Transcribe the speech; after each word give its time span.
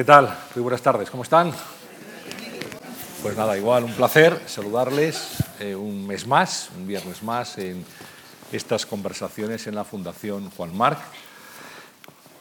¿Qué 0.00 0.04
tal? 0.04 0.34
Muy 0.54 0.62
buenas 0.62 0.80
tardes, 0.80 1.10
¿cómo 1.10 1.24
están? 1.24 1.52
Pues 3.22 3.36
nada, 3.36 3.58
igual, 3.58 3.84
un 3.84 3.92
placer 3.92 4.40
saludarles 4.46 5.34
eh, 5.58 5.74
un 5.74 6.06
mes 6.06 6.26
más, 6.26 6.70
un 6.74 6.86
viernes 6.86 7.22
más, 7.22 7.58
en 7.58 7.84
estas 8.50 8.86
conversaciones 8.86 9.66
en 9.66 9.74
la 9.74 9.84
Fundación 9.84 10.48
Juan 10.56 10.74
Marc. 10.74 10.98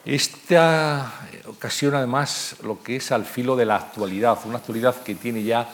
Esta 0.06 1.12
ocasión, 1.48 1.96
además, 1.96 2.56
lo 2.64 2.82
que 2.82 2.96
es 2.96 3.12
al 3.12 3.26
filo 3.26 3.58
de 3.58 3.66
la 3.66 3.76
actualidad, 3.76 4.40
una 4.46 4.60
actualidad 4.60 4.96
que 5.04 5.16
tiene 5.16 5.44
ya 5.44 5.68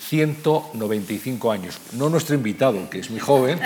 195 0.00 1.52
años. 1.52 1.78
No 1.92 2.08
nuestro 2.08 2.36
invitado, 2.36 2.88
que 2.88 3.00
es 3.00 3.10
muy 3.10 3.20
joven, 3.20 3.60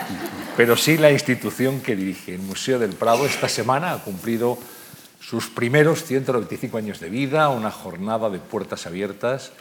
pero 0.57 0.77
sí 0.77 0.99
la 0.99 1.13
institución 1.13 1.81
que 1.81 1.95
dirige. 1.95 2.35
El 2.35 2.43
Museo 2.43 2.81
del 2.81 2.95
Prado 2.95 3.25
esta 3.25 3.49
semana 3.49 3.93
ha 3.93 3.99
cumplido 3.99 4.59
sus 5.23 5.49
primeros 5.49 6.05
195 6.05 6.77
años 6.79 7.01
de 7.01 7.09
vida, 7.09 7.49
una 7.49 7.71
jornada 7.71 8.29
de 8.29 8.39
puertas 8.39 8.87
abiertas. 8.87 9.53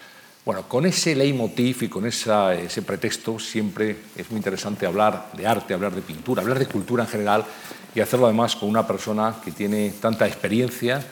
Bueno, 0.43 0.63
con 0.67 0.87
ese 0.87 1.15
leitmotiv 1.15 1.83
y 1.83 1.87
con 1.87 2.07
ese 2.07 2.81
pretexto 2.81 3.37
siempre 3.37 3.95
es 4.15 4.29
muy 4.31 4.37
interesante 4.37 4.87
hablar 4.87 5.31
de 5.33 5.45
arte, 5.45 5.75
hablar 5.75 5.93
de 5.93 6.01
pintura, 6.01 6.41
hablar 6.41 6.57
de 6.57 6.65
cultura 6.65 7.03
en 7.03 7.09
general 7.09 7.45
y 7.93 7.99
hacerlo 7.99 8.25
además 8.25 8.55
con 8.55 8.69
una 8.69 8.87
persona 8.87 9.35
que 9.43 9.51
tiene 9.51 9.93
tanta 10.01 10.25
experiencia, 10.25 11.05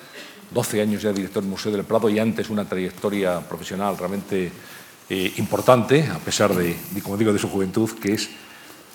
12 0.51 0.81
años 0.81 1.03
ya 1.03 1.13
director 1.13 1.43
del 1.43 1.51
Museo 1.51 1.71
del 1.71 1.83
Prado 1.83 2.09
y 2.09 2.17
antes 2.17 2.49
una 2.49 2.65
trayectoria 2.65 3.39
profesional 3.41 3.97
realmente 3.97 4.51
eh, 5.09 5.33
importante, 5.37 6.07
a 6.07 6.17
pesar 6.17 6.55
de, 6.55 6.75
como 7.03 7.17
digo, 7.17 7.31
de 7.31 7.39
su 7.39 7.49
juventud, 7.49 7.91
que 7.99 8.13
es 8.13 8.29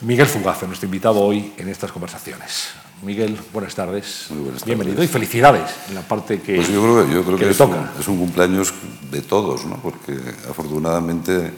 Miguel 0.00 0.26
Fugazo, 0.26 0.66
nuestro 0.66 0.86
invitado 0.86 1.20
hoy 1.20 1.52
en 1.56 1.68
estas 1.68 1.92
conversaciones. 1.92 2.83
Miguel, 3.02 3.38
buenas 3.52 3.74
tardes. 3.74 4.26
Muy 4.30 4.44
buenas 4.44 4.60
tardes. 4.60 4.76
Bienvenido 4.76 5.02
y 5.02 5.08
felicidades 5.08 5.70
en 5.88 5.94
la 5.94 6.02
parte 6.02 6.40
que, 6.40 6.56
pues 6.56 6.68
yo 6.68 6.80
creo, 6.80 7.08
yo 7.10 7.24
creo 7.24 7.38
que, 7.38 7.50
es, 7.50 7.58
toca. 7.58 7.76
Un, 7.76 8.00
es 8.00 8.08
un 8.08 8.18
cumpleaños 8.18 8.72
de 9.10 9.22
todos, 9.22 9.64
¿no? 9.66 9.76
porque 9.82 10.12
afortunadamente 10.48 11.52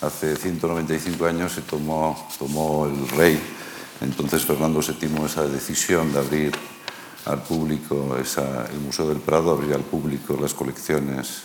hace 0.00 0.36
195 0.36 1.26
años 1.26 1.52
se 1.52 1.62
tomó, 1.62 2.28
tomó 2.38 2.86
el 2.86 3.08
rey, 3.16 3.40
entonces 4.00 4.44
Fernando 4.44 4.80
VII, 4.80 5.24
esa 5.24 5.46
decisión 5.46 6.12
de 6.12 6.18
abrir 6.18 6.52
al 7.24 7.42
público 7.42 8.16
esa, 8.20 8.66
el 8.66 8.80
Museo 8.80 9.08
del 9.08 9.18
Prado, 9.18 9.52
abrir 9.52 9.74
al 9.74 9.82
público 9.82 10.36
las 10.40 10.54
colecciones 10.54 11.44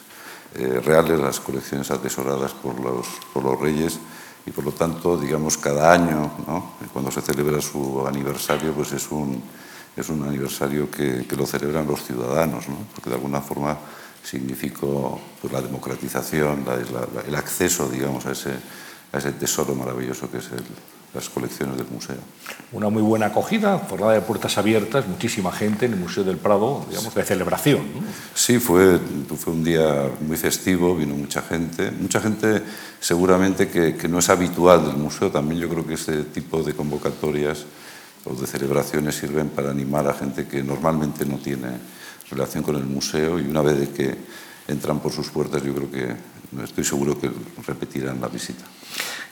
eh, 0.55 0.81
reales, 0.83 1.19
las 1.19 1.39
colecciones 1.39 1.91
atesoradas 1.91 2.53
por 2.53 2.79
los, 2.79 3.07
por 3.33 3.43
los 3.43 3.59
reyes 3.59 3.99
y 4.47 4.51
por 4.51 4.63
lo 4.63 4.71
tanto, 4.71 5.17
digamos, 5.17 5.57
cada 5.57 5.91
año, 5.91 6.31
¿no? 6.47 6.71
cuando 6.93 7.11
se 7.11 7.21
celebra 7.21 7.61
su 7.61 8.07
aniversario, 8.07 8.71
pues 8.71 8.93
es 8.93 9.11
un, 9.11 9.43
es 9.95 10.07
un 10.07 10.23
aniversario 10.23 10.89
que, 10.89 11.25
que 11.27 11.35
lo 11.35 11.45
celebran 11.45 11.85
los 11.85 12.03
ciudadanos, 12.03 12.69
¿no? 12.69 12.77
porque 12.95 13.09
de 13.09 13.17
alguna 13.17 13.41
forma 13.41 13.77
significó 14.23 15.19
pues, 15.41 15.51
la 15.51 15.61
democratización, 15.61 16.65
el 17.27 17.35
acceso, 17.35 17.89
digamos, 17.89 18.25
a 18.25 18.31
ese, 18.31 18.53
a 19.11 19.17
ese 19.17 19.33
tesoro 19.33 19.75
maravilloso 19.75 20.31
que 20.31 20.37
es 20.37 20.49
el, 20.51 20.63
las 21.13 21.29
colecciones 21.29 21.77
del 21.77 21.87
museo. 21.87 22.17
Una 22.71 22.89
muy 22.89 23.01
buena 23.01 23.27
acogida, 23.27 23.79
jornada 23.89 24.13
de 24.13 24.21
puertas 24.21 24.57
abiertas, 24.57 25.07
muchísima 25.07 25.51
gente 25.51 25.85
en 25.85 25.93
el 25.93 25.99
Museo 25.99 26.23
del 26.23 26.37
Prado, 26.37 26.85
digamos, 26.89 27.15
de 27.15 27.23
celebración. 27.23 27.81
¿no? 27.93 28.01
Sí, 28.35 28.59
fue, 28.59 28.99
fue 29.37 29.53
un 29.53 29.63
día 29.63 30.09
muy 30.21 30.37
festivo, 30.37 30.95
vino 30.95 31.15
mucha 31.15 31.41
gente. 31.41 31.91
Mucha 31.91 32.19
gente 32.19 32.61
seguramente 32.99 33.69
que, 33.69 33.95
que 33.95 34.07
no 34.07 34.19
es 34.19 34.29
habitual 34.29 34.85
del 34.85 34.97
museo, 34.97 35.31
también 35.31 35.61
yo 35.61 35.69
creo 35.69 35.85
que 35.85 35.93
este 35.93 36.23
tipo 36.23 36.61
de 36.61 36.73
convocatorias 36.73 37.65
o 38.25 38.33
de 38.33 38.45
celebraciones 38.45 39.15
sirven 39.15 39.49
para 39.49 39.71
animar 39.71 40.07
a 40.07 40.13
gente 40.13 40.47
que 40.47 40.61
normalmente 40.61 41.25
no 41.25 41.37
tiene 41.37 41.69
relación 42.29 42.63
con 42.63 42.75
el 42.75 42.83
museo 42.83 43.39
y 43.39 43.47
una 43.47 43.61
vez 43.61 43.79
de 43.79 43.89
que 43.89 44.17
entran 44.67 44.99
por 44.99 45.13
sus 45.13 45.29
puertas 45.29 45.63
yo 45.63 45.73
creo 45.73 45.89
que 45.89 46.15
estoy 46.63 46.83
seguro 46.83 47.19
que 47.19 47.29
repetirán 47.65 48.21
la 48.21 48.27
visita. 48.27 48.63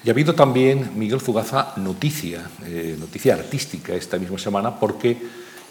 Y 0.03 0.09
ha 0.09 0.11
habido 0.11 0.35
también, 0.35 0.91
Miguel 0.95 1.19
Fugaza, 1.19 1.73
noticia, 1.77 2.47
eh, 2.65 2.95
noticia 2.99 3.33
artística 3.33 3.93
esta 3.93 4.19
misma 4.19 4.37
semana, 4.37 4.79
porque 4.79 5.17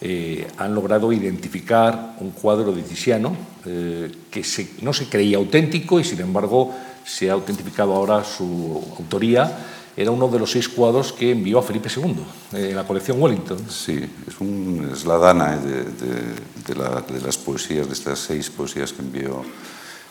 eh, 0.01 0.47
han 0.57 0.75
logrado 0.75 1.13
identificar 1.13 2.17
un 2.19 2.33
cuadro 2.33 2.73
de 2.73 2.83
Tiziano 2.83 3.37
eh, 3.65 4.11
que 4.31 4.43
se, 4.43 4.73
no 4.83 4.93
se 4.93 5.09
creía 5.09 5.37
auténtico 5.37 6.01
y, 6.01 6.05
sin 6.05 6.21
embargo, 6.21 6.75
se 7.05 7.31
ha 7.31 7.35
autentificado 7.35 7.95
ahora 7.95 8.25
su 8.25 8.83
autoría. 8.99 9.57
Era 9.97 10.11
uno 10.11 10.27
de 10.27 10.41
los 10.41 10.51
seis 10.51 10.69
cuadros 10.69 11.13
que 11.13 11.31
envió 11.31 11.61
a 11.61 11.63
Felipe 11.63 11.89
II 11.89 12.17
en 12.55 12.75
la 12.75 12.85
colección 12.85 13.23
Wellington. 13.23 13.59
Sí, 13.71 14.05
es, 14.27 14.41
un, 14.41 14.91
es 14.93 15.07
la 15.07 15.19
dana 15.19 15.57
de, 15.57 15.85
de, 15.85 16.35
de, 16.67 16.75
la, 16.75 17.01
de 17.03 17.21
las 17.21 17.39
poesías, 17.39 17.87
de 17.87 17.93
estas 17.93 18.19
seis 18.19 18.51
poesías 18.51 18.93
que 18.93 19.03
envió 19.03 19.45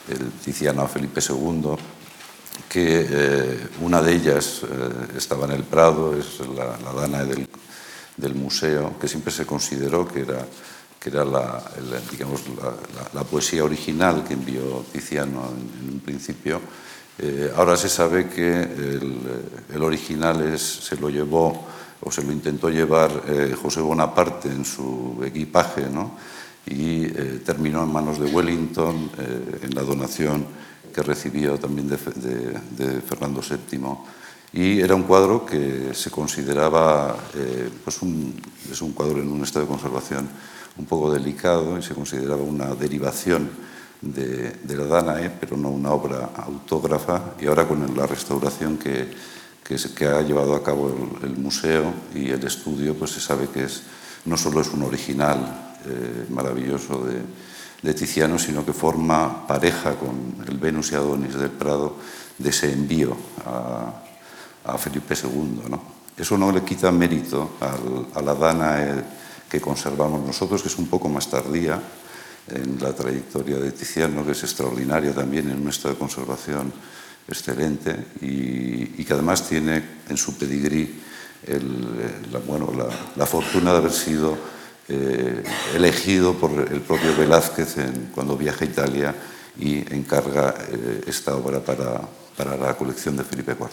el 0.08 0.30
Tiziano 0.42 0.82
a 0.82 0.88
Felipe 0.88 1.20
II 1.20 1.76
que 2.68 3.06
eh, 3.08 3.68
una 3.80 4.02
de 4.02 4.14
ellas 4.14 4.62
eh, 4.62 5.16
estaba 5.16 5.46
en 5.46 5.52
el 5.52 5.64
Prado, 5.64 6.16
es 6.16 6.40
la, 6.40 6.76
la 6.78 6.92
dana 6.92 7.24
del, 7.24 8.34
museo, 8.34 8.98
que 9.00 9.08
siempre 9.08 9.32
se 9.32 9.44
consideró 9.44 10.06
que 10.06 10.20
era, 10.20 10.46
que 11.00 11.08
era 11.08 11.24
la, 11.24 11.62
digamos, 12.10 12.42
la, 13.12 13.24
poesía 13.24 13.64
original 13.64 14.24
que 14.26 14.34
envió 14.34 14.84
Tiziano 14.92 15.52
en, 15.82 15.94
un 15.94 16.00
principio. 16.00 16.60
Eh, 17.18 17.52
ahora 17.56 17.76
se 17.76 17.88
sabe 17.88 18.28
que 18.28 18.62
el, 18.62 19.82
original 19.82 20.58
se 20.58 20.96
lo 20.96 21.10
llevó 21.10 21.66
o 22.00 22.10
se 22.10 22.22
lo 22.22 22.32
intentó 22.32 22.68
llevar 22.70 23.10
José 23.60 23.80
Bonaparte 23.80 24.48
en 24.48 24.64
su 24.64 25.22
equipaje 25.24 25.88
¿no? 25.88 26.16
Y 26.66 27.04
eh, 27.04 27.42
terminó 27.44 27.82
en 27.82 27.92
manos 27.92 28.18
de 28.18 28.26
Wellington 28.26 29.10
eh, 29.18 29.60
en 29.62 29.74
la 29.74 29.82
donación 29.82 30.46
que 30.94 31.02
recibió 31.02 31.58
también 31.58 31.88
de, 31.88 31.96
de, 31.96 32.60
de, 32.70 33.00
Fernando 33.00 33.42
VII. 33.42 33.80
Y 34.52 34.80
era 34.80 34.94
un 34.94 35.02
cuadro 35.02 35.44
que 35.44 35.92
se 35.92 36.10
consideraba, 36.10 37.16
eh, 37.34 37.68
pues 37.82 38.00
un, 38.02 38.40
es 38.70 38.80
un 38.80 38.92
cuadro 38.92 39.20
en 39.20 39.28
un 39.28 39.42
estado 39.42 39.64
de 39.64 39.70
conservación 39.70 40.28
un 40.76 40.86
poco 40.86 41.12
delicado 41.12 41.76
y 41.78 41.82
se 41.82 41.94
consideraba 41.94 42.42
una 42.42 42.74
derivación 42.74 43.50
de, 44.00 44.50
de 44.62 44.76
la 44.76 44.86
Danae, 44.86 45.30
pero 45.30 45.56
no 45.56 45.70
una 45.70 45.90
obra 45.90 46.30
autógrafa. 46.36 47.34
Y 47.40 47.46
ahora 47.46 47.66
con 47.66 47.96
la 47.96 48.06
restauración 48.06 48.78
que, 48.78 49.08
que, 49.64 49.76
que 49.96 50.06
ha 50.06 50.22
llevado 50.22 50.54
a 50.54 50.62
cabo 50.62 51.18
el, 51.20 51.30
el, 51.30 51.36
museo 51.36 51.92
y 52.14 52.30
el 52.30 52.44
estudio, 52.44 52.94
pues 52.94 53.10
se 53.10 53.20
sabe 53.20 53.48
que 53.48 53.64
es, 53.64 53.82
no 54.24 54.36
solo 54.36 54.60
es 54.60 54.68
un 54.68 54.82
original 54.82 55.73
eh, 55.86 56.26
maravilloso 56.30 57.04
de, 57.04 57.94
Tiziano, 57.94 58.38
sino 58.38 58.64
que 58.64 58.72
forma 58.72 59.46
pareja 59.46 59.94
con 59.96 60.42
el 60.48 60.56
Venus 60.56 60.92
y 60.92 60.94
Adonis 60.94 61.34
del 61.34 61.50
Prado 61.50 61.96
de 62.38 62.48
ese 62.48 62.72
envío 62.72 63.14
a, 63.44 64.78
Felipe 64.78 65.14
II. 65.14 65.68
¿no? 65.68 65.82
Eso 66.16 66.38
no 66.38 66.50
le 66.50 66.62
quita 66.62 66.90
mérito 66.90 67.56
al, 67.60 68.06
a 68.14 68.22
la 68.22 68.34
Dana 68.34 69.04
que 69.50 69.60
conservamos 69.60 70.24
nosotros, 70.24 70.62
que 70.62 70.68
es 70.68 70.78
un 70.78 70.86
poco 70.86 71.10
más 71.10 71.28
tardía 71.28 71.78
en 72.48 72.78
la 72.80 72.92
trayectoria 72.92 73.56
de 73.56 73.72
Tiziano, 73.72 74.24
que 74.24 74.32
es 74.32 74.42
extraordinaria 74.42 75.14
también 75.14 75.50
en 75.50 75.60
un 75.60 75.68
estado 75.68 75.94
de 75.94 76.00
conservación 76.00 76.72
excelente 77.28 78.08
y, 78.20 79.04
que 79.04 79.12
además 79.12 79.48
tiene 79.48 79.82
en 80.08 80.16
su 80.16 80.36
pedigrí 80.36 81.00
el, 81.46 82.32
la, 82.32 82.38
bueno, 82.40 82.72
la, 82.76 82.86
la 83.16 83.26
fortuna 83.26 83.72
de 83.72 83.78
haber 83.78 83.92
sido 83.92 84.36
eh, 84.88 85.42
elegido 85.74 86.34
por 86.34 86.50
el 86.50 86.80
propio 86.82 87.16
Velázquez 87.16 87.76
cuando 88.14 88.36
viaja 88.36 88.64
a 88.64 88.68
Italia 88.68 89.14
y 89.58 89.78
encarga 89.94 90.54
eh, 90.68 91.04
esta 91.06 91.34
obra 91.36 91.60
para, 91.60 92.02
para, 92.36 92.56
la 92.56 92.76
colección 92.76 93.16
de 93.16 93.24
Felipe 93.24 93.52
IV. 93.52 93.68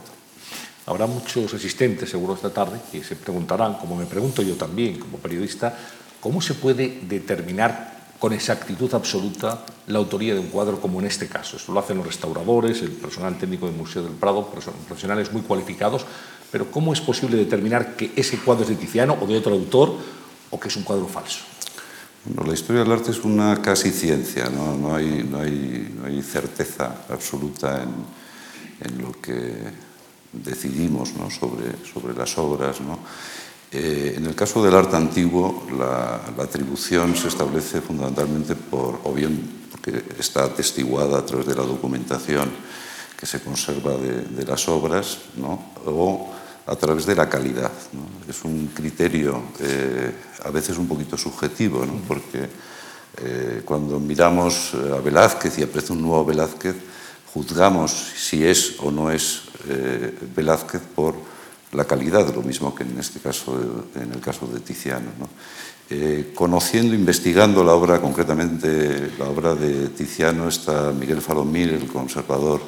Habrá 0.86 1.08
muchos 1.08 1.54
asistentes, 1.54 2.10
seguro, 2.10 2.36
esta 2.36 2.54
tarde, 2.54 2.80
que 2.92 3.04
se 3.04 3.16
preguntarán, 3.16 3.76
como 3.76 3.96
me 3.96 4.06
pregunto 4.06 4.42
yo 4.42 4.56
también 4.56 5.00
como 5.00 5.18
periodista, 5.18 5.78
¿cómo 6.20 6.42
se 6.42 6.54
puede 6.54 7.00
determinar 7.04 7.92
con 8.20 8.34
exactitud 8.34 8.94
absoluta 8.94 9.66
la 9.88 9.98
autoría 9.98 10.34
de 10.34 10.40
un 10.40 10.48
cuadro 10.48 10.80
como 10.80 11.00
en 11.00 11.08
este 11.08 11.28
caso? 11.28 11.58
Esto 11.58 11.74
lo 11.74 11.80
hacen 11.80 11.98
los 11.98 12.08
restauradores, 12.08 12.82
el 12.84 12.92
personal 12.92 13.38
técnico 13.38 13.66
del 13.66 13.76
Museo 13.76 14.04
del 14.04 14.14
Prado, 14.14 14.48
profesionales 14.48 15.32
muy 15.34 15.42
cualificados, 15.42 16.06
pero 16.52 16.70
¿cómo 16.70 16.94
es 16.94 17.02
posible 17.02 17.38
determinar 17.38 17.96
que 17.96 18.12
ese 18.16 18.38
cuadro 18.38 18.64
es 18.64 18.70
de 18.70 18.76
Tiziano 18.76 19.18
o 19.20 19.26
de 19.26 19.38
otro 19.38 19.54
autor 19.54 19.98
o 20.52 20.60
que 20.60 20.68
es 20.68 20.76
un 20.76 20.84
cuadro 20.84 21.08
falso? 21.08 21.40
Bueno, 22.24 22.44
la 22.46 22.54
historia 22.54 22.84
del 22.84 22.92
arte 22.92 23.12
es 23.12 23.24
una 23.24 23.62
casi 23.62 23.90
ciencia, 23.90 24.48
no, 24.50 24.78
no, 24.78 24.96
hay, 24.96 25.28
no, 25.28 25.40
hay, 25.40 25.92
no 25.98 26.06
hay, 26.06 26.22
certeza 26.22 27.06
absoluta 27.10 27.82
en, 27.82 27.90
en, 28.80 29.02
lo 29.02 29.12
que 29.20 29.56
decidimos 30.32 31.14
¿no? 31.16 31.32
sobre, 31.32 31.84
sobre 31.92 32.14
las 32.14 32.38
obras. 32.38 32.80
¿no? 32.80 33.00
Eh, 33.72 34.14
en 34.18 34.26
el 34.28 34.36
caso 34.36 34.64
del 34.64 34.76
arte 34.76 34.98
antiguo, 34.98 35.66
la, 35.72 36.22
la, 36.38 36.44
atribución 36.44 37.16
se 37.16 37.30
establece 37.30 37.82
fundamentalmente 37.82 38.54
por, 38.56 39.00
o 39.04 39.14
bien 39.14 39.62
porque 39.72 40.04
está 40.20 40.44
atestiguada 40.44 41.18
a 41.18 41.26
través 41.26 41.48
de 41.48 41.56
la 41.56 41.64
documentación 41.64 42.52
que 43.18 43.26
se 43.26 43.42
conserva 43.42 43.96
de, 43.98 44.26
de 44.26 44.46
las 44.46 44.68
obras, 44.68 45.20
¿no? 45.38 45.72
o 45.86 46.32
a 46.66 46.76
través 46.76 47.06
de 47.06 47.16
la 47.16 47.30
calidad. 47.30 47.72
¿no? 47.94 48.02
Es 48.30 48.44
un 48.44 48.68
criterio 48.74 49.42
eh, 49.60 50.14
a 50.44 50.50
veces 50.50 50.78
un 50.78 50.88
poquito 50.88 51.18
subjetivo, 51.18 51.86
¿no? 51.86 51.94
porque 52.08 52.48
Eh, 53.18 53.64
cuando 53.66 54.00
miramos 54.00 54.74
a 54.74 55.02
Velázquez 55.02 55.60
y 55.60 55.64
aparece 55.64 55.92
un 55.92 56.02
nuevo 56.02 56.24
Velázquez, 56.24 56.76
juzgamos 57.34 57.92
si 57.92 58.46
es 58.46 58.80
o 58.80 58.90
no 58.90 59.12
es 59.12 59.44
eh, 59.68 60.18
Velázquez 60.34 60.82
por 60.96 61.16
la 61.74 61.84
calidad, 61.84 62.34
lo 62.34 62.42
mismo 62.42 62.74
que 62.74 62.84
en 62.84 62.98
este 63.00 63.20
caso, 63.20 63.86
en 63.96 64.14
el 64.14 64.22
caso 64.22 64.48
de 64.48 64.60
Tiziano. 64.62 65.12
Eh, 65.90 66.32
conociendo, 66.34 66.96
investigando 66.96 67.64
la 67.66 67.74
obra, 67.74 68.00
concretamente 68.00 69.12
la 69.20 69.26
obra 69.26 69.56
de 69.56 69.90
Tiziano, 69.90 70.48
está 70.48 70.92
Miguel 70.92 71.22
Falomir, 71.22 71.70
el 71.74 71.88
conservador 71.88 72.62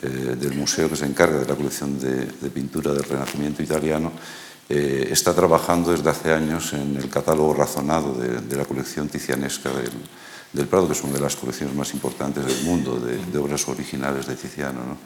eh, 0.00 0.36
del 0.38 0.54
museo 0.54 0.88
que 0.88 0.96
se 0.96 1.04
encarga 1.04 1.40
de 1.40 1.46
la 1.46 1.54
colección 1.54 1.98
de, 1.98 2.26
pintura 2.50 2.92
del 2.92 3.04
Renacimiento 3.04 3.62
italiano, 3.62 4.12
está 4.68 5.34
trabajando 5.34 5.90
desde 5.90 6.08
hace 6.08 6.32
años 6.32 6.72
en 6.72 6.96
el 6.96 7.10
catálogo 7.10 7.52
razonado 7.52 8.14
de, 8.14 8.56
la 8.56 8.64
colección 8.64 9.06
tizianesca 9.06 9.68
del, 10.52 10.66
Prado, 10.66 10.86
que 10.86 10.94
es 10.94 11.02
una 11.02 11.14
de 11.14 11.20
las 11.20 11.36
colecciones 11.36 11.74
más 11.74 11.92
importantes 11.92 12.46
del 12.46 12.64
mundo 12.64 12.98
de, 12.98 13.38
obras 13.38 13.68
originales 13.68 14.26
de 14.26 14.34
Tiziano. 14.34 14.96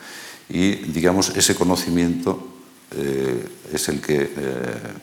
Y, 0.49 0.71
digamos, 0.93 1.31
ese 1.31 1.57
conocimiento 1.57 2.57
eh, 2.93 3.45
es 3.73 3.89
el 3.89 4.01
que 4.01 4.23
eh, 4.23 4.31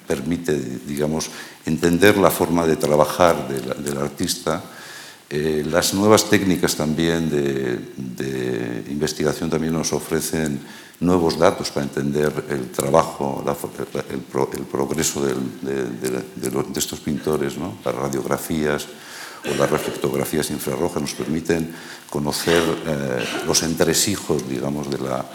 permite, 0.07 0.55
digamos, 0.87 1.29
entender 1.65 2.17
la 2.17 2.31
forma 2.31 2.65
de 2.65 2.77
trabajar 2.77 3.47
del 3.49 3.97
artista. 3.97 4.63
Eh, 5.35 5.65
las 5.65 5.95
nuevas 5.95 6.29
técnicas 6.29 6.75
también 6.75 7.27
de, 7.27 8.85
investigación 8.87 9.49
también 9.49 9.73
nos 9.73 9.91
ofrecen 9.91 10.61
nuevos 10.99 11.39
datos 11.39 11.71
para 11.71 11.87
entender 11.87 12.31
el 12.49 12.69
trabajo, 12.69 13.43
el, 13.43 14.61
progreso 14.69 15.25
de, 15.25 15.33
estos 16.75 16.99
pintores, 16.99 17.57
¿no? 17.57 17.73
las 17.83 17.95
radiografías 17.95 18.85
o 19.51 19.55
las 19.57 19.71
reflectografías 19.71 20.51
infrarrojas 20.51 21.01
nos 21.01 21.15
permiten 21.15 21.73
conocer 22.11 22.61
los 23.47 23.63
entresijos, 23.63 24.47
digamos, 24.47 24.87
de 24.91 24.99
la, 24.99 25.25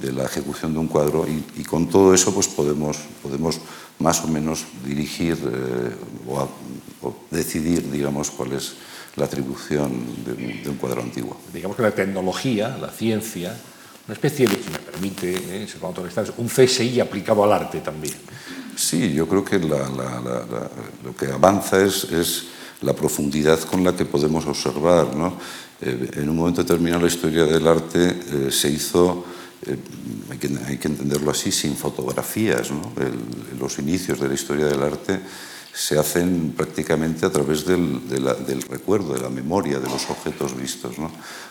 de 0.00 0.12
la 0.12 0.24
ejecución 0.24 0.74
de 0.74 0.80
un 0.80 0.88
cuadro 0.88 1.26
y, 1.26 1.64
con 1.64 1.88
todo 1.88 2.12
eso 2.12 2.34
pues 2.34 2.48
podemos, 2.48 2.98
podemos 3.22 3.58
más 3.98 4.22
o 4.22 4.28
menos 4.28 4.66
dirigir 4.84 5.38
eh, 5.40 5.96
o, 6.28 7.16
decidir 7.30 7.90
digamos 7.90 8.30
cuál 8.30 8.52
es 8.52 8.74
la 9.16 9.24
atribución 9.24 9.90
de, 10.24 10.68
un 10.68 10.76
cuadro 10.76 11.02
antiguo. 11.02 11.36
Digamos 11.52 11.76
que 11.76 11.82
la 11.82 11.92
tecnología, 11.92 12.76
la 12.80 12.90
ciencia, 12.90 13.56
una 14.06 14.14
especie 14.14 14.46
de, 14.46 14.54
si 14.56 14.70
me 14.70 14.78
permite, 14.78 15.34
eh, 15.62 15.68
un 16.36 16.48
CSI 16.48 17.00
aplicado 17.00 17.42
al 17.44 17.52
arte 17.52 17.80
también. 17.80 18.14
Sí, 18.76 19.12
yo 19.14 19.26
creo 19.26 19.44
que 19.44 19.58
lo 19.58 21.16
que 21.18 21.26
avanza 21.26 21.82
es, 21.82 22.04
es, 22.04 22.46
la 22.82 22.92
profundidad 22.92 23.58
con 23.60 23.82
la 23.82 23.96
que 23.96 24.04
podemos 24.04 24.44
observar. 24.46 25.16
¿no? 25.16 25.38
Eh, 25.80 26.10
en 26.16 26.28
un 26.28 26.36
momento 26.36 26.62
determinado 26.62 27.00
la 27.02 27.08
historia 27.08 27.44
del 27.44 27.66
arte 27.66 28.50
se 28.50 28.68
hizo 28.68 29.24
eh, 29.66 29.76
hay, 30.30 30.38
que, 30.38 30.50
hay, 30.66 30.76
que, 30.76 30.88
entenderlo 30.88 31.30
así, 31.30 31.50
sin 31.50 31.76
fotografías. 31.76 32.70
los 33.58 33.78
inicios 33.78 34.20
de 34.20 34.28
la 34.28 34.34
historia 34.34 34.66
del 34.66 34.82
arte 34.82 35.20
se 35.76 35.98
hacen 35.98 36.54
prácticamente 36.56 37.26
a 37.26 37.30
través 37.30 37.66
del, 37.66 38.08
del, 38.08 38.62
recuerdo, 38.62 39.12
de 39.12 39.20
la 39.20 39.28
memoria 39.28 39.78
de 39.78 39.90
los 39.90 40.08
objetos 40.08 40.56
vistos. 40.56 40.96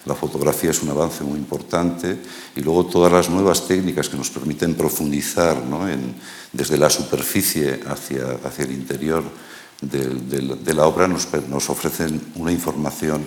La 0.06 0.16
fotografía 0.16 0.72
es 0.72 0.82
un 0.82 0.90
avance 0.90 1.24
muy 1.24 1.38
importante 1.38 2.18
y 2.56 2.62
luego 2.62 2.88
todas 2.88 3.14
las 3.14 3.30
nuevas 3.30 3.68
técnicas 3.68 4.10
que 4.10 4.18
nos 4.18 4.32
permiten 4.32 4.74
profundizar 4.74 5.58
en, 5.92 6.16
desde 6.52 6.76
la 6.76 6.90
superficie 6.90 7.82
hacia, 7.86 8.40
hacia 8.44 8.66
el 8.66 8.72
interior 8.72 9.24
de, 9.82 10.74
la 10.74 10.88
obra 10.88 11.08
nos, 11.08 11.28
nos, 11.48 11.70
ofrecen 11.70 12.20
una 12.34 12.52
información 12.52 13.24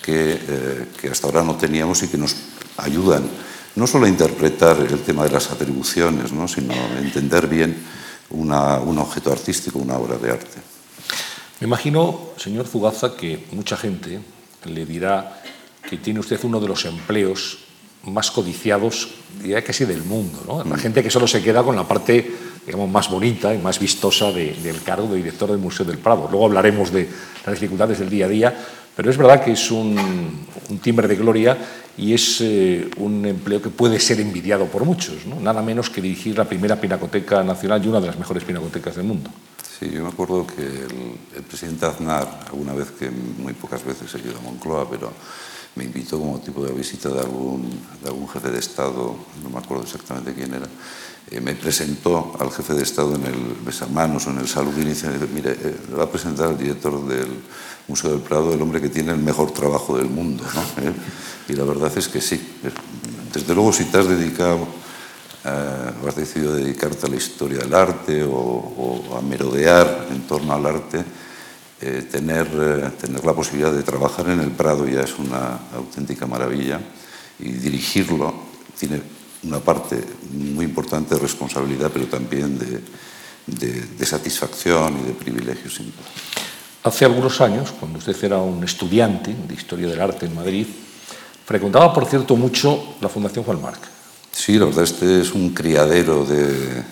que, 0.00 0.38
eh, 0.40 0.86
que 1.00 1.08
hasta 1.08 1.26
ahora 1.26 1.42
no 1.42 1.56
teníamos 1.56 2.04
y 2.04 2.08
que 2.08 2.18
nos 2.18 2.36
ayudan 2.76 3.24
no 3.74 3.86
solo 3.88 4.06
interpretar 4.06 4.78
el 4.78 5.00
tema 5.00 5.24
de 5.24 5.30
las 5.30 5.50
atribuciones, 5.50 6.32
¿no? 6.32 6.46
sino 6.46 6.72
entender 6.98 7.48
bien 7.48 7.76
una, 8.30 8.78
un 8.78 8.98
objeto 8.98 9.32
artístico, 9.32 9.78
una 9.78 9.98
obra 9.98 10.16
de 10.16 10.30
arte. 10.30 10.58
Me 11.60 11.66
imagino, 11.66 12.30
señor 12.36 12.66
Zugaza, 12.66 13.16
que 13.16 13.46
mucha 13.52 13.76
gente 13.76 14.20
le 14.64 14.84
dirá 14.84 15.42
que 15.88 15.96
tiene 15.96 16.20
usted 16.20 16.38
uno 16.42 16.60
de 16.60 16.68
los 16.68 16.84
empleos 16.84 17.58
más 18.04 18.30
codiciados, 18.30 19.08
diría 19.40 19.62
casi 19.64 19.84
del 19.84 20.02
mundo. 20.02 20.42
¿no? 20.46 20.58
La 20.64 20.76
mm. 20.76 20.78
gente 20.78 21.02
que 21.02 21.10
solo 21.10 21.26
se 21.26 21.42
queda 21.42 21.62
con 21.62 21.76
la 21.76 21.86
parte 21.86 22.30
digamos, 22.66 22.90
más 22.90 23.08
bonita 23.08 23.54
y 23.54 23.58
más 23.58 23.78
vistosa 23.78 24.32
del 24.32 24.82
cargo 24.82 25.08
de 25.08 25.16
director 25.16 25.48
del 25.48 25.58
Museo 25.58 25.86
del 25.86 25.98
Prado. 25.98 26.28
Luego 26.30 26.46
hablaremos 26.46 26.92
de 26.92 27.08
las 27.44 27.54
dificultades 27.54 28.00
del 28.00 28.10
día 28.10 28.26
a 28.26 28.28
día, 28.28 28.54
pero 28.94 29.10
es 29.10 29.16
verdad 29.16 29.42
que 29.42 29.52
es 29.52 29.70
un, 29.70 29.96
un 30.68 30.78
timbre 30.78 31.06
de 31.06 31.14
gloria 31.14 31.56
y 31.98 32.12
es 32.12 32.40
eh, 32.40 32.90
un 32.98 33.24
empleo 33.24 33.62
que 33.62 33.70
puede 33.70 33.98
ser 34.00 34.20
envidiado 34.20 34.66
por 34.66 34.84
muchos, 34.84 35.26
¿no? 35.26 35.40
nada 35.40 35.62
menos 35.62 35.88
que 35.88 36.02
dirigir 36.02 36.36
la 36.36 36.44
primera 36.44 36.80
pinacoteca 36.80 37.42
nacional 37.42 37.84
y 37.84 37.88
una 37.88 38.00
de 38.00 38.08
las 38.08 38.18
mejores 38.18 38.44
pinacotecas 38.44 38.96
del 38.96 39.06
mundo. 39.06 39.30
Sí, 39.78 39.90
yo 39.90 40.02
me 40.02 40.08
acuerdo 40.08 40.46
que 40.46 40.62
el, 40.62 41.42
presidente 41.42 41.86
Aznar, 41.86 42.44
alguna 42.46 42.72
vez 42.72 42.90
que 42.92 43.10
muy 43.10 43.52
pocas 43.52 43.84
veces 43.84 44.14
he 44.14 44.18
ido 44.18 44.38
a 44.38 44.40
Moncloa, 44.40 44.88
pero 44.88 45.12
me 45.74 45.84
invitó 45.84 46.18
como 46.18 46.40
tipo 46.40 46.64
de 46.64 46.72
visita 46.72 47.10
de 47.10 47.20
algún, 47.20 47.68
de 48.02 48.08
algún 48.08 48.26
jefe 48.28 48.50
de 48.50 48.58
Estado, 48.58 49.14
no 49.42 49.50
me 49.50 49.58
acuerdo 49.58 49.84
exactamente 49.84 50.32
quién 50.32 50.54
era, 50.54 50.66
eh, 51.30 51.40
me 51.40 51.54
presentó 51.54 52.36
al 52.38 52.50
jefe 52.50 52.74
de 52.74 52.82
Estado 52.82 53.14
en 53.14 53.26
el 53.26 53.56
besamanos 53.64 54.26
o 54.26 54.30
en 54.30 54.38
el 54.38 54.48
salud 54.48 54.76
y 54.78 54.84
dice, 54.84 55.08
mire, 55.34 55.52
eh, 55.52 55.76
va 55.98 56.04
a 56.04 56.10
presentar 56.10 56.48
al 56.48 56.58
director 56.58 57.06
del 57.06 57.28
Museo 57.88 58.10
del 58.10 58.20
Prado, 58.20 58.52
el 58.52 58.62
hombre 58.62 58.80
que 58.80 58.88
tiene 58.88 59.12
el 59.12 59.18
mejor 59.18 59.52
trabajo 59.52 59.96
del 59.96 60.08
mundo. 60.08 60.44
¿no? 60.54 60.92
Y 61.48 61.52
la 61.52 61.62
verdad 61.62 61.96
es 61.96 62.08
que 62.08 62.20
sí. 62.20 62.40
Desde 63.32 63.54
luego, 63.54 63.72
si 63.72 63.84
te 63.84 63.98
has 63.98 64.08
dedicado 64.08 64.66
eh, 65.44 65.92
o 66.02 66.08
has 66.08 66.16
decidido 66.16 66.56
dedicarte 66.56 67.06
a 67.06 67.10
la 67.10 67.16
historia 67.16 67.58
del 67.58 67.72
arte 67.72 68.24
o, 68.26 69.16
a 69.16 69.20
merodear 69.20 70.08
en 70.10 70.26
torno 70.26 70.52
al 70.52 70.66
arte, 70.66 71.04
eh, 71.80 72.08
tener, 72.10 72.48
eh, 72.52 72.90
tener 73.00 73.24
la 73.24 73.32
posibilidad 73.32 73.72
de 73.72 73.84
trabajar 73.84 74.28
en 74.30 74.40
el 74.40 74.50
Prado 74.50 74.88
ya 74.88 75.02
es 75.02 75.16
una 75.18 75.70
auténtica 75.76 76.26
maravilla 76.26 76.80
y 77.38 77.52
dirigirlo 77.52 78.34
tiene 78.76 79.00
una 79.42 79.60
parte 79.60 80.02
muy 80.32 80.64
importante 80.64 81.14
de 81.14 81.20
responsabilidad, 81.20 81.90
pero 81.92 82.06
también 82.06 82.58
de, 82.58 82.80
de, 83.46 84.06
satisfacción 84.06 84.98
y 85.00 85.08
de 85.08 85.12
privilegios. 85.12 85.80
Hace 86.82 87.04
algunos 87.04 87.40
años, 87.40 87.72
cuando 87.78 87.98
usted 87.98 88.16
era 88.24 88.38
un 88.38 88.62
estudiante 88.64 89.34
de 89.46 89.54
Historia 89.54 89.88
del 89.88 90.00
Arte 90.00 90.26
en 90.26 90.34
Madrid, 90.34 90.66
Frecuentaba, 91.46 91.94
por 91.94 92.06
cierto, 92.06 92.34
mucho 92.34 92.96
la 93.00 93.08
Fundación 93.08 93.44
Juan 93.44 93.62
Marc. 93.62 93.78
Sí, 94.32 94.58
la 94.58 94.64
verdad, 94.64 94.82
este 94.82 95.20
es 95.20 95.32
un 95.32 95.50
criadero 95.50 96.24
de, 96.24 96.82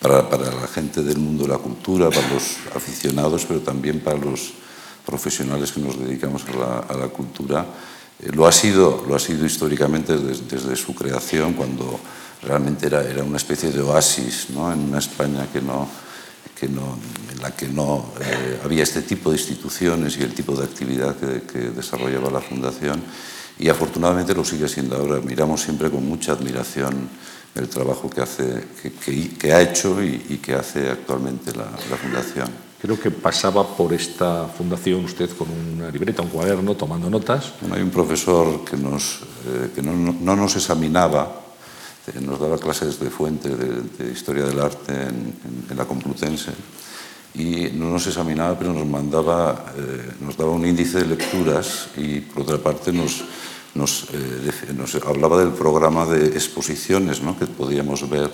para, 0.00 0.22
la 0.22 0.66
gente 0.66 1.02
del 1.02 1.18
mundo 1.18 1.42
de 1.42 1.50
la 1.50 1.58
cultura, 1.58 2.08
para 2.08 2.26
los 2.30 2.56
aficionados, 2.74 3.44
pero 3.44 3.60
también 3.60 4.00
para 4.00 4.16
los 4.16 4.54
profesionales 5.04 5.72
que 5.72 5.80
nos 5.80 5.98
dedicamos 5.98 6.42
a 6.88 6.96
la, 6.96 7.08
cultura. 7.08 7.66
Eh, 8.20 8.30
lo, 8.32 8.46
ha 8.46 8.52
sido, 8.52 9.04
lo 9.08 9.14
ha 9.14 9.18
sido 9.18 9.44
históricamente 9.44 10.16
desde, 10.16 10.76
su 10.76 10.94
creación, 10.94 11.54
cuando 11.54 11.98
realmente 12.42 12.86
era, 12.86 13.02
era 13.02 13.22
una 13.22 13.36
especie 13.36 13.70
de 13.70 13.80
oasis 13.80 14.50
¿no? 14.50 14.72
en 14.72 14.80
una 14.80 14.98
España 14.98 15.46
que 15.52 15.60
no, 15.60 15.88
que 16.58 16.68
no, 16.68 16.98
en 17.30 17.42
la 17.42 17.54
que 17.54 17.68
no 17.68 18.12
eh, 18.20 18.60
había 18.64 18.82
este 18.82 19.02
tipo 19.02 19.30
de 19.30 19.36
instituciones 19.36 20.16
y 20.16 20.22
el 20.22 20.32
tipo 20.32 20.56
de 20.56 20.64
actividad 20.64 21.14
que, 21.16 21.58
desarrollaba 21.70 22.30
la 22.30 22.40
Fundación 22.40 23.02
y 23.58 23.68
afortunadamente 23.68 24.34
lo 24.34 24.44
sigue 24.44 24.68
siendo 24.68 24.96
ahora. 24.96 25.20
Miramos 25.20 25.60
siempre 25.60 25.90
con 25.90 26.06
mucha 26.06 26.32
admiración 26.32 27.08
el 27.54 27.68
trabajo 27.68 28.08
que, 28.08 28.22
hace, 28.22 28.64
que, 29.38 29.52
ha 29.52 29.60
hecho 29.60 30.02
y, 30.02 30.40
que 30.42 30.54
hace 30.54 30.90
actualmente 30.90 31.52
la, 31.54 31.66
Fundación. 31.96 32.65
Creo 32.80 33.00
que 33.00 33.10
pasaba 33.10 33.66
por 33.66 33.92
esta 33.92 34.46
fundación 34.46 35.04
usted 35.04 35.30
con 35.30 35.48
una 35.50 35.90
libreta, 35.90 36.22
un 36.22 36.28
cuaderno, 36.28 36.74
tomando 36.74 37.08
notas. 37.08 37.54
hay 37.72 37.82
un 37.82 37.90
profesor 37.90 38.64
que, 38.64 38.76
nos, 38.76 39.20
eh, 39.46 39.70
que 39.74 39.82
no, 39.82 39.92
no, 39.92 40.36
nos 40.36 40.56
examinaba, 40.56 41.40
eh, 42.06 42.20
nos 42.20 42.38
daba 42.38 42.58
clases 42.58 43.00
de 43.00 43.10
fuente 43.10 43.48
de, 43.48 44.12
historia 44.12 44.44
del 44.44 44.60
arte 44.60 44.92
en, 44.92 45.34
en, 45.70 45.76
la 45.76 45.86
Complutense 45.86 46.52
y 47.38 47.70
no 47.74 47.90
nos 47.90 48.06
examinaba, 48.06 48.58
pero 48.58 48.72
nos 48.72 48.86
mandaba, 48.86 49.72
eh, 49.76 50.12
nos 50.20 50.36
daba 50.36 50.52
un 50.52 50.66
índice 50.66 50.98
de 50.98 51.06
lecturas 51.06 51.88
y 51.96 52.20
por 52.20 52.42
otra 52.42 52.58
parte 52.58 52.92
nos, 52.92 53.24
eh, 53.74 54.72
nos, 54.74 54.94
hablaba 55.06 55.38
del 55.38 55.50
programa 55.50 56.06
de 56.06 56.28
exposiciones 56.28 57.22
¿no? 57.22 57.38
que 57.38 57.46
podíamos 57.46 58.08
ver 58.08 58.30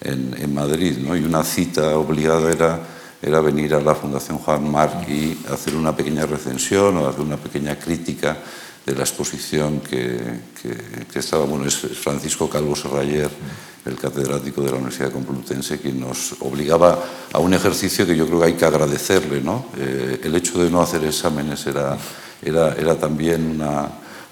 en, 0.00 0.34
en 0.38 0.54
Madrid. 0.54 0.96
¿no? 0.98 1.14
Y 1.14 1.24
una 1.24 1.44
cita 1.44 1.98
obligada 1.98 2.50
era, 2.50 2.80
era 3.20 3.40
venir 3.40 3.74
a 3.74 3.80
la 3.80 3.94
Fundación 3.94 4.38
Juan 4.38 4.70
Marc 4.70 5.08
y 5.08 5.38
hacer 5.52 5.74
una 5.74 5.94
pequeña 5.94 6.26
recensión 6.26 6.96
o 6.98 7.08
hacer 7.08 7.20
una 7.20 7.36
pequeña 7.36 7.78
crítica 7.78 8.36
de 8.86 8.94
la 8.94 9.02
exposición 9.02 9.80
que, 9.80 10.18
que, 11.12 11.18
estaba. 11.18 11.44
Bueno, 11.44 11.66
es 11.66 11.76
Francisco 11.76 12.48
Calvo 12.48 12.74
Serrayer 12.74 13.30
el 13.84 13.96
catedrático 13.96 14.62
de 14.62 14.70
la 14.70 14.76
Universidad 14.76 15.10
Complutense, 15.10 15.78
quien 15.78 16.00
nos 16.00 16.36
obligaba 16.40 16.98
a 17.32 17.38
un 17.38 17.54
ejercicio 17.54 18.06
que 18.06 18.16
yo 18.16 18.26
creo 18.26 18.40
que 18.40 18.46
hay 18.46 18.52
que 18.54 18.64
agradecerle. 18.64 19.40
¿no? 19.40 19.66
Eh, 19.78 20.20
el 20.24 20.34
hecho 20.36 20.62
de 20.62 20.70
no 20.70 20.82
hacer 20.82 21.04
exámenes 21.04 21.66
era, 21.66 21.96
era, 22.42 22.74
era 22.74 22.96
también 22.96 23.50
una, 23.50 23.88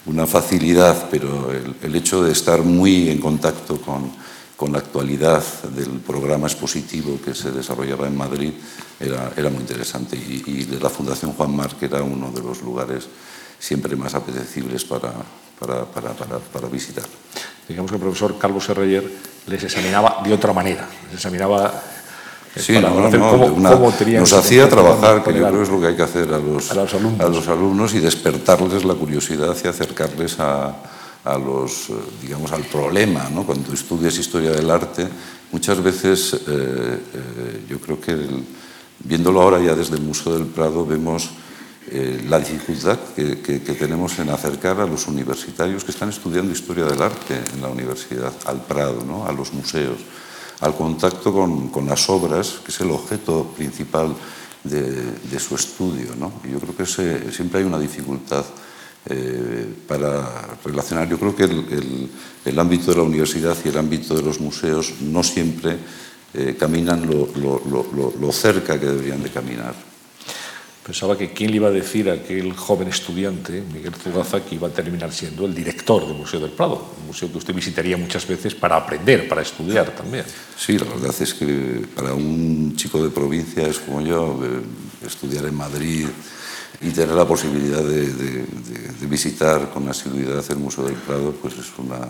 una, 0.07 0.26
facilidad, 0.26 1.09
pero 1.11 1.50
el, 1.50 1.75
el, 1.83 1.97
hecho 1.97 2.23
de 2.23 2.33
estar 2.33 2.62
muy 2.62 3.09
en 3.09 3.19
contacto 3.19 3.81
con, 3.81 4.12
con, 4.57 4.73
la 4.73 4.79
actualidad 4.79 5.43
del 5.75 6.01
programa 6.01 6.47
expositivo 6.47 7.19
que 7.25 7.35
se 7.35 7.51
desarrollaba 7.51 8.07
en 8.07 8.17
Madrid 8.17 8.53
era, 8.99 9.33
era 9.37 9.51
muy 9.51 9.61
interesante. 9.61 10.17
Y, 10.17 10.43
y 10.47 10.65
de 10.65 10.81
la 10.81 10.91
Fundación 10.91 11.33
Juan 11.33 11.55
Marc 11.55 11.83
era 11.83 12.03
uno 12.03 12.31
de 12.31 12.43
los 12.43 12.63
lugares 12.63 13.09
siempre 13.59 13.97
más 13.97 14.15
apetecibles 14.15 14.85
para, 14.85 15.13
para, 15.59 15.85
para, 15.85 16.11
para, 16.13 16.39
para 16.39 16.69
visitar. 16.69 17.05
Digamos 17.69 17.91
que 17.91 17.97
el 17.97 18.03
profesor 18.03 18.39
Carlos 18.39 18.65
Serreyer 18.65 19.11
les 19.47 19.63
examinaba 19.63 20.23
de 20.25 20.33
otra 20.33 20.53
manera, 20.53 20.89
les 21.07 21.15
examinaba 21.15 21.83
eh, 22.55 22.61
Sí, 22.61 22.73
no, 22.73 22.89
no, 22.89 23.11
no, 23.11 23.31
cómo, 23.31 23.47
una, 23.47 23.71
cómo 23.73 23.93
nos 24.19 24.33
hacía 24.33 24.69
trabajar, 24.69 25.23
que 25.23 25.35
yo 25.35 25.47
creo 25.47 25.59
que 25.59 25.63
es 25.63 25.69
lo 25.69 25.81
que 25.81 25.87
hay 25.89 25.97
que 25.97 26.03
hacer 26.03 26.33
a 26.33 26.39
los, 26.39 26.71
a 26.71 26.75
los, 26.75 26.95
alumnos. 26.95 27.21
a 27.21 27.29
los 27.29 27.49
alumnos 27.49 27.95
y 27.95 28.01
despertarles 28.01 28.85
la 28.85 28.95
curiosidad 28.95 29.55
y 29.63 29.69
acercarles 29.69 30.41
a, 30.41 30.75
a 31.26 31.37
los, 31.37 31.90
eh, 31.90 31.95
digamos, 32.23 32.52
al 32.52 32.62
problema. 32.62 33.28
¿no? 33.30 33.45
Cuando 33.45 33.73
estudias 33.73 34.16
historia 34.18 34.52
del 34.52 34.71
arte, 34.71 35.06
muchas 35.52 35.83
veces 35.83 36.35
eh, 36.35 36.38
eh, 36.47 37.64
yo 37.68 37.78
creo 37.80 38.00
que 38.00 38.12
el, 38.12 38.45
viéndolo 39.00 39.42
ahora 39.42 39.61
ya 39.61 39.75
desde 39.75 39.97
el 39.97 40.02
Museo 40.02 40.35
del 40.35 40.47
Prado 40.47 40.87
vemos 40.87 41.30
eh, 41.88 42.25
la 42.28 42.40
dificultad 42.40 42.99
que, 43.14 43.40
que, 43.40 43.62
que, 43.62 43.73
tenemos 43.75 44.18
en 44.18 44.30
acercar 44.30 44.80
a 44.80 44.87
los 44.87 45.06
universitarios 45.06 45.85
que 45.85 45.92
están 45.92 46.09
estudiando 46.09 46.52
historia 46.52 46.85
del 46.85 47.00
arte 47.00 47.40
en 47.54 47.62
la 47.62 47.68
universidad, 47.68 48.33
al 48.47 48.62
Prado, 48.62 49.04
¿no? 49.06 49.25
a 49.25 49.33
los 49.33 49.52
museos, 49.52 49.99
al 50.61 50.75
contacto 50.75 51.33
con, 51.33 51.68
con, 51.68 51.87
las 51.87 52.09
obras, 52.11 52.61
que 52.64 52.73
es 52.73 52.80
el 52.80 52.90
objeto 52.90 53.52
principal 53.56 54.16
de, 54.64 54.83
de 54.83 55.38
su 55.38 55.54
estudio. 55.54 56.16
¿no? 56.18 56.33
Y 56.42 56.50
yo 56.50 56.59
creo 56.59 56.76
que 56.76 56.83
ese, 56.83 57.30
siempre 57.33 57.61
hay 57.61 57.66
una 57.66 57.78
dificultad 57.78 58.45
eh, 59.09 59.67
para 59.87 60.59
relacionar. 60.65 61.09
Yo 61.09 61.19
creo 61.19 61.37
que 61.37 61.45
el, 61.45 61.59
el, 61.71 62.11
el, 62.45 62.59
ámbito 62.59 62.91
de 62.91 62.97
la 62.97 63.03
universidad 63.03 63.57
y 63.65 63.69
el 63.69 63.79
ámbito 63.79 64.15
de 64.15 64.23
los 64.23 64.41
museos 64.41 64.95
no 65.01 65.23
siempre 65.23 65.77
eh, 66.35 66.57
caminan 66.59 67.07
lo, 67.07 67.29
lo, 67.37 67.63
lo, 67.65 68.15
lo 68.19 68.33
cerca 68.33 68.79
que 68.79 68.87
deberían 68.87 69.23
de 69.23 69.31
caminar. 69.31 69.75
Pensaba 70.87 71.19
que 71.19 71.33
quién 71.33 71.51
le 71.51 71.57
iba 71.57 71.67
a 71.67 71.73
decir 71.73 72.09
a 72.09 72.13
aquel 72.13 72.53
joven 72.53 72.87
estudiante, 72.87 73.61
Miguel 73.75 73.93
Zugaza, 73.95 74.45
que 74.45 74.55
iba 74.55 74.69
a 74.69 74.71
terminar 74.71 75.13
siendo 75.13 75.45
el 75.45 75.53
director 75.53 76.07
del 76.07 76.17
Museo 76.17 76.39
del 76.39 76.51
Prado, 76.51 76.95
un 77.01 77.09
museo 77.09 77.29
que 77.31 77.39
usted 77.39 77.53
visitaría 77.53 77.97
muchas 77.97 78.25
veces 78.25 78.55
para 78.55 78.77
aprender, 78.77 79.29
para 79.29 79.43
estudiar 79.43 79.91
también. 79.97 80.25
Sí, 80.57 80.79
la 80.79 80.85
verdad 80.85 81.13
es 81.19 81.35
que 81.35 81.83
para 81.93 82.15
un 82.15 82.77
chico 82.77 83.03
de 83.03 83.11
provincias 83.11 83.81
como 83.81 84.01
yo, 84.01 84.39
eh, 84.45 85.07
estudiar 85.07 85.47
en 85.47 85.57
Madrid 85.57 86.07
y 86.80 86.90
tener 86.90 87.14
la 87.14 87.26
posibilidad 87.26 87.83
de, 87.83 88.45
visitar 89.09 89.71
con 89.71 89.88
asiduidad 89.88 90.45
el 90.50 90.59
Museo 90.59 90.85
del 90.85 90.95
Prado, 90.95 91.33
pues 91.40 91.54
es 91.54 91.66
una, 91.78 92.09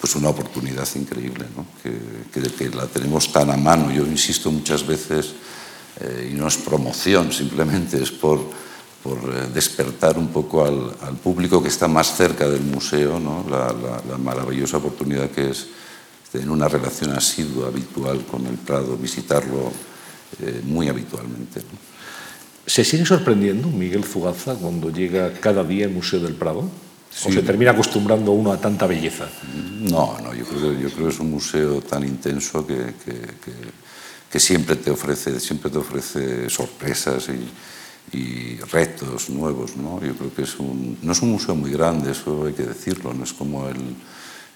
pues 0.00 0.16
una 0.16 0.30
oportunidad 0.30 0.88
increíble, 0.94 1.44
que, 1.82 2.70
la 2.70 2.86
tenemos 2.86 3.32
tan 3.32 3.50
a 3.50 3.56
mano. 3.56 3.92
Yo 3.92 4.04
insisto 4.06 4.50
muchas 4.50 4.86
veces 4.86 5.34
eh, 6.00 6.30
y 6.32 6.34
no 6.34 6.48
es 6.48 6.56
promoción, 6.56 7.32
simplemente 7.32 8.02
es 8.02 8.10
por, 8.10 8.40
por 9.02 9.18
eh, 9.18 9.48
despertar 9.52 10.18
un 10.18 10.28
poco 10.28 10.64
al, 10.64 11.16
público 11.22 11.62
que 11.62 11.68
está 11.68 11.86
más 11.86 12.16
cerca 12.16 12.48
del 12.48 12.62
museo, 12.62 13.20
la, 13.48 14.18
maravillosa 14.18 14.78
oportunidad 14.78 15.30
que 15.30 15.50
es 15.50 15.66
tener 16.32 16.50
una 16.50 16.68
relación 16.68 17.12
asidua, 17.12 17.68
habitual 17.68 18.24
con 18.26 18.46
el 18.46 18.56
Prado, 18.56 18.96
visitarlo 18.96 19.70
eh, 20.40 20.60
muy 20.64 20.88
habitualmente. 20.88 21.62
¿Se 22.66 22.84
sigue 22.84 23.06
sorprendiendo 23.06 23.68
Miguel 23.68 24.04
Fugaza 24.04 24.54
cuando 24.54 24.90
llega 24.90 25.32
cada 25.34 25.62
día 25.64 25.86
al 25.86 25.92
Museo 25.92 26.20
del 26.20 26.34
Prado? 26.34 26.68
Sí. 27.10 27.28
¿O 27.28 27.32
se 27.32 27.42
termina 27.42 27.70
acostumbrando 27.70 28.32
uno 28.32 28.52
a 28.52 28.60
tanta 28.60 28.86
belleza? 28.86 29.26
No, 29.80 30.18
no, 30.20 30.34
yo 30.34 30.44
creo, 30.44 30.72
yo 30.72 30.90
creo 30.90 31.06
que 31.06 31.14
es 31.14 31.20
un 31.20 31.30
museo 31.30 31.80
tan 31.80 32.04
intenso 32.04 32.66
que, 32.66 32.94
que, 33.04 33.12
que 33.12 33.52
que 34.30 34.40
siempre 34.40 34.76
te 34.76 34.90
ofrece, 34.90 35.38
siempre 35.40 35.70
te 35.70 35.78
ofrece 35.78 36.50
sorpresas 36.50 37.28
y, 37.28 38.16
y 38.16 38.56
retos 38.70 39.30
nuevos. 39.30 39.76
¿no? 39.76 40.00
Yo 40.02 40.14
creo 40.14 40.34
que 40.34 40.42
es 40.42 40.58
un, 40.58 40.98
no 41.02 41.12
es 41.12 41.22
un 41.22 41.32
museo 41.32 41.54
muy 41.54 41.70
grande, 41.70 42.10
eso 42.12 42.46
hay 42.46 42.52
que 42.52 42.64
decirlo, 42.64 43.14
no 43.14 43.24
es 43.24 43.32
como 43.32 43.68
el, 43.68 43.76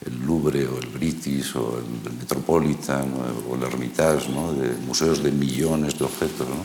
el 0.07 0.27
Louvre 0.27 0.67
o 0.67 0.79
el 0.79 0.87
British 0.89 1.57
o 1.57 1.79
el 1.79 2.13
Metropolitan 2.15 3.13
o 3.49 3.55
el 3.55 3.63
Hermitage, 3.63 4.29
¿no? 4.31 4.53
de 4.53 4.75
museos 4.87 5.23
de 5.23 5.31
millones 5.31 5.99
de 5.99 6.05
objetos. 6.05 6.49
¿no? 6.49 6.65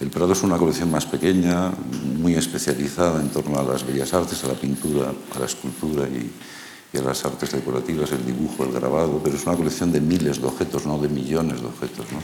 El 0.00 0.08
Prado 0.08 0.32
es 0.32 0.42
una 0.42 0.56
colección 0.56 0.90
más 0.90 1.04
pequeña, 1.04 1.70
muy 2.18 2.34
especializada 2.34 3.20
en 3.20 3.28
torno 3.28 3.58
a 3.58 3.62
las 3.62 3.86
bellas 3.86 4.14
artes, 4.14 4.42
a 4.44 4.48
la 4.48 4.54
pintura, 4.54 5.12
a 5.36 5.38
la 5.38 5.44
escultura 5.44 6.08
y, 6.08 6.32
a 6.96 7.02
las 7.02 7.22
artes 7.26 7.52
decorativas, 7.52 8.10
el 8.12 8.24
dibujo, 8.24 8.64
el 8.64 8.72
grabado, 8.72 9.20
pero 9.22 9.36
es 9.36 9.46
una 9.46 9.56
colección 9.56 9.92
de 9.92 10.00
miles 10.00 10.40
de 10.40 10.46
objetos, 10.46 10.86
no 10.86 10.98
de 10.98 11.08
millones 11.08 11.60
de 11.60 11.66
objetos. 11.66 12.06
¿no? 12.12 12.18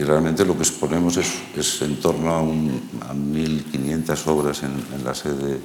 Y 0.00 0.04
realmente 0.04 0.44
lo 0.44 0.54
que 0.54 0.62
exponemos 0.62 1.16
es, 1.16 1.82
en 1.82 1.96
torno 1.96 2.30
a, 2.30 2.40
un, 2.40 2.80
a 3.02 3.12
1.500 3.12 4.26
obras 4.28 4.62
en, 4.62 5.04
la 5.04 5.12
sede 5.12 5.58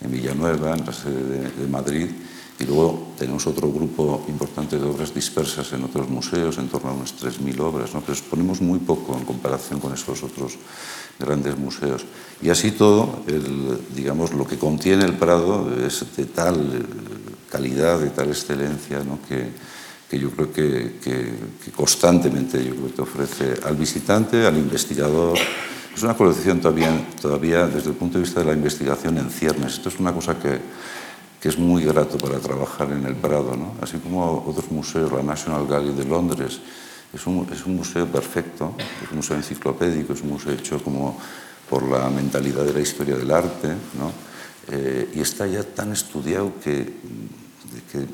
en 0.00 0.10
Villanueva, 0.10 0.74
en 0.74 0.86
la 0.86 0.92
sede 0.92 1.22
de, 1.22 1.50
de, 1.50 1.66
Madrid, 1.68 2.06
y 2.60 2.64
luego 2.64 3.14
tenemos 3.16 3.46
otro 3.46 3.70
grupo 3.70 4.24
importante 4.28 4.78
de 4.78 4.84
obras 4.84 5.14
dispersas 5.14 5.72
en 5.72 5.84
otros 5.84 6.08
museos, 6.08 6.58
en 6.58 6.68
torno 6.68 6.90
a 6.90 6.92
unas 6.92 7.14
3.000 7.14 7.60
obras, 7.60 7.94
¿no? 7.94 8.00
pero 8.00 8.14
exponemos 8.14 8.60
muy 8.60 8.80
poco 8.80 9.16
en 9.16 9.24
comparación 9.24 9.78
con 9.78 9.94
esos 9.94 10.24
otros 10.24 10.58
grandes 11.20 11.56
museos. 11.56 12.04
Y 12.42 12.50
así 12.50 12.72
todo, 12.72 13.22
el, 13.28 13.78
digamos, 13.94 14.32
lo 14.32 14.44
que 14.44 14.58
contiene 14.58 15.04
el 15.04 15.14
Prado 15.14 15.70
es 15.86 16.04
de 16.16 16.24
tal 16.26 16.84
calidad, 17.48 18.00
de 18.00 18.10
tal 18.10 18.28
excelencia, 18.28 19.04
¿no? 19.04 19.20
que, 19.28 19.52
que, 20.10 20.18
yo 20.18 20.30
creo 20.30 20.52
que, 20.52 20.98
constantemente 21.76 22.64
yo 22.64 22.74
creo 22.74 22.94
que 22.94 23.02
ofrece 23.02 23.54
al 23.64 23.76
visitante, 23.76 24.46
al 24.46 24.56
investigador. 24.56 25.38
Es 25.94 26.02
una 26.02 26.14
colección 26.14 26.60
todavía, 26.60 27.06
todavía 27.20 27.66
desde 27.66 27.90
el 27.90 27.96
punto 27.96 28.18
de 28.18 28.24
vista 28.24 28.40
de 28.40 28.46
la 28.46 28.52
investigación 28.52 29.16
en 29.18 29.30
ciernes. 29.30 29.74
Esto 29.74 29.88
es 29.88 29.98
una 29.98 30.12
cosa 30.12 30.38
que, 30.38 30.60
que 31.40 31.48
es 31.48 31.58
muy 31.58 31.84
grato 31.84 32.18
para 32.18 32.38
trabajar 32.38 32.90
en 32.92 33.04
el 33.06 33.14
Prado, 33.14 33.56
¿no? 33.56 33.74
así 33.80 33.98
como 33.98 34.44
otros 34.46 34.70
museos, 34.70 35.12
la 35.12 35.22
National 35.22 35.66
Gallery 35.66 35.94
de 35.94 36.04
Londres, 36.04 36.60
es 37.12 37.26
un, 37.26 37.48
es 37.52 37.64
un 37.64 37.76
museo 37.76 38.06
perfecto, 38.06 38.74
es 39.02 39.10
un 39.10 39.18
museo 39.18 39.36
enciclopédico, 39.36 40.12
es 40.12 40.22
un 40.22 40.30
museo 40.30 40.52
hecho 40.52 40.82
como 40.82 41.18
por 41.70 41.84
la 41.84 42.10
mentalidad 42.10 42.64
de 42.64 42.72
la 42.72 42.80
historia 42.80 43.16
del 43.16 43.30
arte, 43.30 43.68
¿no? 43.68 44.12
eh, 44.70 45.10
y 45.14 45.20
está 45.20 45.46
ya 45.46 45.62
tan 45.62 45.92
estudiado 45.92 46.52
que, 46.62 46.92
que, 47.92 48.06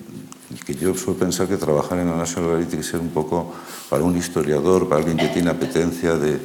que, 0.64 0.74
yo 0.74 0.94
suelo 0.94 1.18
pensar 1.18 1.48
que 1.48 1.56
trabajar 1.56 1.98
en 1.98 2.10
la 2.10 2.16
National 2.16 2.50
Gallery 2.50 2.66
tiene 2.66 2.84
que 2.84 2.90
ser 2.90 3.00
un 3.00 3.10
poco 3.10 3.52
para 3.88 4.04
un 4.04 4.16
historiador, 4.16 4.88
para 4.88 5.00
alguien 5.00 5.16
que 5.16 5.28
tiene 5.28 5.50
apetencia 5.50 6.14
de, 6.14 6.38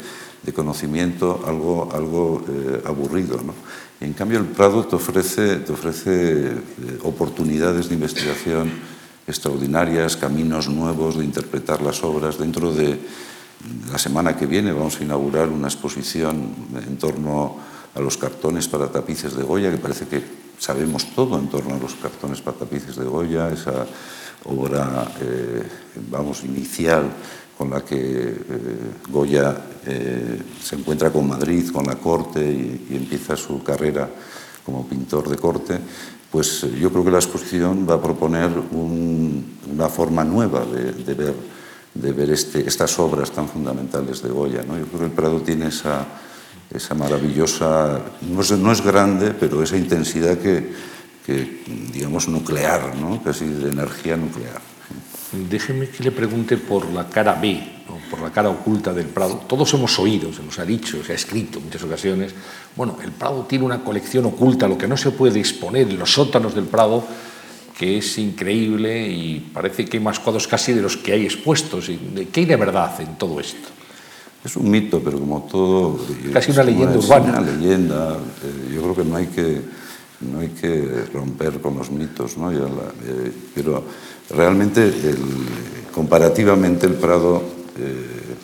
de 0.44 0.54
conocimiento, 0.54 1.44
algo, 1.46 1.90
algo 1.94 2.44
eh, 2.48 2.82
aburrido. 2.86 3.38
¿no? 3.38 3.54
En 4.02 4.14
cambio 4.14 4.40
el 4.40 4.46
Prado 4.46 4.86
te 4.86 4.96
ofrece, 4.96 5.58
te 5.58 5.74
ofrece 5.74 6.48
eh, 6.48 6.62
oportunidades 7.04 7.90
de 7.90 7.96
investigación 7.96 8.72
extraordinarias, 9.28 10.16
caminos 10.16 10.70
nuevos 10.70 11.18
de 11.18 11.26
interpretar 11.26 11.82
las 11.82 12.02
obras. 12.04 12.38
Dentro 12.38 12.74
de 12.74 12.98
la 13.92 13.98
semana 13.98 14.38
que 14.38 14.46
viene 14.46 14.72
vamos 14.72 15.00
a 15.00 15.04
inaugurar 15.04 15.50
una 15.50 15.68
exposición 15.68 16.56
en 16.88 16.98
torno 16.98 17.58
a 17.94 18.00
los 18.00 18.16
cartones 18.16 18.70
para 18.70 18.88
tapices 18.88 19.36
de 19.36 19.44
Goya, 19.44 19.70
que 19.70 19.78
parece 19.78 20.08
que 20.08 20.24
sabemos 20.58 21.14
todo 21.14 21.38
en 21.38 21.50
torno 21.50 21.76
a 21.76 21.80
los 21.80 21.96
cartones 21.96 22.40
para 22.40 22.58
tapices 22.58 22.96
de 22.96 23.04
Goya, 23.04 23.50
esa 23.52 23.86
obra, 24.46 25.12
eh, 25.20 25.68
vamos, 26.10 26.46
inicial 26.46 27.04
con 27.60 27.72
la 27.72 27.84
que 27.84 27.98
eh, 28.00 28.38
Goya 29.10 29.54
eh, 29.86 30.42
se 30.64 30.78
encuentra 30.78 31.12
con 31.12 31.28
Madrid, 31.28 31.70
con 31.74 31.86
la 31.86 31.96
corte 31.96 32.40
y, 32.40 32.96
empieza 32.96 33.36
su 33.36 33.62
carrera 33.62 34.10
como 34.64 34.88
pintor 34.88 35.28
de 35.28 35.36
corte, 35.36 35.78
pues 36.32 36.62
yo 36.80 36.90
creo 36.90 37.04
que 37.04 37.12
la 37.12 37.18
exposición 37.18 37.86
va 37.86 37.96
a 37.96 38.02
proponer 38.02 38.50
un, 38.72 39.58
una 39.74 39.90
forma 39.90 40.24
nueva 40.24 40.64
de, 40.64 41.14
ver, 41.14 41.36
de 41.96 42.14
ver 42.14 42.30
este, 42.30 42.66
estas 42.66 42.98
obras 42.98 43.30
tan 43.32 43.50
fundamentales 43.50 44.22
de 44.22 44.30
Goya. 44.30 44.62
Yo 44.64 44.86
creo 44.86 45.00
que 45.00 45.06
el 45.06 45.12
Prado 45.12 45.42
tiene 45.42 45.68
esa 45.68 46.06
maravillosa, 46.96 48.00
no 48.22 48.40
es, 48.40 48.52
no 48.52 48.72
es 48.72 48.82
grande, 48.82 49.36
pero 49.38 49.62
esa 49.62 49.76
intensidad 49.76 50.38
que, 50.38 50.72
digamos, 51.92 52.30
nuclear, 52.30 52.94
casi 53.22 53.48
de 53.48 53.70
energía 53.70 54.16
nuclear. 54.16 54.69
Déjeme 55.32 55.88
que 55.90 56.04
le 56.04 56.12
pregunte 56.12 56.58
por 56.58 56.92
la 56.92 57.08
cara 57.08 57.36
B, 57.36 57.54
¿no? 57.88 57.98
por 58.10 58.20
la 58.20 58.32
cara 58.32 58.50
oculta 58.50 58.94
del 58.94 59.06
Prado. 59.06 59.42
Todos 59.48 59.72
hemos 59.76 60.00
oído, 60.00 60.34
se 60.34 60.42
nos 60.42 60.58
ha 60.58 60.66
dicho, 60.66 61.04
se 61.04 61.12
ha 61.12 61.16
escrito 61.16 61.60
en 61.60 61.66
muchas 61.66 61.84
ocasiones. 61.84 62.34
Bueno, 62.76 62.98
el 63.04 63.12
Prado 63.12 63.46
tiene 63.48 63.64
una 63.64 63.84
colección 63.84 64.26
oculta, 64.26 64.68
lo 64.68 64.78
que 64.78 64.88
no 64.88 64.98
se 64.98 65.12
puede 65.12 65.40
exponer 65.40 65.88
en 65.88 66.00
los 66.00 66.14
sótanos 66.14 66.56
del 66.56 66.66
Prado, 66.66 67.04
que 67.78 68.00
es 68.00 68.18
increíble 68.18 69.08
y 69.08 69.40
parece 69.54 69.86
que 69.86 69.98
hay 69.98 70.04
más 70.04 70.20
cuadros 70.20 70.48
casi 70.48 70.74
de 70.74 70.82
los 70.82 70.98
que 70.98 71.14
hay 71.14 71.26
expuestos. 71.26 71.86
¿Qué 72.32 72.40
hay 72.40 72.46
de 72.46 72.56
verdad 72.56 73.00
en 73.00 73.16
todo 73.16 73.40
esto? 73.40 73.70
Es 74.44 74.56
un 74.56 74.70
mito, 74.70 75.00
pero 75.04 75.20
como 75.20 75.44
todo... 75.44 76.00
Casi 76.34 76.52
una 76.52 76.64
leyenda 76.64 76.98
urbana. 76.98 77.40
Una 77.40 77.42
leyenda. 77.42 78.18
Eh, 78.18 78.74
yo 78.74 78.82
creo 78.82 78.96
que 78.96 79.04
no 79.04 79.16
hay 79.18 79.28
que, 79.28 79.62
no 80.22 80.40
hay 80.40 80.48
que 80.48 81.06
romper 81.14 81.62
con 81.62 81.78
los 81.78 81.92
mitos, 81.92 82.38
¿no? 82.38 82.52
Eh, 82.52 82.58
pero 83.54 83.84
realmente, 84.30 84.92
comparativamente, 85.94 86.88
el 86.88 86.94
Prado 86.94 87.42
eh, 87.78 88.36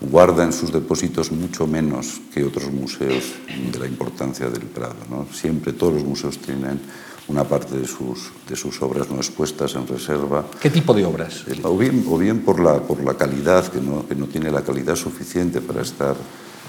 guarda 0.00 0.44
en 0.44 0.52
sus 0.52 0.72
depósitos 0.72 1.32
mucho 1.32 1.66
menos 1.66 2.20
que 2.32 2.44
otros 2.44 2.70
museos 2.70 3.24
de 3.72 3.78
la 3.78 3.86
importancia 3.86 4.48
del 4.48 4.62
Prado. 4.62 4.96
¿no? 5.10 5.26
Siempre 5.32 5.72
todos 5.72 5.94
los 5.94 6.04
museos 6.04 6.38
tienen 6.38 6.80
una 7.28 7.44
parte 7.44 7.76
de 7.76 7.86
sus, 7.86 8.30
de 8.48 8.54
sus 8.54 8.80
obras 8.82 9.10
no 9.10 9.16
expuestas 9.16 9.74
en 9.74 9.86
reserva. 9.86 10.44
¿Qué 10.60 10.70
tipo 10.70 10.94
de 10.94 11.04
obras? 11.04 11.44
Eh, 11.48 11.60
o 11.64 11.76
bien, 11.76 12.04
o 12.08 12.18
bien 12.18 12.40
por, 12.40 12.60
la, 12.60 12.80
por 12.80 13.02
la 13.02 13.14
calidad, 13.14 13.66
que 13.66 13.80
no, 13.80 14.06
que 14.06 14.14
no 14.14 14.26
tiene 14.26 14.50
la 14.50 14.62
calidad 14.62 14.94
suficiente 14.94 15.60
para 15.60 15.82
estar 15.82 16.14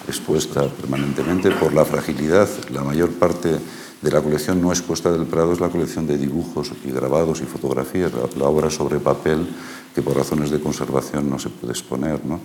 expuesta 0.08 0.68
permanentemente, 0.68 1.52
por 1.52 1.74
la 1.74 1.86
fragilidad. 1.86 2.48
La 2.72 2.84
mayor 2.84 3.12
parte 3.12 3.58
de 4.02 4.12
la 4.12 4.22
colección 4.22 4.62
no 4.62 4.72
expuesta 4.72 5.12
del 5.12 5.26
Prado 5.26 5.54
es 5.54 5.60
la 5.60 5.70
colección 5.70 6.06
de 6.06 6.18
dibujos 6.18 6.72
y 6.86 6.92
grabados 6.92 7.42
y 7.42 7.46
fotografías, 7.46 8.12
la, 8.38 8.46
obra 8.46 8.70
sobre 8.70 9.00
papel 9.00 9.48
que 9.96 10.02
por 10.02 10.16
razones 10.16 10.52
de 10.52 10.60
conservación 10.60 11.30
no 11.30 11.40
se 11.40 11.50
puede 11.50 11.74
exponer. 11.74 12.24
¿no? 12.24 12.40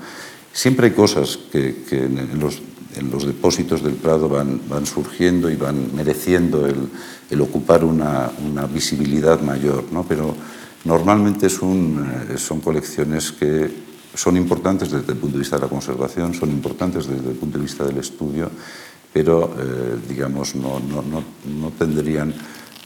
Siempre 0.53 0.87
hay 0.87 0.93
cosas 0.93 1.39
que, 1.51 1.85
que 1.89 2.05
en, 2.05 2.41
los, 2.41 2.63
en, 2.97 3.11
los, 3.11 3.27
depósitos 3.27 3.83
del 3.83 3.95
Prado 3.95 4.29
van, 4.29 4.61
van 4.69 4.87
surgiendo 4.87 5.51
y 5.51 5.57
van 5.57 5.95
mereciendo 5.95 6.67
el, 6.67 6.89
el 7.29 7.41
ocupar 7.43 7.85
una, 7.85 8.31
una, 8.51 8.67
visibilidad 8.67 9.41
mayor, 9.43 9.85
¿no? 9.93 10.05
pero 10.05 10.35
normalmente 10.85 11.47
eh, 11.49 11.51
son 11.51 12.61
colecciones 12.63 13.33
que 13.33 13.93
son 14.15 14.37
importantes 14.37 14.91
desde 14.91 15.13
el 15.13 15.19
punto 15.19 15.37
de 15.37 15.41
vista 15.41 15.57
de 15.57 15.63
la 15.63 15.69
conservación, 15.69 16.35
son 16.35 16.51
importantes 16.51 17.07
desde 17.07 17.31
el 17.31 17.37
punto 17.37 17.59
de 17.59 17.65
vista 17.65 17.85
del 17.85 17.99
estudio, 17.99 18.51
pero 19.13 19.55
eh, 19.59 19.99
digamos 20.09 20.55
no, 20.55 20.81
no, 20.81 21.03
no, 21.03 21.23
no, 21.45 21.71
tendrían 21.71 22.35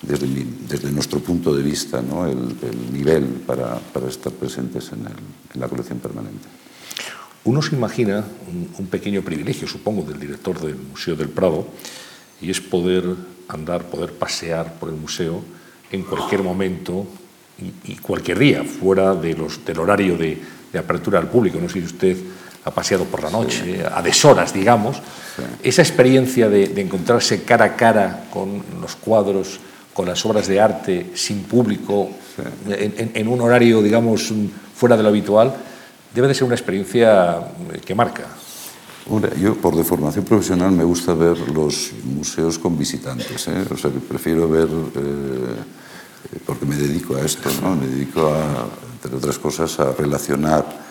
desde, 0.02 0.26
desde 0.68 0.90
nuestro 0.90 1.20
punto 1.20 1.54
de 1.54 1.62
vista 1.62 2.02
¿no? 2.02 2.26
el, 2.26 2.56
el 2.62 2.92
nivel 2.92 3.24
para, 3.46 3.78
para, 3.78 4.08
estar 4.08 4.32
presentes 4.32 4.90
en, 4.92 5.06
el, 5.06 5.60
la 5.60 5.68
colección 5.68 5.98
permanente. 5.98 6.48
Uno 7.44 7.62
se 7.62 7.76
imagina 7.76 8.24
un, 8.76 8.86
pequeño 8.86 9.22
privilegio, 9.22 9.68
supongo, 9.68 10.02
del 10.02 10.18
director 10.18 10.58
del 10.60 10.74
Museo 10.74 11.14
del 11.14 11.28
Prado, 11.28 11.68
y 12.40 12.50
es 12.50 12.60
poder 12.60 13.04
andar, 13.46 13.84
poder 13.84 14.12
pasear 14.12 14.74
por 14.80 14.88
el 14.88 14.96
museo 14.96 15.42
en 15.92 16.02
cualquier 16.02 16.42
momento 16.42 17.06
y, 17.84 17.94
cualquier 17.96 18.40
día, 18.40 18.64
fuera 18.64 19.14
del 19.14 19.40
horario 19.78 20.18
de, 20.18 20.42
de, 20.72 20.78
apertura 20.78 21.20
al 21.20 21.30
público. 21.30 21.60
No 21.60 21.68
sé 21.68 21.78
si 21.78 21.86
usted 21.86 22.16
ha 22.66 22.70
paseado 22.72 23.04
por 23.04 23.22
la 23.22 23.30
noche, 23.30 23.62
sí. 23.64 23.80
a 23.80 24.02
deshoras, 24.02 24.52
digamos. 24.52 24.96
Sí. 24.96 25.42
Esa 25.62 25.82
experiencia 25.82 26.48
de, 26.48 26.66
de 26.66 26.80
encontrarse 26.82 27.44
cara 27.44 27.64
a 27.64 27.76
cara 27.76 28.24
con 28.32 28.60
los 28.80 28.96
cuadros, 28.96 29.60
con 29.94 30.06
las 30.06 30.26
obras 30.26 30.48
de 30.48 30.60
arte, 30.60 31.12
sin 31.14 31.44
público, 31.44 32.10
sí. 32.34 32.42
en, 32.72 33.12
en, 33.14 33.28
un 33.28 33.40
horario, 33.40 33.80
digamos, 33.80 34.32
fuera 34.74 34.96
de 34.96 35.04
lo 35.04 35.10
habitual, 35.10 35.54
debe 36.12 36.26
de 36.26 36.34
ser 36.34 36.42
una 36.42 36.56
experiencia 36.56 37.38
que 37.84 37.94
marca. 37.94 38.24
Yo, 39.40 39.54
por 39.54 39.76
deformación 39.76 40.24
profesional, 40.24 40.72
me 40.72 40.82
gusta 40.82 41.14
ver 41.14 41.38
los 41.54 41.92
museos 42.02 42.58
con 42.58 42.76
visitantes. 42.76 43.46
¿eh? 43.46 43.64
O 43.70 43.76
sea, 43.76 43.92
que 43.92 44.00
prefiero 44.00 44.48
ver, 44.48 44.66
eh, 44.66 46.40
porque 46.44 46.66
me 46.66 46.74
dedico 46.74 47.14
a 47.14 47.20
esto, 47.20 47.48
¿no? 47.62 47.76
me 47.76 47.86
dedico, 47.86 48.26
a, 48.26 48.66
entre 48.94 49.16
otras 49.16 49.38
cosas, 49.38 49.78
a 49.78 49.92
relacionar 49.92 50.85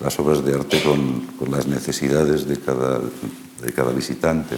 las 0.00 0.18
obras 0.18 0.44
de 0.44 0.54
arte 0.54 0.82
con, 0.82 1.50
las 1.50 1.66
necesidades 1.66 2.46
de 2.46 2.58
cada, 2.58 2.98
de 2.98 3.72
cada 3.72 3.92
visitante. 3.92 4.56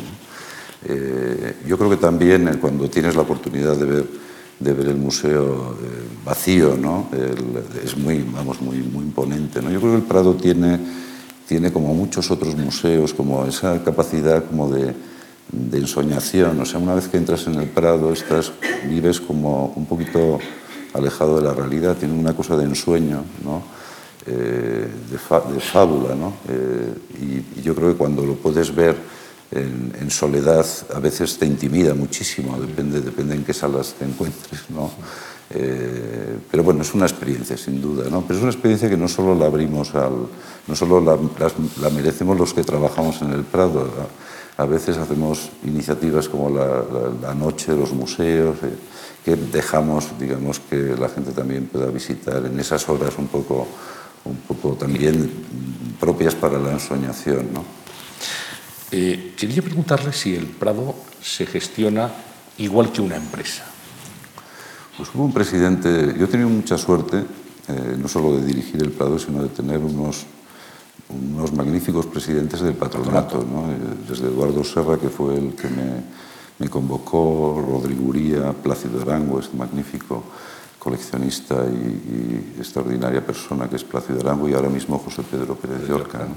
Eh, 0.84 1.56
yo 1.66 1.78
creo 1.78 1.90
que 1.90 1.96
también 1.96 2.48
eh, 2.48 2.58
cuando 2.60 2.88
tienes 2.88 3.14
la 3.14 3.22
oportunidad 3.22 3.76
de 3.76 3.84
ver, 3.84 4.06
de 4.58 4.72
ver 4.72 4.88
el 4.88 4.96
museo 4.96 5.76
eh, 5.80 5.86
vacío, 6.24 6.76
¿no? 6.76 7.08
Es 7.84 7.96
muy, 7.96 8.22
vamos, 8.22 8.60
muy, 8.60 8.78
muy 8.78 9.04
imponente. 9.04 9.62
¿no? 9.62 9.70
Yo 9.70 9.80
creo 9.80 9.92
que 9.92 9.98
el 9.98 10.04
Prado 10.04 10.34
tiene 10.34 10.78
tiene 11.52 11.70
como 11.70 11.94
muchos 11.94 12.30
otros 12.30 12.56
museos, 12.56 13.12
como 13.12 13.44
esa 13.44 13.84
capacidad 13.84 14.42
como 14.44 14.70
de, 14.70 14.94
de 15.50 15.78
ensoñación. 15.78 16.58
O 16.58 16.64
sea, 16.64 16.80
una 16.80 16.94
vez 16.94 17.08
que 17.08 17.18
entras 17.18 17.46
en 17.46 17.56
el 17.56 17.68
Prado, 17.68 18.10
estás, 18.10 18.52
vives 18.88 19.20
como 19.20 19.66
un 19.76 19.84
poquito 19.84 20.38
alejado 20.94 21.36
de 21.36 21.42
la 21.42 21.52
realidad, 21.52 21.96
tiene 21.96 22.14
una 22.14 22.34
cosa 22.34 22.56
de 22.56 22.64
ensueño, 22.64 23.24
¿no? 23.44 23.62
Eh, 24.26 24.88
de, 25.10 25.18
fábula. 25.18 26.14
¿no? 26.14 26.34
Eh, 26.48 27.42
y, 27.56 27.62
yo 27.62 27.74
creo 27.74 27.92
que 27.92 27.96
cuando 27.96 28.24
lo 28.24 28.34
puedes 28.34 28.74
ver 28.74 28.96
en, 29.50 30.10
soledad, 30.10 30.66
a 30.94 30.98
veces 30.98 31.38
te 31.38 31.46
intimida 31.46 31.94
muchísimo, 31.94 32.58
depende, 32.60 33.00
depende 33.00 33.34
en 33.34 33.44
qué 33.44 33.54
salas 33.54 33.94
te 33.98 34.04
encuentres. 34.04 34.70
¿no? 34.70 34.90
Eh, 35.54 36.38
pero 36.50 36.62
bueno, 36.62 36.82
es 36.82 36.94
una 36.94 37.04
experiencia, 37.04 37.56
sin 37.56 37.80
duda, 37.82 38.08
¿no? 38.10 38.22
Pero 38.22 38.38
es 38.38 38.42
una 38.42 38.52
experiencia 38.52 38.88
que 38.88 38.96
no 38.96 39.08
solo 39.08 39.34
la 39.34 39.46
abrimos 39.46 39.94
al... 39.94 40.28
no 40.66 40.74
solo 40.74 41.00
la, 41.00 41.90
merecemos 41.90 42.38
los 42.38 42.54
que 42.54 42.62
trabajamos 42.62 43.20
en 43.20 43.32
el 43.32 43.44
Prado, 43.44 43.86
a, 44.56 44.64
veces 44.64 44.96
hacemos 44.96 45.50
iniciativas 45.64 46.28
como 46.28 46.48
la, 46.48 46.84
la, 47.20 47.34
noche 47.34 47.76
los 47.76 47.92
museos, 47.92 48.56
que 49.24 49.36
dejamos, 49.36 50.18
digamos, 50.18 50.58
que 50.58 50.96
la 50.98 51.08
gente 51.08 51.32
también 51.32 51.66
pueda 51.66 51.86
visitar 51.86 52.44
en 52.46 52.58
esas 52.58 52.88
horas 52.88 53.14
un 53.18 53.26
poco, 53.28 53.66
un 54.24 54.36
poco 54.36 54.74
también 54.74 55.30
propias 55.98 56.34
para 56.34 56.58
la 56.58 56.72
ensoñación, 56.72 57.52
¿no? 57.52 57.64
Eh, 58.90 59.34
quería 59.36 59.62
preguntarle 59.62 60.12
si 60.12 60.34
el 60.34 60.46
Prado 60.46 60.94
se 61.20 61.46
gestiona 61.46 62.10
igual 62.58 62.92
que 62.92 63.00
una 63.00 63.16
empresa. 63.16 63.64
Pues 64.96 65.08
hubo 65.14 65.24
un 65.24 65.32
presidente, 65.32 66.14
yo 66.18 66.26
he 66.26 66.28
tenido 66.28 66.50
mucha 66.50 66.76
suerte, 66.76 67.24
eh, 67.68 67.96
no 67.98 68.06
solo 68.08 68.36
de 68.36 68.44
dirigir 68.44 68.82
el 68.82 68.90
Prado, 68.90 69.18
sino 69.18 69.42
de 69.42 69.48
tener 69.48 69.78
unos, 69.78 70.26
unos 71.08 71.52
magníficos 71.52 72.06
presidentes 72.06 72.60
del 72.60 72.74
patronato, 72.74 73.38
¿no? 73.38 73.72
Eh, 73.72 73.78
desde 74.08 74.26
Eduardo 74.26 74.62
Serra, 74.62 74.98
que 74.98 75.08
fue 75.08 75.38
el 75.38 75.54
que 75.54 75.68
me, 75.68 76.02
me 76.58 76.68
convocó, 76.68 77.64
Rodrigo 77.66 78.04
Uría, 78.08 78.52
Plácido 78.52 79.00
Arango, 79.00 79.40
este 79.40 79.56
magnífico 79.56 80.22
coleccionista 80.82 81.54
y, 81.70 82.56
y, 82.56 82.58
extraordinaria 82.58 83.24
persona 83.24 83.70
que 83.70 83.76
es 83.76 83.84
Plácido 83.84 84.18
Arango, 84.18 84.48
y 84.48 84.54
ahora 84.54 84.68
mismo 84.68 84.98
José 84.98 85.22
Pedro 85.22 85.54
Pérez 85.54 85.86
de 85.86 85.92
Orca. 85.94 86.18
¿no? 86.18 86.34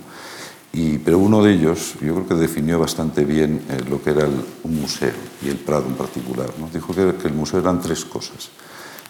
Y, 0.72 1.00
pero 1.00 1.18
uno 1.18 1.42
de 1.42 1.54
ellos, 1.54 1.96
yo 2.00 2.14
creo 2.14 2.28
que 2.28 2.36
definió 2.36 2.78
bastante 2.78 3.26
bien 3.26 3.64
eh, 3.70 3.82
lo 3.90 4.04
que 4.04 4.12
era 4.12 4.26
el, 4.26 4.46
un 4.64 4.82
museo 4.82 5.14
y 5.42 5.50
el 5.50 5.58
Prado 5.58 5.88
en 5.88 5.96
particular. 5.96 6.52
¿no? 6.60 6.70
Dijo 6.72 6.94
que, 6.94 7.16
que, 7.16 7.28
el 7.28 7.34
museo 7.34 7.60
eran 7.60 7.82
tres 7.82 8.06
cosas. 8.06 8.50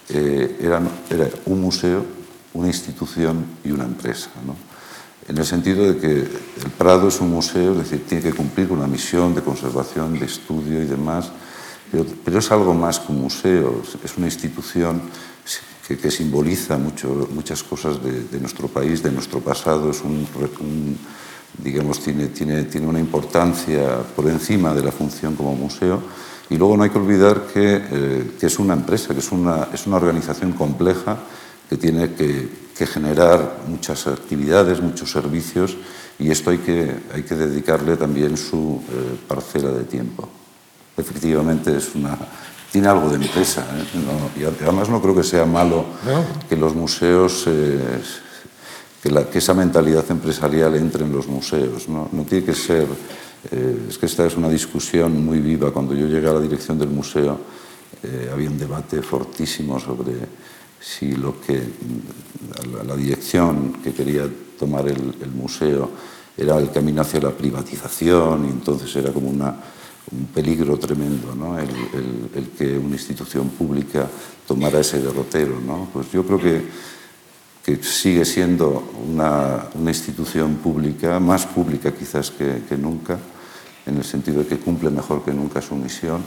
Eh, 0.07 0.57
eran, 0.61 0.87
era 1.09 1.27
un 1.47 1.59
museo, 1.59 2.05
una 2.53 2.67
institución 2.67 3.45
y 3.65 3.71
una 3.71 3.83
empresa. 3.83 4.29
¿no? 4.45 4.55
En 5.27 5.37
el 5.37 5.45
sentido 5.45 5.91
de 5.91 5.97
que 5.97 6.13
el 6.13 6.71
Prado 6.77 7.09
es 7.09 7.19
un 7.19 7.31
museo, 7.31 7.73
es 7.73 7.79
decir, 7.79 8.05
tiene 8.07 8.23
que 8.23 8.33
cumplir 8.33 8.71
una 8.71 8.87
misión 8.87 9.35
de 9.35 9.41
conservación, 9.41 10.17
de 10.17 10.27
estudio 10.27 10.81
y 10.81 10.85
demás, 10.85 11.31
pero, 12.23 12.39
es 12.39 12.51
algo 12.51 12.73
más 12.73 12.99
que 12.99 13.11
un 13.11 13.21
museo, 13.21 13.81
es 14.03 14.17
una 14.17 14.27
institución 14.27 15.01
que, 15.87 16.11
simboliza 16.11 16.77
muchas 16.77 17.63
cosas 17.63 17.99
de, 18.03 18.39
nuestro 18.39 18.67
país, 18.67 19.03
de 19.03 19.11
nuestro 19.11 19.39
pasado, 19.39 19.91
es 19.91 20.01
un, 20.01 20.27
un 20.59 20.97
digamos, 21.59 21.99
tiene, 21.99 22.27
tiene, 22.27 22.63
tiene 22.63 22.87
una 22.87 22.99
importancia 22.99 23.99
por 24.15 24.27
encima 24.27 24.73
de 24.73 24.83
la 24.83 24.91
función 24.91 25.35
como 25.35 25.55
museo. 25.55 26.01
Y 26.49 26.57
luego 26.57 26.77
no 26.77 26.83
hay 26.83 26.89
que 26.89 26.99
olvidar 26.99 27.47
que, 27.51 27.81
eh, 27.91 28.31
que 28.39 28.45
es 28.45 28.59
una 28.59 28.73
empresa, 28.73 29.13
que 29.13 29.19
es 29.19 29.31
una, 29.31 29.69
es 29.73 29.87
una 29.87 29.97
organización 29.97 30.51
compleja 30.53 31.17
que 31.69 31.77
tiene 31.77 32.13
que, 32.13 32.49
que, 32.77 32.85
generar 32.85 33.63
muchas 33.67 34.05
actividades, 34.05 34.81
muchos 34.81 35.11
servicios, 35.11 35.75
y 36.19 36.29
esto 36.29 36.51
hay 36.51 36.59
que, 36.59 36.95
hay 37.13 37.23
que 37.23 37.35
dedicarle 37.35 37.97
también 37.97 38.37
su 38.37 38.81
eh, 38.87 39.17
parcela 39.27 39.71
de 39.71 39.85
tiempo. 39.85 40.29
Efectivamente, 40.97 41.75
es 41.75 41.93
una, 41.95 42.17
tiene 42.71 42.87
algo 42.87 43.09
de 43.09 43.15
empresa. 43.15 43.65
¿eh? 43.73 43.99
No, 44.05 44.41
y 44.41 44.45
además 44.45 44.89
no 44.89 45.01
creo 45.01 45.15
que 45.15 45.23
sea 45.23 45.45
malo 45.45 45.85
que 46.49 46.55
los 46.55 46.75
museos 46.75 47.45
eh, 47.47 48.01
que, 49.01 49.11
la, 49.11 49.29
que 49.29 49.37
esa 49.37 49.53
mentalidad 49.53 50.03
empresarial 50.09 50.75
entre 50.75 51.05
en 51.05 51.13
los 51.13 51.27
museos. 51.27 51.87
No, 51.87 52.09
no 52.11 52.23
tiene 52.23 52.45
que 52.45 52.53
ser... 52.53 52.87
Eh, 53.51 53.87
es 53.89 53.97
que 53.97 54.07
esta 54.07 54.25
es 54.25 54.35
una 54.35 54.49
discusión 54.49 55.23
muy 55.23 55.39
viva. 55.39 55.71
Cuando 55.71 55.93
yo 55.93 56.07
llegué 56.07 56.27
a 56.27 56.33
la 56.33 56.41
dirección 56.41 56.77
del 56.77 56.89
museo 56.89 57.39
había 58.31 58.49
un 58.49 58.57
debate 58.59 59.01
fortísimo 59.01 59.79
sobre 59.79 60.13
si 60.79 61.13
lo 61.13 61.41
que 61.41 61.59
la, 62.71 62.83
la 62.83 62.95
dirección 62.95 63.73
que 63.81 63.93
quería 63.93 64.29
tomar 64.59 64.87
el, 64.87 65.15
el, 65.21 65.31
museo 65.31 65.89
era 66.37 66.57
el 66.57 66.71
camino 66.71 67.01
hacia 67.01 67.21
la 67.21 67.31
privatización 67.31 68.45
y 68.45 68.49
entonces 68.49 68.95
era 68.95 69.11
como 69.11 69.29
una, 69.29 69.55
un 70.11 70.25
peligro 70.27 70.77
tremendo, 70.77 71.33
¿no? 71.35 71.57
el, 71.57 71.69
el, 72.35 72.49
que 72.49 72.77
una 72.77 72.95
institución 72.95 73.49
pública 73.49 74.07
tomara 74.47 74.79
ese 74.79 74.99
derrotero. 74.99 75.59
¿no? 75.59 75.89
Pues 75.91 76.11
yo 76.11 76.23
creo 76.23 76.39
que, 76.39 76.63
que 77.63 77.83
sigue 77.83 78.23
siendo 78.25 78.93
una, 79.07 79.67
una, 79.73 79.91
institución 79.91 80.55
pública, 80.55 81.19
más 81.19 81.45
pública 81.47 81.91
quizás 81.91 82.29
que, 82.29 82.63
que, 82.69 82.77
nunca, 82.77 83.17
en 83.85 83.97
el 83.97 84.03
sentido 84.03 84.39
de 84.39 84.47
que 84.47 84.57
cumple 84.57 84.89
mejor 84.91 85.23
que 85.23 85.33
nunca 85.33 85.61
su 85.61 85.75
misión 85.75 86.21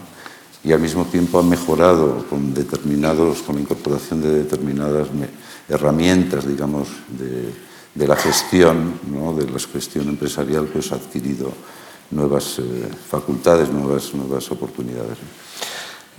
y 0.64 0.72
al 0.72 0.80
mismo 0.80 1.04
tiempo 1.04 1.38
ha 1.38 1.42
mejorado 1.42 2.26
con, 2.28 2.52
determinados, 2.52 3.42
con 3.42 3.54
la 3.54 3.60
incorporación 3.60 4.20
de 4.20 4.38
determinadas 4.38 5.06
herramientas, 5.68 6.48
digamos, 6.48 6.88
de, 7.16 7.52
de 7.94 8.08
la 8.08 8.16
gestión, 8.16 8.98
¿no? 9.12 9.34
de 9.34 9.48
la 9.48 9.58
gestión 9.60 10.08
empresarial, 10.08 10.66
pues 10.66 10.90
ha 10.90 10.96
adquirido 10.96 11.52
nuevas 12.10 12.58
eh, 12.58 12.88
facultades, 13.08 13.68
nuevas, 13.68 14.14
nuevas 14.14 14.50
oportunidades. 14.50 15.18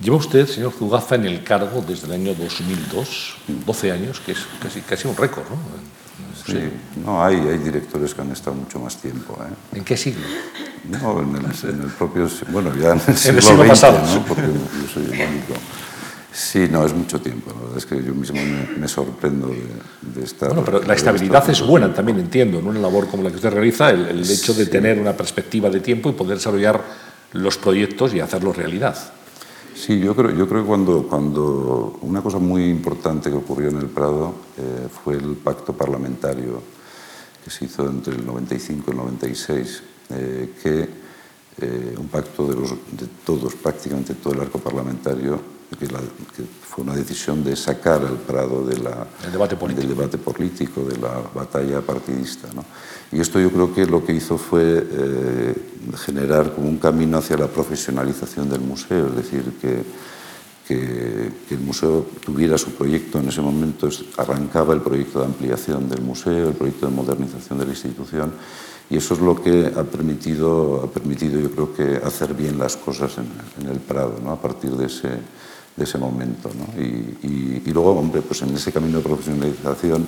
Lleva 0.00 0.16
usted, 0.16 0.46
señor 0.46 0.72
Zugaza, 0.72 1.16
en 1.16 1.26
el 1.26 1.44
cargo 1.44 1.84
desde 1.86 2.06
el 2.06 2.12
año 2.12 2.34
2002, 2.34 3.36
12 3.66 3.92
años, 3.92 4.20
que 4.20 4.32
es 4.32 4.38
casi, 4.62 4.80
casi 4.80 5.08
un 5.08 5.16
récord, 5.16 5.44
¿no? 5.50 5.56
Sí, 6.46 6.58
no, 7.04 7.22
hay, 7.22 7.36
hay 7.36 7.58
directores 7.58 8.14
que 8.14 8.22
han 8.22 8.32
estado 8.32 8.56
mucho 8.56 8.78
más 8.78 8.96
tiempo. 8.96 9.36
¿eh? 9.42 9.76
¿En 9.76 9.84
qué 9.84 9.96
siglo? 9.96 10.24
No, 10.88 11.20
en 11.20 11.36
el, 11.36 11.44
en 11.44 11.82
el 11.82 11.90
propio, 11.90 12.28
bueno, 12.48 12.74
ya 12.74 12.92
en 12.92 13.02
el 13.06 13.16
siglo, 13.16 13.30
en 13.30 13.36
el 13.36 13.42
siglo 13.42 13.62
XX, 13.62 13.68
pasado, 13.68 14.14
¿no? 14.14 14.24
porque 14.24 14.42
yo 14.42 14.88
soy 14.92 15.04
el 15.04 15.10
único. 15.10 15.54
Sí, 16.32 16.68
no, 16.70 16.86
es 16.86 16.94
mucho 16.94 17.20
tiempo. 17.20 17.50
La 17.54 17.60
verdad 17.60 17.78
es 17.78 17.86
que 17.86 18.02
yo 18.02 18.14
mismo 18.14 18.40
me, 18.40 18.78
me 18.78 18.88
sorprendo 18.88 19.48
de, 19.48 19.66
de, 20.14 20.24
estar. 20.24 20.48
Bueno, 20.48 20.64
pero 20.64 20.82
la 20.82 20.94
estabilidad 20.94 21.48
es 21.50 21.60
buena, 21.60 21.92
también 21.92 22.18
entiendo, 22.20 22.60
en 22.60 22.66
una 22.66 22.78
labor 22.78 23.08
como 23.08 23.22
la 23.22 23.30
que 23.30 23.36
usted 23.36 23.50
realiza, 23.50 23.90
el, 23.90 24.06
el 24.06 24.30
hecho 24.30 24.54
de 24.54 24.64
sí. 24.64 24.70
tener 24.70 24.98
una 24.98 25.12
perspectiva 25.14 25.68
de 25.70 25.80
tiempo 25.80 26.08
y 26.08 26.12
poder 26.12 26.36
desarrollar 26.36 26.82
los 27.32 27.58
proyectos 27.58 28.14
y 28.14 28.20
hacerlos 28.20 28.56
realidad. 28.56 28.96
Sí, 29.74 29.98
yo 29.98 30.14
creo, 30.14 30.30
yo 30.32 30.48
creo 30.48 30.62
que 30.62 30.68
cuando, 30.68 31.06
cuando 31.08 31.98
una 32.02 32.20
cosa 32.22 32.38
muy 32.38 32.64
importante 32.64 33.30
que 33.30 33.36
ocurrió 33.36 33.70
en 33.70 33.78
el 33.78 33.86
Prado 33.86 34.34
eh, 34.58 34.88
fue 34.88 35.14
el 35.14 35.36
pacto 35.36 35.72
parlamentario 35.72 36.60
que 37.42 37.50
se 37.50 37.64
hizo 37.64 37.88
entre 37.88 38.14
el 38.14 38.26
95 38.26 38.84
y 38.86 38.90
el 38.90 38.96
96, 38.96 39.82
eh, 40.10 40.52
que 40.62 40.88
eh, 41.62 41.94
un 41.96 42.08
pacto 42.08 42.46
de, 42.46 42.60
los, 42.60 42.70
de 42.70 43.06
todos, 43.24 43.54
prácticamente 43.54 44.14
todo 44.14 44.34
el 44.34 44.40
arco 44.40 44.58
parlamentario, 44.58 45.40
que, 45.78 45.86
la, 45.86 46.00
que, 46.00 46.44
fue 46.62 46.84
una 46.84 46.94
decisión 46.94 47.44
de 47.44 47.56
sacar 47.56 48.04
al 48.04 48.16
Prado 48.16 48.64
de 48.64 48.78
la, 48.78 49.06
debate 49.30 49.56
del 49.56 49.88
debate 49.88 50.18
político, 50.18 50.82
de 50.82 50.98
la 50.98 51.22
batalla 51.34 51.80
partidista. 51.80 52.48
¿no? 52.54 52.64
Y 53.12 53.20
esto 53.20 53.40
yo 53.40 53.50
creo 53.50 53.74
que 53.74 53.86
lo 53.86 54.04
que 54.04 54.12
hizo 54.12 54.38
fue 54.38 54.86
eh, 54.90 55.54
generar 56.04 56.54
como 56.54 56.68
un 56.68 56.78
camino 56.78 57.18
hacia 57.18 57.36
la 57.36 57.48
profesionalización 57.48 58.48
del 58.48 58.60
museo, 58.60 59.08
es 59.08 59.16
decir, 59.16 59.58
que, 59.60 59.82
que, 60.66 61.32
que, 61.48 61.54
el 61.54 61.60
museo 61.60 62.06
tuviera 62.24 62.58
su 62.58 62.72
proyecto 62.72 63.18
en 63.18 63.28
ese 63.28 63.40
momento, 63.40 63.88
arrancaba 64.16 64.74
el 64.74 64.80
proyecto 64.80 65.20
de 65.20 65.26
ampliación 65.26 65.88
del 65.88 66.02
museo, 66.02 66.48
el 66.48 66.54
proyecto 66.54 66.86
de 66.86 66.92
modernización 66.92 67.58
de 67.58 67.64
la 67.64 67.70
institución, 67.72 68.32
y 68.88 68.96
eso 68.96 69.14
es 69.14 69.20
lo 69.20 69.40
que 69.40 69.72
ha 69.76 69.84
permitido, 69.84 70.82
ha 70.84 70.90
permitido 70.90 71.40
yo 71.40 71.50
creo 71.52 71.74
que 71.74 72.04
hacer 72.04 72.34
bien 72.34 72.58
las 72.58 72.76
cosas 72.76 73.18
en, 73.18 73.26
en 73.64 73.72
el 73.72 73.78
Prado, 73.78 74.18
¿no? 74.22 74.32
a 74.32 74.40
partir 74.40 74.72
de 74.72 74.86
ese, 74.86 75.08
de 75.76 75.84
ese 75.84 75.98
momento. 75.98 76.50
¿no? 76.54 76.80
Y, 76.80 77.18
y, 77.22 77.62
y, 77.66 77.72
luego, 77.72 77.92
hombre, 77.92 78.22
pues 78.22 78.42
en 78.42 78.54
ese 78.54 78.72
camino 78.72 78.98
de 78.98 79.04
profesionalización, 79.04 80.06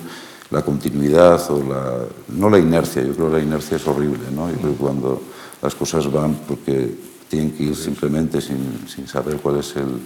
la 0.51 0.61
continuidad 0.61 1.49
o 1.51 1.63
la, 1.63 2.05
no 2.29 2.49
la 2.49 2.59
inercia, 2.59 3.01
yo 3.01 3.15
creo 3.15 3.29
que 3.29 3.37
la 3.37 3.43
inercia 3.43 3.77
es 3.77 3.87
horrible, 3.87 4.29
¿no? 4.35 4.49
Yo 4.51 4.57
creo 4.57 4.71
que 4.73 4.77
cuando 4.77 5.21
las 5.61 5.73
cosas 5.73 6.11
van 6.11 6.35
porque 6.47 6.95
tienen 7.27 7.51
que 7.51 7.63
ir 7.63 7.75
simplemente 7.75 8.39
sin, 8.39 8.87
sin 8.87 9.07
saber 9.07 9.37
cuál 9.37 9.59
es 9.59 9.75
el, 9.75 9.99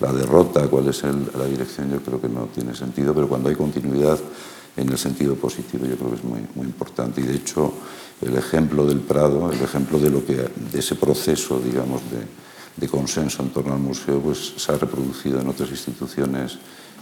la 0.00 0.12
derrota, 0.12 0.66
cuál 0.68 0.88
es 0.88 1.04
el, 1.04 1.30
la 1.38 1.44
dirección, 1.44 1.90
yo 1.92 2.00
creo 2.00 2.20
que 2.20 2.28
no 2.28 2.46
tiene 2.46 2.74
sentido, 2.74 3.14
pero 3.14 3.28
cuando 3.28 3.48
hay 3.48 3.54
continuidad 3.54 4.18
en 4.76 4.88
el 4.88 4.98
sentido 4.98 5.34
positivo 5.36 5.86
yo 5.86 5.96
creo 5.96 6.10
que 6.10 6.16
es 6.16 6.24
muy, 6.24 6.40
muy 6.54 6.66
importante 6.66 7.20
y 7.20 7.24
de 7.24 7.36
hecho 7.36 7.72
el 8.22 8.36
ejemplo 8.36 8.86
del 8.86 9.00
Prado, 9.00 9.50
el 9.52 9.60
ejemplo 9.60 9.98
de, 9.98 10.10
lo 10.10 10.24
que, 10.24 10.34
de 10.34 10.78
ese 10.78 10.94
proceso, 10.94 11.60
digamos, 11.60 12.00
de, 12.10 12.26
de 12.76 12.88
consenso 12.88 13.42
en 13.42 13.50
torno 13.50 13.74
al 13.74 13.80
museo 13.80 14.20
pues, 14.20 14.54
se 14.56 14.72
ha 14.72 14.76
reproducido 14.76 15.40
en 15.40 15.48
otras 15.48 15.70
instituciones 15.70 16.58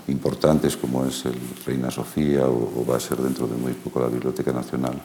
importantes 0.09 0.77
como 0.77 1.07
es 1.07 1.25
el 1.27 1.39
Reina 1.65 1.91
Sofía 1.91 2.47
o, 2.47 2.81
o, 2.81 2.87
va 2.87 2.97
a 2.97 3.01
ser 3.01 3.19
dentro 3.19 3.47
de 3.47 3.57
muy 3.57 3.73
poco 3.73 4.01
la 4.01 4.09
Biblioteca 4.09 4.53
Nacional 4.53 5.01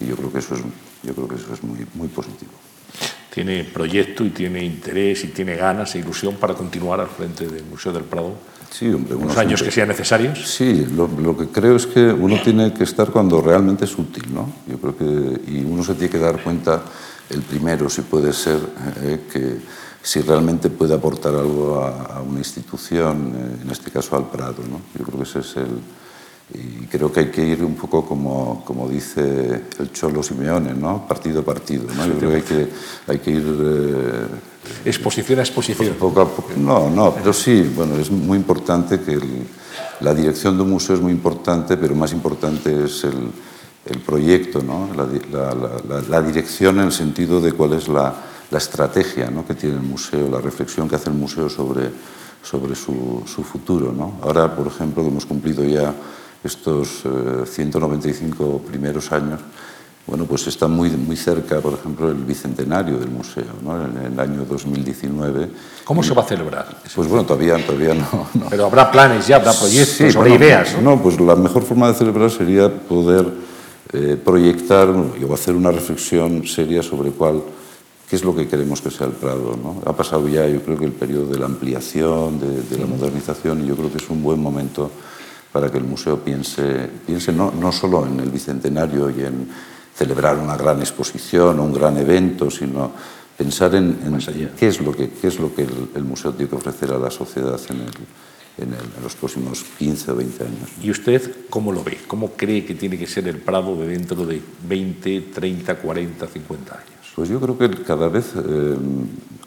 y 0.00 0.06
yo 0.06 0.16
creo 0.16 0.32
que 0.32 0.38
eso 0.38 0.54
es, 0.54 0.60
yo 1.02 1.14
creo 1.14 1.28
que 1.28 1.36
eso 1.36 1.52
es 1.52 1.62
muy, 1.62 1.86
muy 1.94 2.08
positivo. 2.08 2.52
Tiene 3.32 3.64
proyecto 3.64 4.24
y 4.24 4.30
tiene 4.30 4.62
interés 4.62 5.24
y 5.24 5.28
tiene 5.28 5.56
ganas 5.56 5.94
e 5.94 6.00
ilusión 6.00 6.36
para 6.36 6.54
continuar 6.54 7.00
al 7.00 7.08
frente 7.08 7.46
del 7.48 7.64
Museo 7.64 7.92
del 7.92 8.04
Prado 8.04 8.36
sí, 8.72 8.88
hombre, 8.92 9.14
unos 9.14 9.36
años 9.36 9.60
siempre, 9.60 9.66
que 9.66 9.70
sean 9.70 9.88
necesarios. 9.88 10.38
Sí, 10.46 10.86
lo, 10.94 11.06
lo, 11.06 11.36
que 11.36 11.48
creo 11.48 11.76
es 11.76 11.86
que 11.86 12.00
uno 12.00 12.40
tiene 12.42 12.72
que 12.72 12.84
estar 12.84 13.10
cuando 13.10 13.40
realmente 13.40 13.84
es 13.84 13.96
útil, 13.98 14.24
¿no? 14.32 14.52
Yo 14.66 14.78
creo 14.78 14.96
que 14.96 15.50
y 15.50 15.64
uno 15.64 15.84
se 15.84 15.94
tiene 15.94 16.10
que 16.10 16.18
dar 16.18 16.42
cuenta 16.42 16.82
el 17.30 17.42
primero, 17.42 17.88
si 17.88 18.02
puede 18.02 18.32
ser, 18.32 18.60
eh, 19.02 19.20
que 19.32 19.58
si 20.02 20.20
realmente 20.20 20.68
puede 20.68 20.94
aportar 20.94 21.34
algo 21.34 21.80
a, 21.80 22.16
a 22.16 22.22
una 22.22 22.38
institución, 22.38 23.32
eh, 23.36 23.62
en 23.62 23.70
este 23.70 23.90
caso 23.90 24.16
al 24.16 24.28
Prado. 24.28 24.62
¿no? 24.68 24.80
Yo 24.98 25.04
creo 25.04 25.18
que 25.18 25.24
ese 25.24 25.40
es 25.40 25.56
el... 25.56 25.80
Y 26.54 26.86
creo 26.86 27.10
que 27.10 27.20
hay 27.20 27.30
que 27.30 27.42
ir 27.46 27.64
un 27.64 27.76
poco 27.76 28.04
como, 28.04 28.62
como 28.66 28.86
dice 28.86 29.62
el 29.78 29.92
Cholo 29.92 30.22
Simeone, 30.22 30.74
¿no? 30.74 31.06
partido 31.06 31.40
a 31.40 31.44
partido. 31.44 31.84
¿no? 31.96 32.06
Yo 32.06 32.18
creo 32.18 32.30
que 32.30 32.36
hay 32.36 32.42
que, 32.42 32.68
hay 33.06 33.18
que 33.20 33.30
ir... 33.30 33.44
Eh, 33.46 34.26
exposición 34.84 35.38
a 35.38 35.42
exposición. 35.42 35.94
Poco 35.98 36.20
a 36.20 36.28
poco. 36.28 36.50
No, 36.56 36.90
no, 36.90 37.14
pero 37.14 37.32
sí, 37.32 37.72
bueno, 37.74 37.96
es 37.96 38.10
muy 38.10 38.36
importante 38.36 39.00
que 39.00 39.12
el, 39.14 39.46
la 40.00 40.12
dirección 40.14 40.56
de 40.56 40.64
un 40.64 40.70
museo 40.70 40.96
es 40.96 41.00
muy 41.00 41.12
importante, 41.12 41.76
pero 41.76 41.94
más 41.94 42.12
importante 42.12 42.84
es 42.84 43.04
el, 43.04 43.30
el 43.86 44.00
proyecto, 44.00 44.62
¿no? 44.62 44.88
la, 44.94 45.06
la, 45.32 45.54
la, 45.54 46.02
la 46.02 46.22
dirección 46.22 46.80
en 46.80 46.86
el 46.86 46.92
sentido 46.92 47.40
de 47.40 47.52
cuál 47.52 47.72
es 47.72 47.88
la 47.88 48.14
la 48.52 48.58
estrategia 48.58 49.30
¿no? 49.30 49.46
que 49.46 49.54
tiene 49.54 49.76
el 49.76 49.82
museo, 49.82 50.28
la 50.28 50.40
reflexión 50.40 50.88
que 50.88 50.96
hace 50.96 51.08
el 51.08 51.16
museo 51.16 51.48
sobre, 51.48 51.90
sobre 52.42 52.74
su, 52.74 53.22
su 53.26 53.42
futuro. 53.42 53.92
¿no? 53.92 54.18
Ahora, 54.22 54.54
por 54.54 54.66
ejemplo, 54.66 55.02
que 55.02 55.08
hemos 55.08 55.24
cumplido 55.24 55.64
ya 55.64 55.94
estos 56.44 57.02
eh, 57.04 57.46
195 57.46 58.60
primeros 58.68 59.10
años, 59.10 59.40
bueno, 60.06 60.26
pues 60.26 60.48
está 60.48 60.66
muy, 60.68 60.90
muy 60.90 61.16
cerca, 61.16 61.60
por 61.60 61.74
ejemplo, 61.74 62.10
el 62.10 62.16
bicentenario 62.16 62.98
del 62.98 63.08
museo, 63.08 63.44
¿no? 63.62 63.86
en 63.86 64.12
el 64.12 64.20
año 64.20 64.44
2019. 64.44 65.48
¿Cómo 65.84 66.02
se 66.02 66.12
va 66.12 66.22
a 66.22 66.26
celebrar? 66.26 66.66
Pues 66.94 67.08
bueno, 67.08 67.24
todavía, 67.24 67.56
todavía 67.64 67.94
no, 67.94 68.28
no. 68.34 68.46
Pero 68.50 68.66
habrá 68.66 68.90
planes 68.90 69.26
ya, 69.28 69.36
habrá 69.36 69.52
proyectos, 69.54 69.96
sí, 69.96 70.04
habrá 70.04 70.28
bueno, 70.28 70.34
ideas. 70.34 70.74
¿no? 70.74 70.96
no, 70.96 71.02
pues 71.02 71.18
la 71.18 71.36
mejor 71.36 71.62
forma 71.62 71.88
de 71.88 71.94
celebrar 71.94 72.30
sería 72.30 72.68
poder 72.68 73.32
eh, 73.92 74.20
proyectar 74.22 74.88
o 74.90 75.32
hacer 75.32 75.54
una 75.54 75.70
reflexión 75.70 76.44
seria 76.46 76.82
sobre 76.82 77.10
cuál 77.12 77.42
qué 78.12 78.16
es 78.16 78.24
lo 78.24 78.36
que 78.36 78.46
queremos 78.46 78.82
que 78.82 78.90
sea 78.90 79.06
el 79.06 79.14
Prado. 79.14 79.56
¿no? 79.56 79.80
Ha 79.86 79.96
pasado 79.96 80.28
ya, 80.28 80.46
yo 80.46 80.60
creo 80.60 80.76
que 80.76 80.84
el 80.84 80.92
periodo 80.92 81.32
de 81.32 81.38
la 81.38 81.46
ampliación, 81.46 82.38
de, 82.38 82.60
de 82.60 82.76
la 82.76 82.84
modernización, 82.84 83.64
y 83.64 83.68
yo 83.68 83.74
creo 83.74 83.90
que 83.90 83.96
es 83.96 84.10
un 84.10 84.22
buen 84.22 84.38
momento 84.38 84.90
para 85.50 85.72
que 85.72 85.78
el 85.78 85.84
museo 85.84 86.18
piense, 86.22 86.90
piense 87.06 87.32
no, 87.32 87.50
no 87.58 87.72
solo 87.72 88.04
en 88.04 88.20
el 88.20 88.28
bicentenario 88.28 89.08
y 89.08 89.22
en 89.22 89.48
celebrar 89.96 90.36
una 90.36 90.58
gran 90.58 90.80
exposición 90.80 91.58
o 91.58 91.64
un 91.64 91.72
gran 91.72 91.96
evento, 91.96 92.50
sino 92.50 92.92
pensar 93.38 93.74
en, 93.76 93.98
en 94.04 94.18
qué 94.58 94.68
es 94.68 94.82
lo 94.82 94.92
que, 94.92 95.08
qué 95.08 95.28
es 95.28 95.38
lo 95.38 95.54
que 95.54 95.62
el, 95.62 95.88
el, 95.94 96.04
museo 96.04 96.34
tiene 96.34 96.50
que 96.50 96.56
ofrecer 96.56 96.92
a 96.92 96.98
la 96.98 97.10
sociedad 97.10 97.58
en, 97.70 97.76
el, 97.76 97.94
en, 98.58 98.74
el, 98.74 98.88
en, 98.94 99.02
los 99.02 99.14
próximos 99.14 99.64
15 99.78 100.10
o 100.10 100.16
20 100.16 100.44
años. 100.44 100.68
¿Y 100.82 100.90
usted 100.90 101.46
cómo 101.48 101.72
lo 101.72 101.82
ve? 101.82 101.96
¿Cómo 102.06 102.32
cree 102.32 102.62
que 102.66 102.74
tiene 102.74 102.98
que 102.98 103.06
ser 103.06 103.26
el 103.26 103.38
Prado 103.38 103.74
de 103.74 103.86
dentro 103.86 104.26
de 104.26 104.42
20, 104.68 105.30
30, 105.32 105.76
40, 105.76 106.26
50 106.26 106.74
años? 106.74 106.91
Pues 107.14 107.28
yo 107.28 107.38
creo 107.40 107.58
que 107.58 107.68
cada 107.82 108.08
vez, 108.08 108.32
eh, 108.36 108.74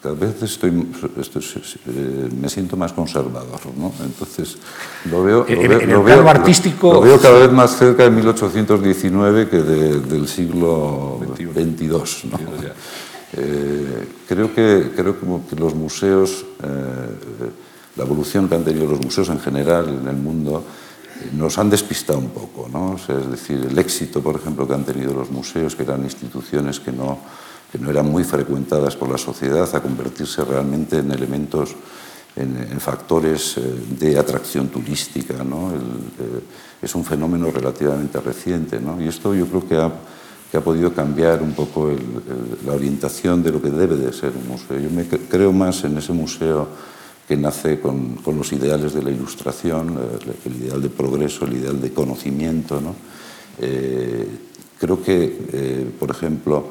cada 0.02 0.14
vez 0.14 0.44
estoy, 0.44 0.88
estoy 1.20 1.44
eh, 1.88 2.30
me 2.40 2.48
siento 2.48 2.78
más 2.78 2.94
conservador, 2.94 3.60
¿no? 3.76 3.92
Entonces 4.04 4.58
lo 5.10 5.24
veo, 5.24 5.46
en, 5.48 5.64
lo 5.64 5.70
veo, 5.70 5.80
en 5.82 5.90
lo 5.90 6.04
veo, 6.04 6.30
artístico, 6.30 6.94
lo 6.94 7.02
veo 7.02 7.20
cada 7.20 7.40
vez 7.40 7.52
más 7.52 7.76
cerca 7.76 8.04
de 8.04 8.12
1819 8.12 9.50
que 9.50 9.58
de, 9.58 10.00
del 10.00 10.28
siglo 10.28 11.20
XXII. 11.36 12.30
¿no? 12.30 12.40
Eh, 13.38 14.08
creo 14.28 14.54
que 14.54 14.92
creo 14.96 15.18
que 15.50 15.56
los 15.56 15.74
museos, 15.74 16.46
eh, 16.64 17.10
la 17.96 18.04
evolución 18.04 18.48
que 18.48 18.56
han 18.56 18.64
tenido 18.64 18.86
los 18.86 19.04
museos 19.04 19.30
en 19.30 19.40
general 19.40 19.90
en 19.90 20.08
el 20.08 20.16
mundo 20.16 20.64
nos 21.34 21.58
han 21.58 21.70
despistado 21.70 22.20
un 22.20 22.30
poco, 22.30 22.70
¿no? 22.72 22.92
O 22.92 22.98
sea, 22.98 23.18
es 23.18 23.32
decir, 23.32 23.68
el 23.70 23.78
éxito, 23.80 24.22
por 24.22 24.36
ejemplo, 24.36 24.68
que 24.68 24.74
han 24.74 24.84
tenido 24.84 25.14
los 25.14 25.32
museos, 25.32 25.76
que 25.76 25.84
eran 25.84 26.04
instituciones 26.04 26.80
que 26.80 26.92
no 26.92 27.18
que 27.76 27.84
no 27.84 27.90
eran 27.90 28.10
muy 28.10 28.24
frecuentadas 28.24 28.96
por 28.96 29.10
la 29.10 29.18
sociedad, 29.18 29.68
a 29.76 29.82
convertirse 29.82 30.46
realmente 30.46 31.00
en 31.00 31.12
elementos, 31.12 31.76
en, 32.38 32.80
factores 32.80 33.58
eh, 33.58 33.62
de 34.00 34.18
atracción 34.18 34.70
turística. 34.70 35.44
¿no? 35.44 35.72
Eh, 35.72 36.42
es 36.82 36.96
un 36.96 37.04
fenómeno 37.04 37.52
relativamente 37.52 38.22
reciente. 38.22 38.80
¿no? 38.80 39.02
Y 39.02 39.10
esto 39.10 39.36
yo 39.36 39.46
creo 39.48 39.68
que 39.68 39.76
ha, 39.76 39.92
que 40.50 40.58
ha 40.58 40.62
podido 40.62 40.94
cambiar 40.94 41.42
un 41.42 41.52
poco 41.52 41.92
la 42.66 42.74
orientación 42.74 43.44
de 43.44 43.52
lo 43.52 43.62
que 43.62 43.70
debe 43.70 43.98
de 43.98 44.14
ser 44.14 44.32
un 44.42 44.48
museo. 44.48 44.80
Yo 44.80 44.90
me 44.90 45.06
creo 45.06 45.52
más 45.52 45.84
en 45.84 45.98
ese 45.98 46.14
museo 46.14 46.70
que 47.28 47.36
nace 47.36 47.82
con, 47.82 48.20
los 48.26 48.54
ideales 48.54 48.94
de 48.94 49.04
la 49.04 49.12
ilustración, 49.12 50.00
el 50.46 50.56
ideal 50.56 50.82
de 50.82 50.90
progreso, 50.90 51.44
el 51.44 51.58
ideal 51.58 51.82
de 51.82 51.92
conocimiento. 51.92 52.80
Eh, 53.60 54.28
creo 54.80 55.02
que, 55.02 55.40
eh, 55.52 55.92
por 56.00 56.12
ejemplo, 56.12 56.70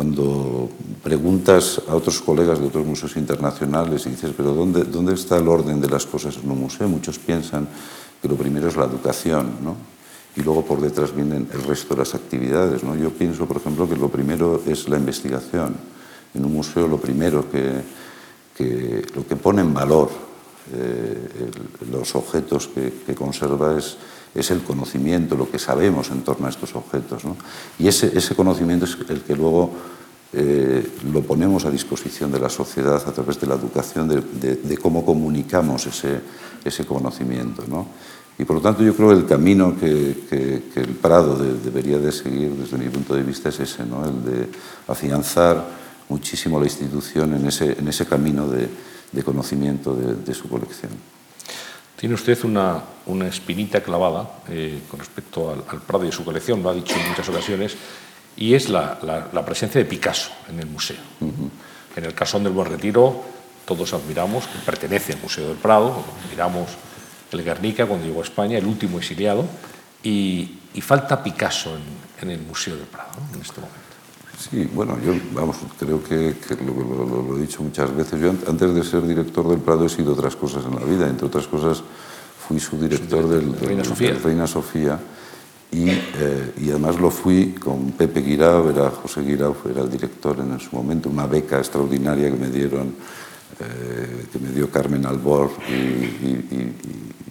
cuando 0.00 0.70
preguntas 1.04 1.82
a 1.86 1.94
otros 1.94 2.22
colegas 2.22 2.58
de 2.58 2.68
otros 2.68 2.86
museos 2.86 3.18
internacionales 3.18 4.06
y 4.06 4.08
dices, 4.08 4.32
pero 4.34 4.54
¿dónde, 4.54 4.84
dónde 4.84 5.12
está 5.12 5.36
el 5.36 5.46
orden 5.46 5.78
de 5.78 5.90
las 5.90 6.06
cosas 6.06 6.38
en 6.42 6.50
un 6.50 6.58
museo? 6.58 6.88
Muchos 6.88 7.18
piensan 7.18 7.68
que 8.22 8.26
lo 8.26 8.34
primero 8.34 8.68
es 8.68 8.76
la 8.78 8.86
educación, 8.86 9.56
¿no? 9.62 9.76
y 10.34 10.40
luego 10.40 10.64
por 10.64 10.80
detrás 10.80 11.14
vienen 11.14 11.46
el 11.52 11.62
resto 11.64 11.92
de 11.92 11.98
las 11.98 12.14
actividades. 12.14 12.82
¿no? 12.82 12.96
Yo 12.96 13.10
pienso, 13.10 13.44
por 13.44 13.58
ejemplo, 13.58 13.86
que 13.86 13.96
lo 13.96 14.08
primero 14.08 14.62
es 14.66 14.88
la 14.88 14.96
investigación. 14.96 15.76
En 16.32 16.46
un 16.46 16.54
museo 16.54 16.88
lo 16.88 16.96
primero 16.96 17.44
que, 17.50 19.04
lo 19.14 19.26
que 19.26 19.36
pone 19.36 19.60
en 19.60 19.74
valor 19.74 20.08
eh, 20.72 21.28
los 21.92 22.14
objetos 22.14 22.70
que 23.06 23.14
conserva 23.14 23.76
es 23.76 23.98
es 24.34 24.50
el 24.50 24.62
conocimiento, 24.62 25.36
lo 25.36 25.50
que 25.50 25.58
sabemos 25.58 26.10
en 26.10 26.22
torno 26.22 26.46
a 26.46 26.50
estos 26.50 26.74
objetos. 26.74 27.24
¿no? 27.24 27.36
Y 27.78 27.88
ese, 27.88 28.16
ese, 28.16 28.34
conocimiento 28.34 28.84
es 28.84 28.96
el 29.08 29.22
que 29.22 29.34
luego 29.34 29.72
eh, 30.32 30.88
lo 31.12 31.22
ponemos 31.22 31.64
a 31.64 31.70
disposición 31.70 32.30
de 32.30 32.38
la 32.38 32.48
sociedad 32.48 33.02
a 33.04 33.12
través 33.12 33.40
de 33.40 33.46
la 33.46 33.54
educación, 33.54 34.08
de, 34.08 34.56
de, 34.56 34.78
cómo 34.78 35.04
comunicamos 35.04 35.86
ese, 35.86 36.20
ese 36.64 36.86
conocimiento. 36.86 37.64
¿no? 37.68 37.88
Y 38.38 38.44
por 38.44 38.56
lo 38.56 38.62
tanto 38.62 38.82
yo 38.82 38.94
creo 38.94 39.08
que 39.08 39.16
el 39.16 39.26
camino 39.26 39.76
que, 39.78 40.24
que, 40.72 40.80
el 40.80 40.94
Prado 40.94 41.36
de, 41.36 41.58
debería 41.58 41.98
de 41.98 42.12
seguir 42.12 42.50
desde 42.52 42.78
mi 42.78 42.88
punto 42.88 43.14
de 43.14 43.24
vista 43.24 43.48
es 43.48 43.58
ese, 43.58 43.84
¿no? 43.84 44.04
el 44.04 44.24
de 44.24 44.48
afianzar 44.86 45.80
muchísimo 46.08 46.58
la 46.58 46.66
institución 46.66 47.34
en 47.34 47.46
ese, 47.46 47.72
en 47.78 47.88
ese 47.88 48.06
camino 48.06 48.48
de, 48.48 48.68
de 49.10 49.22
conocimiento 49.22 49.94
de 49.94 50.34
su 50.34 50.48
colección. 50.48 50.90
Tiene 52.00 52.14
usted 52.14 52.42
una, 52.44 52.82
una 53.04 53.28
espinita 53.28 53.82
clavada 53.82 54.40
eh, 54.48 54.80
con 54.90 55.00
respecto 55.00 55.50
al, 55.50 55.62
al, 55.68 55.82
Prado 55.82 56.06
y 56.06 56.08
a 56.08 56.12
su 56.12 56.24
colección, 56.24 56.62
lo 56.62 56.70
ha 56.70 56.74
dicho 56.74 56.96
en 56.98 57.06
muchas 57.10 57.28
ocasiones, 57.28 57.76
y 58.38 58.54
es 58.54 58.70
la, 58.70 58.98
la, 59.02 59.28
la 59.30 59.44
presencia 59.44 59.78
de 59.78 59.84
Picasso 59.84 60.30
en 60.48 60.60
el 60.60 60.66
museo. 60.66 60.96
Uh 61.20 61.26
-huh. 61.26 61.50
En 61.96 62.04
el 62.06 62.14
Casón 62.14 62.42
del 62.42 62.54
Buen 62.54 62.70
Retiro 62.70 63.22
todos 63.66 63.92
admiramos, 63.92 64.46
que 64.46 64.58
pertenece 64.64 65.12
al 65.12 65.20
Museo 65.20 65.48
del 65.48 65.58
Prado, 65.58 66.02
admiramos 66.24 66.70
el 67.32 67.44
Guernica 67.44 67.84
cuando 67.84 68.06
llegó 68.06 68.20
a 68.20 68.24
España, 68.24 68.56
el 68.56 68.64
último 68.64 68.96
exiliado, 68.98 69.44
y, 70.02 70.58
y 70.72 70.80
falta 70.80 71.22
Picasso 71.22 71.76
en, 71.76 71.82
en, 72.22 72.30
el 72.30 72.40
Museo 72.40 72.76
del 72.76 72.86
Prado 72.86 73.12
¿no? 73.20 73.36
en 73.36 73.42
este 73.42 73.60
momento. 73.60 73.79
Sí, 74.40 74.68
bueno, 74.72 74.96
yo 75.04 75.12
vamos, 75.34 75.58
creo 75.78 76.02
que, 76.02 76.34
que 76.36 76.56
lo, 76.64 76.72
lo, 76.72 77.22
lo, 77.22 77.36
he 77.36 77.42
dicho 77.42 77.62
muchas 77.62 77.94
veces. 77.94 78.18
Yo 78.18 78.30
antes 78.30 78.74
de 78.74 78.82
ser 78.82 79.06
director 79.06 79.46
del 79.46 79.58
Prado 79.58 79.84
he 79.84 79.88
sido 79.90 80.14
otras 80.14 80.34
cosas 80.34 80.64
en 80.64 80.76
la 80.76 80.84
vida. 80.84 81.06
Entre 81.06 81.26
otras 81.26 81.46
cosas, 81.46 81.82
fui 82.48 82.58
subdirector 82.58 83.28
del, 83.28 83.52
del, 83.52 83.60
Reina 83.60 83.84
Sofía, 83.84 84.12
del 84.12 84.22
Reina 84.22 84.46
Sofía 84.46 84.98
y, 85.72 85.90
eh, 85.90 86.54
y, 86.58 86.70
además 86.70 86.98
lo 86.98 87.10
fui 87.10 87.52
con 87.52 87.92
Pepe 87.92 88.22
Guirao, 88.22 88.70
era 88.70 88.90
José 88.90 89.20
Guirao, 89.20 89.56
era 89.70 89.82
el 89.82 89.90
director 89.90 90.36
en 90.40 90.58
su 90.58 90.74
momento, 90.74 91.08
una 91.08 91.26
beca 91.26 91.58
extraordinaria 91.58 92.28
que 92.28 92.36
me 92.36 92.48
dieron, 92.48 92.94
eh, 93.60 94.26
que 94.32 94.38
me 94.40 94.50
dio 94.50 94.68
Carmen 94.68 95.06
Albor 95.06 95.50
y, 95.68 95.72
y, 95.72 96.76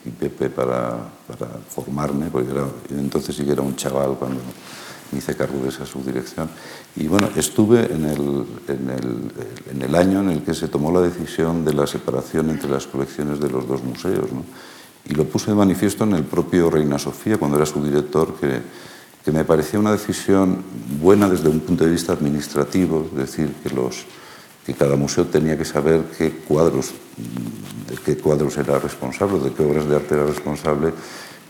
y 0.05 0.09
Pepe 0.11 0.49
para, 0.49 0.97
para, 1.27 1.51
formarme, 1.69 2.27
porque 2.31 2.51
era, 2.51 2.65
entonces 2.91 3.35
sí 3.35 3.43
que 3.43 3.51
era 3.51 3.61
un 3.61 3.75
chaval 3.75 4.15
cuando 4.17 4.39
me 5.11 5.19
hice 5.19 5.35
cargo 5.35 5.61
de 5.63 5.69
esa 5.69 5.85
subdirección. 5.85 6.49
Y 6.95 7.07
bueno, 7.07 7.29
estuve 7.35 7.91
en 7.93 8.05
el, 8.05 8.45
en, 8.67 8.89
el, 8.89 9.31
en 9.71 9.81
el, 9.81 9.95
año 9.95 10.21
en 10.21 10.29
el 10.29 10.43
que 10.43 10.53
se 10.53 10.67
tomó 10.67 10.91
la 10.91 11.01
decisión 11.01 11.65
de 11.65 11.73
la 11.73 11.87
separación 11.87 12.49
entre 12.49 12.69
las 12.69 12.87
colecciones 12.87 13.39
de 13.39 13.49
los 13.49 13.67
dos 13.67 13.83
museos. 13.83 14.31
¿no? 14.31 14.43
Y 15.05 15.13
lo 15.13 15.25
puse 15.25 15.51
de 15.51 15.57
manifiesto 15.57 16.03
en 16.03 16.13
el 16.13 16.23
propio 16.23 16.69
Reina 16.69 16.99
Sofía, 16.99 17.37
cuando 17.37 17.57
era 17.57 17.65
subdirector, 17.65 18.35
que, 18.35 18.61
que 19.23 19.31
me 19.31 19.43
parecía 19.43 19.79
una 19.79 19.91
decisión 19.91 20.63
buena 21.01 21.29
desde 21.29 21.49
un 21.49 21.59
punto 21.61 21.83
de 21.83 21.91
vista 21.91 22.13
administrativo, 22.13 23.07
es 23.11 23.17
decir, 23.17 23.53
que, 23.63 23.69
los, 23.69 24.05
que 24.65 24.73
cada 24.73 24.95
museo 24.95 25.25
tenía 25.25 25.57
que 25.57 25.65
saber 25.65 26.03
qué 26.17 26.31
cuadros, 26.31 26.91
de 27.89 27.95
qué 27.97 28.17
cuadros 28.17 28.57
era 28.57 28.77
responsable, 28.77 29.39
de 29.39 29.51
qué 29.51 29.63
obras 29.63 29.87
de 29.89 29.95
arte 29.95 30.15
era 30.15 30.25
responsable, 30.25 30.93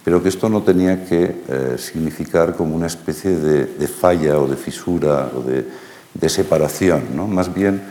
pero 0.03 0.21
que 0.21 0.29
esto 0.29 0.49
no 0.49 0.61
tenía 0.63 1.05
que 1.05 1.43
eh, 1.47 1.75
significar 1.77 2.55
como 2.55 2.75
una 2.75 2.87
especie 2.87 3.31
de, 3.31 3.87
falla 3.87 4.39
o 4.39 4.47
de 4.47 4.55
fisura 4.55 5.31
o 5.35 5.41
de, 5.41 6.29
separación, 6.29 7.15
¿no? 7.15 7.27
Más 7.27 7.53
bien, 7.53 7.81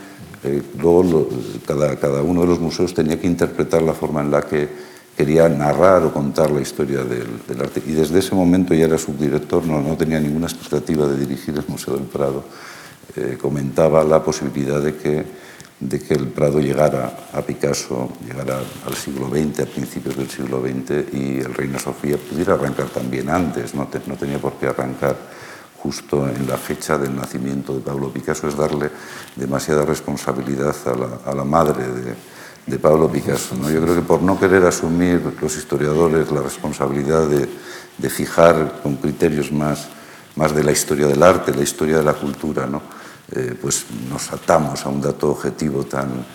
eh, 0.43 0.61
luego 0.77 1.29
cada, 1.65 2.21
uno 2.21 2.41
de 2.41 2.47
los 2.47 2.59
museos 2.59 2.93
tenía 2.93 3.19
que 3.19 3.27
interpretar 3.27 3.81
la 3.81 3.93
forma 3.93 4.21
en 4.21 4.31
la 4.31 4.41
que 4.41 4.67
quería 5.15 5.49
narrar 5.49 6.03
o 6.03 6.13
contar 6.13 6.49
la 6.51 6.61
historia 6.61 7.03
del, 7.03 7.27
del 7.47 7.61
arte. 7.61 7.81
Y 7.85 7.91
desde 7.91 8.19
ese 8.19 8.35
momento 8.35 8.73
ya 8.73 8.85
era 8.85 8.97
subdirector, 8.97 9.65
no, 9.65 9.81
no 9.81 9.97
tenía 9.97 10.19
ninguna 10.19 10.47
expectativa 10.47 11.07
de 11.07 11.17
dirigir 11.17 11.55
el 11.55 11.65
Museo 11.67 11.95
del 11.95 12.05
Prado. 12.05 12.43
Eh, 13.15 13.37
comentaba 13.41 14.03
la 14.03 14.23
posibilidad 14.23 14.79
de 14.79 14.95
que 14.95 15.25
de 15.79 15.99
que 15.99 16.13
el 16.13 16.27
Prado 16.27 16.59
llegara 16.59 17.29
a 17.33 17.41
Picasso, 17.41 18.09
llegara 18.25 18.59
al 18.85 18.93
siglo 18.95 19.29
XX, 19.29 19.61
a 19.61 19.65
principios 19.65 20.17
del 20.17 20.29
siglo 20.29 20.61
XX, 20.61 21.13
y 21.13 21.39
el 21.39 21.53
Reina 21.53 21.79
Sofía 21.79 22.17
pudiera 22.17 22.55
arrancar 22.55 22.87
también 22.89 23.29
antes, 23.29 23.73
no, 23.73 23.87
no 24.07 24.15
tenía 24.15 24.39
por 24.39 24.53
qué 24.53 24.67
arrancar 24.67 25.15
justo 25.81 26.27
en 26.27 26.47
la 26.47 26.57
fecha 26.57 26.97
del 26.97 27.15
nacimiento 27.15 27.73
de 27.73 27.79
Pablo 27.79 28.11
Picasso, 28.11 28.47
es 28.49 28.57
darle 28.57 28.91
demasiada 29.37 29.85
responsabilidad 29.85 30.75
a 30.85 30.95
la, 30.95 31.31
a 31.31 31.33
la 31.33 31.45
madre 31.45 31.87
de, 31.87 32.15
de, 32.65 32.79
Pablo 32.79 33.09
Picasso. 33.09 33.55
¿no? 33.55 33.69
Yo 33.69 33.81
creo 33.81 33.95
que 33.95 34.01
por 34.01 34.21
no 34.21 34.37
querer 34.37 34.65
asumir 34.65 35.21
los 35.41 35.55
historiadores 35.55 36.29
la 36.31 36.41
responsabilidad 36.41 37.25
de, 37.27 37.47
de 37.97 38.09
fijar 38.09 38.81
con 38.83 38.97
criterios 38.97 39.53
más, 39.53 39.87
más 40.35 40.53
de 40.53 40.63
la 40.65 40.73
historia 40.73 41.07
del 41.07 41.23
arte, 41.23 41.55
la 41.55 41.63
historia 41.63 41.99
de 41.99 42.03
la 42.03 42.13
cultura, 42.13 42.67
¿no? 42.67 42.98
Eh, 43.31 43.55
pues 43.59 43.85
nos 44.09 44.31
atamos 44.31 44.85
a 44.85 44.89
un 44.89 45.01
dato 45.01 45.31
objetivo 45.31 45.83
tan, 45.85 46.25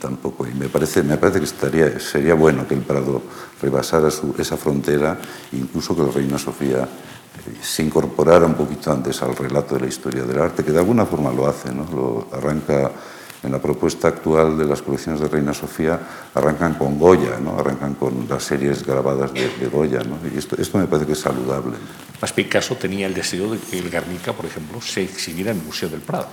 tan, 0.00 0.16
poco. 0.16 0.46
Y 0.46 0.54
me 0.54 0.68
parece, 0.68 1.02
me 1.02 1.16
parece 1.16 1.38
que 1.38 1.46
estaría, 1.46 1.98
sería 1.98 2.34
bueno 2.34 2.66
que 2.68 2.74
el 2.74 2.82
Prado 2.82 3.22
rebasara 3.60 4.08
esa 4.08 4.56
frontera, 4.56 5.18
incluso 5.52 5.96
que 5.96 6.02
la 6.02 6.10
Reina 6.10 6.38
Sofía 6.38 6.82
eh, 6.82 7.56
se 7.62 7.82
incorporara 7.82 8.46
un 8.46 8.54
poquito 8.54 8.92
antes 8.92 9.22
al 9.22 9.34
relato 9.34 9.74
de 9.74 9.82
la 9.82 9.86
historia 9.86 10.24
del 10.24 10.38
arte, 10.38 10.64
que 10.64 10.72
de 10.72 10.78
alguna 10.78 11.06
forma 11.06 11.32
lo 11.32 11.46
hace, 11.46 11.72
¿no? 11.72 11.86
lo 11.90 12.28
arranca 12.36 12.90
en 13.44 13.52
la 13.52 13.60
propuesta 13.60 14.08
actual 14.08 14.56
de 14.56 14.64
las 14.64 14.82
colecciones 14.82 15.20
de 15.20 15.28
Reina 15.28 15.52
Sofía 15.52 16.00
arrancan 16.34 16.74
con 16.74 16.98
Goya, 16.98 17.38
¿no? 17.42 17.58
arrancan 17.58 17.94
con 17.94 18.26
las 18.28 18.42
series 18.42 18.84
grabadas 18.84 19.32
de, 19.32 19.48
de 19.48 19.68
Goya. 19.68 20.00
¿no? 20.02 20.16
Y 20.32 20.38
esto, 20.38 20.56
esto, 20.58 20.78
me 20.78 20.86
parece 20.86 21.06
que 21.06 21.12
es 21.12 21.20
saludable. 21.20 21.76
Más 22.20 22.32
Picasso 22.32 22.76
tenía 22.76 23.06
el 23.06 23.14
deseo 23.14 23.50
de 23.52 23.58
que 23.58 23.78
el 23.78 23.90
Guernica, 23.90 24.32
por 24.32 24.46
ejemplo, 24.46 24.80
se 24.80 25.02
exhibiera 25.02 25.50
en 25.50 25.58
el 25.58 25.64
Museo 25.64 25.88
del 25.88 26.00
Prado. 26.00 26.26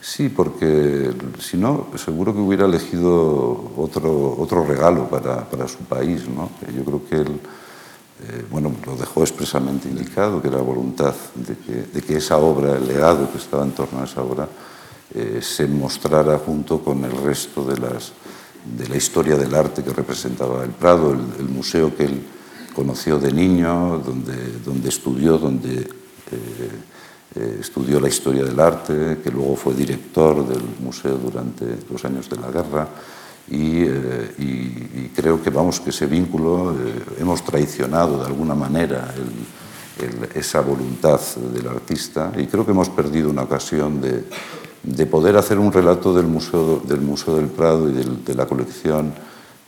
Sí, 0.00 0.28
porque 0.28 1.12
si 1.38 1.56
no, 1.56 1.88
seguro 1.96 2.32
que 2.32 2.40
hubiera 2.40 2.64
elegido 2.64 3.72
otro, 3.76 4.36
otro 4.38 4.64
regalo 4.64 5.08
para, 5.08 5.48
para 5.48 5.68
su 5.68 5.78
país. 5.78 6.28
¿no? 6.28 6.50
Yo 6.74 6.84
creo 6.84 7.04
que 7.08 7.16
él 7.16 7.40
eh, 8.28 8.44
bueno, 8.48 8.72
lo 8.86 8.94
dejó 8.94 9.22
expresamente 9.22 9.88
indicado, 9.88 10.40
que 10.40 10.46
era 10.46 10.58
voluntad 10.58 11.14
de 11.34 11.56
que, 11.56 11.72
de 11.92 12.02
que 12.02 12.18
esa 12.18 12.36
obra, 12.36 12.76
el 12.76 12.86
legado 12.86 13.30
que 13.30 13.38
estaba 13.38 13.64
en 13.64 13.72
torno 13.72 14.00
a 14.00 14.04
esa 14.04 14.22
obra, 14.22 14.48
eh, 15.14 15.40
se 15.42 15.66
mostrara 15.66 16.38
junto 16.38 16.82
con 16.82 17.04
el 17.04 17.12
resto 17.12 17.62
de, 17.64 17.76
las, 17.76 18.12
de 18.78 18.88
la 18.88 18.96
historia 18.96 19.36
del 19.36 19.54
arte 19.54 19.82
que 19.82 19.92
representaba 19.92 20.64
el 20.64 20.70
Prado, 20.70 21.12
el, 21.12 21.48
museo 21.48 21.94
que 21.94 22.04
él 22.04 22.22
conoció 22.74 23.18
de 23.18 23.30
niño, 23.30 23.98
donde, 23.98 24.58
donde 24.64 24.88
estudió, 24.88 25.36
donde 25.36 25.80
eh, 25.80 25.88
eh, 27.34 27.58
estudió 27.60 28.00
la 28.00 28.08
historia 28.08 28.42
del 28.42 28.58
arte, 28.58 29.18
que 29.22 29.30
luego 29.30 29.54
fue 29.54 29.74
director 29.74 30.48
del 30.48 30.62
museo 30.80 31.18
durante 31.18 31.66
los 31.90 32.02
años 32.06 32.30
de 32.30 32.36
la 32.36 32.50
guerra. 32.50 32.88
Y, 33.50 33.84
creo 35.14 35.42
que 35.42 35.50
vamos 35.50 35.78
que 35.78 35.90
ese 35.90 36.06
vínculo 36.06 36.74
hemos 37.18 37.44
traicionado 37.44 38.20
de 38.20 38.26
alguna 38.26 38.54
manera 38.54 39.12
esa 40.34 40.60
voluntad 40.62 41.20
del 41.52 41.68
artista 41.68 42.32
y 42.36 42.46
creo 42.46 42.64
que 42.64 42.70
hemos 42.70 42.88
perdido 42.88 43.28
una 43.28 43.42
ocasión 43.42 44.00
de, 44.00 44.24
de 44.82 45.06
poder 45.06 45.36
hacer 45.36 45.58
un 45.58 45.72
relato 45.72 46.12
del 46.12 46.26
Museo 46.26 46.80
del, 46.84 47.00
Museo 47.00 47.36
del 47.36 47.46
Prado 47.46 47.88
y 47.88 47.92
del, 47.92 48.24
de 48.24 48.34
la 48.34 48.46
colección 48.46 49.12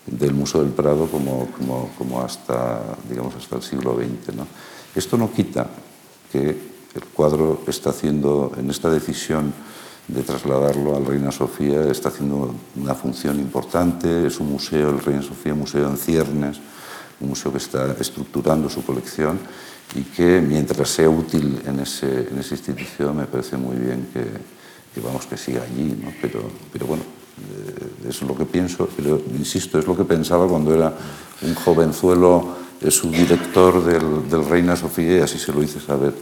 del 0.06 0.34
Museo 0.34 0.62
del 0.62 0.72
Prado 0.72 1.06
como, 1.06 1.48
como, 1.56 1.90
como 1.96 2.20
hasta, 2.20 2.80
digamos, 3.08 3.34
hasta 3.36 3.56
el 3.56 3.62
siglo 3.62 3.96
XX. 3.96 4.34
¿no? 4.34 4.46
Esto 4.94 5.16
no 5.16 5.32
quita 5.32 5.66
que 6.30 6.48
el 6.94 7.04
cuadro 7.12 7.62
está 7.66 7.90
haciendo, 7.90 8.52
en 8.58 8.70
esta 8.70 8.90
decisión 8.90 9.52
de 10.08 10.22
trasladarlo 10.22 10.96
al 10.96 11.06
Reina 11.06 11.32
Sofía, 11.32 11.90
está 11.90 12.10
haciendo 12.10 12.54
una 12.76 12.94
función 12.94 13.38
importante, 13.40 14.26
es 14.26 14.38
un 14.38 14.50
museo, 14.50 14.90
el 14.90 15.00
Reina 15.00 15.22
Sofía, 15.22 15.54
museo 15.54 15.88
en 15.88 15.96
ciernes, 15.96 16.58
un 17.20 17.28
museo 17.30 17.50
que 17.50 17.58
está 17.58 17.96
estructurando 17.98 18.68
su 18.68 18.84
colección 18.84 19.38
y 19.94 20.02
que 20.02 20.40
mientras 20.40 20.90
sea 20.90 21.08
útil 21.08 21.62
en, 21.64 21.80
ese, 21.80 22.28
en 22.28 22.38
esa 22.38 22.54
institución 22.54 23.16
me 23.16 23.26
parece 23.26 23.56
muy 23.56 23.76
bien 23.76 24.08
que, 24.12 24.53
que 24.94 25.00
vamos, 25.00 25.26
que 25.26 25.36
siga 25.36 25.62
allí, 25.62 25.98
¿no? 26.02 26.12
pero, 26.22 26.40
pero 26.72 26.86
bueno, 26.86 27.02
eh, 27.02 28.08
es 28.08 28.22
lo 28.22 28.36
que 28.36 28.44
pienso, 28.44 28.88
pero 28.96 29.20
insisto, 29.36 29.78
es 29.78 29.86
lo 29.86 29.96
que 29.96 30.04
pensaba 30.04 30.46
cuando 30.46 30.72
era 30.74 30.94
un 31.42 31.54
jovenzuelo 31.54 32.64
subdirector 32.88 33.84
del, 33.84 34.28
del 34.28 34.44
Reina 34.44 34.76
Sofía 34.76 35.18
y 35.18 35.20
así 35.20 35.38
se 35.38 35.52
lo 35.52 35.62
hice 35.62 35.80
saber, 35.80 36.12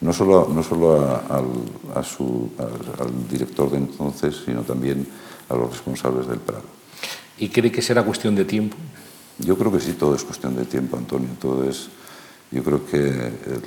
no 0.00 0.12
solo, 0.12 0.48
no 0.52 0.62
solo 0.62 1.00
a, 1.00 1.24
al, 1.28 1.46
a 1.94 2.02
su, 2.02 2.50
al, 2.58 3.06
al 3.06 3.28
director 3.28 3.70
de 3.70 3.78
entonces, 3.78 4.42
sino 4.44 4.62
también 4.62 5.06
a 5.48 5.54
los 5.54 5.70
responsables 5.70 6.26
del 6.28 6.38
Prado. 6.38 6.64
¿Y 7.38 7.48
cree 7.48 7.72
que 7.72 7.82
será 7.82 8.04
cuestión 8.04 8.34
de 8.34 8.44
tiempo? 8.44 8.76
Yo 9.38 9.56
creo 9.56 9.72
que 9.72 9.80
sí, 9.80 9.94
todo 9.94 10.14
es 10.14 10.24
cuestión 10.24 10.54
de 10.54 10.64
tiempo, 10.64 10.96
Antonio. 10.96 11.28
Todo 11.40 11.68
es, 11.68 11.88
yo 12.50 12.62
creo 12.62 12.86
que, 12.86 12.98
el, 12.98 13.62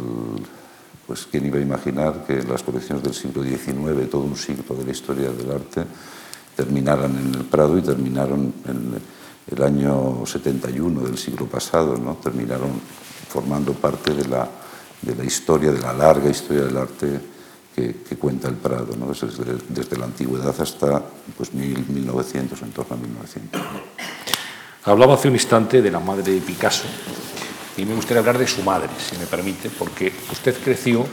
pues, 1.08 1.28
¿quién 1.30 1.46
iba 1.46 1.58
a 1.58 1.62
imaginar 1.62 2.26
que 2.26 2.42
las 2.44 2.64
colecciones 2.64 3.04
del 3.04 3.14
siglo 3.14 3.44
XIX, 3.44 4.10
todo 4.10 4.24
un 4.24 4.36
siglo 4.36 4.76
de 4.76 4.86
la 4.86 4.92
historia 4.92 5.30
del 5.30 5.52
arte, 5.52 5.86
terminaran 6.56 7.12
en 7.18 7.36
el 7.36 7.46
Prado 7.46 7.78
y 7.78 7.82
terminaron 7.82 8.54
en 8.68 8.96
el 9.52 9.64
año 9.64 10.26
71 10.26 11.02
del 11.02 11.18
siglo 11.18 11.46
pasado, 11.46 11.98
¿no? 11.98 12.16
terminaron 12.16 12.72
formando 13.30 13.74
parte 13.74 14.14
de 14.14 14.26
la, 14.26 14.48
de 15.02 15.16
la 15.16 15.24
historia, 15.24 15.72
de 15.72 15.82
la 15.82 15.94
larga 15.94 16.30
historia 16.30 16.64
del 16.64 16.78
arte 16.78 17.20
que, 17.76 17.94
cuenta 18.18 18.48
el 18.48 18.56
Prado, 18.56 18.96
¿no? 18.98 19.08
desde, 19.08 19.58
desde, 19.70 19.98
la 19.98 20.06
antigüedad 20.06 20.56
hasta 20.60 21.04
pues, 21.38 21.54
1900, 21.54 22.62
en 22.62 22.72
torno 22.72 22.96
a 22.96 23.00
1900. 23.00 23.62
Hablaba 24.86 25.16
hace 25.16 25.28
un 25.28 25.34
instante 25.34 25.82
de 25.82 25.92
la 25.92 26.00
madre 26.00 26.32
de 26.32 26.42
Picasso 26.42 26.86
y 27.78 27.86
me 27.86 27.96
gustaría 27.96 28.20
hablar 28.20 28.38
de 28.38 28.48
su 28.48 28.64
madre, 28.64 28.90
si 28.98 29.18
me 29.18 29.26
permite, 29.26 29.70
porque 29.70 30.12
usted 30.32 30.56
creció 30.64 31.06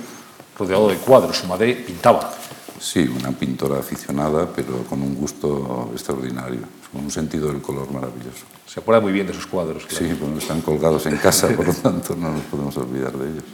rodeado 0.59 0.89
de 0.89 0.97
cuadros, 0.97 1.39
su 1.39 1.47
madre 1.47 1.75
pintaba. 1.75 2.33
Sí, 2.79 3.01
una 3.01 3.31
pintora 3.31 3.79
aficionada, 3.79 4.49
pero 4.55 4.85
con 4.89 5.03
un 5.03 5.15
gusto 5.15 5.91
extraordinario, 5.93 6.61
con 6.93 7.05
un 7.05 7.11
sentido 7.11 7.49
del 7.49 7.63
color 7.63 7.91
maravilloso. 7.93 8.45
Se 8.67 8.81
acuerda 8.81 9.01
muy 9.01 9.13
bien 9.13 9.27
de 9.27 9.35
sus 9.35 9.47
cuadros. 9.47 9.87
Claro. 9.87 10.05
Sí, 10.05 10.17
bueno, 10.19 10.39
están 10.39 10.63
colgados 10.63 11.07
en 11.07 11.17
casa, 11.17 11.49
por 11.57 11.67
lo 11.67 11.75
tanto 11.75 12.17
no 12.17 12.33
nos 12.33 12.43
podemos 12.43 12.77
olvidar 12.77 13.13
de 13.13 13.31
ellos. 13.31 13.45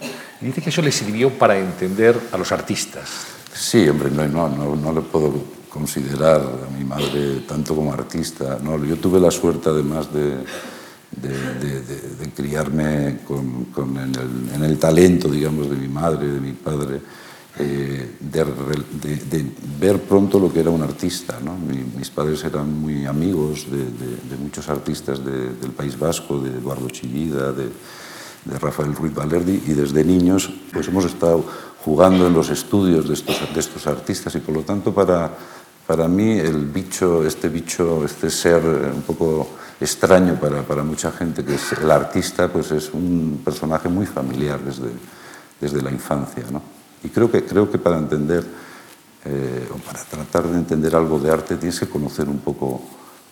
Y 0.40 0.46
dice 0.46 0.62
que 0.62 0.70
eso 0.70 0.80
le 0.80 0.92
sirvió 0.92 1.30
para 1.30 1.58
entender 1.58 2.18
a 2.32 2.38
los 2.38 2.52
artistas. 2.52 3.10
Sí, 3.52 3.88
hombre, 3.88 4.10
no, 4.10 4.26
no, 4.28 4.48
no, 4.48 4.76
no 4.76 4.92
le 4.92 5.00
puedo 5.02 5.34
considerar 5.68 6.40
a 6.40 6.76
mi 6.76 6.84
madre 6.84 7.40
tanto 7.46 7.74
como 7.74 7.92
artista. 7.92 8.58
No, 8.62 8.82
yo 8.84 8.96
tuve 8.96 9.20
la 9.20 9.30
suerte, 9.30 9.68
además 9.68 10.12
de, 10.12 10.38
de, 11.10 11.28
de, 11.54 11.80
de, 11.82 12.00
de 12.20 12.30
criarme 12.30 13.20
con, 13.26 13.96
en, 13.96 14.14
el, 14.14 14.54
en, 14.54 14.64
el, 14.64 14.78
talento, 14.78 15.28
digamos, 15.28 15.70
de 15.70 15.76
mi 15.76 15.88
madre, 15.88 16.28
de 16.28 16.40
mi 16.40 16.52
padre, 16.52 17.00
eh, 17.58 18.14
de, 18.20 19.46
ver 19.80 20.00
pronto 20.02 20.38
lo 20.38 20.52
que 20.52 20.60
era 20.60 20.70
un 20.70 20.82
artista. 20.82 21.38
¿no? 21.42 21.56
Mi, 21.56 21.82
mis 21.96 22.10
padres 22.10 22.44
eran 22.44 22.72
muy 22.80 23.06
amigos 23.06 23.66
de, 23.70 24.36
muchos 24.36 24.68
artistas 24.68 25.24
del 25.24 25.72
País 25.76 25.98
Vasco, 25.98 26.38
de 26.38 26.50
Eduardo 26.50 26.88
Chillida, 26.90 27.52
de, 27.52 27.68
Rafael 28.60 28.94
Ruiz 28.94 29.12
Valerdi, 29.12 29.62
y 29.66 29.72
desde 29.74 30.02
niños 30.04 30.50
pues 30.72 30.88
hemos 30.88 31.04
estado 31.04 31.44
jugando 31.84 32.26
en 32.26 32.32
los 32.32 32.48
estudios 32.48 33.06
de 33.06 33.14
estos, 33.14 33.36
de 33.52 33.60
estos 33.60 33.86
artistas 33.86 34.34
y 34.36 34.38
por 34.38 34.54
lo 34.54 34.62
tanto 34.62 34.94
para 34.94 35.36
para 35.88 36.06
mí 36.06 36.38
el 36.38 36.66
bicho, 36.66 37.26
este 37.26 37.48
bicho, 37.48 38.04
este 38.04 38.28
ser 38.28 38.62
un 38.62 39.00
poco 39.06 39.48
extraño 39.80 40.34
para, 40.38 40.62
para, 40.62 40.82
mucha 40.82 41.10
gente, 41.10 41.42
que 41.42 41.54
es 41.54 41.72
el 41.72 41.90
artista, 41.90 42.46
pues 42.52 42.70
es 42.72 42.92
un 42.92 43.40
personaje 43.42 43.88
muy 43.88 44.04
familiar 44.04 44.60
desde, 44.60 44.90
desde 45.58 45.80
la 45.80 45.90
infancia. 45.90 46.44
¿no? 46.52 46.60
Y 47.02 47.08
creo 47.08 47.30
que, 47.30 47.42
creo 47.42 47.70
que 47.70 47.78
para 47.78 47.96
entender, 47.96 48.44
eh, 49.24 49.66
o 49.74 49.78
para 49.78 50.04
tratar 50.04 50.46
de 50.48 50.58
entender 50.58 50.94
algo 50.94 51.18
de 51.18 51.30
arte, 51.30 51.56
tienes 51.56 51.80
que 51.80 51.88
conocer 51.88 52.28
un 52.28 52.40
poco, 52.40 52.82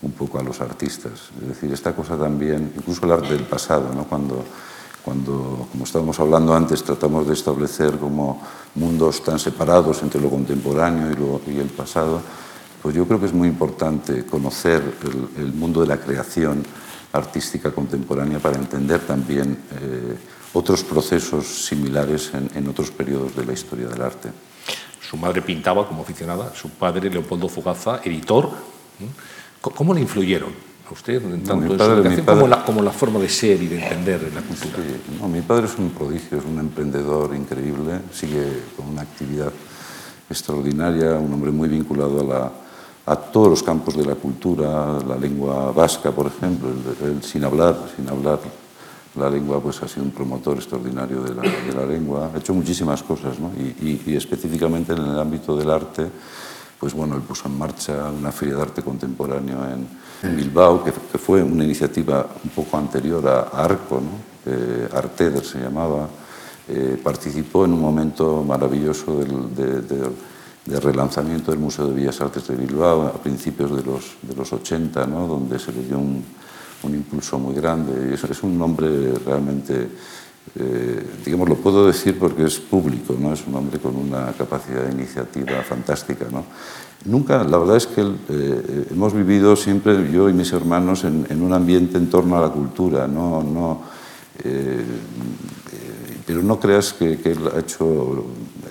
un 0.00 0.12
poco 0.12 0.38
a 0.38 0.42
los 0.42 0.58
artistas. 0.62 1.28
Es 1.38 1.48
decir, 1.48 1.70
esta 1.70 1.94
cosa 1.94 2.16
también, 2.16 2.72
incluso 2.74 3.04
el 3.04 3.12
arte 3.12 3.34
del 3.34 3.44
pasado, 3.44 3.92
¿no? 3.94 4.04
cuando 4.04 4.42
cuando, 5.06 5.68
como 5.70 5.84
estábamos 5.84 6.18
hablando 6.18 6.52
antes, 6.52 6.82
tratamos 6.82 7.28
de 7.28 7.34
establecer 7.34 7.96
como 7.96 8.42
mundos 8.74 9.22
tan 9.22 9.38
separados 9.38 10.02
entre 10.02 10.20
lo 10.20 10.28
contemporáneo 10.28 11.12
y, 11.12 11.14
lo, 11.14 11.40
y 11.46 11.60
el 11.60 11.68
pasado, 11.68 12.20
pues 12.82 12.92
yo 12.92 13.06
creo 13.06 13.20
que 13.20 13.26
es 13.26 13.32
muy 13.32 13.46
importante 13.46 14.26
conocer 14.26 14.82
el, 15.04 15.44
el 15.44 15.52
mundo 15.52 15.82
de 15.82 15.86
la 15.86 15.98
creación 15.98 16.64
artística 17.12 17.70
contemporánea 17.70 18.40
para 18.40 18.56
entender 18.56 18.98
también 19.06 19.56
eh, 19.80 20.16
otros 20.52 20.82
procesos 20.82 21.46
similares 21.46 22.32
en, 22.34 22.50
en, 22.56 22.68
otros 22.68 22.90
periodos 22.90 23.36
de 23.36 23.46
la 23.46 23.52
historia 23.52 23.86
del 23.86 24.02
arte. 24.02 24.30
Su 25.08 25.16
madre 25.16 25.40
pintaba 25.40 25.86
como 25.86 26.02
aficionada, 26.02 26.52
su 26.52 26.70
padre 26.70 27.08
Leopoldo 27.10 27.48
Fugaza, 27.48 28.00
editor. 28.02 28.50
¿Cómo 29.60 29.94
le 29.94 30.00
influyeron 30.00 30.75
a 30.88 30.92
usted 30.92 31.20
tanto 31.20 31.56
no, 31.56 31.76
padre, 31.76 32.08
en 32.08 32.16
su 32.16 32.24
padre, 32.24 32.40
como, 32.40 32.48
la, 32.48 32.64
como 32.64 32.82
la 32.82 32.92
forma 32.92 33.18
de 33.18 33.28
ser 33.28 33.62
y 33.62 33.66
de 33.66 33.82
entender 33.82 34.22
la 34.34 34.40
cultura? 34.42 34.76
Sí, 34.76 35.18
no, 35.20 35.28
mi 35.28 35.40
padre 35.40 35.66
es 35.66 35.76
un 35.78 35.90
prodigio, 35.90 36.38
es 36.38 36.44
un 36.44 36.58
emprendedor 36.58 37.34
increíble, 37.34 38.00
sigue 38.12 38.62
con 38.76 38.88
una 38.88 39.02
actividad 39.02 39.52
extraordinaria, 40.30 41.14
un 41.14 41.32
hombre 41.32 41.50
muy 41.50 41.68
vinculado 41.68 42.20
a 42.20 42.24
la 42.24 42.52
a 43.06 43.14
todos 43.14 43.48
los 43.48 43.62
campos 43.62 43.96
de 43.96 44.04
la 44.04 44.16
cultura, 44.16 44.98
la 45.06 45.16
lengua 45.16 45.70
vasca, 45.70 46.10
por 46.10 46.26
ejemplo, 46.26 46.70
sin 47.22 47.44
hablar, 47.44 47.76
sin 47.94 48.08
hablar 48.08 48.40
la 49.14 49.30
lengua, 49.30 49.60
pues 49.60 49.80
ha 49.82 49.88
sido 49.88 50.04
un 50.04 50.10
promotor 50.10 50.56
extraordinario 50.56 51.22
de 51.22 51.34
la, 51.34 51.42
de 51.42 51.72
la 51.72 51.86
lengua, 51.86 52.32
ha 52.34 52.38
hecho 52.38 52.52
muchísimas 52.52 53.02
cosas, 53.02 53.38
¿no? 53.38 53.52
y, 53.56 53.62
y, 53.80 54.02
y, 54.12 54.16
específicamente 54.16 54.92
en 54.92 54.98
el 54.98 55.18
ámbito 55.18 55.56
del 55.56 55.70
arte, 55.70 56.10
pues 56.78 56.92
bueno, 56.92 57.14
él 57.14 57.22
puso 57.22 57.48
en 57.48 57.56
marcha 57.56 58.10
una 58.10 58.32
feria 58.32 58.56
de 58.56 58.62
arte 58.62 58.82
contemporáneo 58.82 59.64
en, 59.70 59.88
Bilbao, 60.22 60.82
que, 60.82 60.92
fue 60.92 61.42
una 61.42 61.64
iniciativa 61.64 62.26
un 62.42 62.50
poco 62.50 62.76
anterior 62.76 63.26
a, 63.28 63.64
Arco, 63.64 64.00
¿no? 64.00 64.52
eh, 64.52 64.88
Arteder 64.92 65.44
se 65.44 65.58
llamaba, 65.58 66.08
eh, 66.68 66.98
participó 67.02 67.64
en 67.64 67.74
un 67.74 67.80
momento 67.80 68.42
maravilloso 68.42 69.18
del, 69.18 69.54
de, 70.64 70.80
relanzamiento 70.80 71.52
del 71.52 71.60
Museo 71.60 71.86
de 71.88 71.94
Bellas 71.94 72.20
Artes 72.20 72.48
de 72.48 72.56
Bilbao 72.56 73.02
a 73.02 73.12
principios 73.12 73.70
de 73.76 73.82
los, 73.84 74.16
de 74.22 74.34
los 74.34 74.52
80, 74.52 75.06
¿no? 75.06 75.26
donde 75.28 75.58
se 75.58 75.72
le 75.72 75.82
dio 75.82 75.98
un, 75.98 76.24
impulso 76.84 77.38
muy 77.38 77.54
grande. 77.54 78.10
Y 78.10 78.14
es, 78.14 78.42
un 78.44 78.62
hombre 78.62 79.12
realmente, 79.24 79.88
eh, 80.54 81.06
digamos, 81.24 81.48
lo 81.48 81.56
puedo 81.56 81.86
decir 81.86 82.16
porque 82.16 82.44
es 82.44 82.60
público, 82.60 83.16
¿no? 83.18 83.32
es 83.32 83.44
un 83.44 83.56
hombre 83.56 83.80
con 83.80 83.96
una 83.96 84.32
capacidad 84.32 84.84
de 84.84 84.92
iniciativa 84.92 85.62
fantástica. 85.62 86.26
¿no? 86.30 86.44
Nunca, 87.06 87.44
la 87.44 87.58
verdad 87.58 87.76
es 87.76 87.86
que 87.86 88.02
eh, 88.02 88.86
hemos 88.90 89.14
vivido 89.14 89.54
siempre, 89.54 90.10
yo 90.10 90.28
y 90.28 90.32
mis 90.32 90.52
hermanos, 90.52 91.04
en, 91.04 91.40
un 91.40 91.52
ambiente 91.52 91.98
en 91.98 92.10
torno 92.10 92.36
a 92.36 92.40
la 92.40 92.48
cultura, 92.48 93.06
no, 93.06 93.42
no 93.42 93.82
eh, 94.42 94.84
pero 96.26 96.42
no 96.42 96.58
creas 96.58 96.92
que, 96.92 97.18
que, 97.18 97.36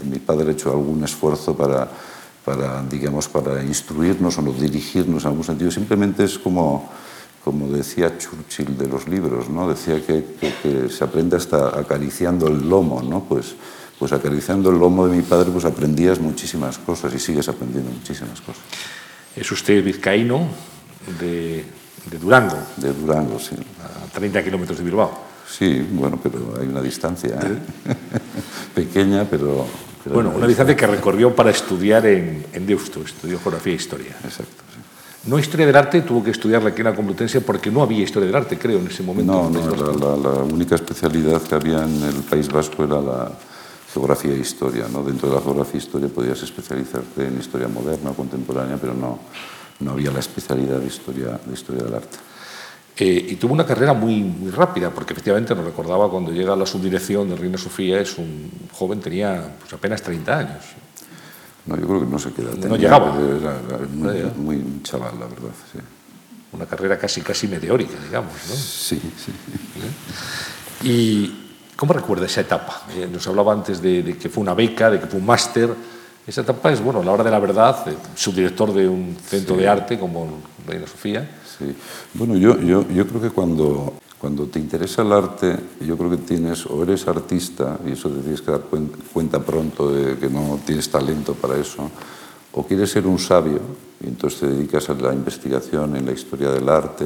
mi 0.04 0.20
padre 0.20 0.50
ha 0.50 0.52
hecho 0.52 0.70
algún 0.70 1.04
esfuerzo 1.04 1.56
para, 1.56 1.90
digamos, 2.90 3.30
para 3.30 3.64
instruirnos 3.64 4.38
o 4.38 4.42
no 4.42 4.52
dirigirnos 4.52 5.24
en 5.24 5.30
algún 5.30 5.44
sentido. 5.44 5.72
Simplemente 5.72 6.26
es 6.26 6.38
como, 6.38 6.90
como 7.44 7.70
decía 7.70 8.18
Churchill 8.18 8.78
de 8.78 8.88
los 8.88 9.08
libros, 9.08 9.50
¿no? 9.50 9.70
decía 9.70 10.06
que, 10.06 10.36
que, 10.40 10.54
que 10.62 10.90
se 10.90 11.04
aprende 11.06 11.38
hasta 11.38 11.80
acariciando 11.80 12.48
el 12.48 12.70
lomo, 12.70 13.02
¿no? 13.02 13.24
pues, 13.24 13.56
pues 14.06 14.22
acariciando 14.22 14.70
el 14.70 14.78
lomo 14.78 15.08
de 15.08 15.16
mi 15.16 15.24
padre 15.24 15.50
pues 15.50 15.66
aprendías 15.66 16.20
muchísimas 16.20 16.78
cosas 16.78 17.12
y 17.16 17.18
sigues 17.18 17.50
aprendiendo 17.50 17.90
muchísimas 17.90 18.40
cosas. 18.40 18.62
Es 19.36 19.52
usted 19.52 19.84
vizcaíno 19.84 20.48
de, 21.20 21.66
de 22.12 22.20
Durango. 22.20 22.56
De 22.78 22.94
Durango, 22.94 23.40
sí. 23.40 23.56
A 23.82 24.06
30 24.14 24.44
kilómetros 24.44 24.78
de 24.78 24.84
Bilbao. 24.84 25.12
Sí, 25.50 25.88
bueno, 25.92 26.20
pero 26.22 26.54
hay 26.62 26.68
una 26.68 26.84
distancia 26.84 27.40
¿eh? 27.42 27.58
pequeña, 28.76 29.26
pero, 29.26 29.66
pero... 30.04 30.14
bueno, 30.14 30.34
una 30.36 30.46
distancia 30.46 30.76
que 30.76 30.86
recorrió 30.86 31.36
para 31.36 31.50
estudiar 31.50 32.06
en, 32.06 32.46
en 32.54 32.68
Deusto, 32.68 33.02
estudió 33.02 33.40
Geografía 33.40 33.74
e 33.74 33.78
Historia. 33.78 34.16
Exacto, 34.24 34.62
sí. 34.72 35.30
No 35.32 35.40
Historia 35.40 35.66
del 35.66 35.76
Arte, 35.76 36.04
tuvo 36.04 36.24
que 36.24 36.30
estudiarla 36.30 36.70
aquí 36.70 36.82
en 36.82 36.86
la 36.86 36.94
Complutense 36.94 37.42
porque 37.42 37.72
no 37.72 37.82
había 37.82 38.04
Historia 38.04 38.28
del 38.28 38.36
Arte, 38.36 38.60
creo, 38.60 38.78
en 38.78 38.86
ese 38.86 39.02
momento. 39.02 39.34
No, 39.34 39.50
no, 39.50 39.76
la, 39.76 39.94
la, 39.94 40.16
la, 40.16 40.44
única 40.44 40.76
especialidad 40.76 41.42
que 41.42 41.56
había 41.56 41.84
en 41.84 42.04
el 42.04 42.22
País 42.30 42.48
Vasco 42.48 42.84
era 42.84 43.02
la 43.02 43.32
Geografía 43.96 44.34
e 44.34 44.40
Historia, 44.40 44.88
¿no? 44.92 45.04
Dentro 45.04 45.30
de 45.30 45.36
la 45.36 45.42
Geografía 45.42 45.80
e 45.80 45.84
Historia 45.84 46.10
podías 46.10 46.44
especializarte 46.44 47.28
en 47.28 47.40
Historia 47.40 47.70
moderna 47.70 48.12
o 48.12 48.14
contemporánea, 48.14 48.76
pero 48.76 48.94
no, 48.94 49.20
no 49.80 49.92
había 49.92 50.12
la 50.12 50.20
especialidad 50.20 50.84
de 50.84 50.88
Historia, 50.88 51.40
de 51.40 51.54
historia 51.54 51.84
del 51.84 51.96
Arte. 51.96 52.18
Eh, 52.98 53.28
y 53.32 53.36
tuvo 53.38 53.54
una 53.54 53.66
carrera 53.66 53.94
muy, 53.94 54.20
muy, 54.20 54.52
rápida, 54.52 54.90
porque 54.90 55.14
efectivamente 55.14 55.56
nos 55.56 55.64
recordaba 55.64 56.10
cuando 56.12 56.32
llega 56.32 56.52
a 56.52 56.56
la 56.58 56.66
subdirección 56.66 57.30
de 57.30 57.38
Reina 57.38 57.58
Sofía, 57.58 58.02
es 58.02 58.18
un 58.18 58.52
joven, 58.74 59.00
tenía 59.00 59.56
pues, 59.60 59.72
apenas 59.72 60.02
30 60.02 60.38
años. 60.38 60.64
No, 61.66 61.78
yo 61.80 61.88
creo 61.88 62.00
que 62.02 62.06
no 62.06 62.20
se 62.20 62.34
queda. 62.34 62.52
Tenía, 62.52 62.68
no 62.68 62.76
llegaba. 62.76 63.18
Era, 63.18 63.60
era 64.14 64.34
muy, 64.36 64.58
muy, 64.58 64.82
chaval, 64.84 65.18
la 65.18 65.26
verdad. 65.26 65.56
Sí. 65.72 65.80
Una 66.52 66.66
carrera 66.66 67.00
casi, 67.00 67.22
casi 67.22 67.48
meteórica, 67.48 67.96
digamos. 68.04 68.34
¿no? 68.50 68.56
Sí, 68.56 69.02
sí. 69.18 69.32
¿Eh? 70.84 70.88
Y 70.88 71.45
¿Cómo 71.76 71.92
recuerda 71.92 72.26
esa 72.26 72.42
etapa? 72.42 72.84
Eh, 72.96 73.08
nos 73.12 73.28
hablaba 73.28 73.52
antes 73.52 73.82
de, 73.82 74.18
que 74.18 74.30
fue 74.30 74.42
una 74.42 74.54
beca, 74.54 74.90
de 74.90 75.00
que 75.00 75.08
fue 75.08 75.20
un 75.20 75.26
máster. 75.26 75.74
Esa 76.26 76.42
etapa 76.42 76.72
es, 76.72 76.82
bueno, 76.82 77.02
a 77.02 77.04
la 77.04 77.12
hora 77.12 77.24
de 77.24 77.32
la 77.32 77.40
verdad, 77.40 77.88
eh, 77.88 77.98
subdirector 78.16 78.74
de 78.74 78.88
un 78.88 79.18
centro 79.22 79.58
de 79.58 79.68
arte 79.68 80.00
como 80.00 80.40
Reina 80.66 80.88
Sofía. 80.88 81.30
Sí. 81.58 81.76
Bueno, 82.14 82.38
yo, 82.38 82.60
yo, 82.62 82.88
yo 82.88 83.06
creo 83.06 83.22
que 83.22 83.30
cuando, 83.30 83.94
cuando 84.18 84.48
te 84.48 84.58
interesa 84.58 85.02
el 85.02 85.12
arte, 85.12 85.56
yo 85.82 85.98
creo 85.98 86.10
que 86.10 86.18
tienes, 86.18 86.66
o 86.66 86.82
eres 86.82 87.08
artista, 87.08 87.78
y 87.86 87.92
eso 87.92 88.10
te 88.10 88.22
tienes 88.22 88.42
que 88.42 88.52
dar 88.52 88.62
cuenta 89.14 89.40
pronto 89.40 89.92
de 89.92 90.18
que 90.18 90.30
no 90.30 90.60
tienes 90.66 90.90
talento 90.90 91.34
para 91.34 91.58
eso, 91.58 91.92
o 92.54 92.66
quieres 92.66 92.90
ser 92.90 93.06
un 93.06 93.20
sabio, 93.20 93.60
y 94.02 94.08
entonces 94.08 94.40
te 94.40 94.48
dedicas 94.48 94.90
a 94.90 94.94
la 94.94 95.14
investigación 95.14 95.98
en 95.98 96.06
la 96.06 96.14
historia 96.14 96.50
del 96.52 96.70
arte, 96.70 97.06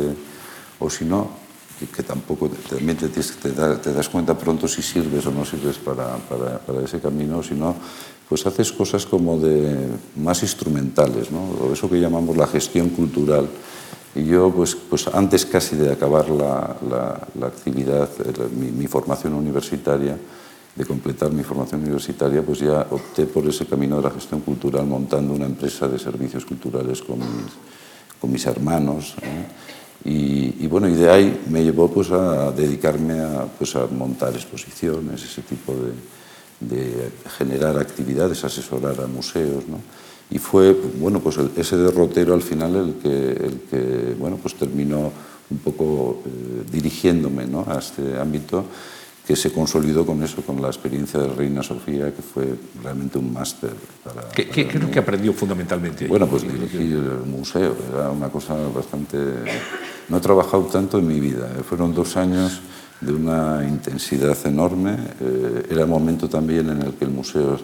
o 0.79 0.89
si 0.89 1.05
no, 1.05 1.48
que 1.87 2.03
tampoco 2.03 2.49
también 2.69 2.97
te, 2.97 3.07
te, 3.07 3.21
te, 3.21 3.93
das 3.93 4.09
cuenta 4.09 4.37
pronto 4.37 4.67
si 4.67 4.81
sirves 4.81 5.25
o 5.25 5.31
no 5.31 5.45
sirves 5.45 5.77
para, 5.77 6.17
para, 6.17 6.59
para 6.59 6.83
ese 6.83 6.99
camino, 6.99 7.41
si 7.41 7.55
no, 7.55 7.75
pues 8.27 8.45
haces 8.45 8.71
cosas 8.71 9.05
como 9.05 9.39
de 9.39 9.87
más 10.17 10.43
instrumentales, 10.43 11.31
¿no? 11.31 11.71
eso 11.71 11.89
que 11.89 11.99
llamamos 11.99 12.35
la 12.35 12.47
gestión 12.47 12.89
cultural. 12.89 13.47
Y 14.15 14.25
yo, 14.25 14.51
pues, 14.51 14.75
pues 14.75 15.07
antes 15.07 15.45
casi 15.45 15.75
de 15.75 15.91
acabar 15.91 16.29
la, 16.29 16.75
la, 16.89 17.27
la 17.39 17.47
actividad, 17.47 18.09
mi, 18.51 18.71
mi, 18.71 18.87
formación 18.87 19.33
universitaria, 19.33 20.17
de 20.75 20.85
completar 20.85 21.31
mi 21.31 21.43
formación 21.43 21.81
universitaria, 21.81 22.41
pues 22.41 22.59
ya 22.59 22.87
opté 22.89 23.25
por 23.25 23.45
ese 23.47 23.65
camino 23.65 23.97
de 23.97 24.03
la 24.03 24.11
gestión 24.11 24.41
cultural 24.41 24.85
montando 24.85 25.33
una 25.33 25.45
empresa 25.45 25.87
de 25.87 25.99
servicios 25.99 26.45
culturales 26.45 27.01
con 27.01 27.19
mis, 27.19 27.53
con 28.19 28.31
mis 28.31 28.45
hermanos. 28.45 29.15
¿eh? 29.21 29.45
Y, 30.05 30.65
bueno, 30.67 30.87
y 30.87 30.93
de 30.93 31.09
ahí 31.09 31.41
me 31.49 31.63
llevó 31.63 31.89
pues, 31.89 32.09
a 32.11 32.51
dedicarme 32.51 33.19
a, 33.19 33.45
pues, 33.45 33.75
a 33.75 33.85
montar 33.87 34.33
exposiciones, 34.33 35.23
ese 35.23 35.41
tipo 35.41 35.73
de, 35.73 37.11
generar 37.37 37.77
actividades, 37.77 38.43
asesorar 38.43 38.99
a 39.01 39.07
museos. 39.07 39.67
¿no? 39.67 39.79
Y 40.29 40.37
fue 40.37 40.73
bueno, 40.99 41.19
pues 41.19 41.37
ese 41.57 41.77
derrotero 41.77 42.33
al 42.33 42.41
final 42.41 42.75
el 42.75 42.93
que, 42.95 43.31
el 43.31 43.59
que 43.69 44.15
bueno, 44.19 44.37
pues 44.37 44.55
terminó 44.55 45.11
un 45.49 45.57
poco 45.57 46.21
eh, 46.25 46.63
dirigiéndome 46.71 47.45
¿no? 47.45 47.65
a 47.67 47.79
este 47.79 48.19
ámbito 48.19 48.65
que 49.29 49.35
se 49.35 49.51
consolidó 49.51 50.07
con 50.07 50.23
eso, 50.23 50.41
con 50.41 50.59
la 50.59 50.69
experiencia 50.69 51.19
de 51.19 51.27
Reina 51.27 51.61
Sofía, 51.61 52.11
que 52.11 52.23
fue 52.23 52.55
realmente 52.81 53.19
un 53.19 53.31
máster. 53.31 53.69
Para, 54.03 54.27
¿Qué, 54.29 54.41
para 54.41 54.55
¿qué, 54.55 54.67
¿Qué, 54.67 54.77
es 54.79 54.83
lo 54.83 54.89
que 54.89 54.97
aprendió 54.97 55.33
fundamentalmente? 55.33 56.07
Bueno, 56.07 56.25
pues 56.25 56.41
dirigir 56.51 56.93
el 56.93 57.29
museo, 57.29 57.75
era 57.93 58.09
una 58.09 58.29
cosa 58.29 58.55
bastante... 58.73 59.19
No 60.07 60.17
he 60.17 60.19
trabajado 60.19 60.63
tanto 60.63 60.97
en 60.97 61.05
mi 61.05 61.19
vida, 61.19 61.47
eh, 61.55 61.61
fueron 61.61 61.93
dos 61.93 62.17
años 62.17 62.59
de 63.01 63.13
una 63.13 63.63
intensidad 63.67 64.35
enorme, 64.47 64.97
eh, 65.21 65.67
era 65.69 65.81
el 65.81 65.87
momento 65.87 66.27
también 66.27 66.67
en 66.67 66.81
el 66.81 66.95
que 66.95 67.05
el 67.05 67.11
museo 67.11 67.59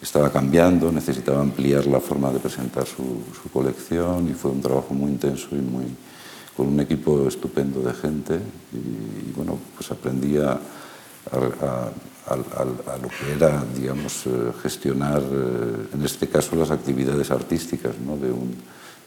estaba 0.00 0.30
cambiando, 0.30 0.92
necesitaba 0.92 1.40
ampliar 1.40 1.86
la 1.86 1.98
forma 1.98 2.30
de 2.30 2.38
presentar 2.38 2.86
su, 2.86 3.24
su 3.42 3.50
colección 3.50 4.28
y 4.30 4.34
fue 4.34 4.52
un 4.52 4.62
trabajo 4.62 4.94
muy 4.94 5.10
intenso 5.10 5.48
y 5.50 5.56
muy, 5.56 5.86
con 6.56 6.68
un 6.68 6.78
equipo 6.78 7.26
estupendo 7.26 7.80
de 7.80 7.94
gente 7.94 8.38
y, 8.72 8.76
y 8.76 9.32
bueno, 9.34 9.58
pues 9.76 9.90
aprendía 9.90 10.52
a, 10.52 10.60
a, 11.32 12.32
a, 12.32 12.36
lo 12.36 13.08
que 13.08 13.32
era, 13.36 13.62
digamos, 13.76 14.26
eh, 14.26 14.30
gestionar, 14.62 15.20
eh, 15.20 15.94
en 15.94 16.04
este 16.04 16.28
caso, 16.28 16.56
las 16.56 16.70
actividades 16.70 17.30
artísticas 17.30 17.92
¿no? 18.04 18.16
de, 18.16 18.32
un, 18.32 18.54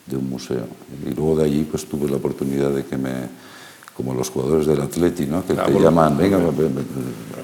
de, 0.06 0.18
un, 0.18 0.30
museo. 0.30 0.68
Y 1.06 1.14
luego 1.14 1.38
de 1.38 1.46
allí 1.46 1.68
pues, 1.70 1.86
tuve 1.86 2.10
la 2.10 2.18
oportunidad 2.18 2.70
de 2.70 2.86
que 2.86 2.98
me 2.98 3.48
como 3.96 4.14
los 4.14 4.30
jugadores 4.30 4.68
del 4.68 4.80
Atleti, 4.80 5.26
¿no? 5.26 5.44
que 5.44 5.56
claro, 5.56 5.74
te 5.74 5.80
llaman, 5.80 6.16
venga, 6.16 6.38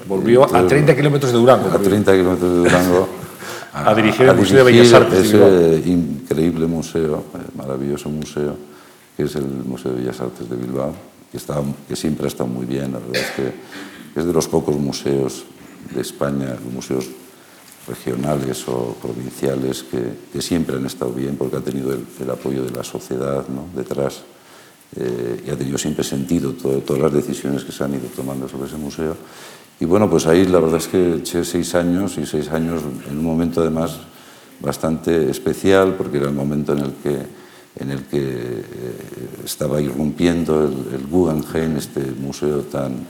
volvió 0.06 0.44
entonces, 0.44 0.64
a 0.64 0.68
30 0.68 0.94
kilómetros 0.94 1.32
de 1.32 1.38
Durango. 1.38 1.68
A 1.68 1.78
30 1.78 2.12
kilómetros 2.12 2.48
de 2.48 2.58
Durango. 2.58 3.08
A, 3.72 3.90
a, 3.90 3.94
dirigir 3.96 4.28
el 4.28 4.36
Museo 4.36 4.58
de 4.58 4.62
Bellas 4.62 4.92
Artes. 4.92 5.32
Ese 5.34 5.82
increíble 5.84 6.68
museo, 6.68 7.24
eh, 7.34 7.38
maravilloso 7.56 8.08
museo, 8.08 8.56
que 9.16 9.24
es 9.24 9.34
el 9.34 9.46
Museo 9.46 9.94
de 9.94 10.02
Bellas 10.02 10.20
Artes 10.20 10.48
de 10.48 10.54
Bilbao, 10.54 10.94
que, 11.32 11.38
está, 11.38 11.60
que 11.88 11.96
siempre 11.96 12.26
ha 12.26 12.28
estado 12.28 12.48
muy 12.48 12.66
bien, 12.66 12.92
la 12.92 13.00
verdad 13.00 13.16
es 13.16 13.30
que 13.32 13.52
es 14.14 14.24
de 14.24 14.32
los 14.32 14.48
pocos 14.48 14.76
museos 14.76 15.44
de 15.94 16.00
España, 16.00 16.56
museos 16.72 17.08
regionales 17.86 18.66
o 18.68 18.96
provinciales 19.00 19.84
que, 19.84 20.40
siempre 20.40 20.76
han 20.76 20.86
estado 20.86 21.12
bien 21.12 21.36
porque 21.36 21.56
ha 21.56 21.60
tenido 21.60 21.92
el, 21.92 22.30
apoyo 22.30 22.64
de 22.64 22.70
la 22.70 22.84
sociedad 22.84 23.44
detrás 23.74 24.22
eh, 24.96 25.44
y 25.46 25.50
ha 25.50 25.56
tenido 25.56 25.78
siempre 25.78 26.04
sentido 26.04 26.52
todas 26.52 27.02
las 27.02 27.12
decisiones 27.12 27.64
que 27.64 27.72
se 27.72 27.84
han 27.84 27.94
ido 27.94 28.08
tomando 28.14 28.48
sobre 28.48 28.68
ese 28.68 28.76
museo. 28.76 29.16
Y 29.80 29.84
bueno, 29.84 30.08
pues 30.08 30.26
ahí 30.26 30.46
la 30.46 30.60
verdad 30.60 30.78
es 30.78 30.88
que 30.88 31.16
eché 31.16 31.44
seis 31.44 31.74
años 31.74 32.16
y 32.16 32.26
seis 32.26 32.48
años 32.48 32.82
en 33.10 33.18
un 33.18 33.24
momento 33.24 33.60
además 33.60 33.98
bastante 34.60 35.30
especial 35.30 35.94
porque 35.94 36.18
era 36.18 36.28
el 36.28 36.34
momento 36.34 36.72
en 36.72 36.78
el 36.78 36.92
que, 37.02 37.18
en 37.80 37.90
el 37.90 38.04
que 38.04 38.18
eh, 38.20 38.64
estaba 39.44 39.80
irrumpiendo 39.80 40.64
el, 40.64 40.94
el 40.94 41.06
Guggenheim, 41.06 41.76
este 41.76 42.00
museo 42.00 42.60
tan, 42.62 43.04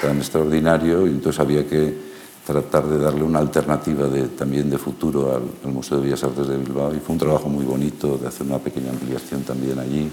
tan 0.00 0.18
extraordinario 0.18 1.06
y 1.06 1.10
entonces 1.10 1.40
había 1.40 1.66
que 1.66 2.10
tratar 2.46 2.86
de 2.86 2.98
darle 2.98 3.22
una 3.22 3.38
alternativa 3.38 4.08
de, 4.08 4.28
también 4.28 4.70
de 4.70 4.78
futuro 4.78 5.34
al, 5.34 5.42
al, 5.64 5.72
Museo 5.72 5.98
de 5.98 6.04
Bellas 6.04 6.24
Artes 6.24 6.48
de 6.48 6.56
Bilbao 6.56 6.94
y 6.94 6.98
fue 6.98 7.12
un 7.12 7.18
trabajo 7.18 7.48
muy 7.48 7.64
bonito 7.64 8.18
de 8.18 8.28
hacer 8.28 8.46
una 8.46 8.58
pequeña 8.58 8.90
ampliación 8.90 9.42
también 9.42 9.78
allí 9.78 10.10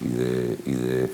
y 0.00 0.08
de, 0.08 0.58
y 0.66 0.72
de 0.72 1.10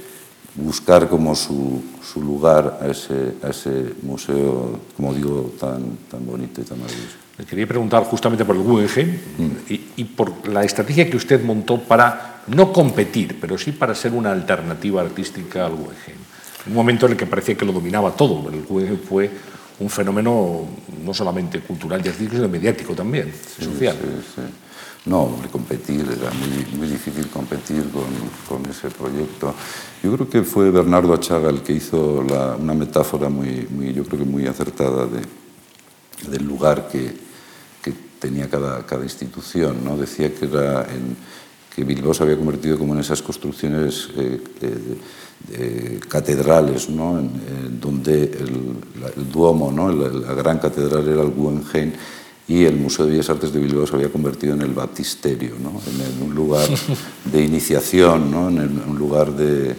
buscar 0.54 1.08
como 1.08 1.34
su, 1.34 1.82
su 2.02 2.20
lugar 2.20 2.78
a 2.80 2.88
ese, 2.88 3.34
a 3.42 3.48
ese, 3.48 3.94
museo, 4.02 4.78
como 4.96 5.14
digo, 5.14 5.52
tan, 5.58 5.96
tan 6.10 6.24
bonito 6.26 6.60
y 6.60 6.64
tan 6.64 6.78
maravilloso. 6.78 7.16
Le 7.38 7.44
quería 7.46 7.66
preguntar 7.66 8.04
justamente 8.04 8.44
por 8.44 8.54
el 8.56 8.62
Guggenheim 8.62 9.18
mm. 9.38 9.72
y, 9.72 9.80
y 9.96 10.04
por 10.04 10.46
la 10.48 10.62
estrategia 10.62 11.08
que 11.08 11.16
usted 11.16 11.42
montó 11.42 11.80
para 11.80 12.42
no 12.48 12.72
competir, 12.72 13.38
pero 13.40 13.56
sí 13.56 13.72
para 13.72 13.94
ser 13.94 14.12
una 14.12 14.32
alternativa 14.32 15.00
artística 15.00 15.64
al 15.64 15.72
Guggenheim 15.72 16.31
un 16.66 16.74
momento 16.74 17.06
en 17.06 17.12
el 17.12 17.18
que 17.18 17.26
parecía 17.26 17.56
que 17.56 17.64
lo 17.64 17.72
dominaba 17.72 18.12
todo. 18.12 18.48
El 18.48 18.62
Guggenheim 18.62 18.98
fue 18.98 19.30
un 19.80 19.90
fenómeno 19.90 20.66
no 21.04 21.14
solamente 21.14 21.60
cultural 21.60 22.02
sino 22.04 22.48
mediático 22.48 22.94
también, 22.94 23.32
sí, 23.32 23.64
social. 23.64 23.96
Sí, 24.00 24.26
sí. 24.36 24.42
No, 25.04 25.36
competir, 25.50 26.02
era 26.02 26.30
muy, 26.30 26.78
muy 26.78 26.86
difícil 26.86 27.28
competir 27.28 27.90
con, 27.90 28.04
con, 28.48 28.70
ese 28.70 28.88
proyecto. 28.88 29.52
Yo 30.00 30.14
creo 30.14 30.30
que 30.30 30.42
fue 30.44 30.70
Bernardo 30.70 31.12
Achaga 31.12 31.50
el 31.50 31.62
que 31.62 31.72
hizo 31.72 32.22
la, 32.22 32.54
una 32.54 32.72
metáfora 32.72 33.28
muy, 33.28 33.66
muy, 33.68 33.92
yo 33.92 34.04
creo 34.04 34.20
que 34.20 34.24
muy 34.24 34.46
acertada 34.46 35.06
de, 35.06 35.22
del 36.30 36.46
lugar 36.46 36.88
que, 36.88 37.16
que 37.82 37.92
tenía 38.20 38.48
cada, 38.48 38.86
cada 38.86 39.02
institución. 39.02 39.84
¿no? 39.84 39.96
Decía 39.96 40.32
que, 40.32 40.44
era 40.44 40.82
en, 40.82 41.16
que 41.74 41.82
Bilbao 41.82 42.14
se 42.14 42.22
había 42.22 42.36
convertido 42.36 42.78
como 42.78 42.94
en 42.94 43.00
esas 43.00 43.22
construcciones 43.22 44.08
eh, 44.16 44.40
eh, 44.60 44.98
eh, 45.50 46.00
catedrales, 46.08 46.88
¿no? 46.88 47.18
en, 47.18 47.30
en 47.66 47.80
donde 47.80 48.24
el, 48.24 49.30
Duomo, 49.32 49.72
¿no? 49.72 49.90
la, 49.90 50.08
la, 50.08 50.34
gran 50.34 50.58
catedral 50.58 51.06
era 51.08 51.22
el 51.22 51.30
Guggenheim 51.30 51.92
y 52.48 52.64
el 52.64 52.76
Museo 52.76 53.06
de 53.06 53.12
Bellas 53.12 53.30
Artes 53.30 53.52
de 53.52 53.60
Bilbao 53.60 53.86
se 53.86 53.96
había 53.96 54.10
convertido 54.10 54.54
en 54.54 54.62
el 54.62 54.72
baptisterio, 54.72 55.54
¿no? 55.62 55.80
en, 55.86 56.22
un 56.22 56.34
lugar 56.34 56.68
de 57.24 57.44
iniciación, 57.44 58.30
¿no? 58.30 58.48
en, 58.48 58.58
el, 58.58 58.70
un 58.86 58.98
lugar 58.98 59.32
de, 59.32 59.74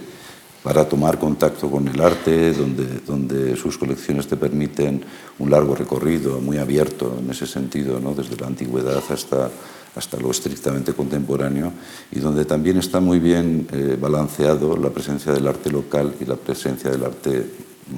para 0.62 0.88
tomar 0.88 1.18
contacto 1.18 1.70
con 1.70 1.86
el 1.88 2.00
arte, 2.00 2.52
donde, 2.52 3.00
donde 3.06 3.56
sus 3.56 3.76
colecciones 3.76 4.26
te 4.26 4.36
permiten 4.36 5.04
un 5.38 5.50
largo 5.50 5.74
recorrido, 5.74 6.40
muy 6.40 6.58
abierto 6.58 7.18
en 7.20 7.30
ese 7.30 7.46
sentido, 7.46 8.00
¿no? 8.00 8.14
desde 8.14 8.36
la 8.36 8.46
antigüedad 8.46 9.02
hasta 9.10 9.50
hasta 9.94 10.18
lo 10.18 10.30
estrictamente 10.30 10.92
contemporáneo, 10.92 11.72
y 12.10 12.18
donde 12.18 12.44
también 12.44 12.78
está 12.78 13.00
muy 13.00 13.18
bien 13.18 13.68
eh, 13.72 13.96
balanceado 14.00 14.76
la 14.76 14.90
presencia 14.90 15.32
del 15.32 15.46
arte 15.46 15.70
local 15.70 16.14
y 16.20 16.24
la 16.24 16.36
presencia 16.36 16.90
del 16.90 17.04
arte 17.04 17.46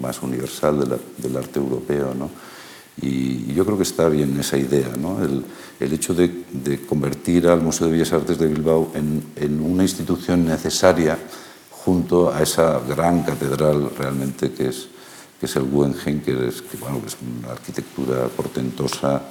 más 0.00 0.22
universal, 0.22 0.98
del 1.16 1.36
arte 1.36 1.58
europeo. 1.58 2.14
¿no? 2.14 2.30
Y, 3.00 3.50
y, 3.50 3.54
yo 3.54 3.64
creo 3.64 3.76
que 3.76 3.82
está 3.84 4.08
bien 4.08 4.38
esa 4.38 4.56
idea, 4.58 4.90
¿no? 4.98 5.22
el, 5.22 5.44
el 5.80 5.92
hecho 5.92 6.14
de, 6.14 6.44
de, 6.52 6.80
convertir 6.86 7.46
al 7.46 7.62
Museo 7.62 7.86
de 7.86 7.92
Bellas 7.94 8.12
Artes 8.12 8.38
de 8.38 8.46
Bilbao 8.46 8.90
en, 8.94 9.22
en 9.36 9.60
una 9.60 9.82
institución 9.82 10.44
necesaria 10.46 11.18
junto 11.70 12.32
a 12.32 12.42
esa 12.42 12.80
gran 12.80 13.22
catedral 13.22 13.90
realmente 13.96 14.50
que 14.52 14.68
es, 14.68 14.88
es 15.46 15.56
el 15.56 15.64
Guggenheim, 15.64 16.20
que 16.20 16.48
es, 16.48 16.62
bueno, 16.78 17.00
es 17.06 17.16
una 17.20 17.52
arquitectura 17.52 18.28
portentosa 18.28 19.22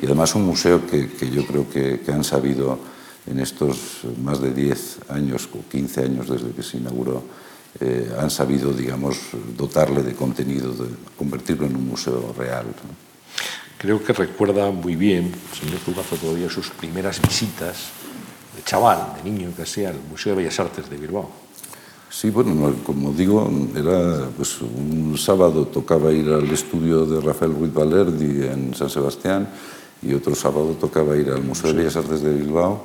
y 0.00 0.06
además 0.06 0.34
un 0.34 0.46
museo 0.46 0.86
que, 0.86 1.08
que 1.10 1.30
yo 1.30 1.46
creo 1.46 1.68
que, 1.68 2.00
que, 2.00 2.12
han 2.12 2.24
sabido 2.24 2.78
en 3.26 3.40
estos 3.40 4.02
más 4.22 4.40
de 4.40 4.52
10 4.52 5.10
años 5.10 5.48
o 5.52 5.68
15 5.68 6.04
años 6.04 6.28
desde 6.28 6.50
que 6.52 6.62
se 6.62 6.78
inauguró, 6.78 7.24
eh, 7.78 8.10
han 8.18 8.30
sabido, 8.30 8.72
digamos, 8.72 9.18
dotarle 9.56 10.02
de 10.02 10.14
contenido, 10.14 10.72
de 10.72 10.88
convertirlo 11.16 11.66
en 11.66 11.76
un 11.76 11.86
museo 11.86 12.34
real. 12.36 12.66
Creo 13.78 14.02
que 14.02 14.12
recuerda 14.12 14.70
muy 14.70 14.96
bien, 14.96 15.32
señor 15.58 15.78
Zugazo, 15.78 16.16
todavía 16.16 16.50
sus 16.50 16.70
primeras 16.70 17.22
visitas 17.22 17.90
de 18.56 18.62
chaval, 18.64 19.14
de 19.16 19.30
niño 19.30 19.52
que 19.56 19.64
sea, 19.64 19.90
al 19.90 20.00
Museo 20.10 20.34
de 20.34 20.42
Bellas 20.42 20.58
Artes 20.58 20.90
de 20.90 20.96
Bilbao. 20.96 21.30
Sí, 22.10 22.28
bueno, 22.30 22.74
como 22.84 23.12
digo, 23.12 23.48
era 23.72 24.26
pues, 24.36 24.60
un 24.62 25.16
sábado 25.16 25.66
tocaba 25.66 26.10
ir 26.10 26.28
al 26.28 26.50
estudio 26.50 27.06
de 27.06 27.20
Rafael 27.20 27.54
Ruiz 27.54 27.72
Valerdi 27.72 28.46
en 28.48 28.74
San 28.74 28.90
Sebastián 28.90 29.48
y 30.02 30.12
otro 30.12 30.34
sábado 30.34 30.74
tocaba 30.80 31.16
ir 31.16 31.30
al 31.30 31.44
Museo 31.44 31.70
de 31.70 31.78
Bellas 31.78 31.94
Artes 31.94 32.22
de 32.22 32.34
Bilbao, 32.34 32.82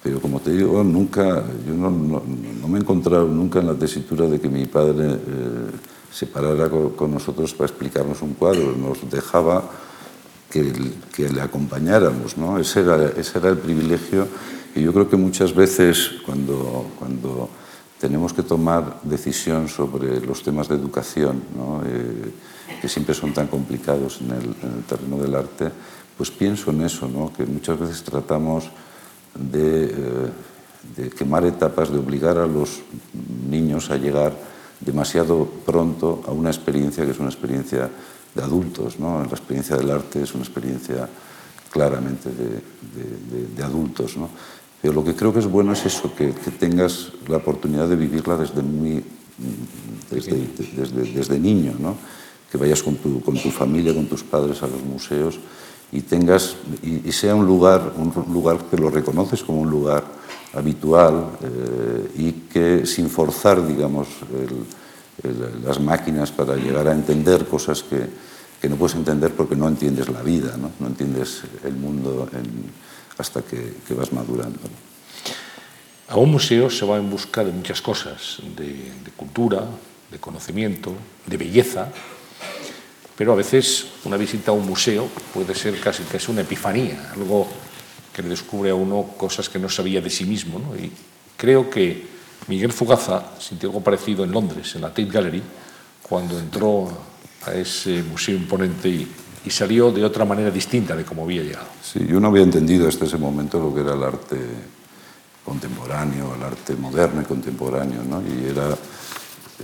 pero 0.00 0.20
como 0.20 0.38
te 0.38 0.52
digo, 0.52 0.84
nunca, 0.84 1.42
yo 1.66 1.74
no, 1.74 1.90
me 1.90 2.78
he 2.78 2.80
encontrado 2.80 3.26
nunca 3.26 3.58
en 3.58 3.66
la 3.66 3.74
tesitura 3.74 4.28
de 4.28 4.40
que 4.40 4.48
mi 4.48 4.66
padre 4.66 5.14
eh, 5.14 5.18
se 6.12 6.26
parara 6.26 6.70
con, 6.70 7.10
nosotros 7.10 7.52
para 7.54 7.68
explicarnos 7.68 8.22
un 8.22 8.34
cuadro, 8.34 8.72
nos 8.76 9.10
dejaba 9.10 9.68
que, 10.48 10.72
que 11.12 11.28
le 11.28 11.40
acompañáramos, 11.40 12.38
¿no? 12.38 12.56
Ese 12.56 12.82
era, 12.82 13.04
ese 13.16 13.38
era 13.38 13.48
el 13.48 13.58
privilegio. 13.58 14.28
Y 14.76 14.82
yo 14.82 14.92
creo 14.92 15.10
que 15.10 15.16
muchas 15.16 15.52
veces 15.52 16.12
cuando, 16.24 16.86
cuando 16.96 17.50
tenemos 18.00 18.32
que 18.32 18.42
tomar 18.42 19.00
decisión 19.02 19.68
sobre 19.68 20.20
los 20.20 20.42
temas 20.42 20.68
de 20.68 20.74
educación, 20.74 21.42
eh, 21.86 22.32
que 22.80 22.88
siempre 22.88 23.14
son 23.14 23.34
tan 23.34 23.46
complicados 23.46 24.20
en 24.22 24.30
el, 24.32 24.84
terreno 24.84 25.18
del 25.18 25.34
arte, 25.34 25.70
pues 26.16 26.30
pienso 26.30 26.70
en 26.70 26.82
eso, 26.82 27.32
que 27.36 27.44
muchas 27.44 27.78
veces 27.78 28.02
tratamos 28.02 28.70
de, 29.34 29.84
eh, 29.84 30.30
de, 30.96 31.10
quemar 31.10 31.44
etapas, 31.44 31.92
de 31.92 31.98
obligar 31.98 32.38
a 32.38 32.46
los 32.46 32.80
niños 33.48 33.90
a 33.90 33.96
llegar 33.96 34.32
demasiado 34.80 35.46
pronto 35.66 36.22
a 36.26 36.32
una 36.32 36.48
experiencia 36.48 37.04
que 37.04 37.10
es 37.10 37.18
una 37.18 37.28
experiencia 37.28 37.90
de 38.34 38.42
adultos. 38.42 38.98
La 38.98 39.24
experiencia 39.24 39.76
del 39.76 39.90
arte 39.90 40.22
es 40.22 40.34
una 40.34 40.44
experiencia 40.44 41.08
claramente 41.70 42.30
de, 42.30 43.62
adultos. 43.62 44.16
Pero 44.80 44.94
lo 44.94 45.04
que 45.04 45.14
creo 45.14 45.32
que 45.32 45.40
es 45.40 45.46
bueno 45.46 45.72
es 45.72 45.84
eso, 45.84 46.14
que, 46.14 46.32
tengas 46.58 47.12
la 47.28 47.36
oportunidad 47.36 47.88
de 47.88 47.96
vivirla 47.96 48.36
desde, 48.36 48.62
muy, 48.62 49.04
desde, 50.10 50.48
desde, 51.14 51.38
niño, 51.38 51.74
¿no? 51.78 51.96
que 52.50 52.56
vayas 52.56 52.82
con 52.82 52.96
tu, 52.96 53.20
con 53.20 53.36
tu, 53.36 53.50
familia, 53.50 53.94
con 53.94 54.06
tus 54.06 54.24
padres 54.24 54.62
a 54.62 54.66
los 54.66 54.82
museos 54.82 55.38
y, 55.92 56.00
tengas, 56.00 56.56
y, 56.82 57.12
sea 57.12 57.34
un 57.34 57.46
lugar, 57.46 57.92
un 57.96 58.12
lugar 58.32 58.58
que 58.70 58.76
lo 58.76 58.90
reconoces 58.90 59.42
como 59.42 59.60
un 59.60 59.70
lugar 59.70 60.04
habitual 60.54 61.26
eh, 61.42 62.10
y 62.16 62.32
que 62.48 62.86
sin 62.86 63.08
forzar, 63.10 63.66
digamos, 63.66 64.08
las 65.64 65.78
máquinas 65.78 66.32
para 66.32 66.56
llegar 66.56 66.88
a 66.88 66.92
entender 66.92 67.46
cosas 67.46 67.82
que, 67.82 68.06
que, 68.60 68.68
no 68.68 68.76
puedes 68.76 68.96
entender 68.96 69.32
porque 69.34 69.54
no 69.54 69.68
entiendes 69.68 70.08
la 70.08 70.22
vida, 70.22 70.56
no, 70.56 70.70
no 70.80 70.86
entiendes 70.86 71.42
el 71.64 71.74
mundo 71.74 72.26
en, 72.32 72.79
hasta 73.20 73.42
que, 73.42 73.74
vas 73.94 74.12
madurando. 74.12 74.58
A 76.08 76.16
un 76.16 76.30
museo 76.32 76.70
se 76.70 76.84
va 76.84 76.96
en 76.96 77.08
busca 77.08 77.44
de 77.44 77.52
muchas 77.52 77.80
cosas, 77.80 78.38
de, 78.56 78.90
cultura, 79.16 79.64
de 80.10 80.18
conocimiento, 80.18 80.92
de 81.26 81.36
belleza, 81.36 81.88
pero 83.16 83.32
a 83.32 83.36
veces 83.36 83.86
una 84.04 84.16
visita 84.16 84.50
a 84.50 84.54
un 84.54 84.66
museo 84.66 85.06
puede 85.32 85.54
ser 85.54 85.78
casi 85.78 86.02
es 86.12 86.28
una 86.28 86.40
epifanía, 86.40 87.12
algo 87.14 87.46
que 88.12 88.22
le 88.22 88.30
descubre 88.30 88.70
a 88.70 88.74
uno 88.74 89.14
cosas 89.16 89.48
que 89.48 89.58
no 89.58 89.68
sabía 89.68 90.00
de 90.00 90.10
sí 90.10 90.24
mismo. 90.24 90.74
Y 90.74 90.90
creo 91.36 91.70
que 91.70 92.06
Miguel 92.48 92.72
Fugaza 92.72 93.38
sintió 93.38 93.68
algo 93.68 93.84
parecido 93.84 94.24
en 94.24 94.32
Londres, 94.32 94.74
en 94.74 94.80
la 94.80 94.88
Tate 94.88 95.04
Gallery, 95.04 95.42
cuando 96.02 96.38
entró 96.38 96.90
a 97.46 97.52
ese 97.52 98.02
museo 98.02 98.34
imponente 98.34 98.88
y 98.88 99.06
y 99.44 99.50
salió 99.50 99.90
de 99.90 100.04
otra 100.04 100.24
manera 100.24 100.50
distinta 100.50 100.94
de 100.94 101.04
como 101.04 101.24
había 101.24 101.42
llegado. 101.42 101.66
Sí, 101.82 102.06
yo 102.06 102.20
no 102.20 102.28
había 102.28 102.42
entendido 102.42 102.88
hasta 102.88 103.06
ese 103.06 103.16
momento 103.16 103.58
lo 103.58 103.74
que 103.74 103.80
era 103.80 103.94
el 103.94 104.02
arte 104.02 104.36
contemporáneo, 105.44 106.34
el 106.36 106.42
arte 106.42 106.74
moderno 106.76 107.22
y 107.22 107.24
contemporáneo, 107.24 108.02
¿no? 108.08 108.22
Y 108.22 108.50
era 108.50 108.68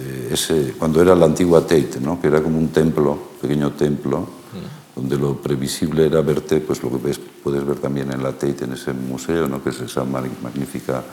eh, 0.00 0.30
ese, 0.32 0.74
cuando 0.78 1.00
era 1.02 1.14
la 1.14 1.26
antigua 1.26 1.60
Tate, 1.60 2.00
¿no? 2.00 2.20
Que 2.20 2.28
era 2.28 2.42
como 2.42 2.58
un 2.58 2.68
templo, 2.68 3.18
pequeño 3.40 3.72
templo, 3.72 4.20
mm. 4.20 4.98
donde 4.98 5.18
lo 5.18 5.40
previsible 5.40 6.06
era 6.06 6.22
verte, 6.22 6.60
pues 6.60 6.82
lo 6.82 6.90
que 6.90 7.08
ves, 7.08 7.20
puedes 7.42 7.64
ver 7.64 7.78
también 7.78 8.10
en 8.12 8.22
la 8.22 8.32
Tate, 8.32 8.64
en 8.64 8.72
ese 8.72 8.92
museo, 8.92 9.46
¿no? 9.46 9.62
Que 9.62 9.70
es 9.70 9.80
esa 9.80 10.04
magnífica 10.04 11.04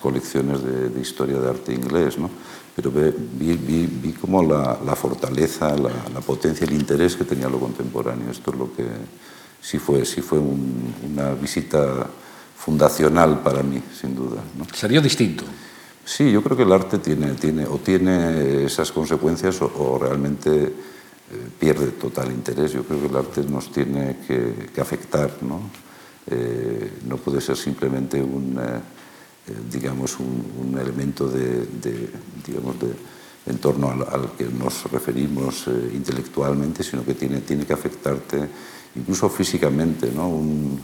colecciones 0.00 0.62
de, 0.64 0.88
de, 0.88 1.00
historia 1.00 1.38
de 1.38 1.48
arte 1.48 1.72
inglés, 1.72 2.18
¿no? 2.18 2.28
Pero 2.74 2.90
vi, 2.90 3.56
vi, 3.56 3.86
vi 3.86 4.12
como 4.12 4.42
la, 4.42 4.78
la 4.84 4.96
fortaleza, 4.96 5.76
la, 5.76 5.90
la, 6.12 6.20
potencia, 6.20 6.66
el 6.66 6.72
interés 6.72 7.16
que 7.16 7.24
tenía 7.24 7.48
lo 7.48 7.58
contemporáneo. 7.60 8.30
Esto 8.30 8.50
es 8.50 8.56
lo 8.56 8.72
que 8.72 8.86
sí 9.60 9.78
fue, 9.78 10.04
sí 10.04 10.22
fue 10.22 10.38
un, 10.38 10.94
una 11.12 11.34
visita 11.34 12.06
fundacional 12.56 13.40
para 13.40 13.62
mí, 13.62 13.82
sin 13.98 14.14
duda. 14.14 14.42
¿no? 14.56 14.66
¿Salió 14.74 15.02
distinto? 15.02 15.44
Sí, 16.04 16.32
yo 16.32 16.42
creo 16.42 16.56
que 16.56 16.62
el 16.62 16.72
arte 16.72 16.98
tiene, 16.98 17.34
tiene, 17.34 17.66
o 17.66 17.78
tiene 17.78 18.64
esas 18.64 18.90
consecuencias 18.90 19.60
o, 19.60 19.70
o 19.76 19.98
realmente 19.98 20.64
eh, 20.64 20.72
pierde 21.58 21.88
total 21.92 22.32
interés. 22.32 22.72
Yo 22.72 22.84
creo 22.84 23.00
que 23.00 23.06
el 23.06 23.16
arte 23.16 23.42
nos 23.42 23.70
tiene 23.70 24.16
que, 24.26 24.70
que 24.74 24.80
afectar, 24.80 25.30
¿no? 25.42 25.60
Eh, 26.26 27.00
no 27.06 27.16
puede 27.18 27.40
ser 27.40 27.56
simplemente 27.56 28.22
un... 28.22 28.58
Eh, 28.58 28.80
digamos, 29.70 30.18
un, 30.20 30.78
elemento 30.78 31.28
de, 31.28 31.66
digamos, 32.46 32.78
de, 32.78 32.92
en 33.46 33.58
torno 33.58 33.90
al, 33.90 34.32
que 34.36 34.44
nos 34.44 34.90
referimos 34.90 35.66
eh, 35.66 35.90
intelectualmente, 35.94 36.82
sino 36.82 37.04
que 37.04 37.14
tiene, 37.14 37.40
tiene 37.40 37.66
que 37.66 37.72
afectarte 37.72 38.48
incluso 38.94 39.28
físicamente. 39.28 40.10
¿no? 40.12 40.28
Un, 40.28 40.80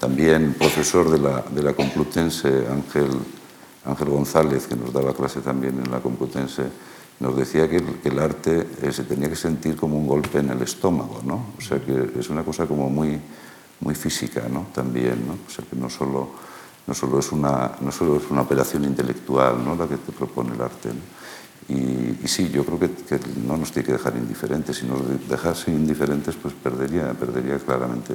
también 0.00 0.54
profesor 0.54 1.10
de 1.10 1.18
la, 1.18 1.42
de 1.42 1.62
la 1.62 1.72
Complutense, 1.72 2.66
Ángel, 2.70 3.10
Ángel 3.84 4.08
González, 4.08 4.66
que 4.66 4.76
nos 4.76 4.92
daba 4.92 5.12
clase 5.12 5.40
también 5.40 5.82
en 5.84 5.90
la 5.90 6.00
Complutense, 6.00 6.62
nos 7.18 7.36
decía 7.36 7.68
que, 7.68 7.82
el 8.04 8.18
arte 8.20 8.68
eh, 8.80 8.92
se 8.92 9.02
tenía 9.02 9.28
que 9.28 9.34
sentir 9.34 9.74
como 9.74 9.98
un 9.98 10.06
golpe 10.06 10.38
en 10.38 10.50
el 10.50 10.62
estómago, 10.62 11.20
¿no? 11.24 11.46
O 11.58 11.60
sea 11.60 11.80
que 11.80 12.12
es 12.16 12.30
una 12.30 12.44
cosa 12.44 12.66
como 12.66 12.88
muy, 12.88 13.18
muy 13.80 13.96
física, 13.96 14.44
¿no? 14.48 14.68
También, 14.72 15.26
¿no? 15.26 15.32
O 15.32 15.50
sea 15.50 15.64
que 15.68 15.74
no 15.74 15.90
solo 15.90 16.30
no 16.88 16.94
solo 16.94 17.18
es 17.18 17.30
una, 17.32 17.72
no 17.82 17.92
solo 17.92 18.16
es 18.16 18.30
una 18.30 18.40
operación 18.40 18.84
intelectual 18.84 19.62
¿no? 19.62 19.76
la 19.76 19.86
que 19.86 19.98
te 19.98 20.10
propone 20.10 20.54
el 20.54 20.62
arte. 20.62 20.88
Y, 21.68 22.26
sí, 22.26 22.48
yo 22.48 22.64
creo 22.64 22.80
que, 22.80 23.20
no 23.46 23.58
nos 23.58 23.70
tiene 23.70 23.86
que 23.86 23.92
dejar 23.92 24.16
indiferentes. 24.16 24.78
Si 24.78 24.86
nos 24.86 25.00
dejase 25.28 25.70
indiferentes, 25.70 26.34
pues 26.36 26.54
perdería, 26.54 27.12
perdería 27.12 27.58
claramente, 27.58 28.14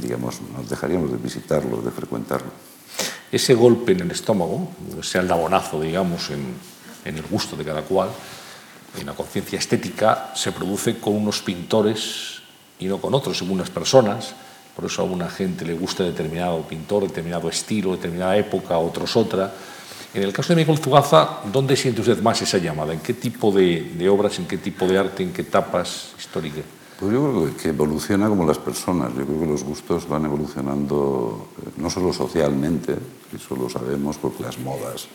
digamos, 0.00 0.40
nos 0.56 0.68
dejaríamos 0.70 1.12
de 1.12 1.18
visitarlo, 1.18 1.82
de 1.82 1.90
frecuentarlo. 1.90 2.48
Ese 3.30 3.52
golpe 3.52 3.92
en 3.92 4.00
el 4.00 4.10
estómago, 4.10 4.70
sea 5.02 5.20
el 5.20 5.28
labonazo, 5.28 5.78
digamos, 5.78 6.30
en, 6.30 6.54
en 7.04 7.18
el 7.18 7.24
gusto 7.24 7.54
de 7.54 7.66
cada 7.66 7.82
cual, 7.82 8.08
en 8.98 9.04
la 9.04 9.12
conciencia 9.12 9.58
estética, 9.58 10.32
se 10.34 10.52
produce 10.52 10.98
con 10.98 11.16
unos 11.16 11.42
pintores 11.42 12.40
y 12.78 12.86
no 12.86 12.98
con 12.98 13.12
otros, 13.12 13.36
según 13.36 13.58
las 13.58 13.68
personas, 13.68 14.34
por 14.74 14.84
eso 14.86 15.02
a 15.02 15.04
una 15.04 15.28
gente 15.28 15.64
le 15.64 15.74
gusta 15.74 16.04
determinado 16.04 16.62
pintor, 16.62 17.04
determinado 17.04 17.48
estilo, 17.48 17.92
determinada 17.92 18.36
época, 18.36 18.78
otros 18.78 19.16
otra. 19.16 19.52
En 20.12 20.22
el 20.22 20.32
caso 20.32 20.54
de 20.54 20.56
Miguel 20.56 20.78
Zugaza, 20.78 21.40
¿dónde 21.52 21.76
siente 21.76 22.00
usted 22.00 22.20
más 22.22 22.40
esa 22.42 22.58
llamada? 22.58 22.92
¿En 22.92 23.00
qué 23.00 23.14
tipo 23.14 23.50
de, 23.50 23.94
de 23.96 24.08
obras, 24.08 24.38
en 24.38 24.46
qué 24.46 24.58
tipo 24.58 24.86
de 24.86 24.98
arte, 24.98 25.22
en 25.22 25.32
qué 25.32 25.42
etapas 25.42 26.12
históricas? 26.18 26.64
Pues 26.98 27.12
yo 27.12 27.20
creo 27.28 27.56
que 27.56 27.68
evoluciona 27.70 28.28
como 28.28 28.46
las 28.46 28.58
personas. 28.58 29.12
Yo 29.16 29.26
creo 29.26 29.40
que 29.40 29.46
los 29.46 29.64
gustos 29.64 30.08
van 30.08 30.24
evolucionando 30.24 31.48
eh, 31.60 31.70
no 31.76 31.90
solo 31.90 32.12
socialmente, 32.12 32.94
eso 33.34 33.56
lo 33.56 33.68
sabemos 33.68 34.16
porque 34.18 34.44
las 34.44 34.58
modas 34.58 35.08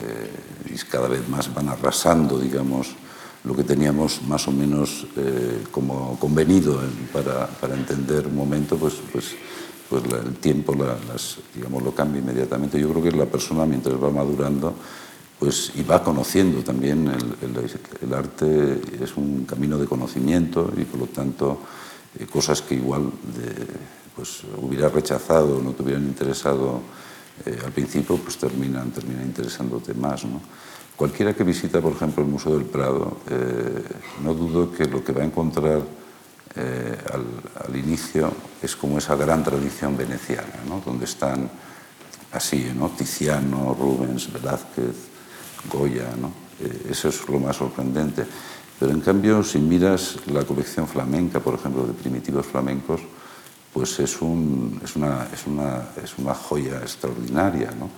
eh, 0.00 0.80
cada 0.88 1.08
vez 1.08 1.28
más 1.28 1.52
van 1.52 1.68
arrasando, 1.68 2.38
digamos, 2.38 2.94
lo 3.44 3.54
que 3.54 3.64
teníamos 3.64 4.22
más 4.22 4.48
o 4.48 4.52
menos 4.52 5.06
eh, 5.16 5.64
como 5.70 6.18
convenido 6.18 6.80
para, 7.12 7.46
para, 7.46 7.74
entender 7.74 8.26
un 8.26 8.36
momento, 8.36 8.76
pues, 8.76 8.94
pues, 9.12 9.36
pues 9.88 10.02
el 10.04 10.34
tiempo 10.34 10.74
las, 10.74 11.38
digamos, 11.54 11.82
lo 11.82 11.94
cambia 11.94 12.20
inmediatamente. 12.20 12.80
Yo 12.80 12.90
creo 12.90 13.02
que 13.02 13.12
la 13.12 13.26
persona 13.26 13.64
mientras 13.64 14.02
va 14.02 14.10
madurando 14.10 14.74
pues, 15.38 15.72
y 15.76 15.82
va 15.82 16.02
conociendo 16.02 16.62
también, 16.62 17.08
el, 17.08 18.14
arte 18.14 18.80
es 19.00 19.16
un 19.16 19.44
camino 19.44 19.78
de 19.78 19.86
conocimiento 19.86 20.72
y 20.76 20.84
por 20.84 21.00
lo 21.00 21.06
tanto 21.06 21.60
eh, 22.18 22.26
cosas 22.26 22.60
que 22.62 22.74
igual 22.74 23.04
de, 23.04 23.54
pues, 24.16 24.42
hubiera 24.60 24.88
rechazado, 24.88 25.62
no 25.62 25.72
te 25.72 25.84
hubieran 25.84 26.04
interesado 26.04 26.80
eh, 27.46 27.56
al 27.64 27.70
principio, 27.70 28.16
pues 28.16 28.36
terminan, 28.36 28.90
terminan 28.90 29.22
interesándote 29.22 29.94
más. 29.94 30.24
¿no? 30.24 30.40
Cualquiera 30.98 31.32
que 31.32 31.44
visita, 31.44 31.80
por 31.80 31.92
ejemplo, 31.92 32.24
el 32.24 32.28
Museo 32.28 32.58
del 32.58 32.66
Prado, 32.66 33.18
eh, 33.30 33.84
no 34.24 34.34
dudo 34.34 34.72
que 34.72 34.84
lo 34.84 35.04
que 35.04 35.12
va 35.12 35.22
a 35.22 35.26
encontrar 35.26 35.80
eh, 36.56 36.98
al, 37.14 37.76
inicio 37.76 38.32
es 38.60 38.74
como 38.74 38.98
esa 38.98 39.14
gran 39.14 39.44
tradición 39.44 39.96
veneciana, 39.96 40.58
¿no? 40.66 40.82
donde 40.84 41.04
están 41.04 41.48
así, 42.32 42.72
¿no? 42.74 42.88
Tiziano, 42.88 43.76
Rubens, 43.78 44.32
Velázquez, 44.32 44.96
Goya. 45.70 46.16
¿no? 46.20 46.32
Eh, 46.58 46.88
eso 46.90 47.10
es 47.10 47.28
lo 47.28 47.38
más 47.38 47.54
sorprendente. 47.54 48.26
Pero 48.80 48.90
en 48.90 49.00
cambio, 49.00 49.44
si 49.44 49.60
miras 49.60 50.16
la 50.26 50.42
colección 50.42 50.88
flamenca, 50.88 51.38
por 51.38 51.54
ejemplo, 51.54 51.86
de 51.86 51.92
primitivos 51.92 52.44
flamencos, 52.44 53.02
pues 53.72 54.00
es, 54.00 54.20
un, 54.20 54.80
es, 54.82 54.96
una, 54.96 55.28
es, 55.32 55.46
una, 55.46 55.90
es 56.02 56.18
una 56.18 56.34
joya 56.34 56.78
extraordinaria. 56.78 57.70
¿no? 57.70 57.88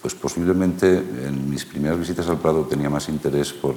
Pues 0.00 0.14
posiblemente 0.14 0.98
en 0.98 1.50
mis 1.50 1.64
primeras 1.64 1.98
visitas 1.98 2.28
al 2.28 2.38
Prado 2.38 2.64
tenía 2.64 2.88
más 2.88 3.08
interés 3.08 3.52
por, 3.52 3.74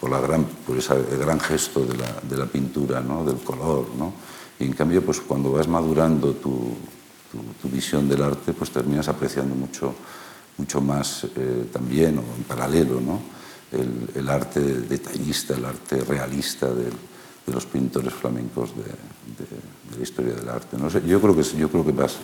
por, 0.00 0.10
la 0.10 0.20
gran, 0.20 0.44
por 0.44 0.78
ese 0.78 0.94
gran 1.18 1.40
gesto 1.40 1.84
de 1.84 1.96
la, 1.96 2.20
de 2.22 2.36
la 2.36 2.46
pintura, 2.46 3.00
¿no? 3.00 3.24
del 3.24 3.36
color. 3.36 3.86
¿no? 3.96 4.12
Y 4.58 4.64
en 4.64 4.72
cambio, 4.72 5.02
pues 5.04 5.20
cuando 5.20 5.52
vas 5.52 5.68
madurando 5.68 6.32
tu, 6.34 6.74
tu, 7.60 7.68
visión 7.68 8.08
del 8.08 8.22
arte, 8.22 8.52
pues 8.52 8.70
terminas 8.70 9.08
apreciando 9.08 9.54
mucho, 9.54 9.94
mucho 10.58 10.80
más 10.80 11.24
eh, 11.24 11.68
también, 11.72 12.18
o 12.18 12.22
en 12.36 12.44
paralelo, 12.44 13.00
¿no? 13.00 13.20
el, 13.72 14.10
el, 14.14 14.28
arte 14.28 14.60
detallista, 14.60 15.54
el 15.54 15.64
arte 15.64 15.96
realista 16.04 16.68
de 16.72 16.90
los 17.52 17.66
pintores 17.66 18.12
flamencos 18.12 18.70
de, 18.76 18.84
la 19.96 20.02
historia 20.02 20.34
del 20.34 20.48
arte. 20.48 20.76
No 20.76 20.88
yo 20.88 21.20
creo 21.20 21.34
que, 21.34 21.42
yo 21.42 21.68
creo 21.68 21.84
que 21.84 21.92
vas, 21.92 22.16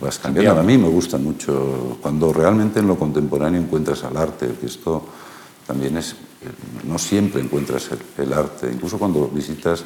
vas 0.00 0.18
cambiando. 0.18 0.60
A 0.60 0.64
mí 0.64 0.78
me 0.78 0.88
gusta 0.88 1.18
mucho 1.18 1.98
cuando 2.00 2.32
realmente 2.32 2.80
en 2.80 2.86
lo 2.86 2.98
contemporáneo 2.98 3.60
encuentras 3.60 4.04
al 4.04 4.16
arte, 4.16 4.48
que 4.60 4.66
esto 4.66 5.04
también 5.66 5.96
es, 5.96 6.16
no 6.84 6.98
siempre 6.98 7.40
encuentras 7.40 7.90
el, 7.92 8.24
el 8.24 8.32
arte, 8.32 8.70
incluso 8.72 8.98
cuando 8.98 9.28
visitas 9.28 9.84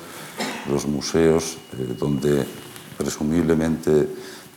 los 0.71 0.87
museos 0.87 1.59
eh, 1.79 1.95
donde 1.99 2.47
presumiblemente 2.97 4.09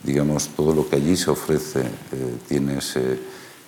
digamos, 0.02 0.48
todo 0.48 0.74
lo 0.74 0.88
que 0.88 0.96
allí 0.96 1.16
se 1.16 1.30
ofrece 1.30 1.80
eh, 1.80 2.36
tiene 2.46 2.78
ese, 2.78 3.18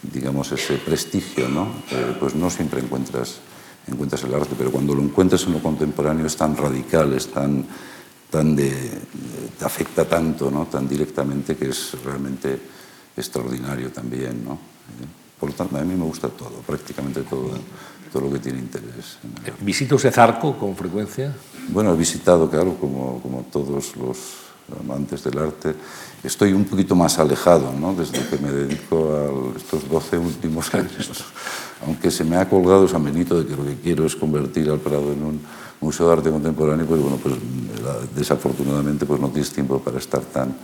digamos, 0.03 0.53
ese 0.53 0.77
prestigio, 0.77 1.49
¿no? 1.49 1.69
Eh, 1.91 2.17
pues 2.19 2.35
no 2.35 2.51
siempre 2.51 2.81
encuentras, 2.81 3.41
encuentras 3.87 4.23
el 4.25 4.35
arte, 4.35 4.55
pero 4.57 4.71
cuando 4.71 4.95
lo 4.95 5.03
encuentras 5.03 5.45
en 5.45 5.53
lo 5.53 5.63
contemporáneo 5.63 6.27
es 6.27 6.37
tan 6.37 6.57
radical, 6.57 7.13
es 7.13 7.29
tan, 7.29 7.67
tan 8.31 8.57
de, 8.57 8.71
te 9.59 9.65
afecta 9.65 10.05
tanto, 10.05 10.51
¿no? 10.51 10.67
tan 10.67 10.89
directamente 10.89 11.57
que 11.57 11.69
es 11.69 11.97
realmente 12.05 12.59
extraordinario 13.17 13.91
también. 13.91 14.45
¿no? 14.45 14.59
Por 15.39 15.51
lo 15.51 15.55
tanto, 15.55 15.77
a 15.77 15.83
mí 15.83 15.95
me 15.95 16.05
gusta 16.05 16.29
todo, 16.29 16.63
prácticamente 16.67 17.23
todo, 17.23 17.51
todo 18.13 18.23
lo 18.23 18.33
que 18.33 18.39
tiene 18.39 18.59
interés. 18.59 19.19
¿Visita 19.61 19.95
usted 19.95 20.13
Zarco 20.13 20.57
con 20.57 20.77
frecuencia? 20.77 21.35
Bueno, 21.69 21.93
he 21.93 21.97
visitado, 21.97 22.49
claro, 22.49 22.77
como, 22.81 23.21
como 23.21 23.43
todos 23.51 23.97
los 23.97 24.19
amantes 24.79 25.25
del 25.25 25.39
arte. 25.39 25.75
Estoy 26.23 26.53
un 26.53 26.65
poquito 26.65 26.95
más 26.95 27.19
alejado, 27.19 27.73
¿no? 27.73 27.95
desde 27.95 28.25
que 28.29 28.39
me 28.39 28.53
dedico 28.53 29.53
a 29.55 29.59
estos 29.59 29.89
12 29.89 30.19
últimos 30.19 30.73
años. 30.75 31.25
Aunque 31.87 32.11
se 32.11 32.25
me 32.25 32.37
ha 32.37 32.49
colgado 32.49 32.87
San 32.87 33.05
Benito 33.05 33.41
de 33.41 33.47
que 33.47 33.57
lo 33.57 33.65
que 33.65 33.77
quiero 33.77 34.05
es 34.05 34.15
convertir 34.15 34.71
al 34.71 34.79
Prado 34.79 35.13
en 35.13 35.23
un 35.23 35.41
museo 35.81 36.07
de 36.07 36.13
arte 36.13 36.31
contemporáneo, 36.31 36.87
pues 36.87 37.01
bueno, 37.01 37.17
pues 37.17 37.35
desafortunadamente 38.15 39.07
pues 39.07 39.21
no 39.21 39.29
tienes 39.29 39.51
tiempo 39.51 39.79
para 39.81 39.99
estar 39.99 40.21
tan, 40.21 40.55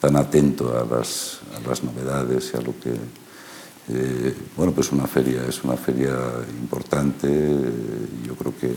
tan 0.00 0.16
atento 0.16 0.76
a 0.78 0.84
las, 0.84 1.40
a 1.56 1.68
las 1.68 1.82
novedades 1.82 2.50
y 2.54 2.56
a 2.56 2.60
lo 2.60 2.78
que... 2.78 2.94
Eh, 3.88 4.34
bueno, 4.56 4.72
pues 4.72 4.90
una 4.90 5.06
feria, 5.06 5.44
es 5.48 5.62
una 5.62 5.76
feria 5.76 6.16
importante, 6.60 7.28
yo 8.26 8.34
creo 8.34 8.52
que, 8.60 8.74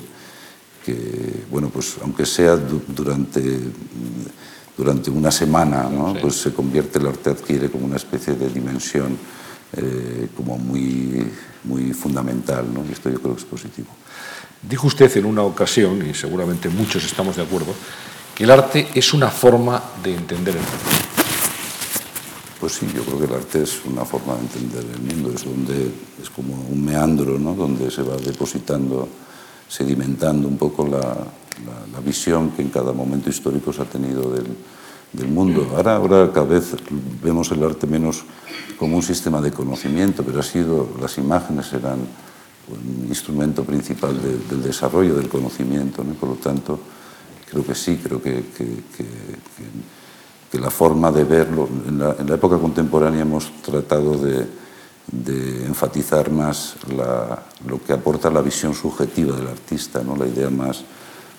que 0.85 1.45
bueno, 1.49 1.69
pues 1.69 1.97
aunque 2.03 2.27
sea 2.27 2.55
durante 2.55 3.59
durante 4.79 5.11
una 5.11 5.29
semana, 5.29 5.89
¿no? 5.89 6.13
sí. 6.13 6.19
pues 6.21 6.35
se 6.35 6.53
convierte, 6.53 6.99
el 6.99 7.07
arte 7.07 7.31
adquiere 7.31 7.69
como 7.69 7.85
una 7.85 7.97
especie 7.97 8.33
de 8.35 8.49
dimensión 8.49 9.17
eh, 9.75 10.29
como 10.37 10.57
muy, 10.57 11.29
muy 11.65 11.91
fundamental, 11.91 12.65
¿no? 12.73 12.85
y 12.87 12.93
esto 12.93 13.09
yo 13.09 13.19
creo 13.19 13.35
que 13.35 13.41
es 13.41 13.45
positivo. 13.45 13.89
Dijo 14.61 14.87
usted 14.87 15.15
en 15.17 15.25
una 15.25 15.43
ocasión, 15.43 16.05
y 16.07 16.13
seguramente 16.13 16.69
muchos 16.69 17.03
estamos 17.05 17.37
de 17.37 17.43
acuerdo, 17.43 17.73
que 18.35 18.43
el 18.43 18.51
arte 18.51 18.89
es 18.93 19.13
una 19.13 19.29
forma 19.29 19.81
de 20.03 20.15
entender 20.15 20.55
el 20.55 20.61
mundo. 20.61 21.09
Pues 22.59 22.73
sí, 22.73 22.87
yo 22.93 23.03
creo 23.03 23.19
que 23.19 23.25
el 23.25 23.33
arte 23.33 23.63
es 23.63 23.85
una 23.85 24.03
forma 24.03 24.35
de 24.35 24.41
entender 24.41 24.83
el 24.93 25.01
mundo, 25.01 25.31
es, 25.33 25.45
donde, 25.45 25.91
es 26.21 26.29
como 26.29 26.55
un 26.55 26.83
meandro 26.83 27.39
¿no? 27.39 27.53
donde 27.53 27.89
se 27.89 28.01
va 28.01 28.17
depositando, 28.17 29.07
sedimentando 29.67 30.47
un 30.49 30.57
poco 30.57 30.85
la, 30.85 30.99
la, 30.99 31.87
la, 31.93 31.99
visión 32.01 32.51
que 32.51 32.61
en 32.61 32.69
cada 32.69 32.91
momento 32.91 33.29
histórico 33.29 33.71
se 33.71 33.81
ha 33.81 33.85
tenido 33.85 34.29
del, 34.29 34.47
del 35.13 35.27
mundo. 35.29 35.71
Ahora, 35.75 35.95
ahora 35.95 36.31
cada 36.33 36.47
vez 36.47 36.75
vemos 37.23 37.49
el 37.51 37.63
arte 37.63 37.87
menos 37.87 38.23
como 38.77 38.97
un 38.97 39.03
sistema 39.03 39.39
de 39.41 39.51
conocimiento, 39.51 40.23
pero 40.23 40.39
ha 40.39 40.43
sido, 40.43 40.89
las 40.99 41.17
imágenes 41.17 41.71
eran 41.71 41.99
un 42.71 43.05
instrumento 43.07 43.63
principal 43.63 44.21
de, 44.21 44.37
del 44.37 44.63
desarrollo 44.63 45.15
del 45.15 45.29
conocimiento, 45.29 46.03
¿no? 46.03 46.13
por 46.13 46.29
lo 46.29 46.35
tanto, 46.35 46.79
creo 47.49 47.65
que 47.65 47.75
sí, 47.75 47.99
creo 48.01 48.21
que, 48.21 48.45
que, 48.55 50.59
la 50.59 50.71
forma 50.71 51.11
de 51.11 51.23
verlo, 51.23 51.69
en 51.87 51.99
la, 51.99 52.35
época 52.35 52.57
contemporánea 52.57 53.21
hemos 53.21 53.51
tratado 53.61 54.17
de, 54.17 54.59
enfatizar 55.65 56.29
más 56.29 56.75
lo 57.65 57.83
que 57.83 57.93
aporta 57.93 58.29
la 58.29 58.41
visión 58.41 58.75
subjetiva 58.75 59.35
del 59.35 59.47
artista, 59.47 60.03
¿no? 60.03 60.15
la 60.15 60.27
idea 60.27 60.49
más 60.49 60.83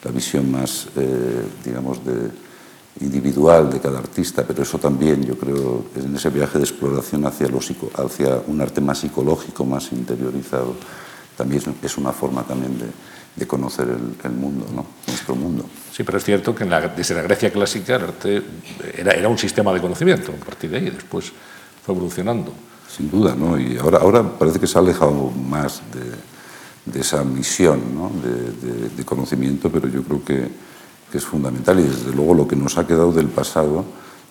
la 0.04 0.10
visión 0.10 0.50
más, 0.50 0.88
eh, 0.96 1.44
digamos, 1.64 2.04
de, 2.04 2.30
individual 3.00 3.70
de 3.70 3.80
cada 3.80 3.98
artista, 3.98 4.44
pero 4.46 4.62
eso 4.62 4.78
también, 4.78 5.24
yo 5.24 5.38
creo, 5.38 5.84
en 5.94 6.14
ese 6.14 6.30
viaje 6.30 6.58
de 6.58 6.64
exploración 6.64 7.24
hacia, 7.26 7.48
hacia 7.94 8.42
un 8.46 8.60
arte 8.60 8.80
más 8.80 8.98
psicológico, 8.98 9.64
más 9.64 9.92
interiorizado, 9.92 10.74
también 11.40 11.62
es 11.82 11.96
una 11.96 12.12
forma 12.12 12.42
también 12.42 12.78
de, 12.78 12.84
de 13.34 13.46
conocer 13.46 13.88
el, 13.88 14.14
el, 14.22 14.36
mundo, 14.36 14.66
¿no? 14.74 14.84
nuestro 15.06 15.34
mundo. 15.34 15.64
Sí, 15.90 16.02
pero 16.02 16.18
es 16.18 16.24
cierto 16.24 16.54
que 16.54 16.66
la, 16.66 16.88
desde 16.88 17.14
la 17.14 17.22
Grecia 17.22 17.50
clásica 17.50 17.96
el 17.96 18.02
arte 18.02 18.42
era, 18.94 19.12
era, 19.12 19.26
un 19.26 19.38
sistema 19.38 19.72
de 19.72 19.80
conocimiento, 19.80 20.32
a 20.32 20.44
partir 20.44 20.68
de 20.68 20.76
ahí 20.76 20.90
después 20.90 21.32
fue 21.82 21.94
evolucionando. 21.94 22.52
Sin 22.94 23.10
duda, 23.10 23.34
¿no? 23.34 23.58
Y 23.58 23.78
ahora, 23.78 23.98
ahora 23.98 24.38
parece 24.38 24.60
que 24.60 24.66
se 24.66 24.76
ha 24.76 24.82
alejado 24.82 25.30
más 25.30 25.80
de, 25.94 26.92
de 26.92 27.00
esa 27.00 27.24
misión 27.24 27.80
de, 28.20 28.90
de, 28.90 29.04
conocimiento, 29.04 29.70
pero 29.70 29.88
yo 29.88 30.02
creo 30.02 30.22
que, 30.22 30.48
que, 31.10 31.18
es 31.18 31.24
fundamental 31.24 31.80
y 31.80 31.84
desde 31.84 32.12
luego 32.12 32.34
lo 32.34 32.46
que 32.46 32.56
nos 32.56 32.76
ha 32.76 32.86
quedado 32.86 33.12
del 33.12 33.28
pasado, 33.28 33.86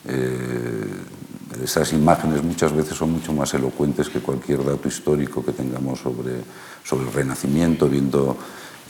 eh, 0.06 0.86
esas 1.64 1.94
imágenes 1.94 2.44
muchas 2.44 2.74
veces 2.74 2.98
son 2.98 3.12
mucho 3.12 3.34
más 3.34 3.54
elocuentes 3.54 4.10
que 4.10 4.20
cualquier 4.20 4.64
dato 4.64 4.88
histórico 4.88 5.44
que 5.44 5.52
tengamos 5.52 6.00
sobre, 6.00 6.42
sobre 6.84 7.08
el 7.08 7.14
Renacimiento, 7.14 7.88
viendo 7.90 8.38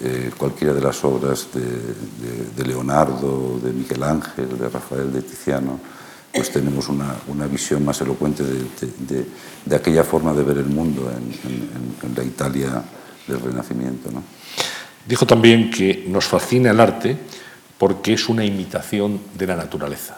eh, 0.01 0.31
cualquiera 0.37 0.73
de 0.73 0.81
las 0.81 1.03
obras 1.03 1.47
de, 1.53 2.65
Leonardo, 2.65 3.59
de 3.63 3.71
Miguel 3.71 4.03
Ángel, 4.03 4.57
de 4.57 4.69
Rafael, 4.69 5.11
de 5.11 5.21
Tiziano, 5.21 5.79
pues 6.33 6.51
tenemos 6.51 6.89
una, 6.89 7.15
una 7.27 7.47
visión 7.47 7.83
más 7.83 7.99
elocuente 8.01 8.43
de, 8.43 9.25
de, 9.65 9.75
aquella 9.75 10.03
forma 10.03 10.33
de 10.33 10.43
ver 10.43 10.57
el 10.57 10.67
mundo 10.67 11.09
en, 11.11 11.51
en, 11.51 12.09
en 12.09 12.15
la 12.15 12.23
Italia 12.23 12.83
del 13.27 13.41
Renacimiento. 13.41 14.11
¿no? 14.11 14.21
Dijo 15.07 15.25
también 15.25 15.71
que 15.71 16.05
nos 16.07 16.25
fascina 16.25 16.71
el 16.71 16.79
arte 16.79 17.17
porque 17.77 18.13
es 18.13 18.29
una 18.29 18.45
imitación 18.45 19.19
de 19.33 19.47
la 19.47 19.55
naturaleza. 19.55 20.17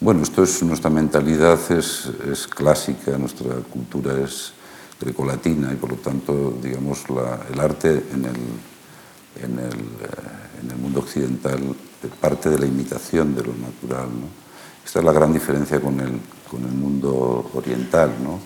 Bueno, 0.00 0.22
esto 0.22 0.42
es 0.42 0.62
nuestra 0.62 0.88
mentalidad 0.88 1.58
es, 1.70 2.48
clásica, 2.48 3.18
nuestra 3.18 3.56
cultura 3.70 4.18
es 4.18 4.52
grecolatina 4.98 5.72
y 5.72 5.76
por 5.76 5.90
lo 5.90 5.96
tanto, 5.96 6.58
digamos, 6.62 7.04
el 7.52 7.60
arte 7.60 8.04
en 8.12 8.24
el, 8.24 9.60
el 10.70 10.76
mundo 10.78 11.00
occidental 11.00 11.60
parte 12.08 12.48
de 12.48 12.58
la 12.58 12.66
imitación 12.66 13.34
de 13.34 13.42
lo 13.42 13.52
natural. 13.52 14.08
Esta 14.84 15.00
es 15.00 15.04
la 15.04 15.12
gran 15.12 15.32
diferencia 15.32 15.80
con 15.80 16.00
el, 16.00 16.18
mundo 16.74 17.50
oriental. 17.54 18.10
¿no? 18.22 18.40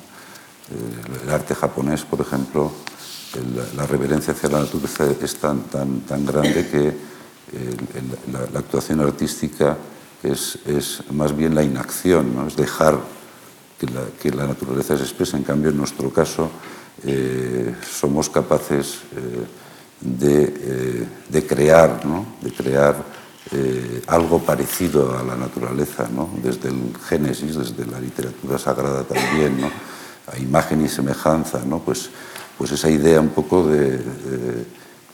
El 1.22 1.30
arte 1.30 1.54
japonés, 1.54 2.02
por 2.02 2.20
ejemplo, 2.20 2.72
la 3.76 3.86
reverencia 3.86 4.32
hacia 4.32 4.48
la 4.48 4.60
naturaleza 4.60 5.06
es 5.22 5.36
tan, 5.36 5.64
grande 6.26 6.68
que 6.68 6.92
la, 8.32 8.58
actuación 8.58 9.00
artística 9.00 9.76
es, 10.24 10.58
es, 10.66 11.02
más 11.10 11.36
bien 11.36 11.54
la 11.54 11.62
inacción, 11.62 12.34
¿no? 12.34 12.46
es 12.46 12.56
dejar 12.56 12.98
que 13.78 13.86
la, 13.86 14.02
que 14.20 14.30
la, 14.30 14.46
naturaleza 14.46 14.96
se 14.96 15.04
exprese. 15.04 15.36
En 15.36 15.44
cambio, 15.44 15.70
en 15.70 15.76
nuestro 15.76 16.10
caso, 16.10 16.50
eh, 17.04 17.74
somos 17.88 18.28
capaces 18.28 18.98
eh, 19.16 19.46
de, 20.00 20.42
eh, 20.44 21.08
de, 21.28 21.46
crear, 21.46 22.04
¿no? 22.04 22.26
de 22.40 22.52
crear 22.52 23.24
algo 24.06 24.40
parecido 24.40 25.16
a 25.16 25.22
la 25.22 25.36
naturaleza, 25.36 26.08
¿no? 26.12 26.30
desde 26.42 26.70
el 26.70 26.92
Génesis, 27.08 27.54
desde 27.54 27.86
la 27.86 28.00
literatura 28.00 28.58
sagrada 28.58 29.04
también, 29.04 29.70
a 30.26 30.38
imagen 30.38 30.84
y 30.84 30.88
semejanza, 30.88 31.60
pues 31.84 32.10
pues 32.56 32.72
esa 32.72 32.90
idea 32.90 33.20
un 33.20 33.30
poco 33.30 33.66
de, 33.66 34.00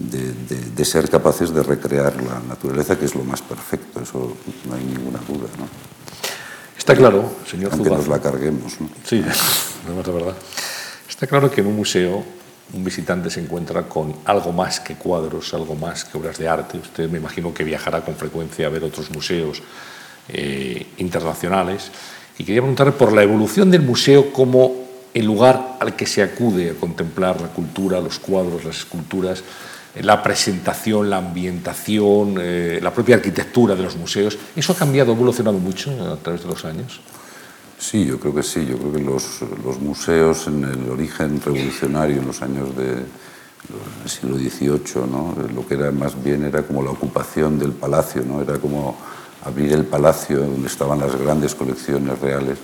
de, 0.01 0.33
de, 0.75 0.85
ser 0.85 1.09
capaces 1.11 1.53
de 1.53 1.63
recrear 1.63 2.17
la 2.23 2.41
naturaleza, 2.41 2.99
que 2.99 3.05
es 3.05 3.15
lo 3.15 3.23
más 3.23 3.43
perfecto, 3.43 4.01
eso 4.01 4.35
no 4.67 4.75
hay 4.75 4.83
ninguna 4.83 5.19
duda. 5.29 5.49
¿no? 5.59 5.69
Está 6.77 6.97
claro, 6.97 7.31
señor 7.47 7.73
Aunque 7.73 7.91
nos 7.91 8.09
la 8.09 8.19
carguemos. 8.19 8.81
¿no? 8.81 8.89
Sí, 9.05 9.21
no 9.87 10.01
es 10.01 10.07
verdad. 10.07 10.35
Está 11.09 11.27
claro 11.27 11.51
que 11.51 11.61
en 11.61 11.67
un 11.67 11.77
museo 11.77 12.25
un 12.73 12.85
visitante 12.85 13.31
se 13.31 13.41
encuentra 13.41 13.83
con 13.83 14.15
algo 14.25 14.53
más 14.53 14.81
que 14.81 14.95
cuadros, 14.95 15.53
algo 15.55 15.75
más 15.75 16.05
que 16.05 16.17
obras 16.17 16.39
de 16.39 16.49
arte. 16.49 16.79
Usted 16.79 17.11
me 17.11 17.19
imagino 17.19 17.53
que 17.53 17.65
viajará 17.65 18.03
con 18.03 18.15
frecuencia 18.15 18.67
a 18.67 18.71
ver 18.71 18.85
otros 18.85 19.11
museos 19.11 19.63
eh, 20.29 20.87
internacionales 20.99 21.91
Y 22.39 22.45
quería 22.45 22.61
preguntarle 22.61 22.93
por 22.93 23.13
la 23.13 23.23
evolución 23.23 23.71
del 23.71 23.83
museo 23.83 24.33
como 24.33 24.73
el 25.13 25.27
lugar 25.27 25.77
al 25.81 25.97
que 25.97 26.07
se 26.07 26.23
acude 26.23 26.71
a 26.71 26.75
contemplar 26.75 27.41
la 27.41 27.49
cultura, 27.49 28.01
los 28.01 28.21
cuadros, 28.21 28.65
las 28.65 28.79
esculturas, 28.79 29.43
la 29.97 30.23
presentación, 30.23 31.11
la 31.11 31.19
ambientación, 31.19 32.37
eh, 32.41 32.79
la 32.83 32.93
propia 32.93 33.17
arquitectura 33.17 33.75
de 33.75 33.83
los 33.83 33.97
museos. 33.97 34.39
¿Eso 34.55 34.73
ha 34.73 34.77
cambiado, 34.77 35.13
ha 35.13 35.15
evolucionado 35.15 35.59
mucho 35.59 35.91
a 36.13 36.17
través 36.17 36.43
de 36.43 36.49
los 36.49 36.65
años? 36.65 37.01
Sí, 37.79 38.05
yo 38.05 38.21
creo 38.21 38.35
que 38.35 38.43
sí. 38.43 38.67
Yo 38.67 38.77
creo 38.79 38.93
que 38.93 39.01
los, 39.01 39.81
museos 39.81 40.47
en 40.47 40.65
el 40.65 40.91
origen 40.91 41.41
revolucionario, 41.41 42.19
en 42.19 42.27
los 42.27 42.43
años 42.43 42.69
del 42.77 43.07
siglo 44.07 44.37
XVIII, 44.37 45.07
¿no? 45.11 45.35
lo 45.55 45.67
que 45.67 45.75
era 45.75 45.91
más 45.91 46.23
bien 46.23 46.45
era 46.45 46.63
como 46.63 46.83
la 46.83 46.91
ocupación 46.91 47.59
del 47.59 47.73
palacio, 47.73 48.23
¿no? 48.23 48.43
era 48.43 48.59
como 48.59 48.97
abrir 49.45 49.73
el 49.73 49.85
palacio 49.85 50.41
donde 50.41 50.69
estaban 50.69 50.99
las 50.99 51.17
grandes 51.17 51.55
colecciones 51.55 52.19
reales 52.21 52.59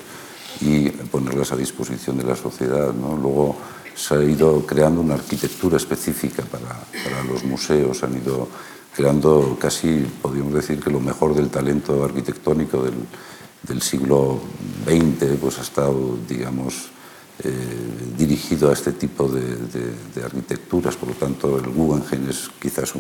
y 0.61 0.89
ponerlas 0.91 1.53
a 1.53 1.57
disposición 1.57 2.19
de 2.19 2.25
la 2.25 2.37
sociedad. 2.37 2.93
Luego 2.95 3.57
se 3.95 4.15
ha 4.15 4.23
ido 4.23 4.65
creando 4.67 5.01
una 5.01 5.15
arquitectura 5.15 5.77
específica 5.77 6.43
para, 6.45 7.23
los 7.25 7.45
museos, 7.45 8.03
han 8.03 8.17
ido 8.17 8.49
creando 8.95 9.57
casi, 9.61 10.07
podríamos 10.23 10.55
decir, 10.55 10.81
que 10.81 10.91
lo 10.91 11.01
mejor 11.01 11.35
del 11.35 11.49
talento 11.49 12.05
arquitectónico 12.05 12.83
del, 12.83 13.83
siglo 13.83 14.39
XX 14.87 15.39
pues 15.41 15.59
ha 15.59 15.63
estado, 15.63 16.17
digamos, 16.29 16.91
eh, 17.43 17.51
dirigido 18.17 18.71
a 18.71 18.73
este 18.73 18.93
tipo 18.93 19.29
de, 19.29 20.23
arquitecturas. 20.25 20.97
Por 20.97 21.11
lo 21.11 21.15
tanto, 21.17 21.59
el 21.59 21.69
Guggenheim 21.69 22.31
es 22.31 22.49
quizás 22.61 22.95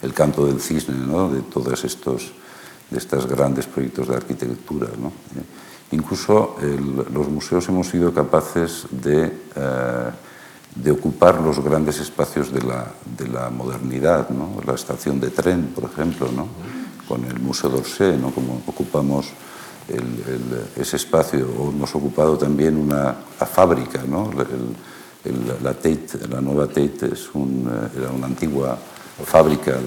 el 0.00 0.14
canto 0.14 0.46
del 0.46 0.60
cisne 0.60 0.94
de 1.34 1.42
todos 1.42 1.84
estos 1.84 2.32
de 2.90 2.98
estos 2.98 3.26
grandes 3.26 3.66
proyectos 3.66 4.08
de 4.08 4.16
arquitectura. 4.16 4.88
Eh, 4.88 5.69
incluso 5.92 6.56
el, 6.60 7.06
los 7.12 7.28
museos 7.28 7.68
hemos 7.68 7.88
sido 7.88 8.12
capaces 8.12 8.86
de, 8.90 9.24
eh, 9.26 10.10
de, 10.76 10.90
ocupar 10.90 11.40
los 11.40 11.62
grandes 11.62 12.00
espacios 12.00 12.52
de 12.52 12.62
la, 12.62 12.86
de 13.18 13.28
la 13.28 13.50
modernidad, 13.50 14.30
¿no? 14.30 14.60
la 14.66 14.74
estación 14.74 15.20
de 15.20 15.30
tren, 15.30 15.72
por 15.74 15.84
ejemplo, 15.84 16.28
¿no? 16.34 16.48
con 17.08 17.24
el 17.24 17.40
Museo 17.40 17.70
d'Orsay, 17.70 18.16
¿no? 18.18 18.30
como 18.30 18.62
ocupamos 18.66 19.26
ese 20.76 20.96
espacio, 20.96 21.48
o 21.58 21.70
hemos 21.70 21.92
ocupado 21.96 22.38
también 22.38 22.76
una 22.76 23.12
fábrica, 23.12 24.02
¿no? 24.06 24.30
la, 24.32 25.74
Tate, 25.74 26.28
la 26.30 26.40
nueva 26.40 26.68
Tate 26.68 27.12
es 27.12 27.28
eh, 27.34 27.98
era 27.98 28.10
una 28.10 28.26
antigua 28.26 28.78
fábrica 29.24 29.78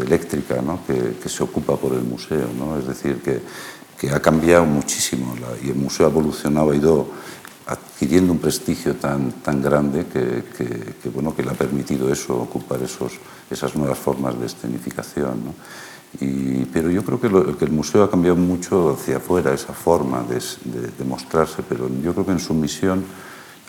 eléctrica 0.00 0.62
¿no? 0.62 0.80
que, 0.86 1.16
que, 1.22 1.28
se 1.28 1.42
ocupa 1.42 1.76
por 1.76 1.92
el 1.92 2.02
museo. 2.02 2.48
¿no? 2.56 2.78
Es 2.78 2.86
decir, 2.86 3.20
que, 3.20 3.42
que 4.02 4.10
ha 4.10 4.18
cambiado 4.18 4.64
muchísimo 4.66 5.36
la, 5.40 5.64
y 5.64 5.70
el 5.70 5.76
museo 5.76 6.06
ha 6.06 6.10
evolucionado, 6.10 6.72
ha 6.72 6.74
ido 6.74 7.06
adquiriendo 7.66 8.32
un 8.32 8.40
prestigio 8.40 8.96
tan, 8.96 9.30
tan 9.46 9.62
grande 9.62 10.06
que, 10.06 10.42
que, 10.58 10.94
que, 11.00 11.08
bueno, 11.08 11.36
que 11.36 11.44
le 11.44 11.50
ha 11.50 11.54
permitido 11.54 12.12
eso, 12.12 12.34
ocupar 12.34 12.82
esos, 12.82 13.12
esas 13.48 13.76
nuevas 13.76 13.96
formas 13.96 14.36
de 14.40 14.46
escenificación. 14.46 15.44
¿no? 15.44 15.54
Y, 16.20 16.64
pero 16.72 16.90
yo 16.90 17.04
creo 17.04 17.20
que, 17.20 17.28
lo, 17.28 17.56
que, 17.56 17.64
el 17.64 17.70
museo 17.70 18.02
ha 18.02 18.10
cambiado 18.10 18.34
mucho 18.34 18.90
hacia 18.90 19.18
afuera, 19.18 19.54
esa 19.54 19.72
forma 19.72 20.24
de, 20.24 20.42
de, 20.64 20.88
de 20.88 21.04
mostrarse, 21.04 21.62
pero 21.62 21.88
yo 22.02 22.12
creo 22.12 22.26
que 22.26 22.32
en 22.32 22.40
su 22.40 22.54
misión 22.54 23.04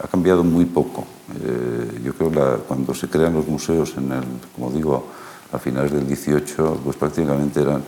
ha 0.04 0.08
cambiado 0.08 0.44
muy 0.44 0.66
poco. 0.66 1.06
Eh, 1.46 2.02
yo 2.04 2.14
creo 2.16 2.32
que 2.32 2.64
cuando 2.64 2.96
se 2.96 3.08
crean 3.08 3.36
los 3.36 3.48
museos, 3.48 3.94
en 3.98 4.12
el, 4.12 4.24
como 4.56 4.72
digo, 4.72 5.06
a 5.52 5.60
finales 5.60 5.92
del 5.92 6.08
18, 6.08 6.82
pues 6.84 6.98
prácticamente 6.98 7.62
eran, 7.62 7.84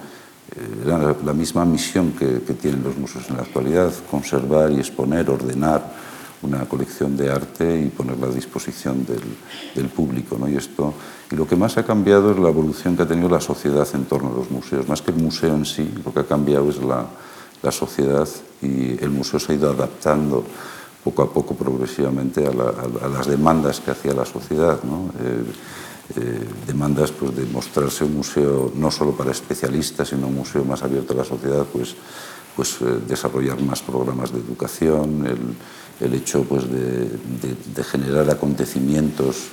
eh, 0.58 0.84
eran 0.86 1.16
la, 1.26 1.34
misma 1.34 1.66
misión 1.66 2.12
que, 2.14 2.42
que, 2.42 2.54
tienen 2.54 2.84
los 2.84 2.98
museos 2.98 3.30
en 3.30 3.38
la 3.38 3.44
actualidad, 3.44 3.92
conservar 4.10 4.72
y 4.72 4.78
exponer, 4.78 5.30
ordenar 5.30 5.94
una 6.42 6.66
colección 6.66 7.18
de 7.18 7.32
arte 7.32 7.82
y 7.82 7.90
ponerla 7.90 8.28
a 8.28 8.32
disposición 8.32 9.06
del, 9.06 9.24
del 9.74 9.90
público. 9.90 10.38
¿no? 10.38 10.48
Y, 10.48 10.56
esto, 10.56 10.94
y 11.32 11.36
lo 11.36 11.48
que 11.48 11.56
más 11.56 11.78
ha 11.78 11.86
cambiado 11.86 12.32
es 12.32 12.40
la 12.40 12.50
evolución 12.50 12.96
que 12.96 13.04
ha 13.04 13.08
tenido 13.08 13.30
la 13.30 13.42
sociedad 13.42 13.88
en 13.94 14.06
torno 14.06 14.32
a 14.32 14.38
los 14.38 14.52
museos. 14.52 14.88
Más 14.88 15.02
que 15.02 15.12
el 15.12 15.18
museo 15.18 15.56
en 15.56 15.66
sí, 15.66 15.94
lo 16.04 16.14
que 16.14 16.20
ha 16.20 16.26
cambiado 16.26 16.70
es 16.70 16.78
la, 16.78 17.06
la 17.62 17.72
sociedad 17.72 18.28
y 18.62 19.04
el 19.04 19.10
museo 19.10 19.40
se 19.40 19.54
ha 19.54 19.56
ido 19.56 19.70
adaptando 19.70 20.44
poco 21.04 21.22
a 21.22 21.32
poco, 21.32 21.56
progresivamente, 21.56 22.48
a, 22.48 22.52
la, 22.52 22.74
a 23.04 23.08
las 23.08 23.28
demandas 23.28 23.80
que 23.80 23.92
hacía 23.92 24.14
la 24.14 24.26
sociedad. 24.26 24.80
¿no? 24.84 25.12
Eh, 25.20 25.44
eh, 26.16 26.40
demandas 26.68 27.12
pues, 27.12 27.36
de 27.36 27.46
mostrarse 27.48 28.04
un 28.04 28.18
museo 28.18 28.72
no 28.76 28.92
solo 28.92 29.14
para 29.14 29.32
especialistas, 29.32 30.10
sino 30.10 30.28
un 30.28 30.36
museo 30.36 30.64
más 30.64 30.84
abierto 30.84 31.14
a 31.14 31.18
la 31.18 31.26
sociedad, 31.26 31.66
pues, 31.74 31.96
pues 32.56 32.78
eh, 32.82 33.00
desarrollar 33.08 33.60
más 33.62 33.82
programas 33.82 34.32
de 34.32 34.40
educación, 34.40 35.26
el, 35.26 36.06
el 36.06 36.14
hecho 36.14 36.44
pues, 36.44 36.70
de, 36.70 37.10
de, 37.10 37.84
generar 37.84 38.30
acontecimientos 38.30 39.48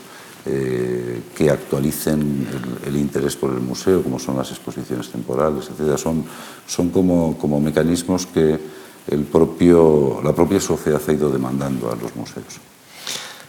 eh, 0.45 1.23
que 1.35 1.49
actualicen 1.49 2.47
el, 2.83 2.89
el, 2.89 2.97
interés 3.01 3.35
por 3.35 3.51
el 3.51 3.61
museo, 3.61 4.03
como 4.03 4.19
son 4.19 4.37
las 4.37 4.51
exposiciones 4.51 5.11
temporales, 5.11 5.71
etc. 5.71 5.97
Son, 5.97 6.23
son 6.67 6.91
como, 6.91 7.39
como 7.39 7.61
mecanismos 7.61 8.27
que 8.27 8.61
el 9.09 9.25
propio, 9.25 10.21
la 10.23 10.35
propia 10.35 10.61
sociedad 10.61 11.01
ha 11.07 11.13
ido 11.13 11.31
demandando 11.31 11.91
a 11.91 11.97
los 11.97 12.15
museos. 12.15 12.61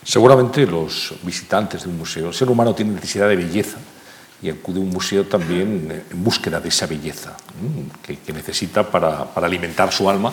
Seguramente 0.04 0.66
los 0.66 1.14
visitantes 1.24 1.84
de 1.84 1.90
un 1.90 1.98
museo, 1.98 2.28
el 2.28 2.34
ser 2.34 2.50
humano 2.50 2.76
tiene 2.76 2.94
necesidad 2.94 3.30
de 3.30 3.36
belleza 3.36 3.78
y 4.42 4.50
acude 4.50 4.80
a 4.80 4.84
un 4.84 4.90
museo 4.90 5.26
también 5.26 6.04
en 6.10 6.24
búsqueda 6.24 6.60
de 6.60 6.68
esa 6.70 6.86
belleza 6.86 7.36
que, 8.02 8.34
necesita 8.34 8.84
para, 8.90 9.30
alimentar 9.36 9.92
su 9.94 10.10
alma. 10.10 10.32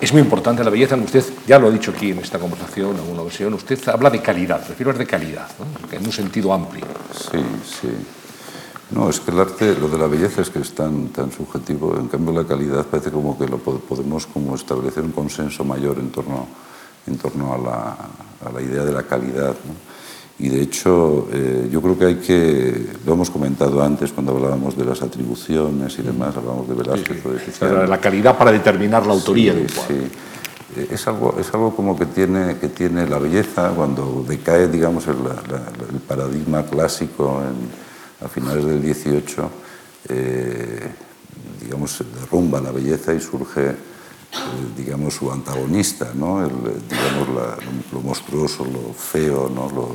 Es 0.00 0.12
muy 0.12 0.22
importante 0.22 0.64
la 0.64 0.70
belleza, 0.70 0.96
usted 0.96 1.24
ya 1.46 1.58
lo 1.58 1.68
ha 1.68 1.70
dicho 1.70 1.92
aquí 1.92 2.10
en 2.10 2.18
esta 2.18 2.38
conversación, 2.38 2.94
en 2.94 3.00
alguna 3.00 3.22
ocasión, 3.22 3.54
usted 3.54 3.78
habla 3.88 4.10
de 4.10 4.20
calidad, 4.20 4.64
prefiero 4.64 4.92
de 4.92 5.06
calidad, 5.06 5.48
¿no? 5.58 5.96
en 5.96 6.04
un 6.04 6.12
sentido 6.12 6.52
amplio. 6.52 6.86
Sí, 7.14 7.38
sí. 7.64 7.88
No, 8.90 9.08
es 9.08 9.20
que 9.20 9.30
el 9.30 9.38
arte, 9.38 9.76
lo 9.76 9.88
de 9.88 9.98
la 9.98 10.08
belleza 10.08 10.42
es 10.42 10.50
que 10.50 10.58
es 10.58 10.74
tan, 10.74 11.08
tan 11.08 11.30
subjetivo, 11.30 11.96
en 11.96 12.08
cambio 12.08 12.34
la 12.34 12.44
calidad 12.44 12.84
parece 12.86 13.12
como 13.12 13.38
que 13.38 13.46
lo 13.46 13.58
podemos 13.58 14.26
como 14.26 14.56
establecer 14.56 15.04
un 15.04 15.12
consenso 15.12 15.64
mayor 15.64 15.98
en 16.00 16.10
torno, 16.10 16.48
en 17.06 17.16
torno 17.16 17.54
a, 17.54 17.58
la, 17.58 17.96
a 18.48 18.52
la 18.52 18.62
idea 18.62 18.84
de 18.84 18.92
la 18.92 19.02
calidad. 19.02 19.50
¿no? 19.50 19.90
Y 20.38 20.48
de 20.48 20.62
hecho, 20.62 21.28
eh, 21.32 21.68
yo 21.70 21.82
creo 21.82 21.98
que 21.98 22.04
hay 22.06 22.14
que, 22.16 22.86
lo 23.04 23.12
hemos 23.12 23.28
comentado 23.28 23.82
antes 23.82 24.10
cuando 24.10 24.32
hablábamos 24.32 24.76
de 24.76 24.86
las 24.86 25.02
atribuciones 25.02 25.98
y 25.98 26.02
demás, 26.02 26.34
hablábamos 26.34 26.66
de 26.66 26.74
Velázquez 26.74 27.22
sí, 27.22 27.52
sí. 27.52 27.64
o 27.64 27.68
de 27.68 27.86
La 27.86 28.00
calidad 28.00 28.38
para 28.38 28.50
determinar 28.50 29.06
la 29.06 29.12
autoría 29.12 29.52
sí, 29.52 29.58
de 29.58 29.64
un 29.64 29.68
cuadro. 29.68 29.94
Sí. 29.96 30.10
Eh, 30.76 30.88
es 30.92 31.06
algo, 31.06 31.36
es 31.38 31.52
algo 31.52 31.76
como 31.76 31.98
que 31.98 32.06
tiene, 32.06 32.56
que 32.56 32.68
tiene 32.68 33.06
la 33.06 33.18
belleza 33.18 33.70
cuando 33.76 34.24
decae, 34.26 34.68
digamos, 34.68 35.06
el, 35.08 35.16
la, 35.24 35.62
el 35.92 36.00
paradigma 36.00 36.64
clásico 36.64 37.42
en, 37.42 38.24
a 38.24 38.28
finales 38.28 38.64
del 38.64 38.82
18, 38.82 39.50
eh, 40.08 40.88
digamos, 41.62 42.02
derrumba 42.18 42.60
la 42.60 42.70
belleza 42.70 43.12
y 43.12 43.20
surge, 43.20 43.74
digamos, 44.76 45.14
su 45.14 45.30
antagonista, 45.30 46.12
¿no? 46.14 46.44
El, 46.44 46.52
digamos, 46.88 47.28
la, 47.28 47.56
lo, 47.56 47.98
lo, 47.98 48.00
monstruoso, 48.00 48.64
lo 48.64 48.92
feo, 48.92 49.50
¿no? 49.52 49.68
Lo 49.70 49.94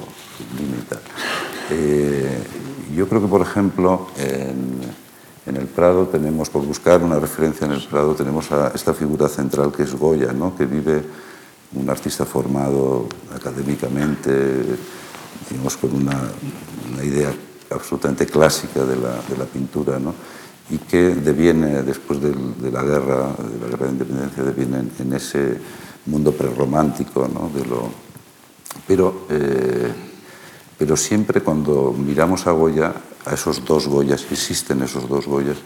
limita. 0.58 1.00
Eh, 1.70 2.44
yo 2.96 3.08
creo 3.08 3.22
que, 3.22 3.28
por 3.28 3.42
ejemplo, 3.42 4.08
en, 4.18 4.82
en, 5.46 5.56
el 5.56 5.68
Prado 5.68 6.08
tenemos, 6.08 6.50
por 6.50 6.66
buscar 6.66 7.02
una 7.02 7.20
referencia 7.20 7.66
en 7.66 7.74
el 7.74 7.84
Prado, 7.84 8.14
tenemos 8.14 8.52
a 8.52 8.72
esta 8.76 8.94
figura 8.94 9.28
central 9.30 9.72
que 9.72 9.84
es 9.84 9.96
Goya, 9.96 10.34
¿no? 10.34 10.56
Que 10.56 10.66
vive 10.66 11.04
un 11.74 11.90
artista 11.90 12.26
formado 12.26 13.08
académicamente, 13.34 14.64
digamos, 15.50 15.78
con 15.78 15.94
una, 15.96 16.30
una 16.94 17.04
idea 17.04 17.34
absolutamente 17.72 18.26
clásica 18.26 18.86
de 18.86 18.96
la, 18.96 19.22
de 19.28 19.38
la 19.38 19.46
pintura, 19.46 19.98
¿no? 19.98 20.14
Y 20.70 20.78
que 20.78 21.14
deviene, 21.16 21.84
después 21.84 22.20
de 22.22 22.72
la 22.72 22.84
guerra, 22.84 23.36
de 23.38 23.60
la 23.62 23.68
guerra 23.70 23.86
de 23.86 23.92
independencia, 23.92 24.44
deviene 24.44 24.80
en, 24.80 24.92
en 25.00 25.14
ese 25.14 25.60
mundo 26.06 26.32
prerromántico. 26.32 27.28
¿no? 27.28 27.50
De 27.54 27.66
lo... 27.66 27.90
pero, 28.88 29.26
eh, 29.30 29.94
pero 30.78 30.98
siempre 30.98 31.42
cuando 31.42 31.94
miramos 31.98 32.48
a 32.48 32.52
Goya, 32.52 32.94
a 33.26 33.34
esos 33.34 33.64
dos 33.64 33.88
Goyas, 33.88 34.26
existen 34.32 34.82
esos 34.82 35.08
dos 35.08 35.28
Goyas, 35.28 35.58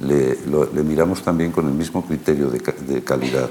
le, 0.00 0.36
miramos 0.82 1.22
también 1.22 1.52
con 1.52 1.66
el 1.66 1.74
mismo 1.74 2.04
criterio 2.04 2.50
de, 2.50 3.02
calidad. 3.02 3.48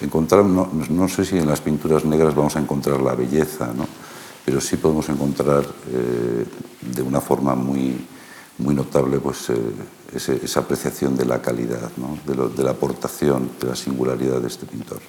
Encontrar, 0.00 0.44
no, 0.44 0.68
no, 0.90 1.08
sé 1.08 1.24
si 1.24 1.38
en 1.38 1.46
las 1.46 1.60
pinturas 1.60 2.04
negras 2.04 2.34
vamos 2.34 2.56
a 2.56 2.60
encontrar 2.60 3.00
la 3.00 3.14
belleza, 3.14 3.72
¿no? 3.76 3.86
pero 4.44 4.60
sí 4.60 4.76
podemos 4.76 5.08
encontrar 5.08 5.64
eh, 5.92 6.44
de 6.80 7.02
una 7.02 7.20
forma 7.20 7.54
muy, 7.54 7.96
muy 8.62 8.74
notable 8.74 9.18
pues, 9.18 9.50
eh, 9.50 9.56
ese, 10.14 10.40
esa 10.44 10.60
apreciación 10.60 11.16
de 11.16 11.24
la 11.24 11.42
calidad, 11.42 11.90
¿no? 11.96 12.18
de, 12.26 12.34
lo, 12.34 12.48
de, 12.48 12.62
la 12.62 12.70
aportación, 12.70 13.50
de 13.60 13.68
la 13.68 13.76
singularidad 13.76 14.40
de 14.40 14.48
este 14.48 14.66
pintor. 14.66 15.00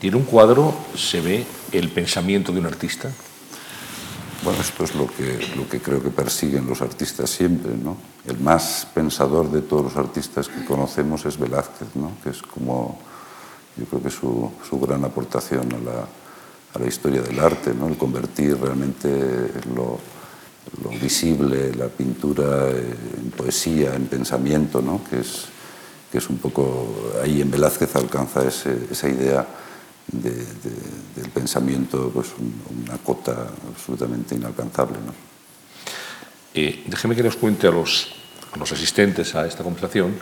¿Y 0.00 0.08
en 0.08 0.14
un 0.14 0.22
cuadro 0.22 0.74
se 0.96 1.20
ve 1.20 1.46
el 1.72 1.90
pensamiento 1.90 2.52
de 2.52 2.60
un 2.60 2.66
artista? 2.66 3.10
Bueno, 4.44 4.60
esto 4.60 4.82
es 4.82 4.94
lo 4.96 5.06
que, 5.06 5.38
lo 5.56 5.68
que 5.68 5.80
creo 5.80 6.02
que 6.02 6.10
persiguen 6.10 6.66
los 6.66 6.82
artistas 6.82 7.30
siempre. 7.30 7.72
¿no? 7.76 7.96
El 8.26 8.38
más 8.40 8.86
pensador 8.92 9.50
de 9.50 9.62
todos 9.62 9.84
los 9.84 9.96
artistas 9.96 10.48
que 10.48 10.64
conocemos 10.64 11.24
es 11.26 11.38
Velázquez, 11.38 11.88
¿no? 11.94 12.12
que 12.22 12.30
es 12.30 12.42
como 12.42 12.98
yo 13.76 13.86
creo 13.86 14.02
que 14.02 14.10
su, 14.10 14.50
su 14.68 14.78
gran 14.80 15.04
aportación 15.04 15.72
a 15.72 15.78
la, 15.78 16.06
a 16.74 16.78
la, 16.78 16.86
historia 16.86 17.22
del 17.22 17.38
arte, 17.38 17.72
¿no? 17.72 17.88
el 17.88 17.96
convertir 17.96 18.58
realmente 18.58 19.08
lo, 19.74 19.98
lo 20.82 20.90
visible, 20.90 21.74
la 21.74 21.88
pintura 21.88 22.70
en 22.70 23.30
poesía, 23.36 23.94
en 23.94 24.06
pensamiento, 24.06 24.80
¿no? 24.80 25.02
que, 25.08 25.20
es, 25.20 25.46
que 26.10 26.18
es 26.18 26.30
un 26.30 26.38
poco, 26.38 27.12
ahí 27.22 27.40
en 27.42 27.50
Velázquez 27.50 27.94
alcanza 27.96 28.46
ese, 28.46 28.86
esa 28.90 29.08
idea 29.08 29.46
de, 30.10 30.30
de, 30.30 31.16
del 31.16 31.30
pensamiento, 31.32 32.10
pues 32.12 32.28
un, 32.38 32.54
una 32.84 32.98
cota 32.98 33.48
absolutamente 33.68 34.34
inalcanzable. 34.34 34.98
¿no? 35.04 35.12
Eh, 36.54 36.84
que 36.84 37.22
les 37.22 37.36
cuente 37.36 37.66
a 37.66 37.70
los, 37.70 38.08
a 38.52 38.58
los 38.58 38.72
asistentes 38.72 39.34
a 39.34 39.46
esta 39.46 39.62
conversación 39.62 40.12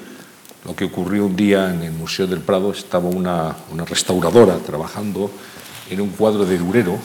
lo 0.64 0.76
que 0.76 0.84
ocurrió 0.84 1.26
un 1.26 1.36
día 1.36 1.72
en 1.72 1.82
el 1.82 1.92
Museo 1.92 2.26
del 2.26 2.40
Prado. 2.40 2.72
Estaba 2.72 3.09
una, 3.09 3.57
una 3.72 3.84
restauradora 3.84 4.59
trabajando 4.59 5.30
en 5.88 6.01
un 6.01 6.11
cuadro 6.11 6.44
de 6.44 6.59
Durero 6.59 6.98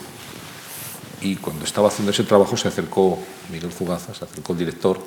y 1.25 1.35
cuando 1.37 1.65
estaba 1.65 1.87
haciendo 1.87 2.11
ese 2.11 2.23
trabajo 2.23 2.55
se 2.55 2.67
acercó 2.67 3.17
Miguel 3.51 3.71
Fugaza, 3.71 4.13
se 4.13 4.25
acercó 4.25 4.53
el 4.53 4.59
director 4.59 4.99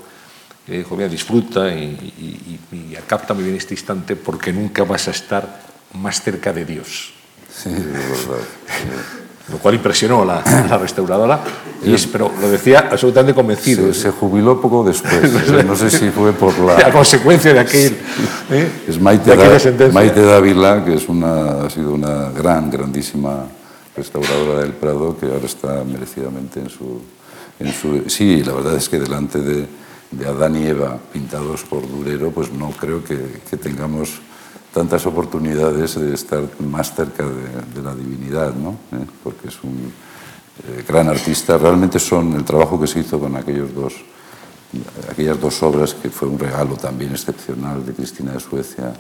y 0.67 0.73
le 0.73 0.79
dijo, 0.79 0.97
mira, 0.97 1.09
disfruta 1.09 1.73
y, 1.73 1.85
y, 2.19 2.61
y, 2.73 2.77
y 2.77 2.99
capta 3.07 3.35
muy 3.35 3.45
bien 3.45 3.57
este 3.57 3.75
instante 3.75 4.17
porque 4.17 4.53
nunca 4.53 4.83
vas 4.83 5.07
a 5.07 5.13
estar 5.13 5.63
más 5.95 6.21
cerca 6.21 6.53
de 6.53 6.65
Dios. 6.65 7.13
Sí, 7.55 7.71
es 7.71 7.85
verdad. 7.85 8.45
Lo 9.51 9.57
cual 9.59 9.77
impresionó 9.77 10.23
a 10.23 10.25
la, 10.27 10.39
a 10.41 10.67
la 10.67 10.77
restauradora, 10.77 11.41
y 11.83 11.95
es, 11.95 12.07
pero 12.07 12.31
lo 12.39 12.51
decía 12.51 12.87
absolutamente 12.91 13.35
convencido. 13.35 13.95
Se, 13.95 14.03
se 14.03 14.11
jubiló 14.11 14.61
poco 14.61 14.85
después, 14.85 15.33
no 15.65 15.75
sé 15.75 15.89
si 15.89 16.11
fue 16.11 16.35
por 16.35 16.59
la... 16.59 16.77
A 16.87 16.93
consecuencia 16.93 17.55
de 17.55 17.61
aquel... 17.61 17.97
¿eh? 18.51 18.71
Es 18.87 19.01
Maite, 19.01 19.35
da, 19.35 19.89
Maite 19.91 20.21
Dávila, 20.21 20.85
que 20.85 20.97
es 20.97 21.09
una, 21.09 21.65
ha 21.65 21.71
sido 21.71 21.95
una 21.95 22.29
gran, 22.29 22.71
grandísima 22.71 23.47
restauradora 23.99 24.61
del 24.61 24.73
Prado, 24.73 25.17
que 25.19 25.27
ahora 25.27 25.47
está 25.47 25.85
merecidamente 25.85 26.61
en 26.61 26.71
su... 26.71 27.01
En 27.61 27.73
su 27.73 28.09
sí, 28.09 28.45
la 28.45 28.53
verdad 28.53 28.77
es 28.77 28.89
que 28.89 29.01
delante 29.01 29.41
de, 29.41 29.67
de 30.13 30.27
Adán 30.27 30.55
y 30.57 30.67
Eva 30.67 30.97
pintados 31.13 31.65
por 31.65 31.83
Durero, 31.91 32.31
pues 32.31 32.53
no 32.53 32.71
creo 32.71 33.03
que, 33.03 33.43
que 33.51 33.57
tengamos 33.57 34.21
tantas 34.73 35.05
oportunidades 35.07 35.99
de 35.99 36.15
estar 36.15 36.43
más 36.61 36.95
cerca 36.95 37.25
de, 37.25 37.75
de 37.75 37.83
la 37.83 37.95
divinidad, 37.95 38.55
¿no? 38.55 38.79
¿Eh? 38.93 39.05
porque 39.25 39.49
es 39.49 39.59
un 39.65 39.93
eh, 40.69 40.85
gran 40.87 41.09
artista. 41.09 41.59
Realmente 41.59 41.99
son 41.99 42.35
el 42.35 42.45
trabajo 42.45 42.81
que 42.81 42.87
se 42.87 43.01
hizo 43.01 43.19
con 43.19 43.35
aquellos 43.35 43.75
dos, 43.75 43.95
aquellas 45.11 45.41
dos 45.41 45.63
obras, 45.63 45.95
que 45.95 46.11
fue 46.11 46.29
un 46.29 46.39
regalo 46.39 46.77
también 46.77 47.11
excepcional 47.11 47.85
de 47.85 47.93
Cristina 47.93 48.33
de 48.33 48.41
Suecia 48.41 48.95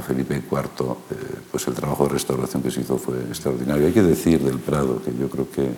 Felipe 0.00 0.42
IV, 0.50 0.60
eh, 0.60 1.14
pues 1.50 1.66
el 1.68 1.74
trabajo 1.74 2.04
de 2.04 2.10
restauración 2.10 2.62
que 2.62 2.70
se 2.70 2.80
hizo 2.80 2.98
fue 2.98 3.18
extraordinario. 3.28 3.86
Hay 3.86 3.92
que 3.92 4.02
decir 4.02 4.40
del 4.40 4.58
Prado, 4.58 5.02
que 5.02 5.12
yo 5.16 5.28
creo 5.28 5.48
que, 5.50 5.70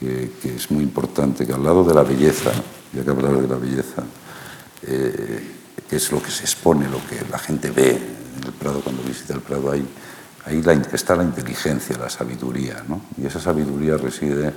es 0.00 0.70
muy 0.70 0.84
importante, 0.84 1.46
que 1.46 1.52
al 1.52 1.64
lado 1.64 1.82
de 1.82 1.92
la 1.92 2.02
belleza, 2.02 2.52
ya 2.92 3.02
que 3.02 3.10
hablar 3.10 3.40
de 3.40 3.48
la 3.48 3.56
belleza, 3.56 4.04
eh, 4.82 5.42
que 5.88 5.96
es 5.96 6.12
lo 6.12 6.22
que 6.22 6.30
se 6.30 6.44
expone, 6.44 6.88
lo 6.88 6.98
que 7.08 7.20
la 7.30 7.38
gente 7.38 7.70
ve 7.70 7.90
en 7.90 8.44
el 8.44 8.52
Prado, 8.52 8.80
cuando 8.80 9.02
visita 9.02 9.34
el 9.34 9.40
Prado, 9.40 9.72
ahí, 9.72 9.84
ahí 10.44 10.62
está 10.92 11.16
la 11.16 11.24
inteligencia, 11.24 11.96
la 11.98 12.08
sabiduría, 12.08 12.84
¿no? 12.86 13.02
y 13.16 13.26
esa 13.26 13.40
sabiduría 13.40 13.96
reside 13.96 14.52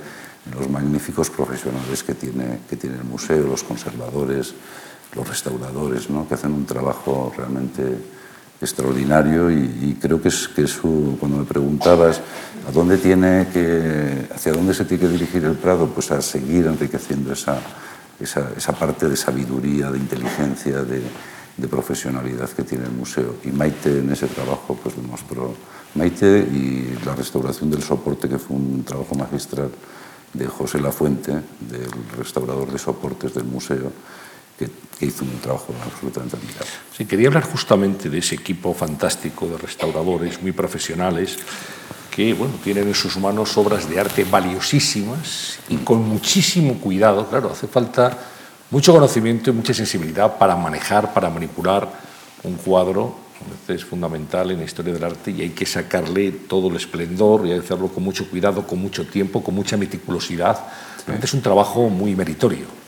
en 0.46 0.58
los 0.58 0.68
magníficos 0.68 1.30
profesionales 1.30 2.02
que 2.02 2.14
tiene, 2.14 2.60
que 2.68 2.76
tiene 2.76 2.96
el 2.96 3.04
museo, 3.04 3.46
los 3.46 3.64
conservadores, 3.64 4.54
los 5.14 5.28
restauradores, 5.28 6.10
¿no? 6.10 6.26
que 6.26 6.34
hacen 6.34 6.52
un 6.52 6.66
trabajo 6.66 7.32
realmente 7.36 7.82
extraordinario 8.62 9.50
y, 9.50 9.98
creo 10.00 10.22
que 10.22 10.28
es, 10.28 10.48
que 10.48 10.66
su, 10.66 11.16
cuando 11.18 11.38
me 11.38 11.44
preguntabas 11.44 12.20
a 12.66 12.70
dónde 12.70 12.96
tiene 12.96 13.48
que, 13.52 14.28
hacia 14.34 14.52
dónde 14.52 14.72
se 14.72 14.84
tiene 14.84 15.02
que 15.02 15.08
dirigir 15.08 15.44
el 15.44 15.56
Prado, 15.56 15.88
pues 15.88 16.10
a 16.12 16.22
seguir 16.22 16.66
enriqueciendo 16.66 17.32
esa, 17.32 17.58
esa, 18.20 18.50
esa 18.56 18.72
parte 18.72 19.08
de 19.08 19.16
sabiduría, 19.16 19.90
de 19.90 19.98
inteligencia, 19.98 20.82
de, 20.82 21.02
de 21.56 21.68
profesionalidad 21.68 22.48
que 22.50 22.62
tiene 22.62 22.84
el 22.84 22.92
museo. 22.92 23.36
Y 23.44 23.48
Maite 23.48 23.98
en 23.98 24.10
ese 24.12 24.28
trabajo 24.28 24.78
pues 24.80 24.96
demostró, 24.96 25.54
Maite 25.94 26.38
y 26.38 26.98
la 27.04 27.14
restauración 27.14 27.70
del 27.70 27.82
soporte, 27.82 28.28
que 28.28 28.38
fue 28.38 28.56
un 28.56 28.84
trabajo 28.84 29.14
magistral 29.14 29.70
de 30.32 30.46
José 30.46 30.80
Lafuente, 30.80 31.32
del 31.32 31.90
restaurador 32.16 32.72
de 32.72 32.78
soportes 32.78 33.34
del 33.34 33.44
museo, 33.44 33.92
que, 34.66 34.98
que 34.98 35.06
hizo 35.06 35.24
un 35.24 35.38
trabajo 35.40 35.74
absolutamente 35.84 36.36
admirable. 36.36 36.70
Sí, 36.96 37.06
quería 37.06 37.28
hablar 37.28 37.44
justamente 37.44 38.08
de 38.08 38.18
ese 38.18 38.34
equipo 38.34 38.74
fantástico 38.74 39.46
de 39.48 39.58
restauradores 39.58 40.40
muy 40.42 40.52
profesionales 40.52 41.38
que 42.14 42.34
bueno, 42.34 42.54
tienen 42.62 42.86
en 42.88 42.94
sus 42.94 43.16
manos 43.16 43.56
obras 43.56 43.88
de 43.88 43.98
arte 43.98 44.24
valiosísimas 44.24 45.58
y 45.70 45.78
con 45.78 46.06
muchísimo 46.06 46.74
cuidado. 46.74 47.26
Claro, 47.26 47.50
hace 47.50 47.66
falta 47.66 48.16
mucho 48.70 48.92
conocimiento 48.92 49.50
y 49.50 49.54
mucha 49.54 49.72
sensibilidad 49.72 50.36
para 50.36 50.54
manejar, 50.54 51.14
para 51.14 51.30
manipular 51.30 51.90
un 52.42 52.56
cuadro. 52.56 53.16
Es 53.66 53.84
fundamental 53.84 54.50
en 54.52 54.58
la 54.58 54.64
historia 54.64 54.92
del 54.92 55.02
arte 55.02 55.30
y 55.32 55.40
hay 55.40 55.50
que 55.50 55.66
sacarle 55.66 56.30
todo 56.30 56.68
el 56.68 56.76
esplendor 56.76 57.46
y 57.46 57.52
hay 57.52 57.58
que 57.58 57.64
hacerlo 57.64 57.88
con 57.88 58.04
mucho 58.04 58.28
cuidado, 58.28 58.64
con 58.66 58.78
mucho 58.78 59.06
tiempo, 59.06 59.42
con 59.42 59.54
mucha 59.54 59.76
meticulosidad. 59.76 60.58
Sí. 61.04 61.12
Es 61.20 61.34
un 61.34 61.40
trabajo 61.40 61.88
muy 61.88 62.14
meritorio. 62.14 62.81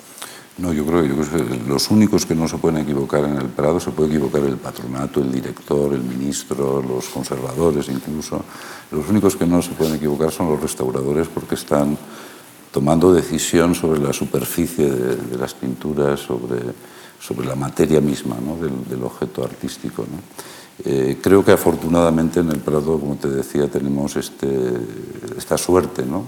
No, 0.57 0.73
yo 0.73 0.87
creo, 0.87 1.05
yo 1.05 1.17
creo 1.17 1.49
que 1.49 1.69
los 1.69 1.91
únicos 1.91 2.27
que 2.27 2.35
no 2.35 2.47
se 2.47 2.59
pueden 2.59 2.83
equivocar 2.83 3.25
en 3.25 3.37
el 3.37 3.49
Prado 3.49 3.81
se 3.81 3.91
puede 3.91 4.11
equivocar 4.11 4.43
el 4.43 4.57
patronato, 4.57 5.21
el 5.21 5.33
director, 5.33 5.93
el 5.93 6.03
ministro, 6.03 6.81
los 6.81 7.09
conservadores 7.09 7.89
incluso. 7.89 8.45
Los 8.93 9.09
únicos 9.09 9.35
que 9.35 9.47
no 9.47 9.61
se 9.63 9.73
pueden 9.73 9.97
equivocar 9.97 10.31
son 10.31 10.51
los 10.51 10.61
restauradores 10.61 11.27
porque 11.27 11.57
están 11.57 11.99
tomando 12.71 13.13
decisión 13.13 13.75
sobre 13.75 14.01
la 14.01 14.13
superficie 14.13 14.89
de, 14.89 15.17
de 15.17 15.37
las 15.37 15.55
pinturas, 15.55 16.21
sobre, 16.21 16.61
sobre 17.21 17.49
la 17.49 17.57
materia 17.57 18.01
misma 18.01 18.37
del, 18.89 19.03
objeto 19.03 19.43
artístico. 19.43 20.05
Eh, 20.85 21.19
creo 21.23 21.45
que 21.45 21.53
afortunadamente 21.53 22.41
en 22.41 22.51
el 22.51 22.61
Prado, 22.61 22.99
como 23.01 23.17
te 23.17 23.29
decía, 23.29 23.69
tenemos 23.69 24.17
este, 24.17 24.49
esta 25.37 25.57
suerte 25.57 26.05
¿no? 26.05 26.25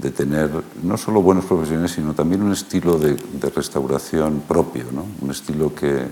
De 0.00 0.10
tener 0.10 0.50
no 0.82 0.96
solo 0.96 1.22
buenos 1.22 1.44
profesionales, 1.44 1.92
sino 1.92 2.14
también 2.14 2.42
un 2.42 2.52
estilo 2.52 2.98
de, 2.98 3.14
de 3.14 3.50
restauración 3.50 4.42
propio, 4.46 4.84
¿no? 4.92 5.04
un 5.20 5.30
estilo 5.30 5.74
que, 5.74 6.06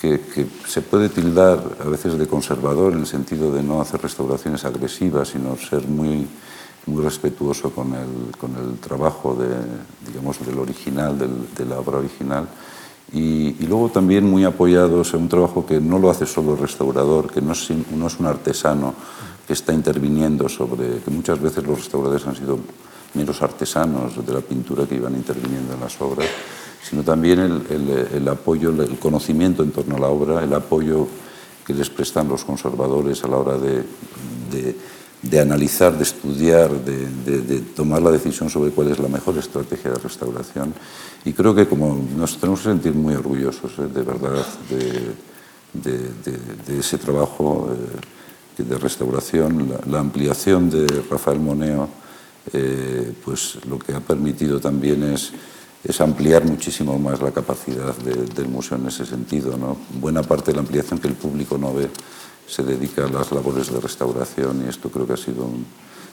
que, 0.00 0.46
se 0.66 0.82
puede 0.82 1.08
tildar 1.08 1.58
a 1.84 1.88
veces 1.88 2.18
de 2.18 2.26
conservador 2.26 2.92
en 2.92 3.00
el 3.00 3.06
sentido 3.06 3.52
de 3.52 3.62
no 3.62 3.80
hacer 3.80 4.02
restauraciones 4.02 4.64
agresivas, 4.64 5.28
sino 5.28 5.56
ser 5.56 5.86
muy, 5.86 6.26
muy 6.86 7.02
respetuoso 7.02 7.70
con 7.70 7.94
el, 7.94 8.36
con 8.38 8.54
el 8.56 8.78
trabajo 8.78 9.34
de, 9.34 9.48
digamos, 10.06 10.44
del 10.44 10.58
original, 10.58 11.18
del, 11.18 11.54
de 11.56 11.64
la 11.64 11.78
obra 11.78 11.98
original. 11.98 12.46
Y, 13.12 13.52
luego 13.66 13.88
también 13.88 14.28
muy 14.28 14.44
apoyados 14.44 15.14
en 15.14 15.22
un 15.22 15.28
trabajo 15.28 15.64
que 15.64 15.80
no 15.80 15.98
lo 15.98 16.10
hace 16.10 16.26
solo 16.26 16.54
el 16.54 16.58
restaurador, 16.58 17.30
que 17.30 17.40
no 17.40 17.52
es 17.52 17.70
un 17.70 18.26
artesano, 18.26 18.94
que 19.46 19.52
está 19.52 19.72
interviniendo 19.72 20.48
sobre, 20.48 20.98
que 20.98 21.10
muchas 21.10 21.40
veces 21.40 21.64
los 21.64 21.78
restauradores 21.78 22.26
han 22.26 22.36
sido 22.36 22.58
meros 23.14 23.40
artesanos 23.42 24.26
de 24.26 24.32
la 24.32 24.40
pintura 24.40 24.86
que 24.86 24.96
iban 24.96 25.14
interviniendo 25.14 25.74
en 25.74 25.80
las 25.80 26.00
obras, 26.00 26.28
sino 26.82 27.02
también 27.02 27.40
el, 27.40 28.08
el, 28.12 28.28
apoyo, 28.28 28.70
el 28.70 28.98
conocimiento 28.98 29.62
en 29.62 29.70
torno 29.70 29.96
a 29.96 30.00
la 30.00 30.08
obra, 30.08 30.44
el 30.44 30.52
apoyo 30.52 31.06
que 31.66 31.74
les 31.74 31.90
prestan 31.90 32.28
los 32.28 32.44
conservadores 32.44 33.24
a 33.24 33.28
la 33.28 33.36
hora 33.38 33.58
de, 33.58 33.82
de, 34.52 34.76
de 35.22 35.40
analizar, 35.40 35.96
de 35.96 36.04
estudiar, 36.04 36.70
de, 36.70 37.08
de, 37.24 37.42
de, 37.42 37.60
tomar 37.60 38.02
la 38.02 38.10
decisión 38.10 38.50
sobre 38.50 38.70
cuál 38.70 38.92
es 38.92 38.98
la 38.98 39.08
mejor 39.08 39.38
estrategia 39.38 39.92
de 39.92 39.98
restauración. 39.98 40.74
Y 41.24 41.32
creo 41.32 41.54
que 41.54 41.66
como 41.66 41.98
nos 42.16 42.38
tenemos 42.38 42.60
que 42.60 42.68
sentir 42.68 42.94
muy 42.94 43.14
orgullosos, 43.14 43.72
eh, 43.78 43.88
de 43.92 44.02
verdad, 44.02 44.46
de, 44.70 45.16
ese 46.78 46.98
trabajo. 46.98 47.70
Eh, 47.72 47.76
de 48.64 48.78
restauración, 48.78 49.68
la, 49.68 49.80
la 49.90 50.00
ampliación 50.00 50.70
de 50.70 50.86
Rafael 51.10 51.40
Moneo, 51.40 51.88
eh, 52.52 53.12
pues 53.24 53.58
lo 53.68 53.78
que 53.78 53.92
ha 53.92 54.00
permitido 54.00 54.60
también 54.60 55.02
es, 55.02 55.32
es 55.82 56.00
ampliar 56.00 56.44
muchísimo 56.44 56.98
más 56.98 57.20
la 57.20 57.32
capacidad 57.32 57.94
de, 57.96 58.14
del 58.26 58.48
museo 58.48 58.78
en 58.78 58.86
ese 58.86 59.04
sentido. 59.04 59.56
¿no? 59.56 59.76
Buena 60.00 60.22
parte 60.22 60.52
de 60.52 60.54
la 60.54 60.60
ampliación 60.60 61.00
que 61.00 61.08
el 61.08 61.14
público 61.14 61.58
no 61.58 61.74
ve 61.74 61.90
se 62.46 62.62
dedica 62.62 63.04
a 63.04 63.08
las 63.08 63.32
labores 63.32 63.72
de 63.72 63.80
restauración 63.80 64.64
y 64.64 64.68
esto 64.68 64.88
creo 64.88 65.06
que 65.06 65.14
ha 65.14 65.16
sido 65.16 65.44
un, 65.44 65.66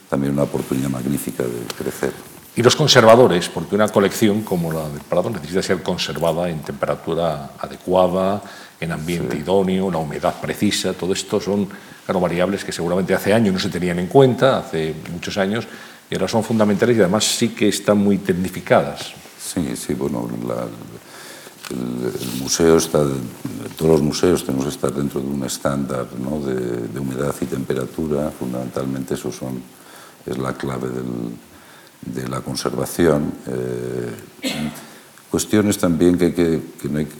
también 0.09 0.33
una 0.33 0.43
oportunidad 0.43 0.89
magnífica 0.89 1.43
de 1.43 1.59
crecer. 1.77 2.11
Y 2.55 2.61
los 2.61 2.75
conservadores, 2.75 3.49
porque 3.49 3.75
una 3.75 3.87
colección 3.87 4.41
como 4.41 4.71
la 4.71 4.87
del 4.89 5.01
Prado 5.01 5.29
necesita 5.29 5.61
ser 5.61 5.81
conservada 5.81 6.49
en 6.49 6.61
temperatura 6.61 7.51
adecuada, 7.59 8.41
en 8.79 8.91
ambiente 8.91 9.37
sí. 9.37 9.41
idóneo, 9.41 9.89
la 9.89 9.97
humedad 9.97 10.35
precisa, 10.39 10.93
todo 10.93 11.13
esto 11.13 11.39
son 11.39 11.67
claro, 12.05 12.19
variables 12.19 12.63
que 12.63 12.71
seguramente 12.71 13.13
hace 13.13 13.33
años 13.33 13.53
no 13.53 13.59
se 13.59 13.69
tenían 13.69 13.99
en 13.99 14.07
cuenta, 14.07 14.59
hace 14.59 14.93
muchos 15.11 15.37
años, 15.37 15.67
y 16.09 16.15
ahora 16.15 16.27
son 16.27 16.43
fundamentales 16.43 16.97
y 16.97 16.99
además 17.01 17.23
sí 17.23 17.49
que 17.49 17.67
están 17.67 17.97
muy 17.97 18.17
tecnificadas. 18.17 19.13
Sí, 19.39 19.75
sí, 19.75 19.93
bueno, 19.93 20.29
la, 20.47 20.67
el, 21.69 22.41
museo 22.41 22.77
está, 22.77 23.03
todos 23.77 23.91
los 23.91 24.01
museos 24.01 24.45
tenemos 24.45 24.65
que 24.65 24.71
estar 24.71 24.93
dentro 24.93 25.21
de 25.21 25.27
un 25.27 25.43
estándar 25.43 26.07
de, 26.09 26.99
humedad 26.99 27.33
y 27.39 27.45
temperatura, 27.45 28.31
fundamentalmente 28.31 29.13
eso 29.13 29.31
son, 29.31 29.61
es 30.25 30.37
la 30.37 30.53
clave 30.53 30.89
de 32.05 32.27
la 32.27 32.41
conservación. 32.41 33.33
Eh, 33.47 34.11
cuestiones 35.31 35.77
también 35.77 36.17
que, 36.17 36.25
hay 36.25 36.33
que, 36.33 36.61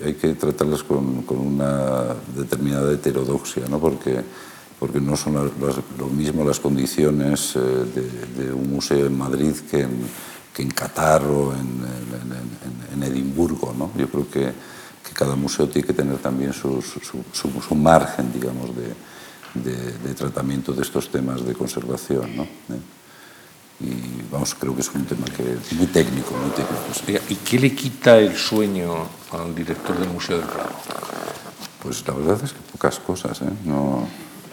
hay, 0.06 0.14
que 0.14 0.34
tratarlas 0.36 0.84
con, 0.84 1.26
una 1.30 2.14
determinada 2.36 2.92
heterodoxia, 2.92 3.64
¿no? 3.68 3.80
porque, 3.80 4.22
porque 4.84 5.00
no 5.00 5.16
son 5.16 5.36
lo 5.98 6.08
mismo 6.08 6.44
las 6.44 6.60
condiciones 6.60 7.56
eh, 7.56 7.60
de, 8.38 8.52
un 8.52 8.70
museo 8.70 9.06
en 9.06 9.18
Madrid 9.18 9.56
que 9.72 9.80
en, 9.80 9.92
que 10.54 10.62
en 10.62 10.72
Qatar 10.72 11.24
o 11.24 11.54
en, 11.54 11.86
en, 12.92 13.02
Edimburgo. 13.02 13.74
¿no? 13.78 13.92
Yo 13.98 14.10
creo 14.10 14.30
que, 14.30 14.52
que, 15.08 15.14
cada 15.14 15.38
museo 15.38 15.70
tiene 15.70 15.88
que 15.88 15.94
tener 15.94 16.18
también 16.18 16.52
su, 16.52 16.82
su, 16.82 17.00
su, 17.32 17.76
margen, 17.76 18.34
digamos, 18.34 18.72
de, 18.76 19.94
de, 20.04 20.14
tratamiento 20.16 20.74
de 20.74 20.82
estos 20.82 21.10
temas 21.10 21.46
de 21.46 21.54
conservación. 21.54 22.36
¿no? 22.36 22.44
¿Eh? 22.44 22.82
y 23.80 24.30
vamos, 24.30 24.54
creo 24.54 24.76
que 24.76 24.82
es 24.82 24.90
un 24.94 25.06
tema 25.06 25.28
que 25.28 25.44
es 25.44 25.72
muy 25.72 25.88
técnico, 25.88 26.36
muy 26.36 26.52
técnico. 26.52 27.24
¿Y 27.30 27.36
qué 27.36 27.58
le 27.58 27.74
quita 27.74 28.18
el 28.18 28.36
sueño 28.36 29.08
al 29.32 29.56
director 29.56 29.98
del 29.98 30.10
Museo 30.10 30.40
del 30.40 30.48
Prado? 30.48 30.76
Pues 31.82 32.06
la 32.06 32.14
verdad 32.16 32.44
es 32.44 32.52
que 32.52 32.60
pocas 32.70 33.00
cosas, 33.00 33.42
¿eh? 33.44 33.50
No, 33.64 34.08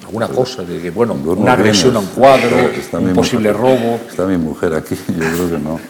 alguna 0.05 0.29
cosa, 0.29 0.63
de 0.63 0.81
que, 0.81 0.91
bueno, 0.91 1.15
una 1.15 1.53
agresión 1.53 1.97
a 1.97 2.01
un 2.01 2.07
cuadro, 2.07 2.57
un 2.93 3.13
posible 3.13 3.53
robo. 3.53 4.01
Está 4.09 4.27
mi 4.27 4.37
mujer 4.37 4.75
aquí, 4.75 4.95
yo 5.09 5.19
creo 5.19 5.51
que 5.51 5.59
no, 5.59 5.81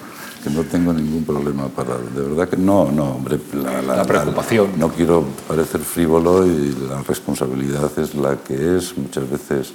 que 0.43 0.51
no 0.51 0.63
tengo 0.65 0.93
ningún 0.93 1.25
problema 1.25 1.69
para... 1.69 1.97
De 1.97 2.23
verdad 2.23 2.49
que 2.49 2.57
no, 2.57 2.91
no, 2.91 3.17
hombre, 3.17 3.39
la, 3.55 3.83
la 3.83 4.05
preocupación. 4.05 4.73
no 4.77 4.89
quiero 4.89 5.25
parecer 5.49 5.81
frívolo 5.81 6.47
y 6.47 6.75
la 6.89 7.03
responsabilidad 7.03 7.91
es 7.99 8.15
la 8.15 8.37
que 8.37 8.77
es, 8.77 8.97
muchas 8.97 9.31
veces 9.31 9.73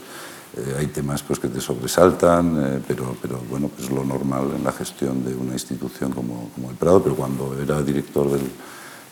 eh, 0.58 0.76
hay 0.80 0.88
temas 0.88 1.22
pues, 1.22 1.38
que 1.38 1.50
te 1.50 1.60
sobresaltan, 1.60 2.64
eh, 2.64 2.82
pero, 2.88 3.16
pero 3.22 3.42
bueno, 3.50 3.70
pues 3.76 3.90
lo 3.90 4.06
normal 4.06 4.54
en 4.58 4.64
la 4.64 4.72
gestión 4.72 5.26
de 5.26 5.36
una 5.36 5.52
institución 5.52 6.14
como, 6.14 6.50
como 6.56 6.70
el 6.70 6.78
Prado, 6.78 7.04
pero 7.04 7.16
cuando 7.16 7.58
era 7.62 7.82
director 7.82 8.32
del, 8.32 8.48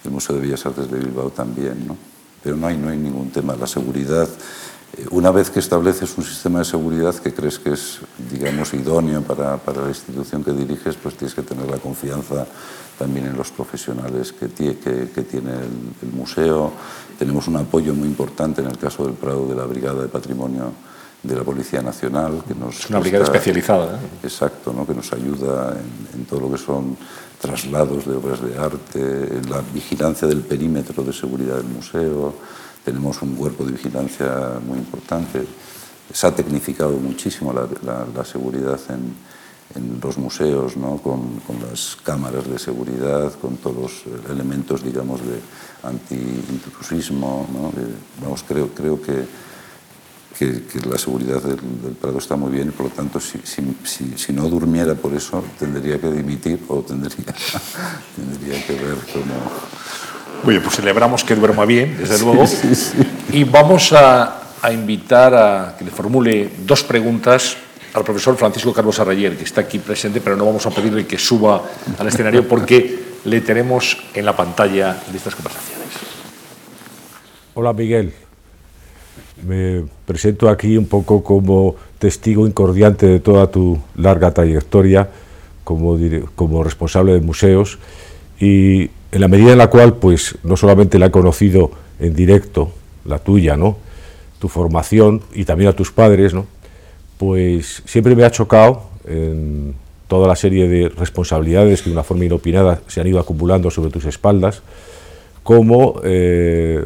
del, 0.04 0.12
Museo 0.14 0.38
de 0.38 0.42
Bellas 0.42 0.66
Artes 0.66 0.90
de 0.90 1.00
Bilbao 1.00 1.32
también. 1.32 1.86
¿no? 1.86 1.98
Pero 2.42 2.56
no 2.56 2.68
hay, 2.68 2.78
no 2.78 2.90
hay 2.90 2.98
ningún 2.98 3.30
tema. 3.30 3.58
La 3.58 3.68
seguridad, 3.68 4.30
una 5.12 5.32
vez 5.32 5.50
que 5.50 5.60
estableces 5.60 6.18
un 6.18 6.24
sistema 6.24 6.60
de 6.60 6.66
seguridad 6.66 7.16
que 7.16 7.34
crees 7.34 7.58
que 7.58 7.74
es, 7.74 8.00
digamos, 8.32 8.74
idóneo 8.74 9.22
para, 9.22 9.58
para 9.58 9.82
la 9.82 9.89
institución 9.89 10.44
que 10.44 10.52
diriges, 10.52 10.96
pues 10.96 11.16
tienes 11.16 11.34
que 11.34 11.41
tener 11.41 11.70
la 11.70 11.78
confianza 11.78 12.46
también 13.00 13.26
en 13.26 13.36
los 13.36 13.52
profesionales 13.52 14.32
que, 14.34 14.50
que, 14.50 15.10
que 15.10 15.22
tiene 15.24 15.52
el, 15.52 16.08
el 16.08 16.14
museo. 16.14 16.72
Tenemos 17.18 17.48
un 17.48 17.58
apoyo 17.58 17.94
muy 17.96 18.08
importante 18.08 18.62
en 18.62 18.68
el 18.68 18.78
caso 18.78 19.06
del 19.06 19.16
Prado 19.16 19.48
de 19.48 19.56
la 19.56 19.66
Brigada 19.66 20.04
de 20.04 20.10
Patrimonio 20.10 20.72
de 21.24 21.36
la 21.36 21.44
Policía 21.44 21.82
Nacional. 21.82 22.44
Que 22.48 22.54
nos 22.54 22.80
es 22.80 22.89
una 22.89 23.00
brigada 23.00 23.24
especializada. 23.24 23.96
¿eh? 23.96 24.08
Exacto, 24.24 24.74
¿no? 24.74 24.86
que 24.86 24.94
nos 24.94 25.12
ayuda 25.14 25.76
en, 26.14 26.26
todo 26.26 26.41
lo 26.41 26.52
que 26.52 26.58
son 26.58 26.98
traslados 27.39 28.06
de 28.06 28.16
obras 28.16 28.41
de 28.41 28.58
arte, 28.58 29.38
en 29.38 29.50
la 29.50 29.62
vigilancia 29.74 30.28
del 30.28 30.41
perímetro 30.41 31.04
de 31.04 31.14
seguridad 31.14 31.56
del 31.56 31.66
museo. 31.66 32.34
Tenemos 32.84 33.22
un 33.22 33.36
cuerpo 33.36 33.66
de 33.66 33.74
vigilancia 33.74 34.60
muy 34.66 34.78
importante. 34.78 35.46
Se 36.12 36.28
ha 36.28 36.36
tecnificado 36.36 36.92
muchísimo 36.98 37.54
la, 37.54 38.26
seguridad 38.26 38.80
en, 38.90 39.34
los 40.02 40.18
museos, 40.18 40.78
¿no? 40.78 40.98
con, 40.98 41.42
las 41.70 41.98
cámaras 42.04 42.48
de 42.48 42.60
seguridad, 42.60 43.34
con 43.40 43.58
todos 43.58 44.06
los 44.06 44.30
elementos, 44.30 44.84
digamos, 44.84 45.22
de 45.22 45.40
anti-intrusismo. 45.84 47.48
¿no? 47.52 47.72
vamos, 48.22 48.44
creo, 48.48 48.70
creo 48.70 49.02
que 49.02 49.26
que, 50.38 50.64
la 50.90 50.98
seguridad 50.98 51.42
del, 51.42 51.60
Prado 52.02 52.18
está 52.18 52.36
muy 52.36 52.52
bien 52.52 52.70
y 52.70 52.72
por 52.72 52.88
lo 52.88 52.92
tanto 52.92 53.20
si, 53.20 53.40
si, 53.44 54.14
si, 54.18 54.34
no 54.34 54.50
durmiera 54.50 54.96
por 54.96 55.14
eso 55.14 55.44
tendría 55.60 56.00
que 56.00 56.12
dimitir 56.12 56.60
o 56.68 56.82
tendría, 56.82 57.16
tendría 58.16 58.66
que 58.66 58.74
ver 58.74 58.98
cómo... 59.14 60.12
Oye, 60.46 60.60
pues 60.60 60.76
celebramos 60.76 61.24
que 61.24 61.36
duerma 61.36 61.66
bien, 61.66 61.98
desde 61.98 62.20
luego. 62.20 62.44
y 63.32 63.44
vamos 63.46 63.94
a, 63.94 64.41
a, 64.62 64.74
invitar 64.74 65.34
a 65.34 65.76
que 65.78 65.86
le 65.86 65.91
formule 65.91 66.50
dos 66.66 66.84
preguntas 66.84 67.56
al 67.94 68.04
profesor 68.04 68.36
Francisco 68.36 68.74
Carlos 68.74 69.00
Arrayer, 69.00 69.38
que 69.38 69.44
está 69.44 69.62
aquí 69.62 69.80
presente, 69.80 70.20
pero 70.20 70.36
no 70.36 70.46
vamos 70.46 70.66
a 70.66 70.72
pedirle 70.72 71.06
que 71.06 71.18
suba 71.18 71.64
al 71.98 72.08
escenario 72.08 72.48
porque 72.48 73.00
le 73.26 73.41
tenemos 73.41 73.98
en 74.14 74.26
la 74.26 74.36
pantalla 74.36 74.98
de 75.10 75.18
estas 75.18 75.36
conversaciones. 75.36 75.88
Hola 77.54 77.72
Miguel, 77.72 78.14
me 79.46 79.84
presento 80.06 80.50
aquí 80.50 80.76
un 80.76 80.88
poco 80.88 81.24
como 81.24 81.76
testigo 82.00 82.48
incordiante 82.48 83.06
de 83.06 83.20
toda 83.20 83.50
tu 83.50 83.80
larga 83.96 84.32
trayectoria 84.32 85.08
como, 85.64 85.98
como 86.36 86.64
responsable 86.64 87.14
de 87.14 87.22
museos 87.22 87.78
y 88.39 88.89
en 89.14 89.22
la 89.22 89.28
medida 89.28 89.51
en 89.51 89.59
la 89.59 89.68
cual 89.68 89.93
pues 89.95 90.36
no 90.43 90.57
solamente 90.57 90.97
la 90.97 91.05
he 91.05 91.11
conocido 91.11 91.70
en 91.99 92.16
directo, 92.16 92.72
la 93.05 93.20
tuya, 93.20 93.55
¿no? 93.55 93.78
tu 94.39 94.49
formación 94.49 95.22
y 95.34 95.45
también 95.45 95.70
a 95.70 95.74
tus 95.74 95.91
padres, 95.91 96.34
¿no? 96.34 96.47
pues 97.18 97.84
siempre 97.86 98.16
me 98.16 98.24
ha 98.24 98.32
chocado 98.32 98.82
en 99.07 99.76
toda 100.07 100.28
la 100.28 100.36
serie 100.36 100.68
de 100.68 100.89
responsabilidades 100.89 101.84
que 101.84 101.89
de 101.89 101.93
una 101.93 102.03
forma 102.03 102.26
inopinada 102.26 102.82
se 102.88 103.01
han 103.01 103.07
ido 103.07 103.20
acumulando 103.20 103.70
sobre 103.70 103.91
tus 103.91 104.05
espaldas, 104.05 104.64
como 105.43 106.01
eh, 106.03 106.84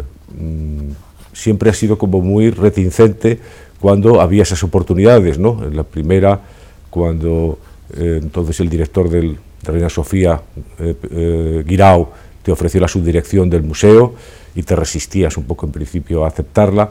siempre 1.32 1.69
ha 1.69 1.73
sido 1.73 1.97
como 1.97 2.19
muy 2.19 2.49
reticente 2.49 3.39
cuando 3.80 4.19
había 4.19 4.43
esas 4.43 4.63
oportunidades, 4.63 5.39
¿no? 5.39 5.63
En 5.63 5.78
la 5.78 5.84
primera, 5.84 6.41
cuando 6.89 7.59
eh, 7.95 8.19
entonces 8.21 8.59
el 8.59 8.69
director 8.69 9.09
del, 9.09 9.34
de 9.34 9.38
Reina 9.64 9.89
Sofía, 9.89 10.41
eh, 10.80 10.95
eh, 11.12 11.64
Guirao, 11.66 12.12
te 12.43 12.51
ofreció 12.51 12.80
la 12.80 12.88
subdirección 12.88 13.49
del 13.49 13.64
museo 13.64 14.16
y 14.55 14.64
te 14.64 14.76
resistías 14.76 15.38
un 15.38 15.43
poco 15.43 15.66
en 15.66 15.72
principio 15.72 16.24
a 16.24 16.30
aceptarla. 16.30 16.89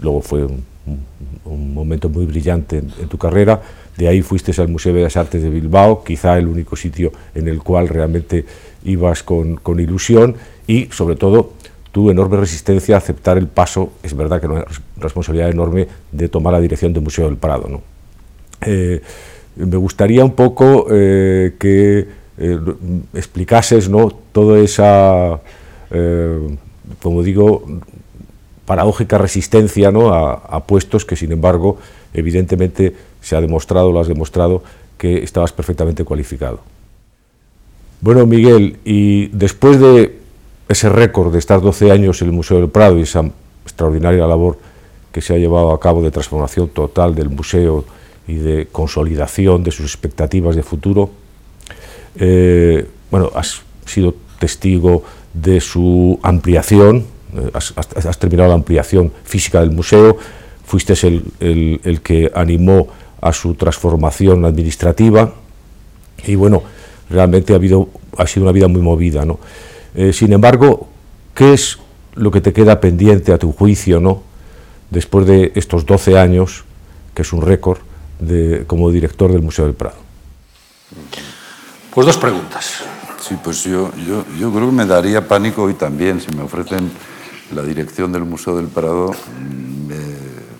Luego 0.00 0.22
fue 0.22 0.46
un, 0.46 1.74
momento 1.74 2.08
muy 2.08 2.26
brillante 2.26 2.78
en, 2.78 3.08
tu 3.08 3.18
carrera. 3.18 3.60
De 3.96 4.08
ahí 4.08 4.22
fuiste 4.22 4.52
al 4.60 4.68
Museo 4.68 4.92
de 4.92 5.00
Bellas 5.00 5.16
Artes 5.16 5.42
de 5.42 5.50
Bilbao, 5.50 6.04
quizá 6.04 6.38
el 6.38 6.46
único 6.46 6.76
sitio 6.76 7.12
en 7.34 7.48
el 7.48 7.62
cual 7.62 7.88
realmente 7.88 8.44
ibas 8.84 9.22
con, 9.22 9.60
ilusión 9.78 10.36
y 10.66 10.86
sobre 10.86 11.16
todo 11.16 11.52
tu 11.90 12.10
enorme 12.10 12.38
resistencia 12.38 12.94
a 12.94 12.98
aceptar 12.98 13.36
el 13.36 13.48
paso, 13.48 13.92
es 14.02 14.16
verdad 14.16 14.40
que 14.40 14.48
no 14.48 14.54
una 14.54 14.64
responsabilidad 14.96 15.50
enorme, 15.50 15.86
de 16.10 16.28
tomar 16.28 16.54
la 16.54 16.60
dirección 16.60 16.92
del 16.92 17.02
Museo 17.02 17.26
del 17.26 17.36
Prado. 17.36 17.68
¿no? 17.68 17.82
Eh, 18.62 19.02
me 19.56 19.76
gustaría 19.76 20.24
un 20.24 20.32
poco 20.32 20.86
eh, 20.90 21.54
que 21.58 22.06
eh, 22.38 22.58
explicases 23.14 23.88
¿no? 23.88 24.10
toda 24.32 24.60
esa, 24.60 25.40
como 27.02 27.22
digo, 27.22 27.64
paradójica 28.64 29.18
resistencia 29.18 29.90
¿no? 29.90 30.12
a, 30.14 30.34
a, 30.34 30.64
puestos 30.64 31.04
que, 31.04 31.16
sin 31.16 31.32
embargo, 31.32 31.78
evidentemente 32.14 32.94
se 33.20 33.36
ha 33.36 33.40
demostrado, 33.40 33.92
lo 33.92 34.00
has 34.00 34.08
demostrado, 34.08 34.62
que 34.96 35.22
estabas 35.22 35.52
perfectamente 35.52 36.04
cualificado. 36.04 36.60
Bueno, 38.00 38.26
Miguel, 38.26 38.78
y 38.84 39.28
después 39.28 39.78
de 39.78 40.18
ese 40.68 40.88
récord 40.88 41.32
de 41.32 41.38
estar 41.38 41.60
12 41.60 41.92
años 41.92 42.20
en 42.22 42.28
el 42.28 42.34
Museo 42.34 42.58
del 42.58 42.68
Prado 42.68 42.98
y 42.98 43.02
esa 43.02 43.24
extraordinaria 43.64 44.26
labor 44.26 44.58
que 45.12 45.20
se 45.20 45.34
ha 45.34 45.38
llevado 45.38 45.72
a 45.72 45.78
cabo 45.78 46.02
de 46.02 46.10
transformación 46.10 46.68
total 46.68 47.14
del 47.14 47.28
museo 47.28 47.84
y 48.26 48.34
de 48.34 48.68
consolidación 48.70 49.62
de 49.62 49.70
sus 49.70 49.86
expectativas 49.86 50.56
de 50.56 50.62
futuro. 50.62 51.10
Eh, 52.16 52.86
bueno, 53.10 53.30
has 53.34 53.62
sido 53.86 54.14
testigo 54.38 55.02
de 55.34 55.60
su 55.60 56.18
ampliación, 56.22 57.06
eh, 57.34 57.50
has, 57.54 58.18
terminado 58.18 58.48
la 58.48 58.54
ampliación 58.54 59.12
física 59.24 59.60
del 59.60 59.70
museo, 59.70 60.16
fuiste 60.64 60.94
el, 61.06 61.80
el, 61.82 62.00
que 62.02 62.30
animó 62.34 62.88
a 63.20 63.32
su 63.32 63.54
transformación 63.54 64.44
administrativa 64.44 65.32
y 66.26 66.34
bueno, 66.34 66.62
realmente 67.10 67.52
ha, 67.52 67.56
habido, 67.56 67.88
ha 68.16 68.26
sido 68.26 68.44
una 68.44 68.52
vida 68.52 68.68
muy 68.68 68.80
movida. 68.82 69.24
¿no? 69.24 69.38
Eh, 69.94 70.12
sin 70.12 70.32
embargo, 70.32 70.88
¿qué 71.34 71.52
es 71.52 71.78
lo 72.14 72.30
que 72.30 72.40
te 72.40 72.52
queda 72.52 72.80
pendiente 72.80 73.32
a 73.32 73.38
tu 73.38 73.52
juicio, 73.52 74.00
¿no? 74.00 74.22
después 74.90 75.26
de 75.26 75.52
estos 75.54 75.86
12 75.86 76.18
años, 76.18 76.64
que 77.14 77.22
es 77.22 77.32
un 77.32 77.42
récord, 77.42 77.78
de, 78.26 78.64
como 78.66 78.90
director 78.90 79.32
del 79.32 79.42
Museo 79.42 79.66
del 79.66 79.74
Prado? 79.74 79.96
Pues 81.94 82.06
dos 82.06 82.16
preguntas. 82.16 82.82
Sí, 83.20 83.36
pues 83.42 83.64
yo, 83.64 83.92
yo, 83.96 84.24
yo 84.38 84.52
creo 84.52 84.66
que 84.66 84.76
me 84.76 84.86
daría 84.86 85.26
pánico 85.26 85.62
hoy 85.64 85.74
también, 85.74 86.20
si 86.20 86.34
me 86.34 86.42
ofrecen 86.42 86.90
la 87.54 87.62
dirección 87.62 88.12
del 88.12 88.24
Museo 88.24 88.56
del 88.56 88.66
Prado, 88.66 89.10
mm, 89.10 89.86
me, 89.86 89.96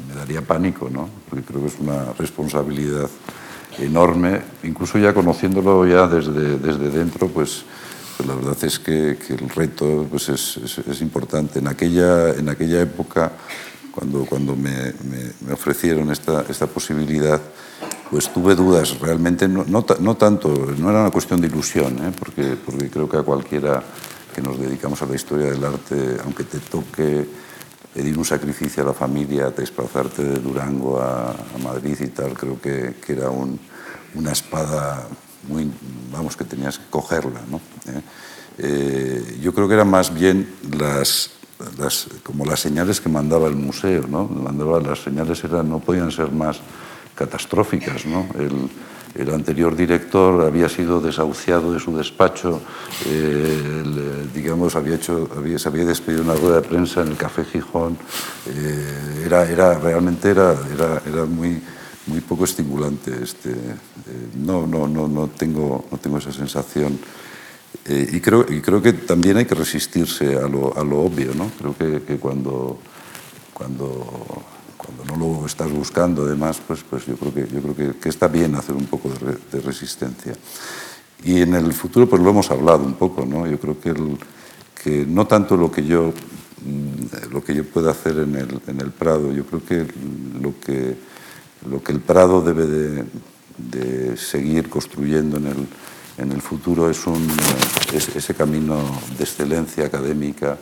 me 0.08 0.14
daría 0.14 0.42
pánico, 0.42 0.88
¿no? 0.90 1.08
porque 1.28 1.44
creo 1.44 1.60
que 1.62 1.68
es 1.68 1.78
una 1.80 2.12
responsabilidad 2.18 3.08
enorme, 3.78 4.42
incluso 4.62 4.98
ya 4.98 5.14
conociéndolo 5.14 5.86
ya 5.86 6.06
desde, 6.06 6.58
desde 6.58 6.90
dentro, 6.90 7.28
pues 7.28 7.64
pues 8.16 8.28
la 8.28 8.34
verdad 8.34 8.64
es 8.64 8.78
que, 8.78 9.10
el 9.10 9.48
reto 9.48 10.06
pues 10.10 10.28
es, 10.28 10.58
es, 10.86 11.00
importante. 11.00 11.58
En 11.58 11.66
aquella, 11.66 12.30
en 12.30 12.48
aquella 12.48 12.82
época, 12.82 13.32
cuando, 13.92 14.24
cuando 14.24 14.56
me, 14.56 14.92
me, 15.40 15.52
ofrecieron 15.52 16.10
esta, 16.10 16.44
esta, 16.48 16.66
posibilidad, 16.66 17.40
pues 18.10 18.32
tuve 18.32 18.54
dudas. 18.54 18.98
Realmente 19.00 19.46
no, 19.46 19.64
no, 19.66 19.84
no, 20.00 20.16
tanto, 20.16 20.48
no 20.78 20.90
era 20.90 21.00
una 21.00 21.10
cuestión 21.10 21.40
de 21.40 21.48
ilusión, 21.48 21.98
¿eh? 21.98 22.12
porque, 22.18 22.56
porque 22.64 22.90
creo 22.90 23.08
que 23.08 23.18
a 23.18 23.22
cualquiera 23.22 23.82
que 24.34 24.40
nos 24.40 24.58
dedicamos 24.58 25.02
a 25.02 25.06
la 25.06 25.14
historia 25.14 25.46
del 25.46 25.64
arte, 25.64 26.16
aunque 26.24 26.44
te 26.44 26.58
toque 26.58 27.28
pedir 27.92 28.16
un 28.16 28.24
sacrificio 28.24 28.82
a 28.82 28.86
la 28.86 28.94
familia, 28.94 29.50
desplazarte 29.50 30.24
de 30.24 30.38
Durango 30.38 30.98
a, 30.98 31.30
a 31.30 31.58
Madrid 31.62 31.96
y 32.00 32.08
tal, 32.08 32.32
creo 32.32 32.58
que, 32.60 32.94
que 33.04 33.12
era 33.12 33.28
un, 33.28 33.60
una 34.14 34.32
espada 34.32 35.06
muy, 35.48 35.70
vamos, 36.10 36.36
que 36.36 36.44
tenías 36.44 36.78
que 36.78 36.86
cogerla. 36.90 37.40
¿no? 37.50 37.60
¿Eh? 37.86 38.00
Eh, 38.58 39.38
yo 39.40 39.54
creo 39.54 39.68
que 39.68 39.74
eran 39.74 39.88
más 39.88 40.12
bien 40.12 40.48
las, 40.76 41.30
las, 41.78 42.08
como 42.22 42.44
las 42.44 42.60
señales 42.60 43.00
que 43.00 43.08
mandaba 43.08 43.48
el 43.48 43.56
museo. 43.56 44.06
¿no? 44.08 44.26
Mandaba, 44.26 44.80
las 44.80 45.00
señales 45.00 45.42
eran, 45.44 45.68
no 45.68 45.80
podían 45.80 46.10
ser 46.10 46.30
más 46.30 46.60
catastróficas. 47.14 48.06
¿no? 48.06 48.26
El, 48.38 48.70
el 49.14 49.30
anterior 49.34 49.76
director 49.76 50.42
había 50.44 50.68
sido 50.68 51.00
desahuciado 51.00 51.72
de 51.72 51.80
su 51.80 51.94
despacho, 51.94 52.60
eh, 53.06 53.82
digamos, 54.34 54.74
había 54.74 54.94
hecho, 54.94 55.28
había, 55.36 55.58
se 55.58 55.68
había 55.68 55.84
despedido 55.84 56.22
una 56.22 56.34
rueda 56.34 56.62
de 56.62 56.68
prensa 56.68 57.02
en 57.02 57.08
el 57.08 57.16
Café 57.16 57.44
Gijón. 57.44 57.98
Eh, 58.46 59.24
era, 59.26 59.44
era, 59.44 59.78
realmente 59.78 60.30
era, 60.30 60.56
era, 60.72 61.02
era 61.06 61.24
muy, 61.26 61.60
muy 62.06 62.20
poco 62.20 62.44
estimulante. 62.44 63.12
Este, 63.22 63.50
eh, 63.50 63.76
no, 64.36 64.66
no, 64.66 64.88
no, 64.88 65.06
no, 65.06 65.28
tengo, 65.28 65.84
no 65.90 65.98
tengo 65.98 66.16
esa 66.16 66.32
sensación. 66.32 66.98
Eh, 67.86 68.10
y, 68.12 68.20
creo, 68.20 68.46
y 68.48 68.60
creo 68.60 68.80
que 68.80 68.92
también 68.92 69.36
hay 69.36 69.44
que 69.44 69.54
resistirse 69.54 70.36
a 70.36 70.46
lo, 70.46 70.76
a 70.76 70.84
lo 70.84 71.00
obvio. 71.00 71.34
¿no? 71.34 71.50
Creo 71.58 71.76
que, 71.76 72.04
que, 72.04 72.16
cuando, 72.18 72.78
cuando, 73.52 74.44
cuando 74.76 75.04
no 75.04 75.16
lo 75.16 75.46
estás 75.46 75.70
buscando, 75.70 76.24
además, 76.24 76.60
pues, 76.66 76.84
pues 76.88 77.06
yo 77.06 77.16
creo, 77.16 77.34
que, 77.34 77.48
yo 77.52 77.60
creo 77.60 77.76
que, 77.76 77.98
que 77.98 78.08
está 78.08 78.28
bien 78.28 78.54
hacer 78.54 78.74
un 78.74 78.86
poco 78.86 79.08
de, 79.08 79.38
de, 79.50 79.64
resistencia. 79.64 80.34
Y 81.24 81.40
en 81.40 81.54
el 81.54 81.72
futuro, 81.72 82.08
pues 82.08 82.22
lo 82.22 82.30
hemos 82.30 82.50
hablado 82.50 82.84
un 82.84 82.94
poco. 82.94 83.24
¿no? 83.26 83.46
Yo 83.46 83.58
creo 83.58 83.80
que, 83.80 83.94
que 84.82 85.04
no 85.06 85.26
tanto 85.26 85.56
lo 85.56 85.70
que 85.70 85.84
yo 85.84 86.12
mm, 86.64 87.32
lo 87.32 87.42
que 87.44 87.54
yo 87.54 87.64
pueda 87.64 87.90
hacer 87.90 88.18
en 88.18 88.36
el, 88.36 88.60
en 88.66 88.80
el 88.80 88.90
Prado, 88.90 89.32
yo 89.32 89.44
creo 89.44 89.64
que 89.64 89.86
lo 90.40 90.58
que 90.60 90.96
lo 91.68 91.82
que 91.82 91.92
el 91.92 92.00
Prado 92.00 92.40
debe 92.40 92.66
de, 93.58 94.16
seguir 94.16 94.68
construyendo 94.68 95.36
en 95.36 95.46
el, 95.46 95.68
en 96.18 96.32
el 96.32 96.42
futuro 96.42 96.90
es, 96.90 97.06
un, 97.06 97.28
ese 97.92 98.34
camino 98.34 98.78
de 99.16 99.24
excelencia 99.24 99.86
académica 99.86 100.58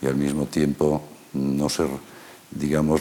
y 0.00 0.06
al 0.06 0.16
mismo 0.16 0.46
tiempo 0.46 1.02
no 1.34 1.68
ser, 1.68 1.88
digamos, 2.50 3.00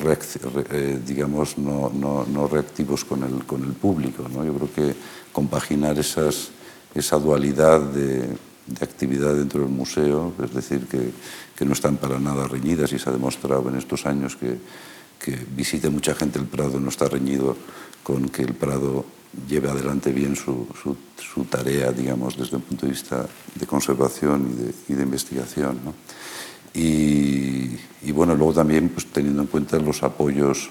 eh, 0.71 0.99
digamos 1.05 1.57
no, 1.57 1.91
no, 1.91 2.47
reactivos 2.47 3.05
con 3.05 3.23
el, 3.23 3.45
con 3.45 3.63
el 3.63 3.73
público. 3.73 4.27
¿no? 4.29 4.43
Yo 4.43 4.53
creo 4.53 4.73
que 4.73 4.95
compaginar 5.31 5.97
esa 5.97 7.17
dualidad 7.17 7.81
de, 7.81 8.19
de, 8.19 8.81
actividad 8.81 9.35
dentro 9.35 9.61
del 9.61 9.69
museo, 9.69 10.33
es 10.43 10.53
decir, 10.53 10.87
que, 10.87 11.11
que 11.55 11.65
no 11.65 11.73
están 11.73 11.97
para 11.97 12.19
nada 12.19 12.47
reñidas 12.47 12.91
y 12.93 12.99
se 12.99 13.09
ha 13.09 13.13
demostrado 13.13 13.69
en 13.69 13.77
estos 13.77 14.05
años 14.05 14.35
que 14.35 14.57
que 15.19 15.37
visite 15.55 15.89
mucha 15.89 16.13
gente 16.13 16.39
el 16.39 16.45
Prado 16.45 16.79
no 16.79 16.89
está 16.89 17.07
reñido 17.07 17.57
con 18.03 18.29
que 18.29 18.43
el 18.43 18.53
Prado 18.53 19.05
lleve 19.47 19.69
adelante 19.69 20.11
bien 20.11 20.36
su, 20.36 20.67
su, 21.17 21.43
tarea, 21.45 21.91
digamos, 21.91 22.38
desde 22.38 22.55
un 22.55 22.63
punto 22.63 22.86
de 22.86 22.91
vista 22.91 23.25
de 23.53 23.65
conservación 23.67 24.73
y 24.88 24.93
de, 24.93 25.03
investigación. 25.03 25.79
Y, 26.73 27.77
bueno, 28.11 28.36
luego 28.36 28.53
también 28.53 28.89
pues, 28.89 29.05
teniendo 29.07 29.41
en 29.41 29.47
cuenta 29.47 29.77
los 29.77 30.03
apoyos 30.03 30.69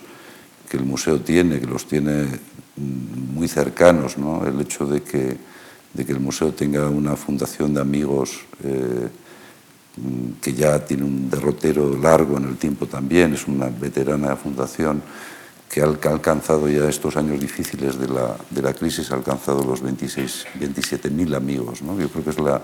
que 0.69 0.77
el 0.77 0.85
museo 0.85 1.21
tiene, 1.21 1.61
que 1.61 1.67
los 1.67 1.87
tiene 1.87 2.27
muy 2.77 3.49
cercanos, 3.49 4.19
¿no? 4.19 4.47
el 4.47 4.61
hecho 4.61 4.87
de 4.87 5.03
que, 5.03 5.37
de 5.93 6.05
que 6.05 6.13
el 6.13 6.21
museo 6.21 6.53
tenga 6.53 6.89
una 6.89 7.17
fundación 7.17 7.75
de 7.75 7.81
amigos 7.81 8.41
eh, 8.65 9.09
Mm, 9.97 10.41
que 10.43 10.53
ya 10.53 10.85
tiene 10.85 11.05
un 11.05 11.31
derrotero 11.31 11.97
largo 11.97 12.37
en 12.37 12.45
el 12.49 12.57
tiempo 12.57 12.87
también, 12.87 13.33
es 13.35 13.47
una 13.47 13.69
veterana 13.69 14.35
fundación 14.35 15.01
que 15.75 15.81
ha 15.81 15.87
alcanzado 15.87 16.69
ya 16.69 16.89
estos 16.89 17.17
años 17.17 17.41
difíciles 17.41 17.99
de 17.99 18.07
la, 18.07 18.37
de 18.49 18.63
la 18.63 18.73
crisis, 18.73 19.11
ha 19.11 19.17
alcanzado 19.17 19.65
los 19.65 19.81
26, 19.81 20.47
27.000 20.61 21.35
amigos. 21.35 21.83
¿no? 21.83 21.99
Yo 21.99 22.09
creo 22.09 22.23
que 22.23 22.31
es 22.31 22.39
la, 22.39 22.63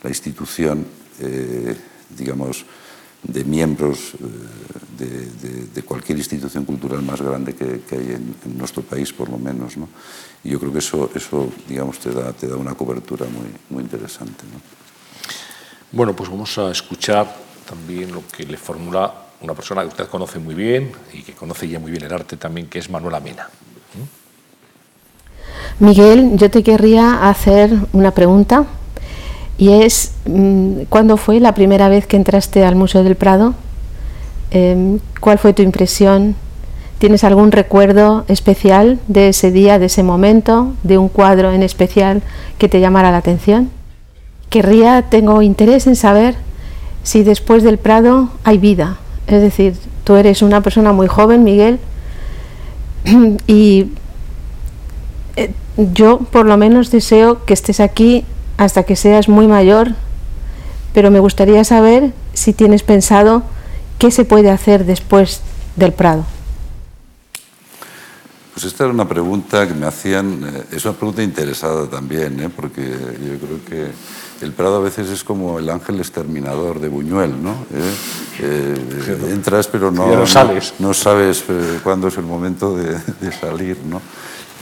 la 0.00 0.08
institución, 0.08 0.86
eh, 1.18 1.76
digamos, 2.16 2.64
de 3.24 3.42
miembros 3.42 4.14
eh, 5.00 5.68
de, 5.74 5.82
cualquier 5.82 6.16
institución 6.18 6.64
cultural 6.64 7.02
más 7.02 7.20
grande 7.20 7.56
que, 7.56 7.80
que 7.80 7.96
hay 7.96 8.12
en, 8.12 8.36
en, 8.44 8.56
nuestro 8.56 8.82
país, 8.82 9.12
por 9.12 9.28
lo 9.30 9.36
menos. 9.36 9.76
¿no? 9.76 9.88
Y 10.44 10.50
yo 10.50 10.60
creo 10.60 10.72
que 10.72 10.78
eso, 10.78 11.10
eso 11.12 11.52
digamos, 11.68 11.98
te 11.98 12.12
da, 12.12 12.32
te 12.32 12.46
da 12.46 12.54
una 12.54 12.76
cobertura 12.76 13.26
muy, 13.26 13.48
muy 13.68 13.82
interesante. 13.82 14.44
¿no? 14.44 14.60
Bueno, 15.90 16.14
pues 16.14 16.30
vamos 16.30 16.56
a 16.58 16.70
escuchar 16.70 17.34
también 17.68 18.12
lo 18.12 18.22
que 18.28 18.44
le 18.44 18.56
formula 18.56 19.23
una 19.40 19.54
persona 19.54 19.82
que 19.82 19.88
usted 19.88 20.06
conoce 20.06 20.38
muy 20.38 20.54
bien 20.54 20.92
y 21.12 21.22
que 21.22 21.32
conoce 21.32 21.68
ya 21.68 21.78
muy 21.78 21.90
bien 21.90 22.04
el 22.04 22.12
arte 22.12 22.36
también, 22.36 22.66
que 22.66 22.78
es 22.78 22.90
Manuela 22.90 23.20
Mena. 23.20 23.48
Miguel, 25.80 26.36
yo 26.36 26.50
te 26.50 26.62
querría 26.62 27.28
hacer 27.28 27.70
una 27.92 28.12
pregunta 28.12 28.64
y 29.58 29.70
es, 29.82 30.12
mm, 30.26 30.82
¿cuándo 30.88 31.16
fue 31.16 31.40
la 31.40 31.54
primera 31.54 31.88
vez 31.88 32.06
que 32.06 32.16
entraste 32.16 32.64
al 32.64 32.76
Museo 32.76 33.02
del 33.02 33.16
Prado? 33.16 33.54
Em, 34.50 35.00
¿Cuál 35.20 35.38
fue 35.38 35.52
tu 35.52 35.62
impresión? 35.62 36.36
¿Tienes 36.98 37.24
algún 37.24 37.50
recuerdo 37.50 38.24
especial 38.28 39.00
de 39.08 39.30
ese 39.30 39.50
día, 39.50 39.78
de 39.78 39.86
ese 39.86 40.02
momento, 40.02 40.74
de 40.84 40.96
un 40.96 41.08
cuadro 41.08 41.50
en 41.52 41.62
especial 41.62 42.22
que 42.58 42.68
te 42.68 42.80
llamara 42.80 43.10
la 43.10 43.18
atención? 43.18 43.70
querría, 44.54 45.02
tengo 45.02 45.42
interés 45.42 45.88
en 45.88 45.96
saber 45.96 46.36
si 47.02 47.24
después 47.24 47.64
del 47.64 47.76
Prado 47.76 48.28
hay 48.44 48.58
vida. 48.58 48.98
Es 49.26 49.40
decir, 49.40 49.74
tú 50.04 50.16
eres 50.16 50.42
una 50.42 50.60
persona 50.60 50.92
muy 50.92 51.06
joven, 51.06 51.44
Miguel, 51.44 51.78
y 53.46 53.86
eh, 55.36 55.52
yo 55.76 56.18
por 56.18 56.46
lo 56.46 56.56
menos 56.56 56.90
deseo 56.90 57.44
que 57.44 57.54
estés 57.54 57.80
aquí 57.80 58.24
hasta 58.56 58.84
que 58.84 58.96
seas 58.96 59.28
muy 59.28 59.46
mayor, 59.46 59.94
pero 60.92 61.10
me 61.10 61.20
gustaría 61.20 61.64
saber 61.64 62.12
si 62.34 62.52
tienes 62.52 62.82
pensado 62.82 63.42
qué 63.98 64.10
se 64.10 64.24
puede 64.24 64.50
hacer 64.50 64.84
después 64.84 65.40
del 65.76 65.92
Prado. 65.92 66.24
Pues 68.52 68.66
esta 68.66 68.84
era 68.84 68.92
una 68.92 69.08
pregunta 69.08 69.66
que 69.66 69.74
me 69.74 69.86
hacían, 69.86 70.44
eh, 70.44 70.76
es 70.76 70.84
una 70.84 70.94
pregunta 70.94 71.22
interesada 71.22 71.88
también, 71.88 72.38
¿eh? 72.40 72.48
porque 72.54 72.82
yo 72.82 73.38
creo 73.38 73.64
que 73.68 73.90
el 74.44 74.52
Prado 74.52 74.76
a 74.76 74.80
veces 74.80 75.08
es 75.08 75.24
como 75.24 75.58
el 75.58 75.68
ángel 75.70 75.98
exterminador 75.98 76.78
de 76.78 76.88
Buñuel, 76.88 77.42
¿no? 77.42 77.52
¿Eh? 77.72 77.94
Eh, 78.40 79.30
entras 79.30 79.68
pero 79.68 79.90
no, 79.90 80.14
no, 80.14 80.26
sales. 80.26 80.74
no, 80.78 80.92
sabes 80.92 81.44
eh, 81.48 81.80
cuándo 81.82 82.08
es 82.08 82.18
el 82.18 82.24
momento 82.24 82.76
de, 82.76 82.98
de 83.20 83.32
salir, 83.32 83.78
¿no? 83.88 84.02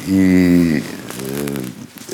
Y 0.07 0.76
eh, 0.76 0.83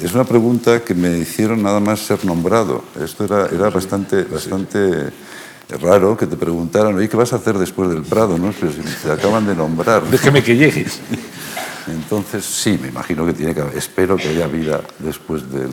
es 0.03 0.15
una 0.15 0.25
pregunta 0.25 0.83
que 0.83 0.95
me 0.95 1.19
hicieron 1.19 1.63
nada 1.63 1.81
más 1.81 2.01
ser 2.01 2.25
nombrado. 2.25 2.85
Esto 3.03 3.25
era, 3.25 3.47
era 3.47 3.71
bastante, 3.71 4.25
bastante 4.25 5.13
raro 5.81 6.17
que 6.17 6.27
te 6.27 6.37
preguntaran, 6.37 6.95
oye, 6.95 7.09
¿qué 7.09 7.17
vas 7.17 7.33
a 7.33 7.37
hacer 7.37 7.59
después 7.59 7.91
del 7.91 8.03
Prado? 8.03 8.39
¿no? 8.39 8.53
Pero 8.59 8.73
si 8.73 8.81
te 8.81 9.13
acaban 9.13 9.47
de 9.47 9.55
nombrar. 9.55 10.03
Déjeme 10.05 10.43
que 10.43 10.57
llegues. 10.57 11.01
Entonces, 11.87 12.45
sí, 12.45 12.79
me 12.81 12.89
imagino 12.89 13.27
que 13.27 13.33
tiene 13.33 13.55
que 13.55 13.63
espero 13.77 14.17
que 14.17 14.29
haya 14.29 14.47
vida 14.47 14.81
después 14.99 15.51
del, 15.51 15.71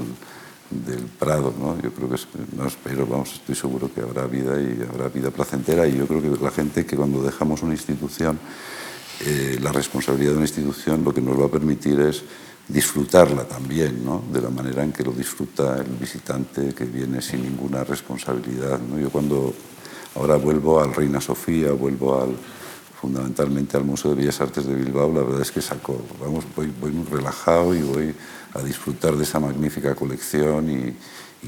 del 0.83 1.05
Prado, 1.05 1.53
¿no? 1.59 1.79
Yo 1.81 1.91
creo 1.91 2.09
que, 2.09 2.17
no 2.55 2.67
espero, 2.67 3.05
vamos, 3.05 3.33
estoy 3.33 3.55
seguro 3.55 3.89
que 3.93 4.01
habrá 4.01 4.25
vida 4.27 4.59
y 4.59 4.81
habrá 4.89 5.09
vida 5.09 5.31
placentera 5.31 5.87
y 5.87 5.97
yo 5.97 6.07
creo 6.07 6.21
que 6.21 6.43
la 6.43 6.51
gente 6.51 6.85
que 6.85 6.95
cuando 6.95 7.21
dejamos 7.21 7.61
una 7.63 7.73
institución, 7.73 8.39
eh, 9.25 9.57
la 9.61 9.71
responsabilidad 9.71 10.31
de 10.31 10.37
una 10.37 10.45
institución 10.45 11.03
lo 11.03 11.13
que 11.13 11.21
nos 11.21 11.39
va 11.39 11.45
a 11.45 11.49
permitir 11.49 11.99
es 11.99 12.23
disfrutarla 12.67 13.43
también, 13.43 14.03
¿no? 14.03 14.23
De 14.31 14.41
la 14.41 14.49
manera 14.49 14.83
en 14.83 14.91
que 14.91 15.03
lo 15.03 15.11
disfruta 15.11 15.77
el 15.77 15.95
visitante 15.99 16.73
que 16.73 16.85
viene 16.85 17.21
sin 17.21 17.43
ninguna 17.43 17.83
responsabilidad, 17.83 18.79
¿no? 18.79 18.99
Yo 18.99 19.09
cuando 19.09 19.53
ahora 20.15 20.35
vuelvo 20.35 20.81
al 20.81 20.93
Reina 20.93 21.21
Sofía, 21.21 21.71
vuelvo 21.71 22.21
al 22.21 22.35
fundamentalmente 22.99 23.77
al 23.77 23.83
Museo 23.83 24.11
de 24.11 24.17
Bellas 24.17 24.41
Artes 24.41 24.65
de 24.65 24.73
Bilbao, 24.73 25.13
la 25.13 25.21
verdad 25.21 25.41
es 25.41 25.51
que 25.51 25.61
saco, 25.61 26.01
vamos, 26.19 26.43
voy, 26.55 26.73
voy 26.81 26.91
muy 26.91 27.05
relajado 27.05 27.75
y 27.75 27.81
voy 27.81 28.15
a 28.55 28.63
disfrutar 28.63 29.15
de 29.15 29.23
esa 29.23 29.39
magnífica 29.39 29.93
colección 29.95 30.69
y, 30.69 30.95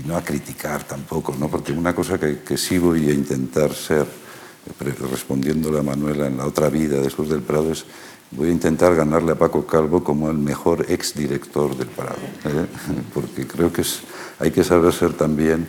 no 0.05 0.15
a 0.15 0.23
criticar 0.23 0.83
tampoco, 0.83 1.35
¿no? 1.39 1.49
porque 1.49 1.71
una 1.71 1.95
cosa 1.95 2.19
que, 2.19 2.41
que 2.41 2.55
sí 2.55 2.77
voy 2.77 3.09
a 3.09 3.13
intentar 3.13 3.73
ser, 3.73 4.03
eh, 4.03 4.93
respondiéndole 5.09 5.79
a 5.79 5.81
Manuela 5.81 6.27
en 6.27 6.37
la 6.37 6.45
otra 6.45 6.69
vida 6.69 7.01
después 7.01 7.29
del 7.29 7.41
Prado, 7.41 7.71
es 7.71 7.83
voy 8.31 8.49
a 8.49 8.51
intentar 8.51 8.95
ganarle 8.95 9.31
a 9.31 9.35
Paco 9.35 9.65
Calvo 9.65 10.03
como 10.03 10.29
el 10.29 10.37
mejor 10.37 10.85
exdirector 10.89 11.75
del 11.75 11.87
Prado, 11.87 12.19
¿eh? 12.45 12.67
porque 13.13 13.47
creo 13.47 13.71
que 13.71 13.81
es, 13.81 14.01
hay 14.39 14.51
que 14.51 14.63
saber 14.63 14.93
ser 14.93 15.13
también 15.13 15.67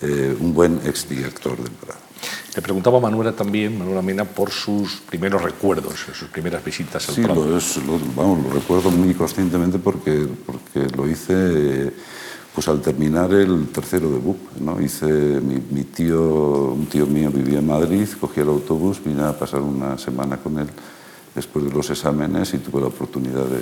eh, 0.00 0.36
un 0.40 0.54
buen 0.54 0.80
exdirector 0.86 1.56
del 1.56 1.72
Prado. 1.72 2.07
Le 2.54 2.62
preguntaba 2.62 2.98
a 2.98 3.00
Manuela 3.00 3.32
también, 3.32 3.78
Manuela 3.78 4.02
Mena, 4.02 4.24
por 4.24 4.50
sus 4.50 4.96
primeros 5.08 5.42
recuerdos, 5.42 5.94
sus 6.12 6.28
primeras 6.28 6.64
visitas 6.64 7.08
al 7.08 7.14
sí, 7.14 7.22
Prado. 7.22 7.46
Lo, 7.46 7.60
vamos, 8.16 8.44
lo 8.44 8.50
recuerdo 8.50 8.90
muy 8.90 9.14
conscientemente 9.14 9.78
porque, 9.78 10.26
porque 10.44 10.88
lo 10.96 11.08
hice 11.08 11.92
pues 12.58 12.66
al 12.66 12.80
terminar 12.80 13.32
el 13.32 13.68
tercero 13.68 14.10
de 14.10 14.18
BUP. 14.18 14.56
¿no? 14.60 14.80
Hice, 14.80 15.06
mi, 15.06 15.62
mi, 15.70 15.84
tío, 15.84 16.72
un 16.72 16.86
tío 16.86 17.06
mío 17.06 17.30
vivía 17.30 17.60
en 17.60 17.66
Madrid, 17.68 18.08
cogí 18.20 18.40
el 18.40 18.48
autobús, 18.48 19.00
vine 19.04 19.22
a 19.22 19.38
pasar 19.38 19.60
una 19.60 19.96
semana 19.96 20.38
con 20.38 20.58
él 20.58 20.66
después 21.36 21.64
de 21.64 21.70
los 21.70 21.88
exámenes 21.90 22.52
y 22.54 22.58
tuve 22.58 22.80
la 22.80 22.88
oportunidad 22.88 23.44
de, 23.44 23.60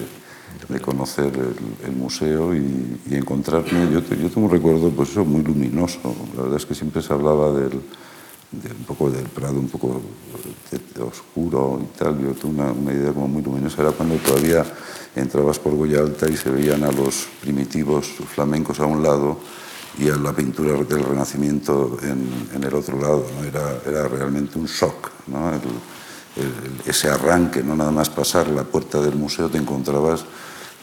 de 0.72 0.80
conocer 0.80 1.26
el, 1.26 1.86
el 1.86 1.92
museo 1.94 2.54
y, 2.54 2.98
y, 3.10 3.16
encontrarme. 3.16 3.92
Yo, 3.92 4.00
yo 4.00 4.30
tengo 4.30 4.46
un 4.46 4.50
recuerdo 4.50 4.88
pues 4.88 5.10
eso, 5.10 5.26
muy 5.26 5.42
luminoso. 5.42 6.00
La 6.34 6.44
verdad 6.44 6.56
es 6.56 6.64
que 6.64 6.74
siempre 6.74 7.02
se 7.02 7.12
hablaba 7.12 7.52
del, 7.52 7.82
un 8.64 8.84
poco 8.84 9.10
del 9.10 9.26
Prado, 9.26 9.58
un 9.58 9.68
poco 9.68 10.00
oscuro 11.06 11.80
y 11.82 11.98
tal. 11.98 12.18
Yo 12.20 12.32
tengo 12.32 12.62
una, 12.62 12.72
una, 12.72 13.12
como 13.12 13.28
muy 13.28 13.42
luminosa. 13.42 13.82
Era 13.82 13.92
cuando 13.92 14.16
todavía 14.16 14.64
entrabas 15.14 15.58
por 15.58 15.74
Goya 15.74 16.00
Alta 16.00 16.28
y 16.28 16.36
se 16.36 16.50
veían 16.50 16.84
a 16.84 16.92
los 16.92 17.26
primitivos 17.40 18.06
flamencos 18.34 18.80
a 18.80 18.86
un 18.86 19.02
lado 19.02 19.38
y 19.98 20.08
a 20.08 20.16
la 20.16 20.32
pintura 20.32 20.74
del 20.82 21.04
Renacimiento 21.04 21.98
en, 22.02 22.28
en 22.54 22.64
el 22.64 22.74
otro 22.74 22.98
lado. 22.98 23.26
Era, 23.46 23.80
era 23.86 24.08
realmente 24.08 24.58
un 24.58 24.66
shock. 24.66 25.10
ese 26.84 27.08
arranque, 27.08 27.62
no 27.62 27.74
nada 27.74 27.90
más 27.90 28.10
pasar 28.10 28.48
la 28.48 28.64
puerta 28.64 29.00
del 29.00 29.16
museo, 29.16 29.48
te 29.48 29.58
encontrabas 29.58 30.24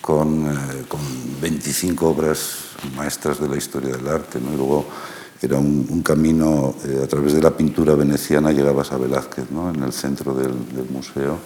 con, 0.01 0.47
eh, 0.47 0.85
con 0.87 0.99
25 1.41 2.07
obras 2.07 2.73
maestras 2.95 3.39
de 3.39 3.47
la 3.47 3.55
historia 3.55 3.95
del 3.95 4.07
arte. 4.07 4.39
¿no? 4.39 4.53
Y 4.53 4.57
luego 4.57 4.85
era 5.43 5.57
un, 5.57 6.01
camino 6.03 6.73
eh, 6.85 7.01
a 7.03 7.07
través 7.07 7.33
de 7.33 7.41
la 7.41 7.51
pintura 7.51 7.95
veneciana, 7.95 8.53
llegabas 8.53 8.93
a 8.93 8.97
Velázquez, 8.97 9.51
¿no? 9.51 9.69
en 9.69 9.83
el 9.83 9.91
centro 9.91 10.33
del, 10.33 10.53
museo, 10.89 11.37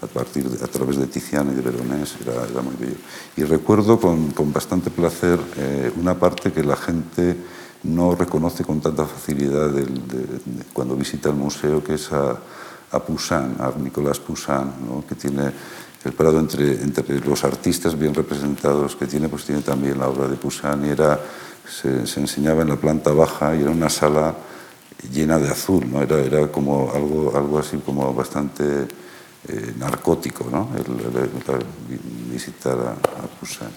a, 0.00 0.06
partir 0.06 0.48
de, 0.48 0.64
a 0.64 0.66
través 0.66 0.96
de 0.96 1.06
Tiziano 1.06 1.52
y 1.52 1.54
de 1.54 1.60
Veronés, 1.60 2.14
era, 2.22 2.62
muy 2.62 2.74
bello. 2.78 2.96
Y 3.36 3.42
recuerdo 3.42 4.00
con, 4.00 4.30
con 4.30 4.50
bastante 4.50 4.90
placer 4.90 5.38
eh, 5.58 5.92
una 6.00 6.18
parte 6.18 6.52
que 6.52 6.64
la 6.64 6.76
gente 6.76 7.36
no 7.82 8.14
reconoce 8.14 8.64
con 8.64 8.80
tanta 8.80 9.04
facilidad 9.04 9.70
cuando 10.72 10.96
visita 10.96 11.28
el 11.28 11.36
museo, 11.36 11.84
que 11.84 11.94
es 11.94 12.10
a, 12.12 12.38
a 12.92 12.98
Poussin, 12.98 13.56
a 13.58 13.72
Nicolás 13.78 14.20
Poussin, 14.20 14.72
¿no? 14.88 15.04
que 15.06 15.16
tiene 15.16 15.52
el 16.02 16.12
Prado 16.12 16.38
entre, 16.38 16.82
entre 16.82 17.20
los 17.20 17.44
artistas 17.44 17.98
bien 17.98 18.14
representados 18.14 18.96
que 18.96 19.06
tiene, 19.06 19.28
pues 19.28 19.44
tiene 19.44 19.60
también 19.60 19.98
la 19.98 20.08
obra 20.08 20.28
de 20.28 20.36
Poussin 20.36 20.86
y 20.86 20.88
era 20.88 21.20
se, 21.68 22.06
se, 22.06 22.20
enseñaba 22.20 22.62
en 22.62 22.68
la 22.68 22.76
planta 22.76 23.12
baja 23.12 23.54
y 23.54 23.62
era 23.62 23.70
una 23.70 23.88
sala 23.88 24.34
llena 25.12 25.38
de 25.38 25.50
azul, 25.50 25.90
¿no? 25.90 26.02
era, 26.02 26.18
era 26.18 26.48
como 26.48 26.90
algo, 26.94 27.32
algo 27.36 27.58
así 27.58 27.78
como 27.78 28.12
bastante 28.14 28.86
eh, 29.48 29.74
narcótico, 29.78 30.48
¿no? 30.50 30.70
el, 30.76 30.84
visitar 32.32 32.78
a, 32.78 32.92
a. 32.92 33.68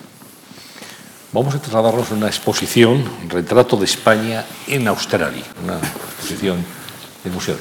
Vamos 1.34 1.56
a 1.56 1.60
trasladarnos 1.60 2.12
a 2.12 2.14
una 2.14 2.28
exposición, 2.28 3.04
Retrato 3.28 3.76
de 3.76 3.86
España 3.86 4.46
en 4.68 4.88
Australia, 4.88 5.44
una 5.64 5.78
exposición 5.78 6.64
del 7.24 7.34
Museo 7.34 7.58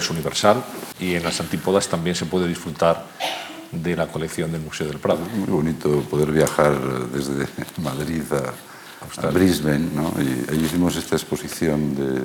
es 0.00 0.10
universal 0.10 0.62
y 0.98 1.14
en 1.14 1.22
las 1.22 1.40
antípodas 1.40 1.88
también 1.88 2.16
se 2.16 2.26
puede 2.26 2.48
disfrutar 2.48 3.06
de 3.70 3.94
la 3.96 4.08
colección 4.08 4.50
del 4.50 4.62
Museo 4.62 4.88
del 4.88 4.98
Prado. 4.98 5.20
Muy 5.36 5.46
bonito 5.48 6.00
poder 6.10 6.32
viajar 6.32 6.74
desde 7.10 7.46
Madrid 7.82 8.22
a, 8.32 9.26
a 9.26 9.30
Brisbane, 9.30 9.88
¿no? 9.94 10.12
y 10.18 10.50
ahí 10.50 10.64
hicimos 10.64 10.96
esta 10.96 11.16
exposición 11.16 11.94
de, 11.94 12.20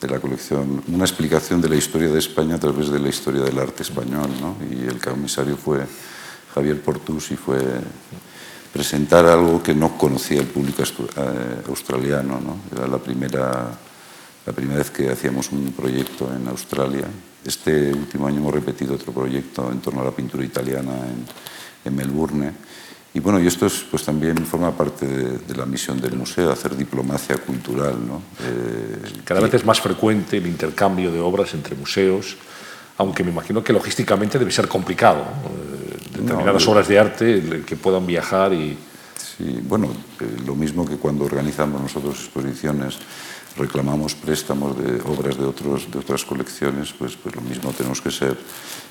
de, 0.00 0.08
la 0.12 0.20
colección, 0.20 0.82
una 0.88 1.04
explicación 1.04 1.60
de 1.60 1.70
la 1.70 1.76
historia 1.76 2.08
de 2.08 2.18
España 2.18 2.56
a 2.56 2.60
través 2.60 2.90
de 2.90 2.98
la 2.98 3.08
historia 3.08 3.42
del 3.42 3.58
arte 3.58 3.82
español, 3.82 4.30
¿no? 4.40 4.56
y 4.70 4.86
el 4.86 5.00
comisario 5.00 5.56
fue 5.56 5.86
Javier 6.54 6.80
Portus 6.82 7.30
y 7.30 7.36
fue 7.36 7.58
presentar 8.72 9.24
algo 9.24 9.62
que 9.62 9.74
no 9.74 9.96
conocía 9.96 10.40
el 10.40 10.46
público 10.46 10.82
eh, 10.82 11.62
australiano, 11.68 12.40
¿no? 12.40 12.58
era 12.76 12.86
la 12.86 12.98
primera 12.98 13.70
la 14.48 14.54
primera 14.54 14.78
vez 14.78 14.90
que 14.90 15.10
hacíamos 15.10 15.52
un 15.52 15.72
proyecto 15.72 16.32
en 16.34 16.48
Australia. 16.48 17.04
Este 17.44 17.92
último 17.92 18.26
año 18.26 18.38
hemos 18.38 18.54
repetido 18.54 18.94
otro 18.94 19.12
proyecto 19.12 19.70
en 19.70 19.80
torno 19.80 20.00
a 20.00 20.04
la 20.04 20.10
pintura 20.10 20.42
italiana 20.42 20.92
en, 20.92 21.26
en 21.84 21.94
Melbourne. 21.94 22.52
Y 23.12 23.20
bueno, 23.20 23.38
y 23.40 23.46
esto 23.46 23.66
es, 23.66 23.84
pues 23.90 24.04
también 24.04 24.38
forma 24.46 24.72
parte 24.72 25.06
de, 25.06 25.38
de, 25.38 25.54
la 25.54 25.66
misión 25.66 26.00
del 26.00 26.16
museo, 26.16 26.50
hacer 26.50 26.74
diplomacia 26.74 27.36
cultural. 27.36 27.96
¿no? 28.06 28.22
Eh, 28.40 29.20
Cada 29.22 29.40
vez 29.40 29.52
es 29.52 29.66
más 29.66 29.82
frecuente 29.82 30.38
el 30.38 30.46
intercambio 30.46 31.12
de 31.12 31.20
obras 31.20 31.52
entre 31.52 31.76
museos, 31.76 32.38
aunque 32.96 33.22
me 33.24 33.30
imagino 33.30 33.62
que 33.62 33.74
logísticamente 33.74 34.38
debe 34.38 34.50
ser 34.50 34.66
complicado. 34.66 35.26
¿no? 35.42 36.22
Determinadas 36.22 36.64
no, 36.64 36.72
obras 36.72 36.88
de 36.88 36.98
arte 36.98 37.64
que 37.66 37.76
puedan 37.76 38.06
viajar 38.06 38.54
y... 38.54 38.78
Sí, 39.36 39.60
bueno, 39.62 39.88
eh, 40.20 40.24
lo 40.46 40.54
mismo 40.56 40.84
que 40.84 40.96
cuando 40.96 41.24
organizamos 41.24 41.80
nosotros 41.80 42.18
exposiciones 42.18 42.98
reclamamos 43.56 44.14
préstamos 44.14 44.76
de 44.78 45.00
obras 45.02 45.36
de, 45.36 45.44
otros, 45.44 45.90
de 45.90 45.98
otras 45.98 46.24
colecciones, 46.24 46.92
pues, 46.92 47.16
pues 47.16 47.34
lo 47.34 47.42
mismo 47.42 47.72
tenemos 47.72 48.00
que 48.00 48.10
ser, 48.10 48.36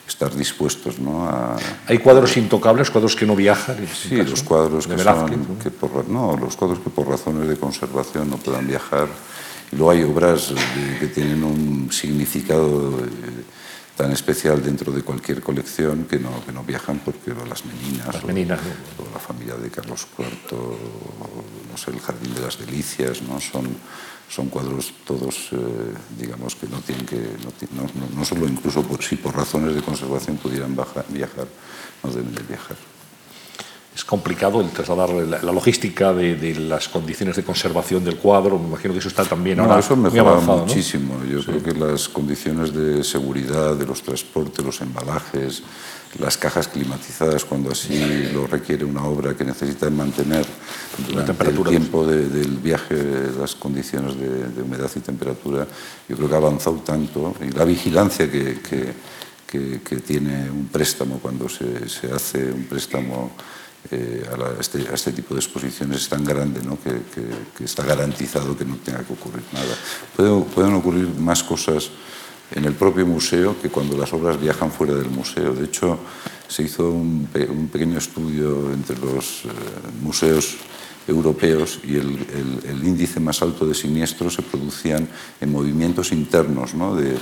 estar 0.08 0.34
dispuestos 0.34 1.00
¿no? 1.00 1.28
a... 1.28 1.58
¿Hay 1.88 2.00
cuadros 2.00 2.36
intocables, 2.38 2.90
cuadros 2.90 3.16
que 3.16 3.26
no 3.26 3.36
viajan? 3.36 3.78
Sí, 3.88 4.18
caso, 4.18 4.30
los 4.30 4.44
cuadros 4.44 4.88
que, 4.88 4.96
Velázquez, 4.96 5.38
son, 5.38 5.58
¿no? 5.58 5.64
que 5.64 5.72
por, 5.72 6.08
no, 6.08 6.38
los 6.38 6.56
cuadros 6.56 6.80
que 6.80 6.90
por 6.90 7.08
razones 7.08 7.48
de 7.48 7.58
conservación 7.58 8.30
no 8.30 8.38
puedan 8.38 8.68
viajar. 8.68 9.08
Y 9.72 9.76
luego 9.76 9.92
hay 9.92 10.04
obras 10.04 10.50
de, 10.50 11.00
que 11.00 11.08
tienen 11.08 11.44
un 11.44 11.92
significado 11.92 13.00
eh, 13.00 13.44
tan 13.98 14.12
especial 14.12 14.64
dentro 14.64 14.94
de 14.94 15.02
cualquier 15.02 15.42
colección 15.42 16.06
que 16.06 16.20
no, 16.20 16.46
que 16.46 16.52
no 16.52 16.64
viajan 16.64 17.02
porque 17.04 17.34
las 17.50 17.66
meninas, 17.66 18.14
las 18.14 18.24
meninas 18.24 18.60
o, 18.98 19.04
o, 19.04 19.14
la 19.14 19.20
familia 19.20 19.56
de 19.56 19.70
Carlos 19.70 20.08
IV, 20.18 20.58
o, 20.58 20.78
no 21.72 21.78
sé, 21.78 21.92
el 21.92 22.00
Jardín 22.00 22.34
de 22.34 22.42
las 22.42 22.60
Delicias, 22.60 23.22
¿no? 23.24 23.42
son 23.42 23.66
son 24.30 24.50
cuadros 24.50 24.94
todos, 25.06 25.50
eh, 25.52 25.58
digamos, 26.18 26.56
que 26.56 26.68
no 26.68 26.80
tienen 26.80 27.06
que, 27.06 27.16
no, 27.16 27.84
no, 27.84 28.16
no, 28.16 28.26
solo 28.26 28.48
incluso 28.48 28.84
por, 28.84 29.02
si 29.02 29.16
por 29.16 29.36
razones 29.36 29.74
de 29.74 29.82
conservación 29.82 30.38
pudieran 30.38 30.76
bajar, 30.76 31.06
viajar, 31.10 31.48
no 32.04 32.10
deben 32.12 32.36
de 32.36 32.44
viajar. 32.44 32.76
Es 33.96 34.06
complicado 34.06 34.62
el 34.62 34.70
trasladar 34.70 35.10
la, 35.10 35.42
la 35.42 35.52
logística 35.52 36.14
de, 36.14 36.36
de, 36.36 36.54
las 36.56 36.88
condiciones 36.88 37.36
de 37.36 37.44
conservación 37.44 38.04
del 38.04 38.18
cuadro, 38.18 38.60
me 38.60 38.68
imagino 38.68 38.94
que 38.94 39.00
eso 39.00 39.08
está 39.08 39.26
también 39.26 39.58
no, 39.58 39.64
ahora 39.64 39.80
eso 39.80 39.96
mejora 39.96 40.22
muy 40.22 40.32
avanzado, 40.34 40.66
muchísimo. 40.68 41.24
Yo 41.24 41.42
sí. 41.42 41.46
creo 41.48 41.64
que 41.64 41.74
las 41.74 42.08
condiciones 42.08 42.74
de 42.74 43.04
seguridad 43.04 43.76
de 43.76 43.88
los 43.88 44.04
transportes, 44.04 44.64
los 44.64 44.82
embalajes, 44.82 45.64
las 46.20 46.38
cajas 46.38 46.68
climatizadas 46.68 47.46
cuando 47.46 47.72
así 47.72 48.30
lo 48.34 48.48
requiere 48.48 48.86
una 48.86 49.04
obra 49.04 49.36
que 49.36 49.44
necesita 49.44 49.90
mantener 49.90 50.46
durante 51.08 51.50
el 51.50 51.64
tiempo 51.64 52.06
de, 52.06 52.28
del 52.30 52.58
viaje 52.58 52.96
las 53.38 53.56
condiciones 53.56 54.20
de, 54.20 54.50
de, 54.50 54.62
humedad 54.62 54.90
y 54.96 55.00
temperatura, 55.00 55.68
yo 56.08 56.16
creo 56.16 56.30
que 56.30 56.36
ha 56.36 56.38
avanzado 56.38 56.78
tanto 56.78 57.36
y 57.42 57.52
la 57.52 57.66
vigilancia 57.66 58.32
que, 58.32 58.60
que, 58.62 58.94
que, 59.46 59.82
que 59.82 59.98
tiene 59.98 60.50
un 60.50 60.68
préstamo 60.68 61.20
cuando 61.20 61.48
se, 61.48 61.88
se 61.88 62.12
hace 62.12 62.52
un 62.52 62.64
préstamo 62.64 63.32
eh, 63.92 64.28
a, 64.34 64.38
la, 64.38 64.46
a, 64.48 64.60
este, 64.60 64.88
a, 64.90 64.96
este, 64.96 65.12
tipo 65.12 65.34
de 65.34 65.40
exposiciones 65.40 66.02
es 66.02 66.10
tan 66.10 66.26
grande 66.26 66.62
¿no? 66.64 66.78
que, 66.82 66.92
que, 67.56 67.64
está 67.64 67.84
garantizado 67.84 68.58
que 68.58 68.66
no 68.66 68.76
tenga 68.78 69.04
que 69.04 69.14
ocurrir 69.14 69.44
nada. 69.54 69.76
Pueden, 70.16 70.44
pueden 70.46 70.74
ocurrir 70.74 71.08
más 71.20 71.44
cosas 71.44 71.90
en 72.52 72.66
el 72.66 72.74
propio 72.74 73.06
museo 73.06 73.56
que 73.62 73.70
cuando 73.70 73.98
las 73.98 74.14
obras 74.14 74.40
viajan 74.40 74.72
fuera 74.72 74.94
del 74.94 75.10
museo. 75.10 75.54
De 75.54 75.66
hecho, 75.66 76.00
se 76.48 76.64
hizo 76.64 76.90
un, 76.90 77.28
pe 77.32 77.46
un 77.46 77.68
pequeño 77.68 77.98
estudio 77.98 78.72
entre 78.72 78.98
los 78.98 79.46
eh, 79.46 79.50
museos 80.02 80.56
europeos 81.08 81.80
y 81.84 81.96
el, 81.96 82.10
el, 82.10 82.70
el, 82.70 82.84
índice 82.84 83.20
más 83.20 83.42
alto 83.42 83.66
de 83.66 83.74
siniestros 83.74 84.36
se 84.36 84.42
producían 84.42 85.08
en 85.40 85.52
movimientos 85.52 86.12
internos, 86.12 86.74
¿no? 86.74 86.96
de, 86.96 87.16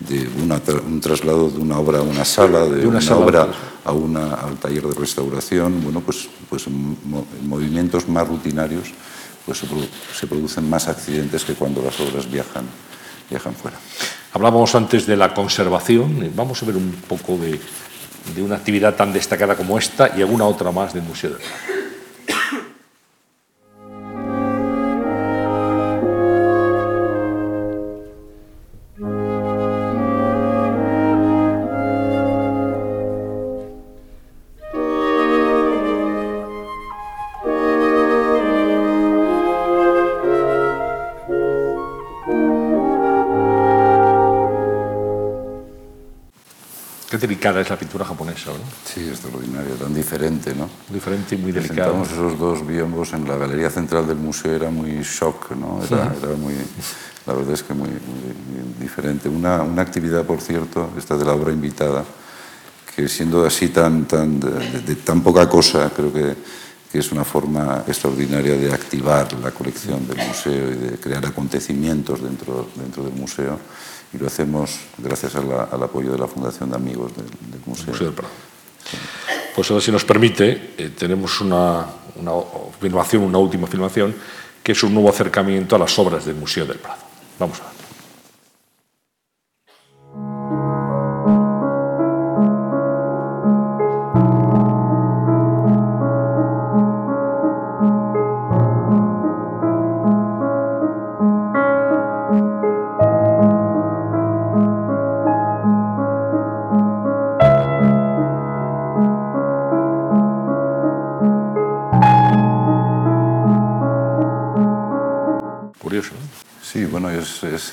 de 0.00 0.28
una 0.42 0.58
tra 0.58 0.80
un 0.80 1.00
traslado 1.00 1.50
de 1.50 1.58
una 1.58 1.78
obra 1.78 1.98
a 1.98 2.02
una 2.02 2.24
sala, 2.24 2.64
de, 2.64 2.76
de 2.76 2.86
una, 2.86 2.98
una 2.98 3.00
sala 3.00 3.20
obra 3.20 3.48
a 3.84 3.92
una, 3.92 4.34
al 4.34 4.56
taller 4.56 4.84
de 4.84 4.94
restauración, 4.94 5.82
bueno, 5.84 6.00
pues, 6.00 6.28
pues 6.48 6.66
en, 6.66 6.96
mo 7.04 7.26
en 7.38 7.48
movimientos 7.48 8.08
más 8.08 8.26
rutinarios 8.26 8.92
pues 9.44 9.58
se, 9.58 9.66
produ 9.66 9.86
se 10.18 10.26
producen 10.26 10.68
más 10.68 10.88
accidentes 10.88 11.44
que 11.44 11.54
cuando 11.54 11.82
las 11.82 12.00
obras 12.00 12.28
viajan, 12.30 12.64
viajan 13.30 13.54
fuera. 13.54 13.78
Hablábamos 14.36 14.74
antes 14.74 15.06
de 15.06 15.16
la 15.16 15.32
conservación, 15.32 16.30
vamos 16.36 16.62
a 16.62 16.66
ver 16.66 16.76
un 16.76 16.92
poco 17.08 17.38
de, 17.38 17.58
de 18.34 18.42
una 18.42 18.56
actividad 18.56 18.94
tan 18.94 19.10
destacada 19.10 19.54
como 19.54 19.78
esta 19.78 20.12
y 20.14 20.20
alguna 20.20 20.44
otra 20.44 20.70
más 20.70 20.92
del 20.92 21.04
Museo 21.04 21.30
del 21.30 21.38
Prado. 21.38 21.85
Es 47.60 47.70
la 47.70 47.78
pintura 47.78 48.04
japonesa, 48.04 48.50
¿no? 48.50 48.58
Sí, 48.84 49.08
extraordinaria, 49.08 49.74
tan 49.74 49.94
diferente, 49.94 50.54
¿no? 50.54 50.68
Diferente 50.88 51.34
y 51.34 51.38
muy 51.38 51.52
delicada. 51.52 51.92
Presentamos 51.92 52.12
esos 52.12 52.38
dos 52.38 52.66
biombos 52.66 53.12
en 53.12 53.28
la 53.28 53.36
galería 53.36 53.70
central 53.70 54.06
del 54.06 54.16
museo, 54.16 54.54
era 54.54 54.70
muy 54.70 55.02
shock, 55.02 55.52
¿no? 55.52 55.80
Era, 55.84 56.14
era 56.22 56.36
muy, 56.36 56.54
la 57.26 57.34
verdad 57.34 57.54
es 57.54 57.62
que 57.62 57.74
muy, 57.74 57.88
muy 57.88 58.80
diferente. 58.80 59.28
Una, 59.28 59.62
una, 59.62 59.82
actividad, 59.82 60.24
por 60.24 60.40
cierto, 60.40 60.90
esta 60.96 61.16
de 61.16 61.24
la 61.24 61.32
obra 61.32 61.52
invitada, 61.52 62.04
que 62.94 63.08
siendo 63.08 63.44
así 63.44 63.68
tan, 63.68 64.06
tan, 64.06 64.40
de, 64.40 64.80
de 64.80 64.94
tan 64.96 65.22
poca 65.22 65.48
cosa, 65.48 65.90
creo 65.94 66.12
que, 66.12 66.34
que 66.90 66.98
es 66.98 67.12
una 67.12 67.24
forma 67.24 67.84
extraordinaria 67.86 68.56
de 68.56 68.72
activar 68.72 69.32
la 69.34 69.50
colección 69.50 70.06
del 70.06 70.26
museo 70.26 70.70
y 70.72 70.74
de 70.76 70.98
crear 70.98 71.26
acontecimientos 71.26 72.22
dentro, 72.22 72.68
dentro 72.74 73.02
del 73.02 73.12
museo 73.12 73.58
y 74.16 74.18
lo 74.18 74.26
hacemos 74.26 74.78
gracias 74.98 75.36
al 75.36 75.82
apoyo 75.82 76.12
de 76.12 76.18
la 76.18 76.26
Fundación 76.26 76.70
de 76.70 76.76
Amigos 76.76 77.14
del, 77.14 77.26
del 77.26 77.60
Museo. 77.66 77.94
Del 77.94 78.12
Prado. 78.12 78.32
Pues 79.54 79.70
ahora, 79.70 79.82
si 79.82 79.92
nos 79.92 80.04
permite, 80.04 80.74
eh, 80.76 80.90
tenemos 80.96 81.40
una, 81.40 81.86
una, 82.16 82.32
una 82.32 83.38
última 83.38 83.66
filmación, 83.66 84.14
que 84.62 84.72
es 84.72 84.82
un 84.82 84.94
nuevo 84.94 85.08
acercamiento 85.08 85.76
a 85.76 85.78
las 85.78 85.98
obras 85.98 86.24
del 86.24 86.36
Museo 86.36 86.66
del 86.66 86.78
Prado. 86.78 87.00
Vamos 87.38 87.60
a 87.60 87.64
ver. 87.64 87.75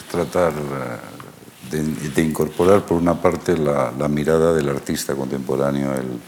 Tratar 0.10 0.54
eh, 0.54 1.72
de, 1.72 1.84
de, 2.10 2.22
incorporar 2.22 2.86
por 2.86 2.98
una 2.98 3.20
parte 3.20 3.58
la, 3.58 3.92
mirada 4.08 4.54
del 4.54 4.70
artista 4.70 5.16
contemporáneo, 5.16 5.94
el, 5.94 6.20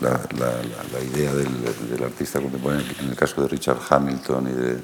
la, 0.00 1.02
idea 1.02 1.34
del, 1.34 1.48
del, 1.90 2.04
artista 2.04 2.40
contemporáneo, 2.40 2.84
en 3.00 3.08
el 3.08 3.16
caso 3.16 3.42
de 3.42 3.48
Richard 3.48 3.78
Hamilton 3.88 4.48
y 4.48 4.52
de, 4.52 4.80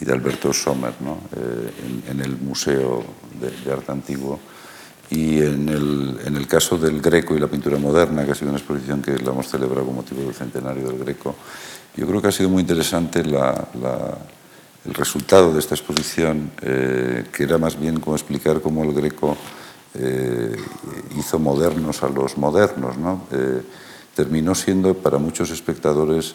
y 0.00 0.04
de 0.04 0.12
Alberto 0.12 0.52
Sommer, 0.52 0.94
¿no? 1.00 1.18
eh, 1.36 2.02
en, 2.06 2.18
en, 2.18 2.24
el 2.24 2.36
Museo 2.36 3.04
de, 3.40 3.50
de 3.50 3.72
Arte 3.72 3.92
Antiguo. 3.92 4.40
Y 5.10 5.42
en 5.42 5.68
el, 5.68 6.20
en 6.24 6.36
el, 6.36 6.46
caso 6.46 6.78
del 6.78 7.00
Greco 7.00 7.34
y 7.34 7.40
la 7.40 7.48
pintura 7.48 7.78
moderna, 7.78 8.24
que 8.24 8.30
ha 8.30 8.34
sido 8.34 8.50
una 8.50 8.58
exposición 8.58 9.02
que 9.02 9.18
la 9.18 9.32
hemos 9.32 9.48
celebrado 9.48 9.84
con 9.84 9.96
motivo 9.96 10.22
del 10.22 10.34
centenario 10.34 10.86
del 10.86 10.98
Greco, 10.98 11.34
yo 11.96 12.06
creo 12.06 12.22
que 12.22 12.28
ha 12.28 12.32
sido 12.32 12.48
muy 12.48 12.60
interesante 12.60 13.24
la, 13.24 13.68
la 13.82 14.16
el 14.86 14.94
resultado 14.94 15.52
de 15.52 15.60
esta 15.60 15.74
exposición, 15.74 16.50
eh, 16.62 17.26
que 17.32 17.44
era 17.44 17.58
más 17.58 17.78
bien 17.78 18.00
como 18.00 18.16
explicar 18.16 18.60
cómo 18.60 18.82
el 18.84 18.92
Greco 18.92 19.36
eh, 19.94 20.56
hizo 21.18 21.38
modernos 21.38 22.02
a 22.02 22.08
los 22.08 22.38
modernos. 22.38 22.96
¿no? 22.96 23.26
Eh, 23.30 23.62
terminó 24.14 24.54
siendo 24.54 24.94
para 24.94 25.18
muchos 25.18 25.50
espectadores 25.50 26.34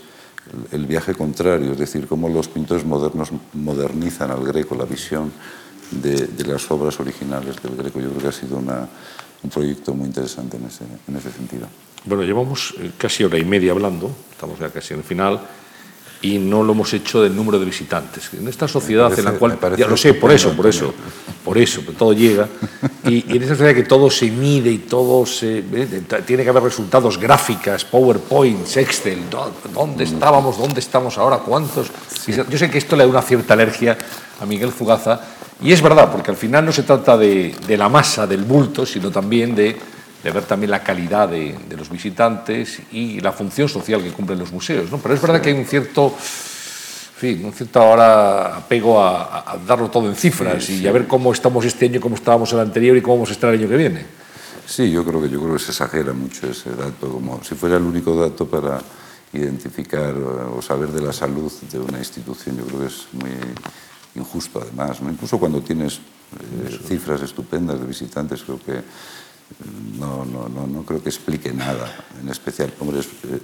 el, 0.72 0.86
viaje 0.86 1.16
contrario, 1.16 1.72
es 1.72 1.80
decir, 1.80 2.08
cómo 2.08 2.30
los 2.30 2.48
pintores 2.48 2.86
modernos 2.86 3.30
modernizan 3.54 4.30
al 4.30 4.46
Greco, 4.46 4.76
la 4.76 4.86
visión 4.86 5.32
de, 5.90 6.28
de, 6.28 6.44
las 6.46 6.70
obras 6.70 7.00
originales 7.00 7.56
del 7.64 7.76
Greco. 7.76 8.00
Yo 8.00 8.10
creo 8.10 8.22
que 8.22 8.28
ha 8.28 8.32
sido 8.32 8.58
una, 8.58 8.88
un 9.42 9.50
proyecto 9.50 9.96
muy 9.96 10.06
interesante 10.06 10.58
en 10.58 10.66
ese, 10.66 10.84
en 11.08 11.16
ese 11.16 11.32
sentido. 11.32 11.68
Bueno, 12.06 12.24
llevamos 12.24 12.76
casi 13.00 13.24
hora 13.24 13.40
y 13.40 13.44
media 13.44 13.72
hablando, 13.72 14.12
estamos 14.32 14.60
ya 14.60 14.70
casi 14.70 14.94
en 14.94 15.00
el 15.00 15.06
final 15.06 15.42
y 16.26 16.40
no 16.40 16.64
lo 16.64 16.74
hemos 16.74 16.92
hecho 16.92 17.22
del 17.22 17.36
número 17.36 17.60
de 17.60 17.66
visitantes. 17.66 18.32
En 18.34 18.48
esta 18.48 18.68
sociedad 18.68 19.04
parece, 19.04 19.22
en 19.22 19.26
la 19.26 19.34
cual, 19.34 19.60
ya 19.78 19.88
lo 19.88 19.96
sé, 19.96 20.16
por 20.16 20.32
eso, 20.32 20.54
por 20.54 20.66
eso, 20.66 20.92
por 21.44 21.56
eso, 21.56 21.82
todo 21.96 22.14
llega, 22.14 22.48
y, 23.04 23.32
y, 23.32 23.38
en 23.38 23.44
esta 23.44 23.54
sociedad 23.54 23.76
que 23.76 23.84
todo 23.84 24.10
se 24.10 24.32
mide 24.32 24.72
y 24.72 24.80
todo 24.80 25.28
se... 25.28 25.60
Eh, 25.60 26.02
tiene 26.26 26.44
que 26.44 26.50
haber 26.50 26.64
resultados 26.64 27.20
gráficas, 27.20 27.86
PowerPoints, 27.86 28.78
Excel, 28.78 29.20
¿dónde 29.72 30.06
estábamos, 30.06 30.58
dónde 30.58 30.80
estamos 30.80 31.16
ahora, 31.20 31.38
cuántos... 31.38 31.92
Sí. 32.20 32.34
Yo 32.50 32.58
sé 32.58 32.72
que 32.72 32.80
esto 32.80 32.96
le 32.96 33.04
da 33.04 33.10
una 33.10 33.22
cierta 33.22 33.54
alergia 33.54 33.96
a 34.42 34.46
Miguel 34.48 34.72
Fugaza, 34.72 35.22
y 35.62 35.72
es 35.72 35.82
verdad, 35.82 36.12
porque 36.12 36.32
al 36.32 36.38
final 36.38 36.66
no 36.66 36.72
se 36.72 36.82
trata 36.82 37.16
de, 37.18 37.54
de 37.68 37.78
la 37.78 37.88
masa, 37.88 38.26
del 38.26 38.44
bulto, 38.44 38.84
sino 38.84 39.12
también 39.12 39.54
de 39.54 39.78
de 40.26 40.32
ver 40.32 40.46
también 40.46 40.72
la 40.72 40.82
calidad 40.82 41.30
de, 41.30 41.56
de, 41.70 41.78
los 41.78 41.88
visitantes 41.88 42.82
y 42.92 43.20
la 43.20 43.32
función 43.32 43.70
social 43.70 44.02
que 44.02 44.10
cumplen 44.10 44.40
los 44.40 44.52
museos. 44.52 44.92
¿no? 44.92 44.98
Pero 44.98 45.14
es 45.14 45.22
verdad 45.22 45.40
que 45.40 45.50
hay 45.50 45.56
un 45.56 45.66
cierto, 45.66 46.08
en 46.08 47.20
fin, 47.20 47.46
un 47.46 47.54
cierto 47.54 47.80
ahora 47.80 48.58
apego 48.58 49.00
a, 49.00 49.52
a 49.52 49.58
darlo 49.58 49.88
todo 49.92 50.10
en 50.10 50.16
cifras 50.16 50.64
sí, 50.64 50.78
sí. 50.78 50.84
y 50.84 50.88
a 50.88 50.92
ver 50.92 51.06
cómo 51.06 51.32
estamos 51.32 51.64
este 51.64 51.86
año, 51.86 52.02
cómo 52.02 52.16
estábamos 52.16 52.52
el 52.54 52.60
anterior 52.60 52.98
y 52.98 53.04
cómo 53.04 53.18
vamos 53.18 53.30
a 53.30 53.34
estar 53.34 53.54
el 53.54 53.60
año 53.60 53.70
que 53.70 53.78
viene. 53.78 54.04
Sí, 54.66 54.90
yo 54.90 55.06
creo 55.06 55.22
que 55.22 55.30
yo 55.30 55.40
creo 55.40 55.54
que 55.54 55.60
se 55.60 55.70
exagera 55.70 56.12
mucho 56.12 56.50
ese 56.50 56.72
dato, 56.72 57.08
como 57.08 57.44
si 57.44 57.54
fuera 57.54 57.78
el 57.78 57.84
único 57.84 58.20
dato 58.20 58.48
para 58.48 58.82
identificar 59.32 60.16
o 60.16 60.60
saber 60.60 60.90
de 60.90 61.02
la 61.02 61.14
salud 61.14 61.54
de 61.72 61.78
una 61.78 62.00
institución. 62.00 62.58
Yo 62.58 62.66
creo 62.66 62.80
que 62.80 62.88
es 62.88 63.06
muy 63.14 63.30
injusto 64.16 64.60
además, 64.60 65.00
¿no? 65.02 65.12
incluso 65.12 65.38
cuando 65.38 65.62
tienes 65.62 65.98
eh, 65.98 66.80
cifras 66.88 67.22
estupendas 67.22 67.80
de 67.80 67.86
visitantes, 67.86 68.42
creo 68.42 68.60
que 68.66 68.82
no, 70.00 70.26
no, 70.26 70.50
no, 70.50 70.68
no 70.68 70.84
creo 70.84 71.02
que 71.02 71.10
explique 71.10 71.54
nada 71.54 72.06
en 72.20 72.30
especial. 72.30 72.74
Hombre, 72.80 73.00
eh, 73.00 73.40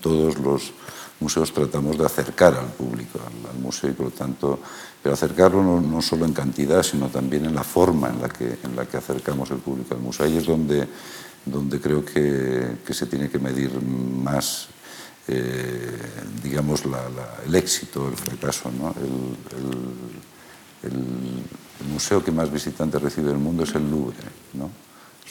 todos 0.00 0.38
los 0.38 0.72
museos 1.20 1.52
tratamos 1.52 1.98
de 1.98 2.04
acercar 2.04 2.54
al 2.54 2.66
público 2.66 3.20
al, 3.24 3.60
museo 3.60 3.90
y 3.90 3.92
por 3.92 4.06
lo 4.06 4.12
tanto, 4.12 4.60
pero 5.02 5.14
acercarlo 5.14 5.62
no, 5.62 5.80
no, 5.80 6.02
solo 6.02 6.26
en 6.26 6.32
cantidad, 6.32 6.82
sino 6.82 7.08
también 7.08 7.46
en 7.46 7.54
la 7.54 7.64
forma 7.64 8.10
en 8.10 8.20
la 8.20 8.28
que, 8.28 8.58
en 8.62 8.76
la 8.76 8.86
que 8.86 8.96
acercamos 8.96 9.50
el 9.50 9.58
público 9.58 9.94
al 9.94 10.00
museo. 10.00 10.26
Ahí 10.26 10.36
es 10.36 10.46
donde, 10.46 10.86
donde 11.44 11.80
creo 11.80 12.04
que, 12.04 12.78
que 12.84 12.94
se 12.94 13.06
tiene 13.06 13.30
que 13.30 13.38
medir 13.38 13.80
más 13.80 14.68
eh, 15.28 15.98
digamos, 16.42 16.82
el 17.46 17.54
éxito, 17.54 18.08
el 18.08 18.16
fracaso. 18.16 18.68
El, 18.68 20.90
el, 20.90 20.92
el, 20.92 21.92
museo 21.92 22.22
que 22.22 22.30
más 22.30 22.50
visitantes 22.50 23.00
recibe 23.00 23.28
del 23.28 23.38
mundo 23.38 23.64
es 23.64 23.74
el 23.74 23.88
Louvre. 23.88 24.16
¿no? 24.54 24.70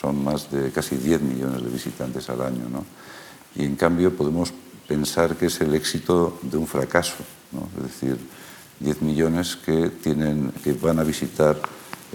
Son 0.02 0.24
más 0.24 0.50
de 0.50 0.72
casi 0.72 0.96
10 0.96 1.22
millones 1.22 1.64
de 1.64 1.70
visitantes 1.70 2.30
al 2.30 2.42
año. 2.42 2.68
¿no? 2.70 2.84
Y 3.56 3.66
en 3.66 3.76
cambio 3.76 4.16
podemos 4.16 4.52
pensar 4.88 5.36
que 5.36 5.46
es 5.46 5.62
el 5.62 5.76
éxito 5.76 6.40
de 6.42 6.58
un 6.58 6.68
fracaso, 6.68 7.16
es 7.78 7.84
decir, 7.84 8.18
10 8.80 9.02
millones 9.04 9.56
que, 9.56 9.90
tienen, 9.90 10.52
que 10.64 10.74
van 10.74 11.00
a 11.00 11.04
visitar, 11.04 11.56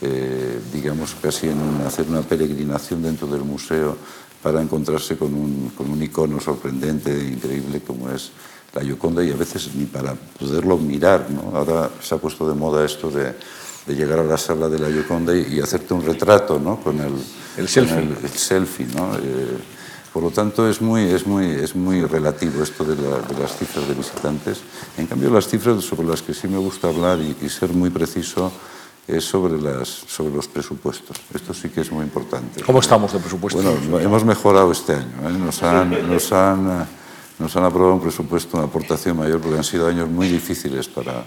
eh, 0.02 0.60
digamos, 0.72 1.14
casi 1.22 1.48
en 1.48 1.58
una, 1.58 1.86
hacer 1.86 2.06
una 2.08 2.22
peregrinación 2.22 3.02
dentro 3.02 3.28
del 3.28 3.42
museo 3.42 3.96
para 4.42 4.60
encontrarse 4.60 5.16
con 5.16 5.32
un, 5.32 5.72
con 5.76 5.90
un 5.90 6.02
icono 6.02 6.40
sorprendente 6.40 7.14
e 7.14 7.28
increíble 7.28 7.80
como 7.80 8.10
es 8.10 8.30
la 8.74 8.82
Gioconda 8.82 9.24
y 9.24 9.30
a 9.30 9.36
veces 9.36 9.70
ni 9.74 9.86
para 9.86 10.14
poderlo 10.14 10.76
mirar. 10.76 11.30
¿no? 11.30 11.56
Ahora 11.56 11.90
se 12.02 12.14
ha 12.14 12.18
puesto 12.18 12.48
de 12.48 12.54
moda 12.54 12.84
esto 12.84 13.10
de 13.10 13.32
de 13.86 13.94
llegar 13.94 14.18
a 14.18 14.24
la 14.24 14.36
sala 14.36 14.68
de 14.68 14.78
la 14.78 14.88
Gioconda 14.88 15.34
y, 15.34 15.54
y 15.54 15.60
hacerte 15.60 15.94
un 15.94 16.04
retrato 16.04 16.58
¿no? 16.58 16.80
con 16.80 17.00
el, 17.00 17.14
el 17.56 17.68
selfie. 17.68 17.94
Con 17.94 18.04
el, 18.04 18.24
el 18.24 18.30
selfie 18.30 18.86
¿no? 18.94 19.14
eh, 19.16 19.58
por 20.16 20.22
lo 20.22 20.30
tanto, 20.30 20.66
es 20.66 20.80
muy, 20.80 21.02
es 21.02 21.26
muy, 21.26 21.44
es 21.44 21.76
muy 21.76 22.00
relativo 22.02 22.62
esto 22.62 22.84
de, 22.84 22.96
la, 22.96 23.18
de, 23.18 23.38
las 23.38 23.54
cifras 23.54 23.86
de 23.86 23.92
visitantes. 23.92 24.60
En 24.96 25.06
cambio, 25.06 25.28
las 25.28 25.46
cifras 25.46 25.84
sobre 25.84 26.08
las 26.08 26.22
que 26.22 26.32
sí 26.32 26.48
me 26.48 26.56
gusta 26.56 26.88
hablar 26.88 27.18
y, 27.18 27.36
y 27.44 27.50
ser 27.50 27.68
muy 27.74 27.90
preciso 27.90 28.50
es 29.06 29.22
sobre, 29.26 29.60
las, 29.60 29.86
sobre 29.88 30.34
los 30.34 30.48
presupuestos. 30.48 31.18
Esto 31.34 31.52
sí 31.52 31.68
que 31.68 31.82
es 31.82 31.92
muy 31.92 32.02
importante. 32.02 32.62
¿Cómo 32.62 32.78
estamos 32.78 33.12
de 33.12 33.18
presupuesto? 33.18 33.60
Bueno, 33.62 34.00
hemos 34.00 34.24
mejorado 34.24 34.72
este 34.72 34.94
año. 34.94 35.28
¿eh? 35.28 35.32
Nos, 35.32 35.62
han, 35.62 36.08
nos, 36.08 36.32
han, 36.32 36.86
nos 37.38 37.54
han 37.54 37.64
aprobado 37.64 37.96
un 37.96 38.00
presupuesto, 38.00 38.56
una 38.56 38.68
aportación 38.68 39.18
mayor, 39.18 39.38
porque 39.42 39.58
han 39.58 39.64
sido 39.64 39.86
años 39.86 40.08
muy 40.08 40.28
difíciles 40.28 40.88
para, 40.88 41.26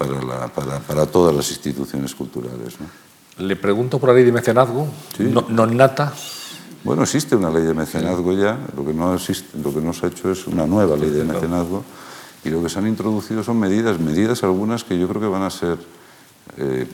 para, 0.00 0.22
la, 0.24 0.48
para, 0.48 0.78
para 0.80 1.04
todas 1.04 1.36
las 1.36 1.50
instituciones 1.50 2.14
culturales. 2.14 2.80
¿no? 2.80 3.44
Le 3.44 3.54
pregunto 3.54 3.98
por 3.98 4.08
la 4.08 4.14
ley 4.14 4.24
de 4.24 4.32
mecenazgo, 4.32 4.88
no, 5.20 5.44
non 5.52 5.76
nata. 5.76 6.16
Bueno, 6.80 7.04
existe 7.04 7.36
una 7.36 7.52
ley 7.52 7.68
de 7.68 7.76
mecenazgo 7.76 8.32
ya, 8.32 8.56
lo 8.72 8.80
que, 8.80 8.96
no 8.96 9.12
existe, 9.12 9.60
lo 9.60 9.68
que 9.68 9.84
no 9.84 9.92
se 9.92 10.06
ha 10.06 10.08
hecho 10.08 10.32
es 10.32 10.46
una 10.48 10.64
nueva 10.64 10.96
ley 10.96 11.12
de 11.12 11.20
mecenazgo 11.24 11.84
y 12.40 12.48
lo 12.48 12.62
que 12.64 12.72
se 12.72 12.80
han 12.80 12.88
introducido 12.88 13.44
son 13.44 13.60
medidas, 13.60 14.00
medidas 14.00 14.40
algunas 14.42 14.84
que 14.84 14.98
yo 14.98 15.04
creo 15.04 15.20
que 15.20 15.28
van 15.28 15.44
a 15.44 15.50
ser, 15.50 15.76
eh, 16.56 16.88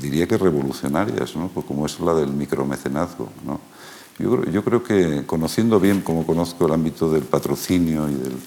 diría 0.00 0.28
que 0.28 0.38
revolucionarias, 0.38 1.34
¿no? 1.34 1.50
Pues 1.50 1.66
como 1.66 1.84
es 1.86 1.98
la 1.98 2.14
del 2.14 2.30
micromecenazgo. 2.30 3.28
¿no? 3.42 3.58
Yo, 4.22 4.44
yo, 4.44 4.62
creo 4.62 4.84
que 4.84 5.26
conociendo 5.26 5.80
bien, 5.80 6.02
como 6.02 6.24
conozco 6.24 6.66
el 6.66 6.74
ámbito 6.74 7.10
del 7.10 7.24
patrocinio 7.24 8.08
y 8.08 8.14
del, 8.14 8.38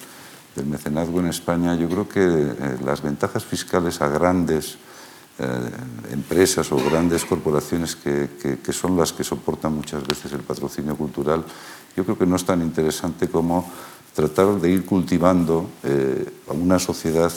del 0.54 0.66
mecenazgo 0.66 1.20
en 1.20 1.26
España, 1.26 1.74
yo 1.74 1.88
creo 1.88 2.08
que 2.08 2.20
eh, 2.20 2.78
las 2.84 3.02
ventajas 3.02 3.44
fiscales 3.44 4.00
a 4.00 4.08
grandes 4.08 4.76
eh, 5.38 5.46
empresas 6.12 6.70
o 6.72 6.76
grandes 6.76 7.24
corporaciones 7.24 7.96
que, 7.96 8.28
son 8.72 8.96
las 8.96 9.12
que 9.12 9.24
soportan 9.24 9.74
muchas 9.74 10.06
veces 10.06 10.32
el 10.32 10.42
patrocinio 10.42 10.94
cultural, 10.96 11.44
yo 11.96 12.04
creo 12.04 12.18
que 12.18 12.26
no 12.26 12.36
es 12.36 12.44
tan 12.44 12.60
interesante 12.60 13.28
como 13.28 13.70
tratar 14.14 14.60
de 14.60 14.70
ir 14.70 14.84
cultivando 14.84 15.70
eh, 15.84 16.30
a 16.48 16.52
una 16.52 16.78
sociedad 16.78 17.32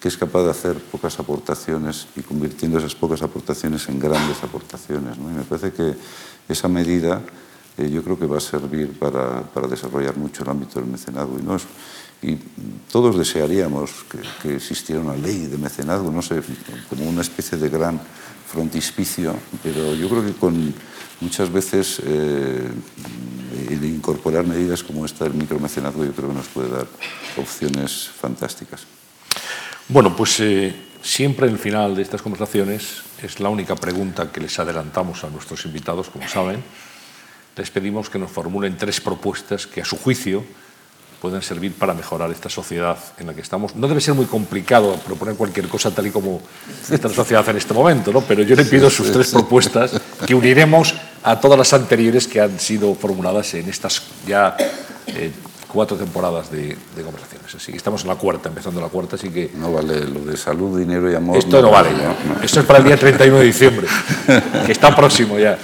que 0.00 0.08
es 0.08 0.16
capaz 0.16 0.44
de 0.44 0.50
hacer 0.50 0.78
pocas 0.78 1.18
aportaciones 1.18 2.06
y 2.14 2.20
convirtiendo 2.20 2.78
esas 2.78 2.94
pocas 2.94 3.22
aportaciones 3.22 3.88
en 3.88 3.98
grandes 3.98 4.42
aportaciones. 4.44 5.16
Y 5.16 5.20
me 5.20 5.42
parece 5.42 5.72
que 5.72 5.94
esa 6.48 6.68
medida 6.68 7.22
yo 7.76 8.04
creo 8.04 8.16
que 8.16 8.26
va 8.26 8.38
a 8.38 8.40
servir 8.40 8.96
para, 8.98 9.42
para, 9.42 9.66
desarrollar 9.66 10.16
mucho 10.16 10.44
el 10.44 10.50
ámbito 10.50 10.78
del 10.78 10.88
mecenazgo. 10.88 11.38
Y, 11.40 11.42
no 11.42 11.56
es, 11.56 11.64
y 12.24 12.38
todos 12.90 13.18
desearíamos 13.18 13.90
que, 14.42 14.54
existiera 14.54 15.00
una 15.00 15.16
ley 15.16 15.46
de 15.46 15.58
mecenazgo, 15.58 16.10
no 16.10 16.22
sé, 16.22 16.40
como 16.88 17.08
una 17.08 17.20
especie 17.20 17.58
de 17.58 17.68
gran 17.68 18.00
frontispicio, 18.50 19.36
pero 19.62 19.94
yo 19.94 20.08
creo 20.08 20.24
que 20.24 20.32
con 20.32 20.74
muchas 21.20 21.52
veces 21.52 22.00
eh, 22.04 22.68
el 23.68 23.84
incorporar 23.84 24.46
medidas 24.46 24.82
como 24.82 25.04
esta 25.04 25.24
del 25.24 25.34
micromecenazgo 25.34 26.04
yo 26.04 26.12
creo 26.12 26.28
que 26.28 26.34
nos 26.34 26.48
puede 26.48 26.70
dar 26.70 26.86
opciones 27.36 28.08
fantásticas. 28.08 28.86
Bueno, 29.88 30.16
pues 30.16 30.40
eh, 30.40 30.74
siempre 31.02 31.46
el 31.46 31.58
final 31.58 31.94
de 31.94 32.02
estas 32.02 32.22
conversaciones 32.22 33.02
es 33.22 33.38
la 33.38 33.50
única 33.50 33.76
pregunta 33.76 34.32
que 34.32 34.40
les 34.40 34.58
adelantamos 34.58 35.24
a 35.24 35.30
nuestros 35.30 35.66
invitados, 35.66 36.08
como 36.08 36.26
saben. 36.28 36.62
Les 37.56 37.70
pedimos 37.70 38.08
que 38.08 38.18
nos 38.18 38.30
formulen 38.30 38.78
tres 38.78 39.00
propuestas 39.00 39.66
que 39.66 39.82
a 39.82 39.84
su 39.84 39.96
juicio 39.96 40.42
pueden 41.24 41.40
servir 41.40 41.72
para 41.72 41.94
mejorar 41.94 42.30
esta 42.30 42.50
sociedad 42.50 42.98
en 43.16 43.26
la 43.28 43.32
que 43.32 43.40
estamos. 43.40 43.74
No 43.74 43.88
debe 43.88 44.02
ser 44.02 44.12
muy 44.12 44.26
complicado 44.26 44.94
proponer 45.06 45.36
cualquier 45.36 45.68
cosa 45.68 45.90
tal 45.90 46.06
y 46.06 46.10
como 46.10 46.42
está 46.90 47.08
la 47.08 47.14
sociedad 47.14 47.48
en 47.48 47.56
este 47.56 47.72
momento, 47.72 48.12
¿no? 48.12 48.20
pero 48.20 48.42
yo 48.42 48.54
le 48.54 48.66
pido 48.66 48.90
sus 48.90 49.10
tres 49.10 49.30
propuestas 49.30 49.98
que 50.26 50.34
uniremos 50.34 50.94
a 51.22 51.40
todas 51.40 51.56
las 51.56 51.72
anteriores 51.72 52.28
que 52.28 52.42
han 52.42 52.60
sido 52.60 52.94
formuladas 52.94 53.54
en 53.54 53.70
estas 53.70 54.02
ya 54.26 54.54
eh, 55.06 55.30
cuatro 55.66 55.96
temporadas 55.96 56.50
de, 56.50 56.76
de, 56.94 57.02
conversaciones. 57.02 57.54
Así 57.54 57.72
que 57.72 57.78
estamos 57.78 58.02
en 58.02 58.08
la 58.08 58.16
cuarta, 58.16 58.50
empezando 58.50 58.82
la 58.82 58.88
cuarta, 58.88 59.16
así 59.16 59.30
que... 59.30 59.50
No 59.54 59.72
vale 59.72 60.04
lo 60.04 60.20
de 60.20 60.36
salud, 60.36 60.78
dinero 60.78 61.10
y 61.10 61.14
amor. 61.14 61.38
Esto 61.38 61.56
no, 61.56 61.68
no 61.68 61.70
vale, 61.70 61.90
¿no? 61.92 62.34
No. 62.34 62.42
Esto 62.42 62.60
es 62.60 62.66
para 62.66 62.80
el 62.80 62.84
día 62.84 62.98
31 62.98 63.38
de 63.38 63.44
diciembre, 63.44 63.86
que 64.66 64.72
está 64.72 64.94
próximo 64.94 65.38
ya. 65.38 65.56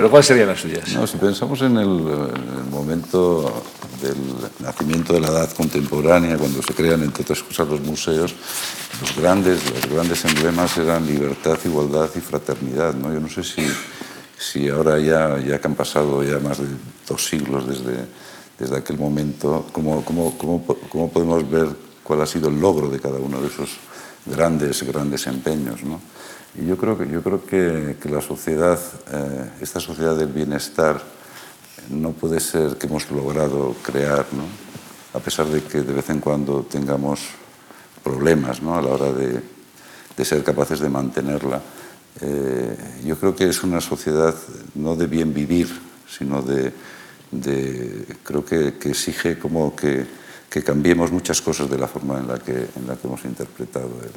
¿Pero 0.00 0.10
cuáles 0.10 0.26
serían 0.28 0.48
las 0.48 0.60
suyas? 0.60 0.88
No, 0.94 1.06
si 1.06 1.18
pensamos 1.18 1.60
en 1.60 1.76
el, 1.76 1.86
en 1.86 2.58
el, 2.58 2.70
momento 2.70 3.62
del 4.00 4.16
nacimiento 4.60 5.12
de 5.12 5.20
la 5.20 5.28
edad 5.28 5.52
contemporánea, 5.52 6.38
cuando 6.38 6.62
se 6.62 6.72
crean, 6.72 7.02
entre 7.02 7.22
otras 7.22 7.42
cosas, 7.42 7.68
los 7.68 7.82
museos, 7.82 8.34
los 8.98 9.14
grandes, 9.14 9.60
los 9.70 9.86
grandes 9.92 10.24
emblemas 10.24 10.78
eran 10.78 11.06
libertad, 11.06 11.58
igualdad 11.66 12.08
y 12.16 12.20
fraternidad. 12.20 12.94
¿no? 12.94 13.12
Yo 13.12 13.20
no 13.20 13.28
sé 13.28 13.44
si, 13.44 13.62
si 14.38 14.70
ahora 14.70 14.98
ya, 14.98 15.38
ya 15.38 15.60
que 15.60 15.68
han 15.68 15.74
pasado 15.74 16.24
ya 16.24 16.38
más 16.38 16.60
de 16.60 16.68
dos 17.06 17.22
siglos 17.22 17.68
desde, 17.68 18.06
desde 18.58 18.78
aquel 18.78 18.96
momento, 18.96 19.66
¿cómo, 19.70 20.02
cómo, 20.02 20.38
cómo, 20.38 20.64
cómo 20.88 21.10
podemos 21.10 21.50
ver 21.50 21.68
cuál 22.02 22.22
ha 22.22 22.26
sido 22.26 22.48
el 22.48 22.58
logro 22.58 22.88
de 22.88 23.00
cada 23.00 23.18
uno 23.18 23.38
de 23.38 23.48
esos 23.48 23.68
grandes, 24.24 24.82
grandes 24.82 25.26
empeños. 25.26 25.82
¿no? 25.82 26.00
Y 26.58 26.66
yo 26.66 26.76
creo 26.76 26.98
que, 26.98 27.08
yo 27.08 27.22
creo 27.22 27.44
que, 27.44 27.96
que 28.00 28.08
la 28.08 28.20
sociedad, 28.20 28.78
eh, 29.12 29.50
esta 29.60 29.78
sociedad 29.78 30.16
del 30.16 30.28
bienestar, 30.28 31.00
no 31.90 32.12
puede 32.12 32.40
ser 32.40 32.76
que 32.76 32.86
hemos 32.86 33.10
logrado 33.10 33.74
crear, 33.82 34.26
¿no? 34.32 34.44
a 35.12 35.20
pesar 35.22 35.46
de 35.46 35.62
que 35.62 35.82
de 35.82 35.92
vez 35.92 36.10
en 36.10 36.20
cuando 36.20 36.62
tengamos 36.62 37.20
problemas 38.02 38.62
¿no? 38.62 38.76
a 38.76 38.82
la 38.82 38.88
hora 38.88 39.12
de, 39.12 39.40
de 40.16 40.24
ser 40.24 40.42
capaces 40.44 40.80
de 40.80 40.88
mantenerla. 40.88 41.60
Eh, 42.20 42.76
yo 43.04 43.16
creo 43.16 43.34
que 43.34 43.48
es 43.48 43.62
una 43.62 43.80
sociedad 43.80 44.34
no 44.74 44.96
de 44.96 45.06
bien 45.06 45.32
vivir, 45.32 45.68
sino 46.08 46.42
de, 46.42 46.72
de 47.30 48.06
creo 48.22 48.44
que, 48.44 48.74
que, 48.74 48.90
exige 48.90 49.38
como 49.38 49.74
que, 49.74 50.06
que, 50.50 50.62
cambiemos 50.62 51.12
muchas 51.12 51.40
cosas 51.40 51.70
de 51.70 51.78
la 51.78 51.86
forma 51.86 52.18
en 52.18 52.28
la 52.28 52.38
que, 52.38 52.52
en 52.52 52.86
la 52.86 52.96
que 52.96 53.06
hemos 53.06 53.24
interpretado 53.24 53.90
el, 54.02 54.10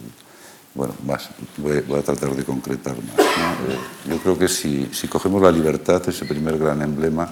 bueno, 0.76 0.96
más, 1.06 1.30
voy, 1.58 1.82
voy, 1.82 2.00
a 2.00 2.04
tratar 2.04 2.36
de 2.36 2.44
concretar 2.44 2.96
más. 2.96 3.18
¿no? 3.18 3.74
Eh, 3.74 3.78
yo 4.10 4.18
creo 4.18 4.40
que 4.40 4.48
si, 4.48 4.90
si, 4.92 5.08
cogemos 5.08 5.42
la 5.42 5.52
libertad, 5.52 6.02
ese 6.08 6.26
primer 6.26 6.58
gran 6.58 6.82
emblema, 6.82 7.30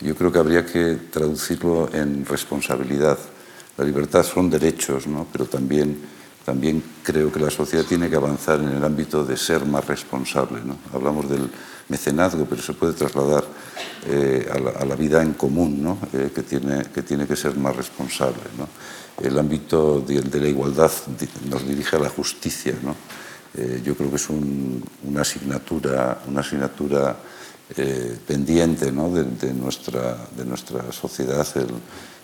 yo 0.00 0.14
creo 0.14 0.32
que 0.32 0.38
habría 0.38 0.64
que 0.64 0.98
traducirlo 1.10 1.90
en 1.92 2.24
responsabilidad. 2.24 3.18
La 3.76 3.84
libertad 3.84 4.22
son 4.22 4.48
derechos, 4.48 5.06
¿no? 5.06 5.26
pero 5.30 5.44
también, 5.44 6.00
también 6.44 6.82
creo 7.02 7.30
que 7.30 7.38
la 7.38 7.50
sociedad 7.50 7.84
tiene 7.84 8.08
que 8.08 8.16
avanzar 8.16 8.60
en 8.60 8.68
el 8.68 8.84
ámbito 8.84 9.24
de 9.24 9.36
ser 9.36 9.66
más 9.66 9.86
responsable. 9.86 10.60
¿no? 10.64 10.78
Hablamos 10.94 11.28
del 11.28 11.50
mecenazgo, 11.88 12.46
pero 12.46 12.62
se 12.62 12.72
puede 12.72 12.94
trasladar 12.94 13.44
eh, 14.06 14.48
a, 14.50 14.58
la, 14.58 14.70
a, 14.70 14.84
la, 14.86 14.96
vida 14.96 15.22
en 15.22 15.34
común, 15.34 15.82
¿no? 15.82 15.98
eh, 16.14 16.30
que, 16.34 16.42
tiene, 16.42 16.84
que 16.94 17.02
tiene 17.02 17.26
que 17.26 17.36
ser 17.36 17.54
más 17.56 17.76
responsable. 17.76 18.40
¿no? 18.56 18.68
El 19.22 19.38
ámbito 19.38 20.00
de, 20.00 20.40
la 20.40 20.48
igualdad 20.48 20.90
nos 21.48 21.66
dirige 21.66 21.96
a 21.96 22.00
la 22.00 22.08
justicia. 22.08 22.74
¿no? 22.82 22.94
Eh, 23.54 23.82
yo 23.84 23.94
creo 23.94 24.10
que 24.10 24.16
es 24.16 24.30
un, 24.30 24.82
una 25.04 25.22
asignatura, 25.22 26.22
una 26.28 26.40
asignatura 26.40 27.16
eh, 27.76 28.16
pendiente 28.26 28.90
¿no? 28.92 29.10
de, 29.10 29.52
nuestra, 29.52 30.28
de 30.36 30.44
nuestra 30.44 30.92
sociedad, 30.92 31.46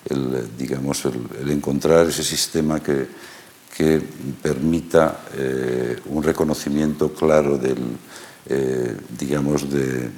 el, 0.09 0.57
digamos, 0.57 1.05
el, 1.05 1.51
encontrar 1.51 2.07
ese 2.09 2.23
sistema 2.23 2.81
que, 2.81 3.09
que 3.77 4.01
permita 4.43 5.21
eh, 5.35 6.01
un 6.07 6.23
reconocimiento 6.23 7.13
claro 7.13 7.59
del, 7.59 7.79
digamos, 9.19 9.69
de, 9.69 10.09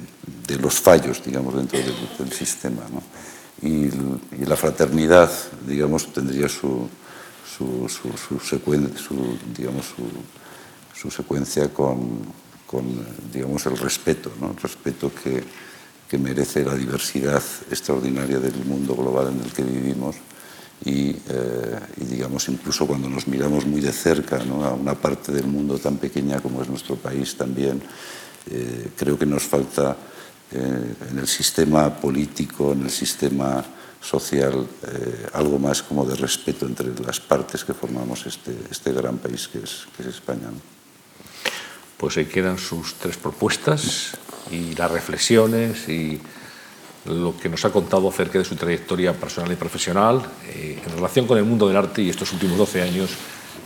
de, 0.47 0.57
los 0.59 0.75
fallos 0.75 1.23
digamos, 1.25 1.55
dentro 1.55 1.79
del, 1.79 1.95
del 2.19 2.31
sistema. 2.31 2.83
¿no? 2.93 3.01
Y, 3.61 3.87
y, 3.87 4.45
la 4.45 4.55
fraternidad, 4.55 5.29
digamos, 5.67 6.13
tendría 6.13 6.47
su, 6.47 6.87
su, 7.45 7.89
su, 7.89 8.17
su, 8.17 8.39
secuen, 8.39 8.95
su 8.97 9.37
digamos, 9.55 9.85
su, 9.85 10.03
su 10.97 11.11
secuencia 11.11 11.73
con, 11.73 12.21
con, 12.65 12.85
digamos, 13.33 13.65
el 13.65 13.77
respeto, 13.77 14.31
¿no? 14.39 14.51
el 14.51 14.57
respeto 14.57 15.11
que, 15.23 15.43
que 16.09 16.17
merece 16.17 16.63
la 16.63 16.75
diversidad 16.75 17.43
extraordinaria 17.69 18.39
del 18.39 18.65
mundo 18.65 18.95
global 18.95 19.33
en 19.33 19.41
el 19.41 19.51
que 19.51 19.63
vivimos 19.63 20.15
y, 20.83 21.09
eh, 21.09 21.79
y, 21.97 22.05
digamos 22.05 22.47
incluso 22.47 22.87
cuando 22.87 23.09
nos 23.09 23.27
miramos 23.27 23.65
muy 23.65 23.81
de 23.81 23.91
cerca 23.91 24.39
¿no? 24.39 24.63
a 24.63 24.73
una 24.73 24.95
parte 24.95 25.31
del 25.31 25.45
mundo 25.45 25.77
tan 25.77 25.97
pequeña 25.97 26.39
como 26.39 26.61
es 26.61 26.69
nuestro 26.69 26.95
país 26.95 27.35
también 27.35 27.81
eh, 28.49 28.89
creo 28.95 29.19
que 29.19 29.25
nos 29.25 29.43
falta 29.43 29.97
eh, 30.51 30.95
en 31.11 31.19
el 31.19 31.27
sistema 31.27 31.95
político, 31.95 32.73
en 32.73 32.83
el 32.83 32.89
sistema 32.89 33.63
social, 34.01 34.65
eh, 34.87 35.27
algo 35.33 35.59
más 35.59 35.83
como 35.83 36.05
de 36.05 36.15
respeto 36.15 36.65
entre 36.65 36.87
las 37.05 37.19
partes 37.19 37.63
que 37.63 37.73
formamos 37.73 38.25
este, 38.25 38.55
este 38.71 38.93
gran 38.93 39.17
país 39.17 39.47
que 39.47 39.59
es, 39.59 39.87
que 39.95 40.03
es 40.03 40.09
España. 40.09 40.49
¿no? 40.51 40.59
Pues 41.97 42.17
ahí 42.17 42.25
quedan 42.25 42.57
sus 42.57 42.95
tres 42.95 43.17
propuestas 43.17 44.11
y 44.49 44.73
las 44.75 44.89
reflexiones 44.89 45.89
y 45.89 46.19
lo 47.05 47.37
que 47.37 47.49
nos 47.49 47.65
ha 47.65 47.71
contado 47.71 48.07
acerca 48.07 48.39
de 48.39 48.45
su 48.45 48.55
trayectoria 48.55 49.13
personal 49.13 49.51
y 49.51 49.55
profesional 49.55 50.21
eh, 50.47 50.81
en 50.83 50.91
relación 50.95 51.27
con 51.27 51.37
el 51.37 51.43
mundo 51.43 51.67
del 51.67 51.75
arte 51.75 52.01
y 52.01 52.09
estos 52.09 52.31
últimos 52.33 52.57
12 52.57 52.81
años 52.81 53.09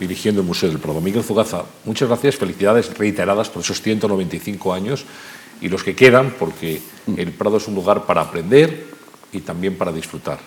dirigiendo 0.00 0.40
el 0.40 0.46
Museo 0.46 0.68
del 0.68 0.80
Prado. 0.80 1.00
Miguel 1.00 1.22
Zugaza, 1.22 1.64
muchas 1.84 2.08
gracias, 2.08 2.36
felicidades 2.36 2.96
reiteradas 2.98 3.48
por 3.48 3.62
esos 3.62 3.80
195 3.80 4.74
años 4.74 5.04
y 5.64 5.68
los 5.70 5.82
que 5.82 5.96
quedan, 5.96 6.34
porque 6.38 6.80
el 7.16 7.32
Prado 7.32 7.56
es 7.56 7.66
un 7.68 7.74
lugar 7.74 8.04
para 8.04 8.20
aprender 8.20 8.86
y 9.32 9.40
también 9.40 9.78
para 9.78 9.92
disfrutar. 9.92 10.38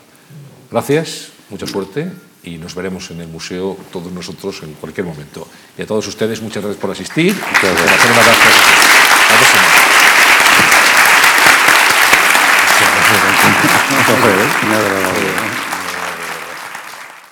Gracias, 0.69 1.29
mucha 1.49 1.65
suerte 1.65 2.11
y 2.43 2.59
nos 2.59 2.75
veremos 2.75 3.09
en 3.09 3.21
el 3.21 3.27
museo 3.27 3.75
todos 3.91 4.11
nosotros 4.11 4.61
en 4.61 4.73
cualquier 4.73 5.07
momento. 5.07 5.47
Y 5.75 5.81
a 5.81 5.87
todos 5.87 6.07
ustedes, 6.07 6.39
muchas 6.43 6.61
gracias 6.61 6.79
por 6.79 6.91
asistir. 6.91 7.33
Muchas 7.33 7.73
gracias. 7.73 7.99
Hacer 7.99 8.11
una 8.11 8.21
gracias. 8.21 8.47
Gracias. 14.67 15.06